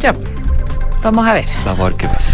Ya, 0.00 0.14
vamos 1.02 1.26
a 1.26 1.34
ver. 1.34 1.44
Vamos 1.64 1.80
a 1.80 1.84
ver 1.84 1.94
qué 1.94 2.08
pasa. 2.08 2.32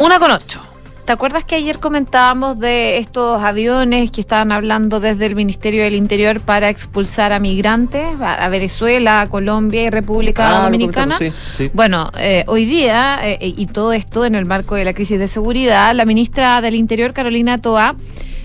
Una 0.00 0.18
con 0.18 0.30
ocho. 0.30 0.60
¿Te 1.04 1.12
acuerdas 1.12 1.44
que 1.44 1.56
ayer 1.56 1.80
comentábamos 1.80 2.60
de 2.60 2.98
estos 2.98 3.42
aviones 3.42 4.12
que 4.12 4.20
estaban 4.20 4.52
hablando 4.52 5.00
desde 5.00 5.26
el 5.26 5.34
Ministerio 5.34 5.82
del 5.82 5.94
Interior 5.94 6.40
para 6.40 6.68
expulsar 6.68 7.32
a 7.32 7.40
migrantes 7.40 8.06
a, 8.20 8.48
Venezuela, 8.48 9.22
a 9.22 9.28
Colombia 9.28 9.82
y 9.82 9.90
República 9.90 10.60
Ah, 10.60 10.62
Dominicana? 10.62 11.18
Sí, 11.18 11.32
sí. 11.56 11.70
Bueno, 11.74 12.12
eh, 12.16 12.44
hoy 12.46 12.66
día, 12.66 13.18
eh, 13.24 13.38
y 13.40 13.66
todo 13.66 13.92
esto 13.92 14.24
en 14.24 14.36
el 14.36 14.46
marco 14.46 14.76
de 14.76 14.84
la 14.84 14.94
crisis 14.94 15.18
de 15.18 15.26
seguridad, 15.26 15.92
la 15.92 16.04
ministra 16.04 16.60
del 16.60 16.76
Interior, 16.76 17.12
Carolina 17.12 17.58
Toa, 17.58 17.96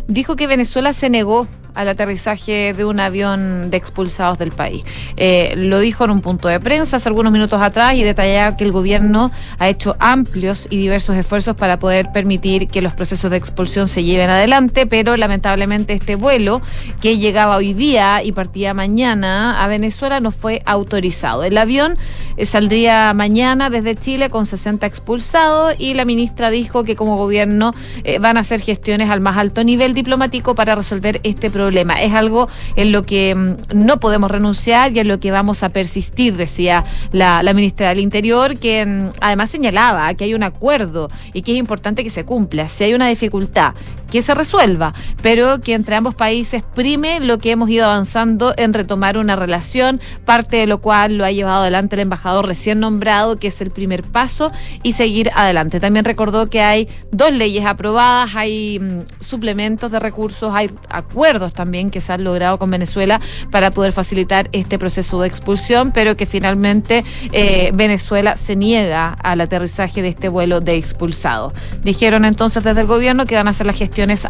dijo 0.07 0.35
que 0.35 0.48
Venezuela 0.48 0.94
se 0.94 1.11
negó 1.11 1.48
al 1.78 1.88
aterrizaje 1.88 2.74
de 2.74 2.86
un 2.86 2.99
avión 2.99 3.70
de 3.70 3.78
expulsados 3.78 4.40
del 4.40 4.52
país. 4.52 4.84
Eh, 5.16 5.54
lo 5.56 5.80
dijo 5.80 6.06
en 6.06 6.10
un 6.10 6.22
punto 6.22 6.48
de 6.48 6.60
prensa 6.60 6.98
hace 6.98 7.08
algunos 7.08 7.32
minutos 7.32 7.62
atrás 7.62 7.94
y 7.94 8.04
detallaba 8.04 8.58
que 8.58 8.64
el 8.64 8.72
gobierno 8.72 9.32
ha 9.60 9.70
hecho 9.70 9.95
amplios 9.99 10.68
y 10.72 10.78
diversos 10.78 11.16
esfuerzos 11.16 11.56
para 11.56 11.78
poder 11.78 12.12
permitir 12.12 12.68
que 12.68 12.82
los 12.82 12.94
procesos 12.94 13.30
de 13.30 13.38
expulsión 13.38 13.88
se 13.88 14.04
lleven 14.04 14.32
adelante, 14.32 14.88
pero 14.88 15.16
lamentablemente 15.18 15.94
este 15.94 16.16
vuelo 16.16 16.64
que 16.99 17.20
llegaba 17.20 17.58
hoy 17.58 17.76
día 17.76 18.24
y 18.24 18.32
partía 18.32 18.74
mañana 18.74 19.64
a 19.64 19.68
Venezuela 19.68 20.20
no 20.20 20.32
fue 20.32 20.64
autorizado. 20.66 21.44
El 21.44 21.60
avión 21.60 21.95
eh, 22.38 22.48
saldría 22.48 23.14
mañana 23.14 23.70
desde 23.70 23.95
Chile 23.95 24.32
con 24.32 24.48
60 24.48 24.88
expulsados 24.88 25.76
y 25.78 25.94
la 25.94 26.06
ministra 26.06 26.49
dijo 26.49 26.84
que 26.84 26.95
como 26.95 27.18
gobierno 27.18 27.76
eh, 28.04 28.18
van 28.18 28.38
a 28.38 28.40
hacer 28.40 28.62
gestiones 28.62 29.12
al 29.12 29.22
más 29.22 29.38
alto 29.38 29.64
nivel 29.64 29.94
diplomático 29.94 30.56
para 30.56 30.74
resolver 30.74 31.22
este 31.24 31.52
problema. 31.52 31.66
Es 31.69 32.14
algo 32.14 32.48
en 32.76 32.91
lo 32.91 33.03
que 33.03 33.35
mm, 33.35 33.56
no 33.73 33.99
podemos 33.99 34.31
renunciar 34.31 34.95
y 34.95 34.99
en 34.99 35.07
lo 35.07 35.19
que 35.19 35.31
vamos 35.31 35.64
a 35.64 35.69
persistir, 35.69 36.35
decía 36.35 36.85
la, 37.11 37.44
la 37.44 37.53
ministra 37.53 37.89
del 37.89 37.99
Interior, 37.99 38.57
que 38.57 38.85
mm, 38.85 39.10
además 39.22 39.49
señalaba 39.49 40.14
que 40.14 40.23
hay 40.23 40.34
un 40.34 40.44
acuerdo 40.44 41.10
y 41.34 41.41
que 41.41 41.53
es 41.53 41.57
importante 41.57 42.03
que 42.03 42.10
se 42.10 42.26
cumpla. 42.26 42.68
Si 42.68 42.84
hay 42.84 42.94
una 42.94 43.07
dificultad, 43.07 43.73
que 44.10 44.22
se 44.22 44.34
resuelva, 44.34 44.94
pero 45.22 45.60
que 45.62 45.74
entre 45.74 45.96
ambos 45.96 46.16
países 46.16 46.64
prime 46.76 47.20
lo 47.20 47.38
que 47.40 47.52
hemos 47.52 47.70
ido 47.70 47.86
avanzando 47.86 48.54
en 48.58 48.74
retomar 48.74 49.18
una 49.18 49.36
relación, 49.36 50.02
parte 50.26 50.58
de 50.58 50.68
lo 50.68 50.80
cual 50.80 51.18
lo 51.18 51.26
ha 51.26 51.32
llevado 51.32 51.62
adelante 51.62 51.96
el 51.96 52.02
embajador 52.02 52.48
recién 52.48 52.80
nombrado, 52.80 53.38
que 53.38 53.48
es 53.48 53.62
el 53.62 53.72
primer 53.72 54.04
paso, 54.04 54.52
y 54.84 54.94
seguir 54.94 55.32
adelante. 55.36 55.80
También 55.80 56.06
recordó 56.06 56.50
que 56.50 56.62
hay 56.62 56.88
dos 57.12 57.32
leyes 57.32 57.66
aprobadas, 57.66 58.32
hay 58.36 58.80
mm, 58.80 59.24
suplementos 59.24 59.92
de 59.92 60.00
recursos, 60.00 60.54
hay 60.54 60.70
acuerdos 60.90 61.54
también 61.54 61.92
que 61.92 62.02
se 62.02 62.14
han 62.14 62.24
logrado 62.24 62.58
con 62.58 62.72
Venezuela 62.72 63.20
para 63.52 63.72
poder 63.72 63.92
facilitar 63.92 64.50
este 64.52 64.80
proceso 64.80 65.22
de 65.22 65.28
expulsión, 65.28 65.92
pero 65.92 66.16
que 66.16 66.26
finalmente 66.26 67.04
eh, 67.32 67.72
Venezuela 67.74 68.38
se 68.38 68.56
niega 68.56 69.10
al 69.22 69.42
aterrizaje 69.42 70.02
de 70.02 70.10
este 70.10 70.30
vuelo 70.30 70.62
de 70.62 70.76
expulsados. 70.76 71.54
Dijeron 71.84 72.26
entonces 72.26 72.64
desde 72.64 72.82
el 72.82 72.88
gobierno 72.88 73.26
que 73.26 73.36
van 73.36 73.48
a 73.48 73.52
hacer 73.52 73.66
las 73.66 73.76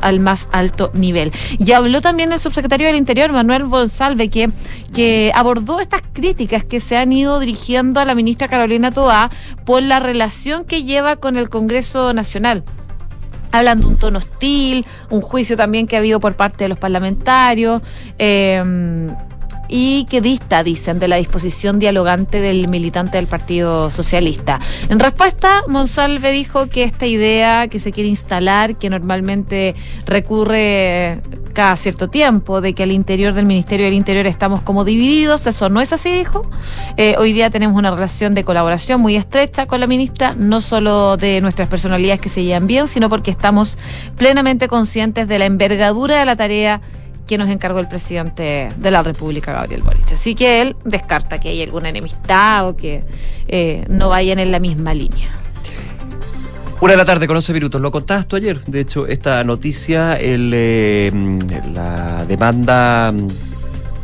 al 0.01 0.19
más 0.19 0.47
alto 0.51 0.91
nivel. 0.93 1.31
Y 1.57 1.71
habló 1.71 2.01
también 2.01 2.31
el 2.31 2.39
subsecretario 2.39 2.87
del 2.87 2.95
Interior, 2.95 3.31
Manuel 3.31 3.67
González, 3.67 4.29
que, 4.29 4.49
que 4.93 5.31
abordó 5.35 5.79
estas 5.79 6.01
críticas 6.13 6.63
que 6.63 6.79
se 6.79 6.97
han 6.97 7.11
ido 7.11 7.39
dirigiendo 7.39 7.99
a 7.99 8.05
la 8.05 8.15
ministra 8.15 8.47
Carolina 8.47 8.91
Toá 8.91 9.29
por 9.65 9.83
la 9.83 9.99
relación 9.99 10.65
que 10.65 10.83
lleva 10.83 11.15
con 11.15 11.37
el 11.37 11.49
Congreso 11.49 12.13
Nacional 12.13 12.63
hablan 13.51 13.79
de 13.79 13.87
un 13.87 13.97
tono 13.97 14.19
hostil, 14.19 14.85
un 15.09 15.21
juicio 15.21 15.57
también 15.57 15.87
que 15.87 15.95
ha 15.95 15.99
habido 15.99 16.19
por 16.19 16.35
parte 16.35 16.65
de 16.65 16.69
los 16.69 16.77
parlamentarios. 16.77 17.81
Eh, 18.19 18.61
y 19.67 20.05
que 20.05 20.21
dista, 20.21 20.63
dicen, 20.63 20.99
de 20.99 21.07
la 21.07 21.17
disposición 21.17 21.79
dialogante 21.79 22.39
del 22.41 22.67
militante 22.67 23.17
del 23.17 23.27
Partido 23.27 23.91
Socialista. 23.91 24.59
En 24.89 24.99
respuesta, 24.99 25.63
Monsalve 25.67 26.31
dijo 26.31 26.67
que 26.67 26.83
esta 26.83 27.05
idea 27.05 27.67
que 27.67 27.79
se 27.79 27.91
quiere 27.91 28.09
instalar, 28.09 28.75
que 28.75 28.89
normalmente 28.89 29.75
recurre 30.05 31.21
cada 31.53 31.75
cierto 31.75 32.07
tiempo, 32.07 32.61
de 32.61 32.73
que 32.73 32.83
al 32.83 32.91
interior 32.91 33.33
del 33.33 33.45
Ministerio 33.45 33.85
del 33.85 33.95
Interior 33.95 34.27
estamos 34.27 34.61
como 34.61 34.85
divididos, 34.85 35.47
eso 35.47 35.69
no 35.69 35.81
es 35.81 35.91
así, 35.91 36.11
dijo. 36.11 36.49
Eh, 36.97 37.15
hoy 37.17 37.33
día 37.33 37.49
tenemos 37.49 37.75
una 37.75 37.91
relación 37.91 38.35
de 38.35 38.43
colaboración 38.43 39.01
muy 39.01 39.15
estrecha 39.15 39.65
con 39.65 39.79
la 39.79 39.87
ministra, 39.87 40.35
no 40.37 40.61
solo 40.61 41.17
de 41.17 41.41
nuestras 41.41 41.67
personalidades 41.67 42.21
que 42.21 42.29
se 42.29 42.43
llevan 42.43 42.67
bien, 42.67 42.87
sino 42.87 43.09
porque 43.09 43.31
estamos 43.31 43.77
plenamente 44.17 44.67
conscientes 44.67 45.27
de 45.27 45.39
la 45.39 45.45
envergadura 45.45 46.19
de 46.19 46.25
la 46.25 46.35
tarea 46.35 46.81
que 47.27 47.37
nos 47.37 47.49
encargó 47.49 47.79
el 47.79 47.87
presidente 47.87 48.69
de 48.77 48.91
la 48.91 49.03
República, 49.03 49.53
Gabriel 49.53 49.81
Boric. 49.81 50.11
Así 50.11 50.33
que 50.33 50.61
él 50.61 50.75
descarta 50.85 51.39
que 51.39 51.49
haya 51.49 51.63
alguna 51.63 51.89
enemistad 51.89 52.67
o 52.67 52.75
que 52.75 53.03
eh, 53.47 53.85
no 53.89 54.09
vayan 54.09 54.39
en 54.39 54.51
la 54.51 54.59
misma 54.59 54.93
línea. 54.93 55.29
Una 56.79 56.91
de 56.91 56.97
la 56.97 57.05
tarde 57.05 57.25
con 57.27 57.35
11 57.35 57.53
minutos. 57.53 57.81
Lo 57.81 57.91
contabas 57.91 58.27
tú 58.27 58.35
ayer. 58.35 58.63
De 58.65 58.79
hecho, 58.79 59.07
esta 59.07 59.43
noticia, 59.43 60.13
el, 60.13 60.51
eh, 60.53 61.11
la 61.73 62.25
demanda 62.25 63.11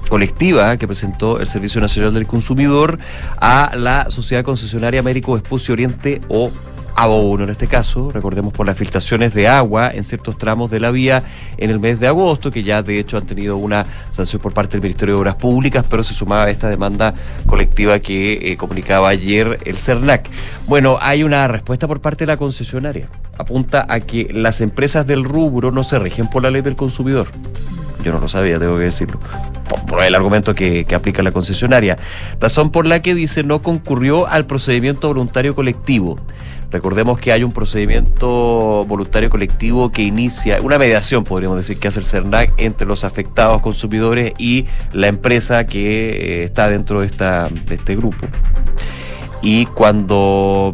colectiva 0.09 0.77
que 0.77 0.87
presentó 0.87 1.39
el 1.39 1.47
Servicio 1.47 1.79
Nacional 1.81 2.13
del 2.13 2.27
Consumidor 2.27 2.99
a 3.39 3.71
la 3.75 4.09
Sociedad 4.09 4.43
Concesionaria 4.43 4.99
Américo 4.99 5.37
Espucio 5.37 5.73
Oriente 5.73 6.21
o 6.29 6.51
ABO1 6.95 7.43
en 7.43 7.49
este 7.49 7.67
caso, 7.67 8.11
recordemos 8.11 8.53
por 8.53 8.65
las 8.65 8.77
filtraciones 8.77 9.33
de 9.33 9.47
agua 9.47 9.91
en 9.93 10.03
ciertos 10.03 10.37
tramos 10.37 10.69
de 10.69 10.79
la 10.79 10.91
vía 10.91 11.23
en 11.57 11.69
el 11.69 11.79
mes 11.79 11.99
de 11.99 12.07
agosto, 12.07 12.51
que 12.51 12.63
ya 12.63 12.83
de 12.83 12.99
hecho 12.99 13.17
han 13.17 13.25
tenido 13.25 13.57
una 13.57 13.85
sanción 14.11 14.41
por 14.41 14.53
parte 14.53 14.73
del 14.73 14.81
Ministerio 14.81 15.15
de 15.15 15.21
Obras 15.21 15.35
Públicas, 15.35 15.85
pero 15.89 16.03
se 16.03 16.13
sumaba 16.13 16.43
a 16.43 16.49
esta 16.49 16.69
demanda 16.69 17.13
colectiva 17.45 17.99
que 17.99 18.51
eh, 18.51 18.57
comunicaba 18.57 19.09
ayer 19.09 19.59
el 19.65 19.77
CERNAC. 19.77 20.29
Bueno, 20.67 20.97
hay 21.01 21.23
una 21.23 21.47
respuesta 21.47 21.87
por 21.87 22.01
parte 22.01 22.25
de 22.25 22.27
la 22.27 22.37
concesionaria. 22.37 23.07
Apunta 23.37 23.85
a 23.89 23.99
que 23.99 24.29
las 24.31 24.61
empresas 24.61 25.07
del 25.07 25.23
rubro 25.23 25.71
no 25.71 25.83
se 25.83 25.97
rigen 25.99 26.29
por 26.29 26.43
la 26.43 26.51
ley 26.51 26.61
del 26.61 26.75
consumidor. 26.75 27.27
Yo 28.03 28.11
no 28.11 28.19
lo 28.19 28.27
sabía, 28.27 28.59
tengo 28.59 28.77
que 28.77 28.83
decirlo. 28.83 29.19
Por, 29.87 30.03
el 30.03 30.13
argumento 30.13 30.53
que 30.53 30.85
aplica 30.93 31.23
la 31.23 31.31
concesionaria. 31.31 31.97
Razón 32.39 32.69
por 32.69 32.85
la 32.85 33.01
que 33.01 33.15
dice 33.15 33.43
no 33.43 33.61
concurrió 33.61 34.27
al 34.27 34.45
procedimiento 34.45 35.07
voluntario 35.07 35.55
colectivo. 35.55 36.19
Recordemos 36.73 37.19
que 37.19 37.31
hay 37.31 37.43
un 37.43 37.51
procedimiento 37.51 38.83
voluntario 38.85 39.29
colectivo 39.29 39.91
que 39.91 40.01
inicia, 40.01 40.59
una 40.59 40.79
mediación 40.79 41.23
podríamos 41.23 41.57
decir 41.57 41.77
que 41.77 41.87
hace 41.87 41.99
el 41.99 42.05
CERNAC 42.05 42.51
entre 42.57 42.87
los 42.87 43.03
afectados 43.03 43.61
consumidores 43.61 44.33
y 44.39 44.65
la 44.91 45.05
empresa 45.05 45.67
que 45.67 46.09
eh, 46.09 46.43
está 46.45 46.69
dentro 46.69 47.01
de, 47.01 47.05
esta, 47.05 47.47
de 47.47 47.75
este 47.75 47.95
grupo. 47.95 48.25
Y 49.43 49.67
cuando 49.67 50.73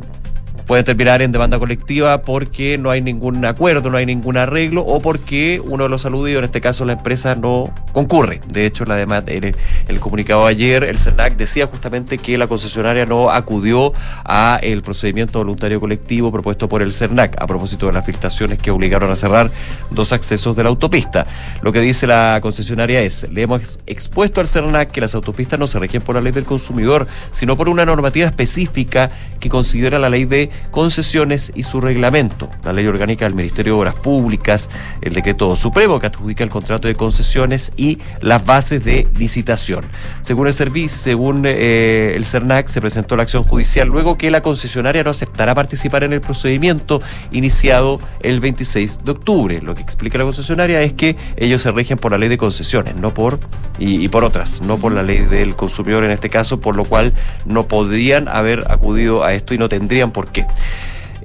pueden 0.70 0.86
terminar 0.86 1.24
en 1.24 1.32
demanda 1.32 1.58
colectiva 1.58 2.22
porque 2.22 2.78
no 2.78 2.92
hay 2.92 3.02
ningún 3.02 3.44
acuerdo, 3.44 3.90
no 3.90 3.98
hay 3.98 4.06
ningún 4.06 4.38
arreglo 4.38 4.84
o 4.84 5.00
porque 5.00 5.60
uno 5.66 5.86
de 5.86 5.90
los 5.90 6.06
aludidos, 6.06 6.38
en 6.38 6.46
este 6.46 6.62
caso 6.62 6.86
la 6.86 6.94
empresa, 6.94 7.34
no 7.34 7.74
concurre. 7.92 8.40
De 8.48 8.68
hecho, 8.68 8.86
la 8.86 8.94
demanda, 8.94 9.32
el, 9.32 10.00
comunicado 10.00 10.46
ayer, 10.46 10.84
el 10.84 11.00
CERNAC 11.00 11.38
decía 11.38 11.66
justamente 11.66 12.20
que 12.20 12.38
la 12.38 12.46
concesionaria 12.46 13.08
no 13.08 13.32
acudió 13.32 13.94
a 14.24 14.60
el 14.62 14.84
procedimiento 14.84 15.40
voluntario 15.40 15.80
colectivo 15.80 16.32
propuesto 16.32 16.68
por 16.68 16.84
el 16.84 16.94
CERNAC 16.94 17.42
a 17.42 17.48
propósito 17.48 17.88
de 17.88 17.94
las 17.94 18.06
filtraciones 18.06 18.60
que 18.60 18.70
obligaron 18.70 19.10
a 19.10 19.16
cerrar 19.16 19.50
dos 19.90 20.14
accesos 20.14 20.56
de 20.56 20.62
la 20.62 20.70
autopista. 20.70 21.26
Lo 21.64 21.74
que 21.74 21.80
dice 21.80 22.06
la 22.06 22.38
concesionaria 22.44 23.02
es, 23.02 23.28
le 23.32 23.42
hemos 23.42 23.80
expuesto 23.88 24.40
al 24.40 24.48
CERNAC 24.48 24.92
que 24.92 25.02
las 25.02 25.16
autopistas 25.16 25.60
no 25.60 25.66
se 25.66 25.80
rigen 25.80 26.04
por 26.04 26.14
la 26.14 26.22
ley 26.22 26.32
del 26.32 26.46
consumidor, 26.46 27.08
sino 27.32 27.58
por 27.58 27.70
una 27.70 27.88
normativa 27.88 28.28
específica 28.28 29.10
que 29.40 29.50
considera 29.50 29.98
la 29.98 30.12
ley 30.12 30.26
de 30.26 30.52
concesiones 30.72 31.52
y 31.56 31.64
su 31.64 31.82
reglamento, 31.82 32.50
la 32.64 32.74
ley 32.74 32.88
orgánica 32.88 33.26
del 33.26 33.36
Ministerio 33.36 33.74
de 33.74 33.80
Obras 33.80 33.96
Públicas, 33.96 34.70
el 35.02 35.14
decreto 35.14 35.56
supremo 35.56 36.00
que 36.00 36.08
adjudica 36.08 36.44
el 36.44 36.50
contrato 36.50 36.88
de 36.88 36.96
concesiones 36.96 37.72
y 37.78 38.00
las 38.22 38.46
bases 38.46 38.84
de 38.84 39.08
licitación. 39.16 39.86
Según 40.22 40.48
el 40.48 40.54
servicio, 40.54 40.98
según 40.98 41.44
eh, 41.46 42.14
el 42.16 42.26
CERNAC, 42.26 42.68
se 42.68 42.82
presentó 42.82 43.16
la 43.16 43.24
acción 43.24 43.44
judicial 43.44 43.88
luego 43.88 44.18
que 44.18 44.32
la 44.32 44.42
concesionaria 44.42 45.04
no 45.04 45.12
aceptará 45.12 45.56
participar 45.56 46.04
en 46.04 46.14
el 46.14 46.22
procedimiento 46.22 47.02
iniciado 47.32 48.00
el 48.22 48.40
26 48.40 49.04
de 49.04 49.12
octubre. 49.12 49.62
Lo 49.62 49.76
que 49.76 49.82
explica 49.82 50.18
la 50.18 50.26
concesionaria 50.26 50.82
es 50.82 50.94
que 50.94 51.16
ellos 51.38 51.62
se 51.62 51.72
rigen 51.72 51.98
por 51.98 52.12
la 52.12 52.18
ley 52.18 52.30
de 52.30 52.38
concesiones, 52.38 52.96
no 52.96 53.14
por 53.14 53.40
y, 53.78 54.04
y 54.04 54.08
por 54.08 54.24
otras, 54.24 54.62
no 54.62 54.78
por 54.78 54.92
la 54.92 55.04
ley 55.04 55.20
del 55.20 55.56
consumidor 55.56 56.04
en 56.04 56.12
este 56.12 56.30
caso, 56.30 56.60
por 56.60 56.76
lo 56.76 56.86
cual 56.86 57.14
no 57.46 57.68
podrían 57.68 58.28
haber 58.28 58.66
acudido 58.72 59.24
a 59.24 59.34
esto 59.34 59.54
y 59.54 59.58
no 59.58 59.70
tendrían 59.70 60.12
por 60.12 60.32
qué. 60.32 60.46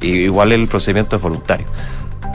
Igual 0.00 0.52
el 0.52 0.68
procedimiento 0.68 1.16
es 1.16 1.22
voluntario. 1.22 1.66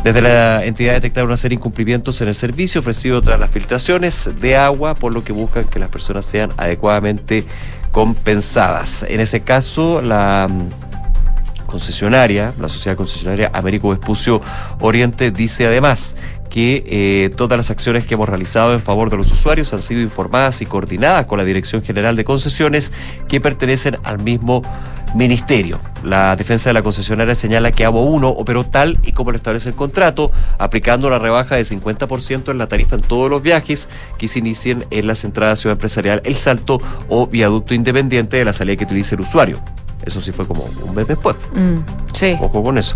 Desde 0.04 0.22
la 0.22 0.64
entidad 0.64 0.94
detectaron 0.94 1.30
una 1.30 1.38
serie 1.38 1.58
de 1.58 1.60
incumplimientos 1.60 2.22
en 2.22 2.30
el 2.30 2.36
servicio 2.36 2.80
ofrecido 2.80 3.22
tras 3.22 3.38
las 3.40 3.52
filtraciones 3.52 4.30
de 4.40 4.56
agua, 4.56 4.96
por 4.96 5.14
lo 5.14 5.24
que 5.24 5.34
buscan 5.34 5.66
que 5.66 5.78
las 5.78 5.90
personas 5.90 6.26
sean 6.26 6.52
adecuadamente 6.56 7.44
compensadas. 7.92 9.04
En 9.10 9.20
ese 9.20 9.42
caso, 9.42 10.02
la 10.02 10.48
concesionaria, 11.70 12.54
la 12.60 12.68
sociedad 12.68 12.98
concesionaria 12.98 13.52
Américo 13.54 13.90
Vespucio 13.90 14.42
Oriente, 14.80 15.32
dice 15.32 15.68
además 15.68 16.16
que 16.50 16.84
eh, 16.88 17.30
todas 17.36 17.58
las 17.58 17.70
acciones 17.70 18.06
que 18.06 18.16
hemos 18.16 18.28
realizado 18.28 18.74
en 18.74 18.82
favor 18.82 19.10
de 19.10 19.18
los 19.18 19.32
usuarios 19.32 19.72
han 19.72 19.82
sido 19.82 20.02
informadas 20.02 20.62
y 20.62 20.66
coordinadas 20.66 21.26
con 21.26 21.38
la 21.38 21.46
Dirección 21.46 21.84
General 21.84 22.16
de 22.16 22.26
Concesiones 22.26 22.92
que 23.28 23.40
pertenecen 23.40 23.98
al 24.04 24.20
mismo 24.20 24.64
ministerio. 25.16 25.80
La 26.04 26.36
defensa 26.36 26.70
de 26.70 26.74
la 26.74 26.82
concesionaria 26.82 27.36
señala 27.36 27.72
que 27.72 27.86
ABO 27.86 28.04
1 28.04 28.28
operó 28.30 28.64
tal 28.64 28.98
y 29.04 29.12
como 29.12 29.32
lo 29.32 29.38
establece 29.38 29.70
el 29.70 29.76
contrato, 29.76 30.32
aplicando 30.58 31.10
la 31.10 31.20
rebaja 31.20 31.56
de 31.56 31.64
50% 31.64 32.52
en 32.52 32.58
la 32.58 32.68
tarifa 32.68 32.96
en 32.96 33.02
todos 33.02 33.30
los 33.30 33.42
viajes 33.42 33.90
que 34.18 34.28
se 34.28 34.40
inicien 34.40 34.86
en 34.92 35.08
la 35.08 35.16
centrada 35.16 35.56
ciudad 35.56 35.74
empresarial 35.76 36.22
El 36.26 36.36
Salto 36.36 36.82
o 37.10 37.28
viaducto 37.28 37.74
independiente 37.74 38.38
de 38.38 38.46
la 38.46 38.54
salida 38.54 38.78
que 38.78 38.86
utilice 38.86 39.16
el 39.16 39.22
usuario. 39.22 39.62
Eso 40.06 40.22
sí 40.22 40.32
fue 40.32 40.48
como 40.48 40.64
un 40.64 40.96
mes 40.96 41.08
después. 41.08 41.36
Mm, 41.54 41.78
sí. 42.14 42.38
Ojo 42.40 42.64
con 42.64 42.78
eso. 42.78 42.96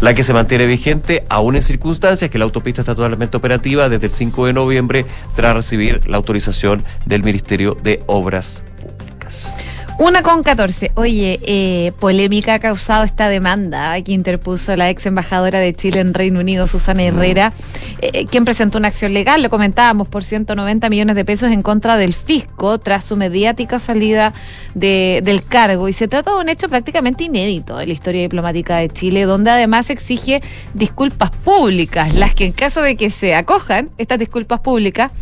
La 0.00 0.14
que 0.14 0.22
se 0.22 0.32
mantiene 0.32 0.66
vigente 0.66 1.24
aún 1.28 1.56
en 1.56 1.62
circunstancias 1.62 2.30
que 2.30 2.38
la 2.38 2.44
autopista 2.44 2.82
está 2.82 2.94
totalmente 2.94 3.36
operativa 3.36 3.88
desde 3.88 4.06
el 4.06 4.12
5 4.12 4.46
de 4.46 4.52
noviembre 4.52 5.06
tras 5.34 5.54
recibir 5.54 6.08
la 6.08 6.16
autorización 6.16 6.84
del 7.06 7.22
Ministerio 7.22 7.76
de 7.82 8.02
Obras 8.06 8.64
Públicas. 8.80 9.56
Una 10.02 10.22
con 10.22 10.42
14. 10.42 10.92
Oye, 10.94 11.38
eh, 11.42 11.92
polémica 12.00 12.54
ha 12.54 12.58
causado 12.58 13.04
esta 13.04 13.28
demanda 13.28 14.00
que 14.00 14.12
interpuso 14.12 14.74
la 14.74 14.88
ex 14.88 15.04
embajadora 15.04 15.58
de 15.58 15.74
Chile 15.74 16.00
en 16.00 16.14
Reino 16.14 16.40
Unido, 16.40 16.66
Susana 16.66 17.02
Herrera, 17.02 17.52
eh, 18.00 18.24
quien 18.24 18.46
presentó 18.46 18.78
una 18.78 18.88
acción 18.88 19.12
legal, 19.12 19.42
lo 19.42 19.50
comentábamos, 19.50 20.08
por 20.08 20.24
190 20.24 20.88
millones 20.88 21.16
de 21.16 21.24
pesos 21.26 21.52
en 21.52 21.60
contra 21.60 21.98
del 21.98 22.14
fisco 22.14 22.78
tras 22.78 23.04
su 23.04 23.18
mediática 23.18 23.78
salida 23.78 24.32
de- 24.74 25.20
del 25.22 25.44
cargo. 25.44 25.86
Y 25.86 25.92
se 25.92 26.08
trata 26.08 26.30
de 26.30 26.38
un 26.38 26.48
hecho 26.48 26.70
prácticamente 26.70 27.24
inédito 27.24 27.78
en 27.78 27.88
la 27.88 27.92
historia 27.92 28.22
diplomática 28.22 28.78
de 28.78 28.88
Chile, 28.88 29.24
donde 29.24 29.50
además 29.50 29.90
exige 29.90 30.40
disculpas 30.72 31.30
públicas, 31.30 32.14
las 32.14 32.34
que 32.34 32.46
en 32.46 32.52
caso 32.52 32.80
de 32.80 32.96
que 32.96 33.10
se 33.10 33.34
acojan 33.34 33.90
estas 33.98 34.18
disculpas 34.18 34.60
públicas, 34.60 35.12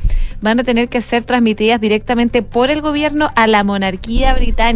van 0.41 0.61
a 0.61 0.63
tener 0.63 0.89
que 0.89 1.01
ser 1.03 1.25
transmitidas 1.25 1.81
directamente 1.81 2.43
por 2.43 2.71
el 2.71 2.81
gobierno 2.81 3.29
a 3.35 3.49
la 3.49 3.65
monarquía 3.65 4.35
británica. 4.35 4.68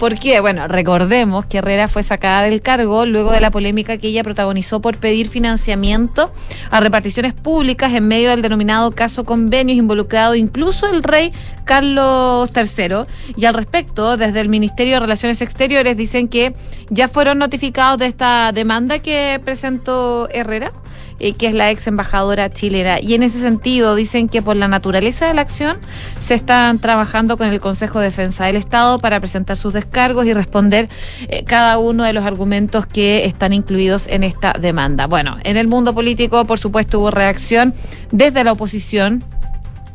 ¿Por 0.00 0.18
qué? 0.18 0.40
Bueno, 0.40 0.66
recordemos 0.66 1.44
que 1.44 1.58
Herrera 1.58 1.86
fue 1.86 2.02
sacada 2.02 2.44
del 2.44 2.62
cargo 2.62 3.04
luego 3.04 3.32
de 3.32 3.40
la 3.42 3.50
polémica 3.50 3.98
que 3.98 4.08
ella 4.08 4.24
protagonizó 4.24 4.80
por 4.80 4.96
pedir 4.96 5.28
financiamiento 5.28 6.32
a 6.70 6.80
reparticiones 6.80 7.34
públicas 7.34 7.92
en 7.92 8.08
medio 8.08 8.30
del 8.30 8.40
denominado 8.40 8.92
caso 8.92 9.24
convenios 9.24 9.76
involucrado 9.76 10.34
incluso 10.34 10.86
el 10.86 11.02
rey 11.02 11.34
Carlos 11.66 12.50
III. 12.56 13.04
Y 13.36 13.44
al 13.44 13.52
respecto, 13.52 14.16
desde 14.16 14.40
el 14.40 14.48
Ministerio 14.48 14.94
de 14.94 15.00
Relaciones 15.00 15.42
Exteriores 15.42 15.98
dicen 15.98 16.28
que 16.28 16.54
ya 16.88 17.06
fueron 17.08 17.36
notificados 17.36 17.98
de 17.98 18.06
esta 18.06 18.52
demanda 18.52 19.00
que 19.00 19.38
presentó 19.44 20.30
Herrera 20.30 20.72
eh, 21.20 21.34
que 21.34 21.46
es 21.46 21.54
la 21.54 21.70
ex 21.70 21.86
embajadora 21.86 22.50
chilena. 22.50 23.00
Y 23.00 23.14
en 23.14 23.22
ese 23.22 23.40
sentido 23.40 23.94
dicen 23.94 24.28
que 24.28 24.42
por 24.42 24.56
la 24.56 24.68
naturaleza 24.68 25.26
de 25.26 25.34
la 25.34 25.42
acción 25.42 25.78
se 26.18 26.34
están 26.34 26.78
trabajando 26.78 27.36
con 27.36 27.48
el 27.48 27.60
Consejo 27.60 28.00
de 28.00 28.06
Defensa 28.06 28.46
del 28.46 28.56
Estado 28.56 28.98
para 28.98 29.20
presentar 29.20 29.56
sus 29.56 29.72
descargos 29.72 30.26
y 30.26 30.34
responder 30.34 30.88
eh, 31.28 31.44
cada 31.44 31.78
uno 31.78 32.04
de 32.04 32.12
los 32.12 32.24
argumentos 32.24 32.86
que 32.86 33.24
están 33.24 33.52
incluidos 33.52 34.06
en 34.06 34.24
esta 34.24 34.54
demanda. 34.54 35.06
Bueno, 35.06 35.38
en 35.44 35.56
el 35.56 35.68
mundo 35.68 35.94
político, 35.94 36.44
por 36.46 36.58
supuesto, 36.58 36.98
hubo 37.00 37.10
reacción 37.10 37.74
desde 38.10 38.42
la 38.42 38.52
oposición 38.52 39.24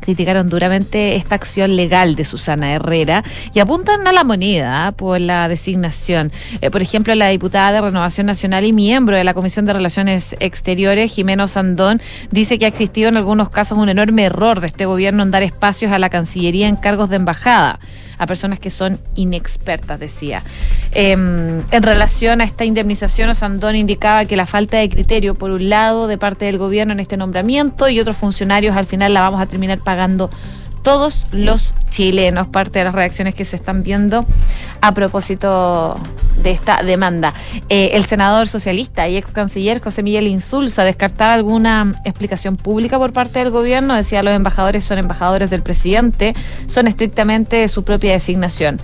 criticaron 0.06 0.48
duramente 0.48 1.16
esta 1.16 1.34
acción 1.34 1.74
legal 1.74 2.14
de 2.14 2.24
Susana 2.24 2.72
Herrera 2.72 3.24
y 3.52 3.58
apuntan 3.58 4.06
a 4.06 4.12
la 4.12 4.22
moneda 4.22 4.86
¿ah? 4.86 4.92
por 4.92 5.20
la 5.20 5.48
designación. 5.48 6.30
Eh, 6.60 6.70
por 6.70 6.80
ejemplo, 6.80 7.12
la 7.16 7.28
diputada 7.28 7.72
de 7.72 7.80
Renovación 7.80 8.26
Nacional 8.26 8.64
y 8.64 8.72
miembro 8.72 9.16
de 9.16 9.24
la 9.24 9.34
Comisión 9.34 9.66
de 9.66 9.72
Relaciones 9.72 10.36
Exteriores, 10.38 11.12
Jimeno 11.12 11.48
Sandón, 11.48 12.00
dice 12.30 12.56
que 12.56 12.66
ha 12.66 12.68
existido 12.68 13.08
en 13.08 13.16
algunos 13.16 13.48
casos 13.48 13.78
un 13.78 13.88
enorme 13.88 14.22
error 14.22 14.60
de 14.60 14.68
este 14.68 14.86
gobierno 14.86 15.24
en 15.24 15.32
dar 15.32 15.42
espacios 15.42 15.90
a 15.90 15.98
la 15.98 16.08
Cancillería 16.08 16.68
en 16.68 16.76
cargos 16.76 17.10
de 17.10 17.16
embajada 17.16 17.80
a 18.18 18.26
personas 18.26 18.58
que 18.58 18.70
son 18.70 18.98
inexpertas, 19.14 19.98
decía. 20.00 20.42
Eh, 20.92 21.12
en 21.12 21.82
relación 21.82 22.40
a 22.40 22.44
esta 22.44 22.64
indemnización, 22.64 23.30
Osandón 23.30 23.76
indicaba 23.76 24.24
que 24.24 24.36
la 24.36 24.46
falta 24.46 24.78
de 24.78 24.88
criterio, 24.88 25.34
por 25.34 25.50
un 25.50 25.68
lado, 25.68 26.06
de 26.06 26.18
parte 26.18 26.44
del 26.46 26.58
gobierno 26.58 26.92
en 26.92 27.00
este 27.00 27.16
nombramiento 27.16 27.88
y 27.88 28.00
otros 28.00 28.16
funcionarios, 28.16 28.76
al 28.76 28.86
final 28.86 29.14
la 29.14 29.20
vamos 29.20 29.40
a 29.40 29.46
terminar 29.46 29.78
pagando 29.80 30.30
todos 30.86 31.26
los 31.32 31.74
chilenos, 31.90 32.46
parte 32.46 32.78
de 32.78 32.84
las 32.84 32.94
reacciones 32.94 33.34
que 33.34 33.44
se 33.44 33.56
están 33.56 33.82
viendo 33.82 34.24
a 34.80 34.94
propósito 34.94 35.98
de 36.44 36.52
esta 36.52 36.84
demanda. 36.84 37.34
Eh, 37.68 37.90
el 37.94 38.04
senador 38.04 38.46
socialista 38.46 39.08
y 39.08 39.16
ex 39.16 39.32
canciller 39.32 39.82
José 39.82 40.04
Miguel 40.04 40.28
Insulza 40.28 40.84
descartaba 40.84 41.34
alguna 41.34 42.00
explicación 42.04 42.56
pública 42.56 42.98
por 42.98 43.12
parte 43.12 43.40
del 43.40 43.50
gobierno, 43.50 43.96
decía 43.96 44.22
los 44.22 44.32
embajadores 44.32 44.84
son 44.84 44.98
embajadores 44.98 45.50
del 45.50 45.60
presidente, 45.60 46.36
son 46.66 46.86
estrictamente 46.86 47.56
de 47.56 47.66
su 47.66 47.82
propia 47.82 48.12
designación. 48.12 48.80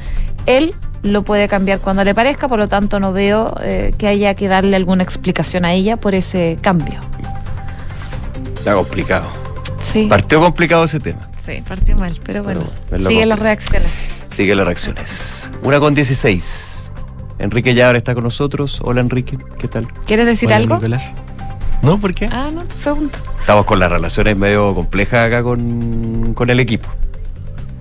Él 0.46 0.74
lo 1.04 1.22
puede 1.22 1.46
cambiar 1.46 1.78
cuando 1.78 2.02
le 2.02 2.16
parezca, 2.16 2.48
por 2.48 2.58
lo 2.58 2.66
tanto 2.66 2.98
no 2.98 3.12
veo 3.12 3.54
eh, 3.60 3.94
que 3.96 4.08
haya 4.08 4.34
que 4.34 4.48
darle 4.48 4.74
alguna 4.74 5.04
explicación 5.04 5.64
a 5.64 5.72
ella 5.72 5.96
por 5.98 6.16
ese 6.16 6.58
cambio. 6.62 6.98
Está 8.56 8.74
complicado. 8.74 9.28
Sí. 9.78 10.06
Partió 10.10 10.40
complicado 10.40 10.82
ese 10.82 10.98
tema. 10.98 11.28
Sí, 11.44 11.60
partió 11.66 11.96
mal, 11.96 12.18
pero 12.24 12.44
bueno, 12.44 12.62
siguen 12.98 13.28
las 13.28 13.38
reacciones. 13.40 14.24
Sigue 14.28 14.54
las 14.54 14.64
reacciones. 14.64 15.50
Una 15.64 15.80
con 15.80 15.92
16. 15.92 16.92
Enrique 17.40 17.74
Llaver 17.74 17.96
está 17.96 18.14
con 18.14 18.22
nosotros. 18.22 18.78
Hola 18.84 19.00
Enrique, 19.00 19.36
¿qué 19.58 19.66
tal? 19.66 19.88
¿Quieres 20.06 20.26
decir 20.26 20.46
Hola, 20.48 20.56
algo? 20.56 20.74
Nicolás. 20.76 21.02
¿No? 21.82 21.98
¿Por 21.98 22.14
qué? 22.14 22.28
Ah, 22.30 22.50
no, 22.54 22.60
te 22.60 22.74
pregunto. 22.76 23.18
Estamos 23.40 23.66
con 23.66 23.80
las 23.80 23.90
relaciones 23.90 24.36
medio 24.36 24.72
complejas 24.72 25.26
acá 25.26 25.42
con, 25.42 26.32
con 26.34 26.48
el 26.48 26.60
equipo. 26.60 26.88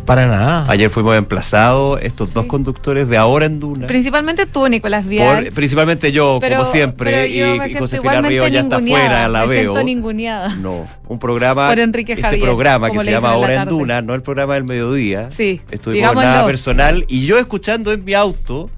Para 0.06 0.28
nada. 0.28 0.66
Ayer 0.68 0.90
fuimos 0.90 1.16
emplazados 1.16 2.02
estos 2.02 2.34
dos 2.34 2.46
conductores 2.48 3.08
de 3.08 3.18
ahora 3.18 3.46
en 3.46 3.60
Duna. 3.60 3.88
Principalmente 3.88 4.46
tú, 4.46 4.68
Nicolás 4.68 5.06
Vial. 5.08 5.46
Por- 5.46 5.54
principalmente 5.54 6.12
yo, 6.12 6.40
Pero- 6.42 6.58
como 6.58 6.70
siempre, 6.70 7.12
pero 7.12 7.26
yo 7.28 7.56
y, 7.56 7.60
me 7.60 7.68
y 7.70 7.74
Josefina 7.76 8.00
igualmente 8.20 8.30
Río 8.30 8.48
ya 8.48 8.60
está 8.62 8.78
ninguneada, 8.80 9.08
fuera, 9.10 9.28
la 9.30 9.42
me 9.46 9.48
veo. 9.48 9.84
ninguneada. 9.84 10.56
No, 10.56 10.86
un 11.08 11.20
programa, 11.20 11.70
Por 11.70 11.80
Enrique 11.80 12.14
este 12.14 12.24
Javier, 12.24 12.42
programa 12.44 12.92
que 12.92 13.00
se 13.00 13.12
llama 13.12 13.30
en 13.30 13.34
Ahora 13.36 13.62
en. 13.62 13.70
Duna, 13.70 14.02
no 14.02 14.16
el 14.16 14.22
programa 14.22 14.56
del 14.56 14.64
mediodía. 14.64 15.30
Sí, 15.32 15.62
Estuvimos 15.72 16.16
nada 16.16 16.46
personal 16.46 17.06
y 17.08 17.26
yo 17.26 17.38
escuchando 17.38 17.94
en 17.94 18.04
mi 18.04 18.14
auto 18.14 18.70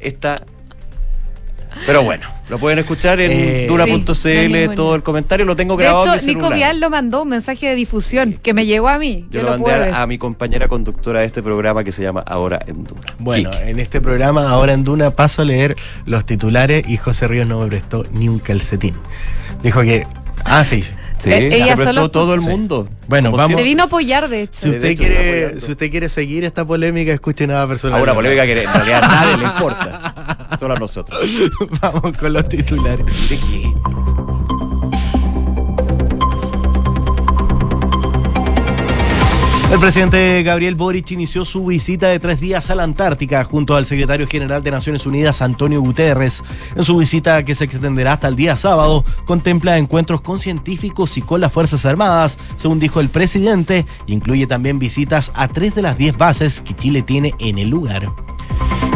esta. 0.00 0.42
Pero 1.86 2.02
bueno, 2.02 2.26
lo 2.48 2.58
pueden 2.58 2.78
escuchar 2.78 3.20
en 3.20 3.30
Eh, 3.32 3.66
sí, 3.66 3.68
no 3.70 4.58
ningún- 4.60 4.74
todo 4.76 4.94
el 4.94 5.02
comentario, 5.02 5.44
lo 5.46 5.56
tengo 5.56 5.76
De 5.76 5.84
grabado 5.84 6.04
hecho, 6.14 6.20
en 6.20 6.26
mi 6.26 6.34
Nico. 6.34 6.54
Vial 6.54 6.80
lo 6.80 6.90
mandó 6.90 7.22
un 7.22 7.28
mensaje 7.28 7.68
de 7.68 7.74
difusión 7.74 8.38
que 8.42 8.54
me 8.54 8.66
llegó 8.66 8.88
a 8.88 8.98
mí. 8.98 9.26
Yo 9.30 9.40
Yo, 9.40 9.42
lo 9.42 9.56
lo 9.56 9.58
mandé 9.58 9.90
a 9.94 10.06
mi 10.06 10.18
compañera 10.18 10.68
conductora 10.68 11.20
de 11.20 11.26
este 11.26 11.42
programa 11.42 11.82
que 11.84 11.92
se 11.92 12.02
llama 12.02 12.22
Ahora 12.26 12.60
en 12.66 12.84
Duna. 12.84 13.00
Bueno, 13.18 13.50
en 13.64 13.80
este 13.80 14.00
programa, 14.00 14.48
ahora 14.50 14.72
en 14.72 14.84
Duna, 14.84 15.10
paso 15.10 15.42
a 15.42 15.44
leer 15.44 15.76
los 16.06 16.24
titulares 16.24 16.88
y 16.88 16.96
José 16.96 17.26
Ríos 17.28 17.46
no 17.46 17.60
me 17.60 17.68
prestó 17.68 18.04
ni 18.12 18.28
un 18.28 18.38
calcetín. 18.38 18.94
Dijo 19.62 19.80
que. 19.82 20.06
Ah, 20.44 20.64
sí. 20.64 20.84
Sí, 21.22 21.30
Eh, 21.30 21.50
ella 21.54 21.76
solo- 21.76 22.10
todo 22.10 22.34
el 22.34 22.40
Sí. 22.40 22.46
mundo. 22.48 22.88
Bueno, 23.06 23.30
Como 23.30 23.42
vamos. 23.42 23.56
Te 23.56 23.62
vino 23.62 23.84
a 23.84 23.86
apoyar, 23.86 24.28
de 24.28 24.42
hecho. 24.42 24.60
Si 24.60 24.70
usted, 24.70 24.84
hecho, 24.88 25.02
quiere, 25.04 25.60
si 25.60 25.70
usted 25.70 25.88
quiere 25.90 26.08
seguir 26.08 26.44
esta 26.44 26.64
polémica, 26.64 27.12
escuche 27.12 27.46
nada 27.46 27.68
personal. 27.68 28.00
A 28.00 28.02
una 28.02 28.12
polémica 28.14 28.44
que 28.44 28.60
en 28.62 28.72
realidad 28.72 29.04
a 29.04 29.08
nadie 29.08 29.36
le 29.38 29.44
importa. 29.44 30.48
Solo 30.58 30.74
a 30.74 30.78
nosotros. 30.78 31.20
Vamos 31.80 32.16
con 32.18 32.32
los 32.32 32.48
titulares. 32.48 33.06
¿De 33.30 33.36
qué? 33.36 33.72
Presidente 39.80 40.42
Gabriel 40.42 40.74
Boric 40.74 41.12
inició 41.12 41.46
su 41.46 41.64
visita 41.64 42.08
de 42.08 42.20
tres 42.20 42.40
días 42.40 42.68
a 42.68 42.74
la 42.74 42.82
Antártica 42.82 43.42
junto 43.42 43.74
al 43.74 43.86
secretario 43.86 44.26
general 44.26 44.62
de 44.62 44.70
Naciones 44.70 45.06
Unidas, 45.06 45.40
Antonio 45.40 45.80
Guterres. 45.80 46.42
En 46.76 46.84
su 46.84 46.98
visita, 46.98 47.42
que 47.42 47.54
se 47.54 47.64
extenderá 47.64 48.12
hasta 48.12 48.28
el 48.28 48.36
día 48.36 48.56
sábado, 48.58 49.02
contempla 49.24 49.78
encuentros 49.78 50.20
con 50.20 50.40
científicos 50.40 51.16
y 51.16 51.22
con 51.22 51.40
las 51.40 51.52
Fuerzas 51.52 51.86
Armadas, 51.86 52.38
según 52.58 52.80
dijo 52.80 53.00
el 53.00 53.08
presidente, 53.08 53.86
incluye 54.06 54.46
también 54.46 54.78
visitas 54.78 55.32
a 55.34 55.48
tres 55.48 55.74
de 55.74 55.82
las 55.82 55.96
diez 55.96 56.18
bases 56.18 56.60
que 56.60 56.76
Chile 56.76 57.00
tiene 57.00 57.34
en 57.38 57.58
el 57.58 57.70
lugar. 57.70 58.12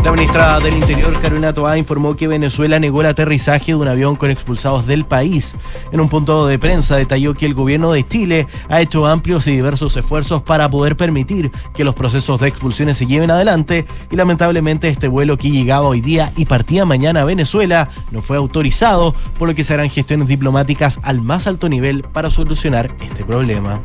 La 0.07 0.13
ministra 0.13 0.61
del 0.61 0.77
Interior, 0.77 1.21
Carolina 1.21 1.53
Toá, 1.53 1.77
informó 1.79 2.15
que 2.15 2.29
Venezuela 2.29 2.79
negó 2.79 3.01
el 3.01 3.09
aterrizaje 3.09 3.73
de 3.73 3.75
un 3.75 3.89
avión 3.89 4.15
con 4.15 4.31
expulsados 4.31 4.87
del 4.87 5.05
país. 5.05 5.57
En 5.91 6.01
un 6.01 6.09
punto 6.09 6.47
de 6.47 6.61
prensa 6.61 6.95
detalló 6.95 7.35
que 7.35 7.45
el 7.45 7.55
gobierno 7.55 7.91
de 7.91 8.07
Chile 8.07 8.47
ha 8.69 8.81
hecho 8.81 9.05
amplios 9.09 9.49
y 9.49 9.51
diversos 9.51 9.97
esfuerzos 9.97 10.45
para 10.45 10.71
poder 10.71 10.97
permitir 10.97 11.51
que 11.75 11.83
los 11.83 11.97
procesos 11.97 12.39
de 12.39 12.47
expulsiones 12.47 12.99
se 12.99 13.07
lleven 13.07 13.33
adelante 13.33 13.85
y 14.09 14.15
lamentablemente 14.15 14.87
este 14.87 15.09
vuelo 15.09 15.37
que 15.37 15.51
llegaba 15.51 15.89
hoy 15.89 16.01
día 16.01 16.33
y 16.37 16.45
partía 16.45 16.85
mañana 16.85 17.23
a 17.23 17.25
Venezuela 17.25 17.89
no 18.13 18.23
fue 18.23 18.37
autorizado, 18.37 19.13
por 19.37 19.49
lo 19.49 19.57
que 19.57 19.65
se 19.65 19.75
harán 19.75 19.91
gestiones 19.91 20.29
diplomáticas 20.29 21.01
al 21.03 21.21
más 21.21 21.49
alto 21.49 21.69
nivel 21.69 22.05
para 22.05 22.31
solucionar 22.31 22.95
este 23.01 23.25
problema. 23.25 23.81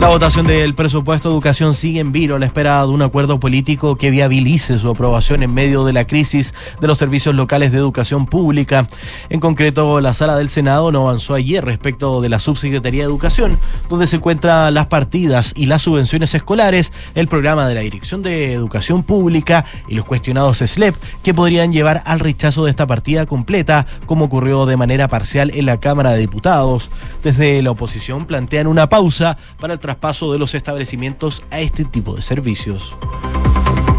La 0.00 0.08
votación 0.08 0.46
del 0.46 0.74
presupuesto 0.74 1.30
de 1.30 1.34
educación 1.34 1.74
sigue 1.74 2.00
en 2.00 2.12
vilo 2.12 2.36
a 2.36 2.38
la 2.38 2.46
espera 2.46 2.80
de 2.82 2.88
un 2.88 3.02
acuerdo 3.02 3.40
político 3.40 3.96
que 3.96 4.10
viabilice 4.10 4.78
su 4.78 4.90
aprobación 4.90 5.42
en 5.42 5.52
medio 5.52 5.84
de 5.84 5.92
la 5.92 6.06
crisis 6.06 6.54
de 6.80 6.86
los 6.86 6.98
servicios 6.98 7.34
locales 7.34 7.72
de 7.72 7.78
educación 7.78 8.26
pública. 8.26 8.86
En 9.30 9.40
concreto, 9.40 10.00
la 10.00 10.14
sala 10.14 10.36
del 10.36 10.50
Senado 10.50 10.92
no 10.92 11.08
avanzó 11.08 11.34
ayer 11.34 11.64
respecto 11.64 12.20
de 12.20 12.28
la 12.28 12.38
Subsecretaría 12.38 13.02
de 13.02 13.08
Educación, 13.08 13.58
donde 13.88 14.06
se 14.06 14.16
encuentran 14.16 14.72
las 14.74 14.86
partidas 14.86 15.52
y 15.56 15.66
las 15.66 15.82
subvenciones 15.82 16.34
escolares, 16.34 16.92
el 17.14 17.26
programa 17.26 17.66
de 17.66 17.74
la 17.74 17.80
Dirección 17.80 18.22
de 18.22 18.52
Educación 18.52 19.02
Pública 19.02 19.64
y 19.88 19.94
los 19.94 20.04
cuestionados 20.04 20.58
SLEP, 20.58 20.94
que 21.24 21.34
podrían 21.34 21.72
llevar 21.72 22.02
al 22.04 22.20
rechazo 22.20 22.64
de 22.64 22.70
esta 22.70 22.86
partida 22.86 23.26
completa, 23.26 23.86
como 24.04 24.26
ocurrió 24.26 24.66
de 24.66 24.76
manera 24.76 25.08
parcial 25.08 25.50
en 25.54 25.66
la 25.66 25.80
Cámara 25.80 26.12
de 26.12 26.18
Diputados. 26.18 26.90
Desde 27.24 27.60
la 27.62 27.72
oposición 27.72 28.26
plantean 28.26 28.66
una 28.66 28.88
pausa 28.88 29.38
para 29.58 29.72
el 29.72 29.80
traspaso 29.86 30.32
de 30.32 30.38
los 30.40 30.56
establecimientos 30.56 31.44
a 31.48 31.60
este 31.60 31.84
tipo 31.84 32.16
de 32.16 32.22
servicios. 32.22 32.96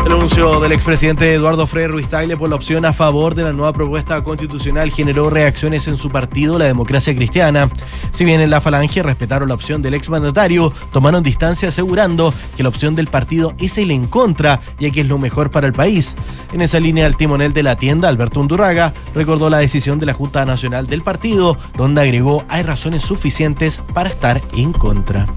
El 0.08 0.14
anuncio 0.14 0.62
del 0.62 0.72
expresidente 0.72 1.34
Eduardo 1.34 1.68
Frei 1.68 1.86
Ruiz 1.86 2.08
Tagle 2.08 2.38
por 2.38 2.48
la 2.48 2.56
opción 2.56 2.86
a 2.86 2.94
favor 2.94 3.36
de 3.36 3.44
la 3.44 3.52
nueva 3.52 3.74
propuesta 3.74 4.24
constitucional 4.24 4.90
generó 4.90 5.30
reacciones 5.30 5.86
en 5.90 5.98
su 5.98 6.10
partido, 6.10 6.58
la 6.58 6.64
democracia 6.64 7.14
cristiana. 7.14 7.70
Si 8.12 8.24
bien 8.24 8.40
en 8.40 8.50
la 8.50 8.62
falange 8.62 9.04
respetaron 9.04 9.50
la 9.50 9.56
opción 9.56 9.82
del 9.82 9.96
exmandatario, 9.96 10.72
tomaron 10.94 11.24
distancia 11.24 11.68
asegurando 11.68 12.34
que 12.56 12.64
la 12.64 12.70
opción 12.70 12.96
del 12.96 13.08
partido 13.08 13.54
es 13.60 13.78
el 13.78 13.92
en 13.92 14.08
contra, 14.08 14.62
ya 14.80 14.92
que 14.92 15.02
es 15.02 15.08
lo 15.10 15.18
mejor 15.18 15.52
para 15.52 15.68
el 15.68 15.74
país. 15.74 16.16
En 16.54 16.62
esa 16.62 16.80
línea, 16.80 17.06
el 17.06 17.18
timonel 17.18 17.52
de 17.52 17.64
la 17.64 17.76
tienda, 17.76 18.08
Alberto 18.08 18.40
Undurraga, 18.40 18.94
recordó 19.14 19.50
la 19.50 19.58
decisión 19.58 20.00
de 20.00 20.06
la 20.06 20.14
Junta 20.14 20.46
Nacional 20.46 20.88
del 20.88 21.04
partido, 21.04 21.58
donde 21.76 22.00
agregó 22.00 22.46
hay 22.48 22.64
razones 22.64 23.04
suficientes 23.04 23.82
para 23.94 24.08
estar 24.08 24.42
en 24.54 24.72
contra. 24.72 25.28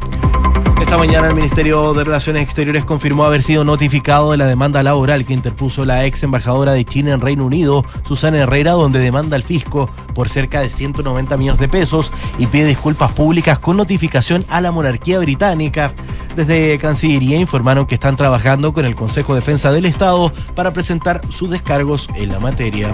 Esta 0.91 0.99
mañana 0.99 1.29
el 1.29 1.37
Ministerio 1.37 1.95
de 1.95 2.03
Relaciones 2.03 2.43
Exteriores 2.43 2.85
confirmó 2.85 3.25
haber 3.25 3.45
sido 3.45 3.63
notificado 3.63 4.33
de 4.33 4.37
la 4.37 4.47
demanda 4.47 4.83
laboral 4.83 5.25
que 5.25 5.33
interpuso 5.33 5.85
la 5.85 6.05
ex 6.05 6.25
embajadora 6.25 6.73
de 6.73 6.85
China 6.85 7.13
en 7.13 7.21
Reino 7.21 7.47
Unido, 7.47 7.85
Susana 8.05 8.39
Herrera, 8.39 8.73
donde 8.73 8.99
demanda 8.99 9.37
al 9.37 9.45
fisco 9.45 9.89
por 10.17 10.29
cerca 10.29 10.61
de 10.61 10.69
190 10.69 11.37
millones 11.37 11.61
de 11.61 11.69
pesos 11.69 12.11
y 12.41 12.49
pide 12.49 12.65
disculpas 12.65 13.13
públicas 13.13 13.61
con 13.61 13.77
notificación 13.77 14.45
a 14.49 14.61
la 14.61 14.73
monarquía 14.73 15.21
británica. 15.21 15.93
Desde 16.35 16.77
Cancillería 16.79 17.39
informaron 17.39 17.87
que 17.87 17.95
están 17.95 18.17
trabajando 18.17 18.73
con 18.73 18.85
el 18.85 18.97
Consejo 18.97 19.35
de 19.35 19.43
Defensa 19.43 19.71
del 19.71 19.85
Estado 19.85 20.33
para 20.57 20.73
presentar 20.73 21.21
sus 21.29 21.51
descargos 21.51 22.09
en 22.17 22.33
la 22.33 22.41
materia. 22.41 22.91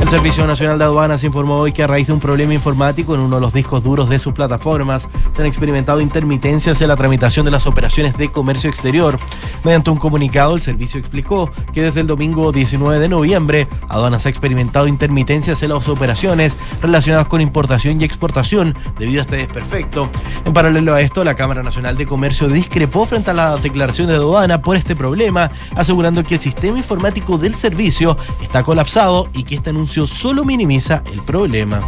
El 0.00 0.08
Servicio 0.10 0.46
Nacional 0.46 0.78
de 0.78 0.84
Aduanas 0.84 1.24
informó 1.24 1.56
hoy 1.58 1.72
que 1.72 1.82
a 1.82 1.86
raíz 1.86 2.06
de 2.06 2.12
un 2.12 2.20
problema 2.20 2.54
informático 2.54 3.14
en 3.14 3.20
uno 3.20 3.36
de 3.36 3.40
los 3.40 3.52
discos 3.52 3.82
duros 3.82 4.08
de 4.08 4.18
sus 4.18 4.34
plataformas 4.34 5.08
se 5.34 5.42
han 5.42 5.48
experimentado 5.48 6.00
intermitencias 6.00 6.80
en 6.80 6.88
la 6.88 6.96
tramitación 6.96 7.44
de 7.44 7.50
las 7.50 7.66
operaciones 7.66 8.16
de 8.16 8.30
comercio 8.30 8.70
exterior. 8.70 9.18
Mediante 9.64 9.90
un 9.90 9.96
comunicado, 9.96 10.54
el 10.54 10.60
servicio 10.60 11.00
explicó 11.00 11.50
que 11.72 11.82
desde 11.82 12.02
el 12.02 12.06
domingo 12.06 12.52
19 12.52 13.00
de 13.00 13.08
noviembre, 13.08 13.68
Aduanas 13.88 14.26
ha 14.26 14.28
experimentado 14.28 14.86
intermitencias 14.86 15.62
en 15.62 15.70
las 15.70 15.88
operaciones 15.88 16.56
relacionadas 16.80 17.26
con 17.26 17.40
importación 17.40 18.00
y 18.00 18.04
exportación 18.04 18.76
debido 18.98 19.20
a 19.20 19.22
este 19.22 19.36
desperfecto. 19.36 20.08
En 20.44 20.52
paralelo 20.52 20.94
a 20.94 21.00
esto, 21.00 21.24
la 21.24 21.34
Cámara 21.34 21.62
Nacional 21.62 21.96
de 21.96 22.06
Comercio 22.06 22.48
discrepó 22.48 23.06
frente 23.06 23.30
a 23.30 23.34
la 23.34 23.56
declaración 23.56 24.08
de 24.08 24.14
aduana 24.14 24.62
por 24.62 24.76
este 24.76 24.94
problema, 24.94 25.50
asegurando 25.74 26.22
que 26.22 26.34
el 26.34 26.40
sistema 26.40 26.78
informático 26.78 27.38
del 27.38 27.54
servicio 27.54 28.16
está 28.42 28.62
colapsado 28.62 29.28
y 29.32 29.42
que 29.42 29.56
este 29.56 29.72
solo 29.86 30.44
minimiza 30.44 31.02
el 31.12 31.22
problema. 31.22 31.80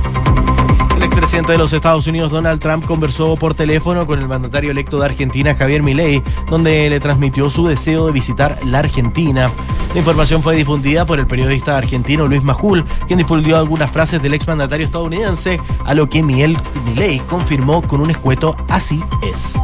El 0.96 1.02
expresidente 1.02 1.52
de 1.52 1.58
los 1.58 1.72
Estados 1.72 2.06
Unidos, 2.06 2.30
Donald 2.30 2.60
Trump, 2.60 2.84
conversó 2.84 3.36
por 3.36 3.54
teléfono 3.54 4.06
con 4.06 4.18
el 4.18 4.26
mandatario 4.26 4.70
electo 4.70 4.98
de 4.98 5.06
Argentina, 5.06 5.54
Javier 5.54 5.82
Milei, 5.82 6.22
donde 6.50 6.90
le 6.90 7.00
transmitió 7.00 7.50
su 7.50 7.66
deseo 7.66 8.06
de 8.06 8.12
visitar 8.12 8.58
la 8.64 8.80
Argentina. 8.80 9.50
La 9.92 9.98
información 9.98 10.42
fue 10.42 10.56
difundida 10.56 11.06
por 11.06 11.18
el 11.18 11.26
periodista 11.26 11.76
argentino 11.76 12.26
Luis 12.26 12.42
Majul, 12.42 12.84
quien 13.06 13.18
difundió 13.18 13.56
algunas 13.56 13.90
frases 13.90 14.20
del 14.22 14.34
exmandatario 14.34 14.86
estadounidense, 14.86 15.60
a 15.84 15.94
lo 15.94 16.08
que 16.08 16.22
Milei 16.22 17.20
confirmó 17.28 17.82
con 17.82 18.00
un 18.00 18.10
escueto 18.10 18.56
así 18.68 19.00
es. 19.22 19.54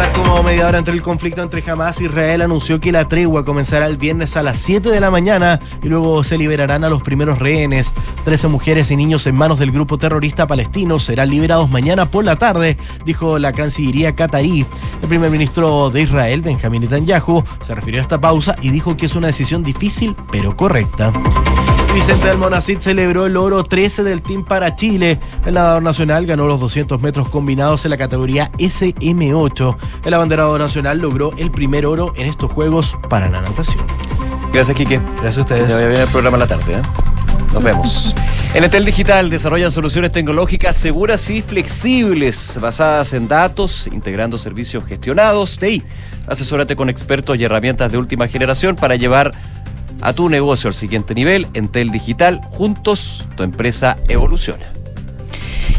Qatar 0.00 0.12
como 0.14 0.42
mediadora 0.42 0.78
entre 0.78 0.94
el 0.94 1.02
conflicto 1.02 1.42
entre 1.42 1.62
Hamas 1.70 2.00
e 2.00 2.04
Israel 2.04 2.40
anunció 2.40 2.80
que 2.80 2.90
la 2.90 3.06
tregua 3.06 3.44
comenzará 3.44 3.84
el 3.86 3.98
viernes 3.98 4.34
a 4.34 4.42
las 4.42 4.58
7 4.58 4.88
de 4.90 4.98
la 4.98 5.10
mañana 5.10 5.60
y 5.82 5.88
luego 5.88 6.24
se 6.24 6.38
liberarán 6.38 6.84
a 6.84 6.88
los 6.88 7.02
primeros 7.02 7.38
rehenes. 7.38 7.92
13 8.24 8.48
mujeres 8.48 8.90
y 8.90 8.96
niños 8.96 9.26
en 9.26 9.34
manos 9.34 9.58
del 9.58 9.72
grupo 9.72 9.98
terrorista 9.98 10.46
palestino 10.46 10.98
serán 10.98 11.28
liberados 11.28 11.68
mañana 11.68 12.10
por 12.10 12.24
la 12.24 12.36
tarde, 12.36 12.78
dijo 13.04 13.38
la 13.38 13.52
Cancillería 13.52 14.16
catarí. 14.16 14.64
El 15.02 15.08
primer 15.08 15.30
ministro 15.30 15.90
de 15.90 16.00
Israel, 16.00 16.40
Benjamín 16.40 16.80
Netanyahu, 16.80 17.44
se 17.60 17.74
refirió 17.74 18.00
a 18.00 18.02
esta 18.02 18.18
pausa 18.18 18.56
y 18.62 18.70
dijo 18.70 18.96
que 18.96 19.04
es 19.04 19.14
una 19.16 19.26
decisión 19.26 19.62
difícil 19.62 20.16
pero 20.32 20.56
correcta. 20.56 21.12
Vicente 21.94 22.28
del 22.28 22.38
Monacid 22.38 22.78
celebró 22.78 23.26
el 23.26 23.36
oro 23.36 23.64
13 23.64 24.04
del 24.04 24.22
Team 24.22 24.44
para 24.44 24.76
Chile. 24.76 25.18
El 25.44 25.54
nadador 25.54 25.82
nacional 25.82 26.24
ganó 26.24 26.46
los 26.46 26.60
200 26.60 27.00
metros 27.00 27.28
combinados 27.28 27.84
en 27.84 27.90
la 27.90 27.98
categoría 27.98 28.52
SM8. 28.58 29.76
El 30.04 30.14
abanderado 30.14 30.56
nacional 30.56 31.00
logró 31.00 31.32
el 31.36 31.50
primer 31.50 31.86
oro 31.86 32.12
en 32.16 32.26
estos 32.26 32.52
Juegos 32.52 32.96
para 33.08 33.28
la 33.28 33.40
natación. 33.40 33.84
Gracias, 34.52 34.76
Quique. 34.76 35.00
Gracias 35.20 35.38
a 35.38 35.40
ustedes. 35.40 35.68
Ya 35.68 35.74
vaya 35.74 35.88
bien 35.88 36.00
el 36.00 36.08
programa 36.08 36.36
en 36.36 36.40
la 36.40 36.46
tarde. 36.46 36.74
¿eh? 36.74 36.82
Nos 37.52 37.62
vemos. 37.62 38.14
En 38.54 38.64
Entel 38.64 38.84
Digital 38.84 39.30
desarrollan 39.30 39.70
soluciones 39.70 40.12
tecnológicas 40.12 40.76
seguras 40.76 41.28
y 41.30 41.42
flexibles, 41.42 42.58
basadas 42.60 43.12
en 43.12 43.28
datos, 43.28 43.88
integrando 43.92 44.38
servicios 44.38 44.84
gestionados. 44.84 45.58
TI, 45.58 45.82
asesórate 46.28 46.76
con 46.76 46.88
expertos 46.88 47.36
y 47.36 47.44
herramientas 47.44 47.90
de 47.92 47.98
última 47.98 48.26
generación 48.28 48.76
para 48.76 48.96
llevar 48.96 49.32
a 50.00 50.12
tu 50.12 50.28
negocio 50.28 50.68
al 50.68 50.74
siguiente 50.74 51.14
nivel. 51.14 51.46
Entel 51.54 51.90
Digital, 51.90 52.40
juntos, 52.52 53.24
tu 53.36 53.42
empresa 53.42 53.96
evoluciona. 54.08 54.79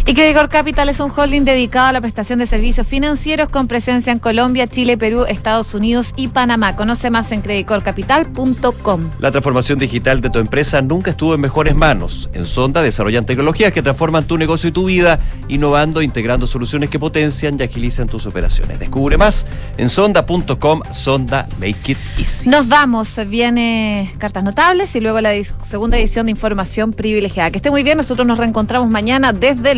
Y 0.06 0.14
Credicor 0.14 0.50
Capital 0.50 0.90
es 0.90 1.00
un 1.00 1.12
holding 1.16 1.44
dedicado 1.44 1.88
a 1.88 1.92
la 1.92 2.02
prestación 2.02 2.40
de 2.40 2.48
servicios 2.48 2.88
financieros 2.88 3.50
con 3.50 3.68
presencia 3.68 4.12
en 4.12 4.20
Colombia, 4.20 4.68
Chile, 4.68 4.98
Perú, 4.98 5.26
Estados 5.28 5.74
Unidos 5.76 6.14
y 6.16 6.28
Panamá. 6.28 6.76
Conoce 6.76 7.12
más 7.12 7.32
en 7.32 7.42
credicorcapital.com. 7.42 9.10
La 9.20 9.32
transformación 9.32 9.78
digital 9.78 10.20
de 10.22 10.30
tu 10.30 10.40
empresa 10.40 10.82
nunca 10.82 11.12
estuvo 11.12 11.36
en 11.36 11.42
mejores 11.42 11.76
manos. 11.76 12.30
En 12.34 12.46
Sonda 12.46 12.82
desarrollan 12.82 13.26
tecnologías 13.26 13.72
que 13.72 13.82
transforman 13.82 14.26
tu 14.26 14.38
negocio 14.38 14.70
y 14.70 14.72
tu 14.72 14.86
vida, 14.86 15.20
innovando 15.48 16.02
e 16.02 16.04
integrando 16.04 16.48
soluciones 16.48 16.90
que 16.90 16.98
potencian 16.98 17.58
y 17.60 17.64
agilizan 17.64 18.08
tus 18.08 18.26
operaciones. 18.26 18.80
Descubre 18.80 19.18
más 19.18 19.46
en 19.78 19.88
sonda.com, 19.88 20.82
Sonda 20.92 21.48
Make 21.60 21.92
It 21.92 21.98
Easy. 22.18 22.50
Nos 22.50 22.68
vamos, 22.68 23.20
viene 23.28 24.14
Cartas 24.18 24.44
Notables 24.44 24.96
y 24.96 25.00
luego 25.00 25.22
la 25.22 25.32
segunda 25.44 25.98
edición 25.98 26.26
de 26.26 26.32
Información 26.32 26.92
Privilegiada. 26.92 27.52
Que 27.52 27.58
esté 27.58 27.70
muy 27.70 27.84
bien, 27.84 27.98
nosotros 27.98 28.28
nos 28.28 28.38
reencontramos 28.40 28.90
mañana 28.90 29.32
desde 29.32 29.76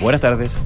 Buenas 0.00 0.20
tardes. 0.20 0.64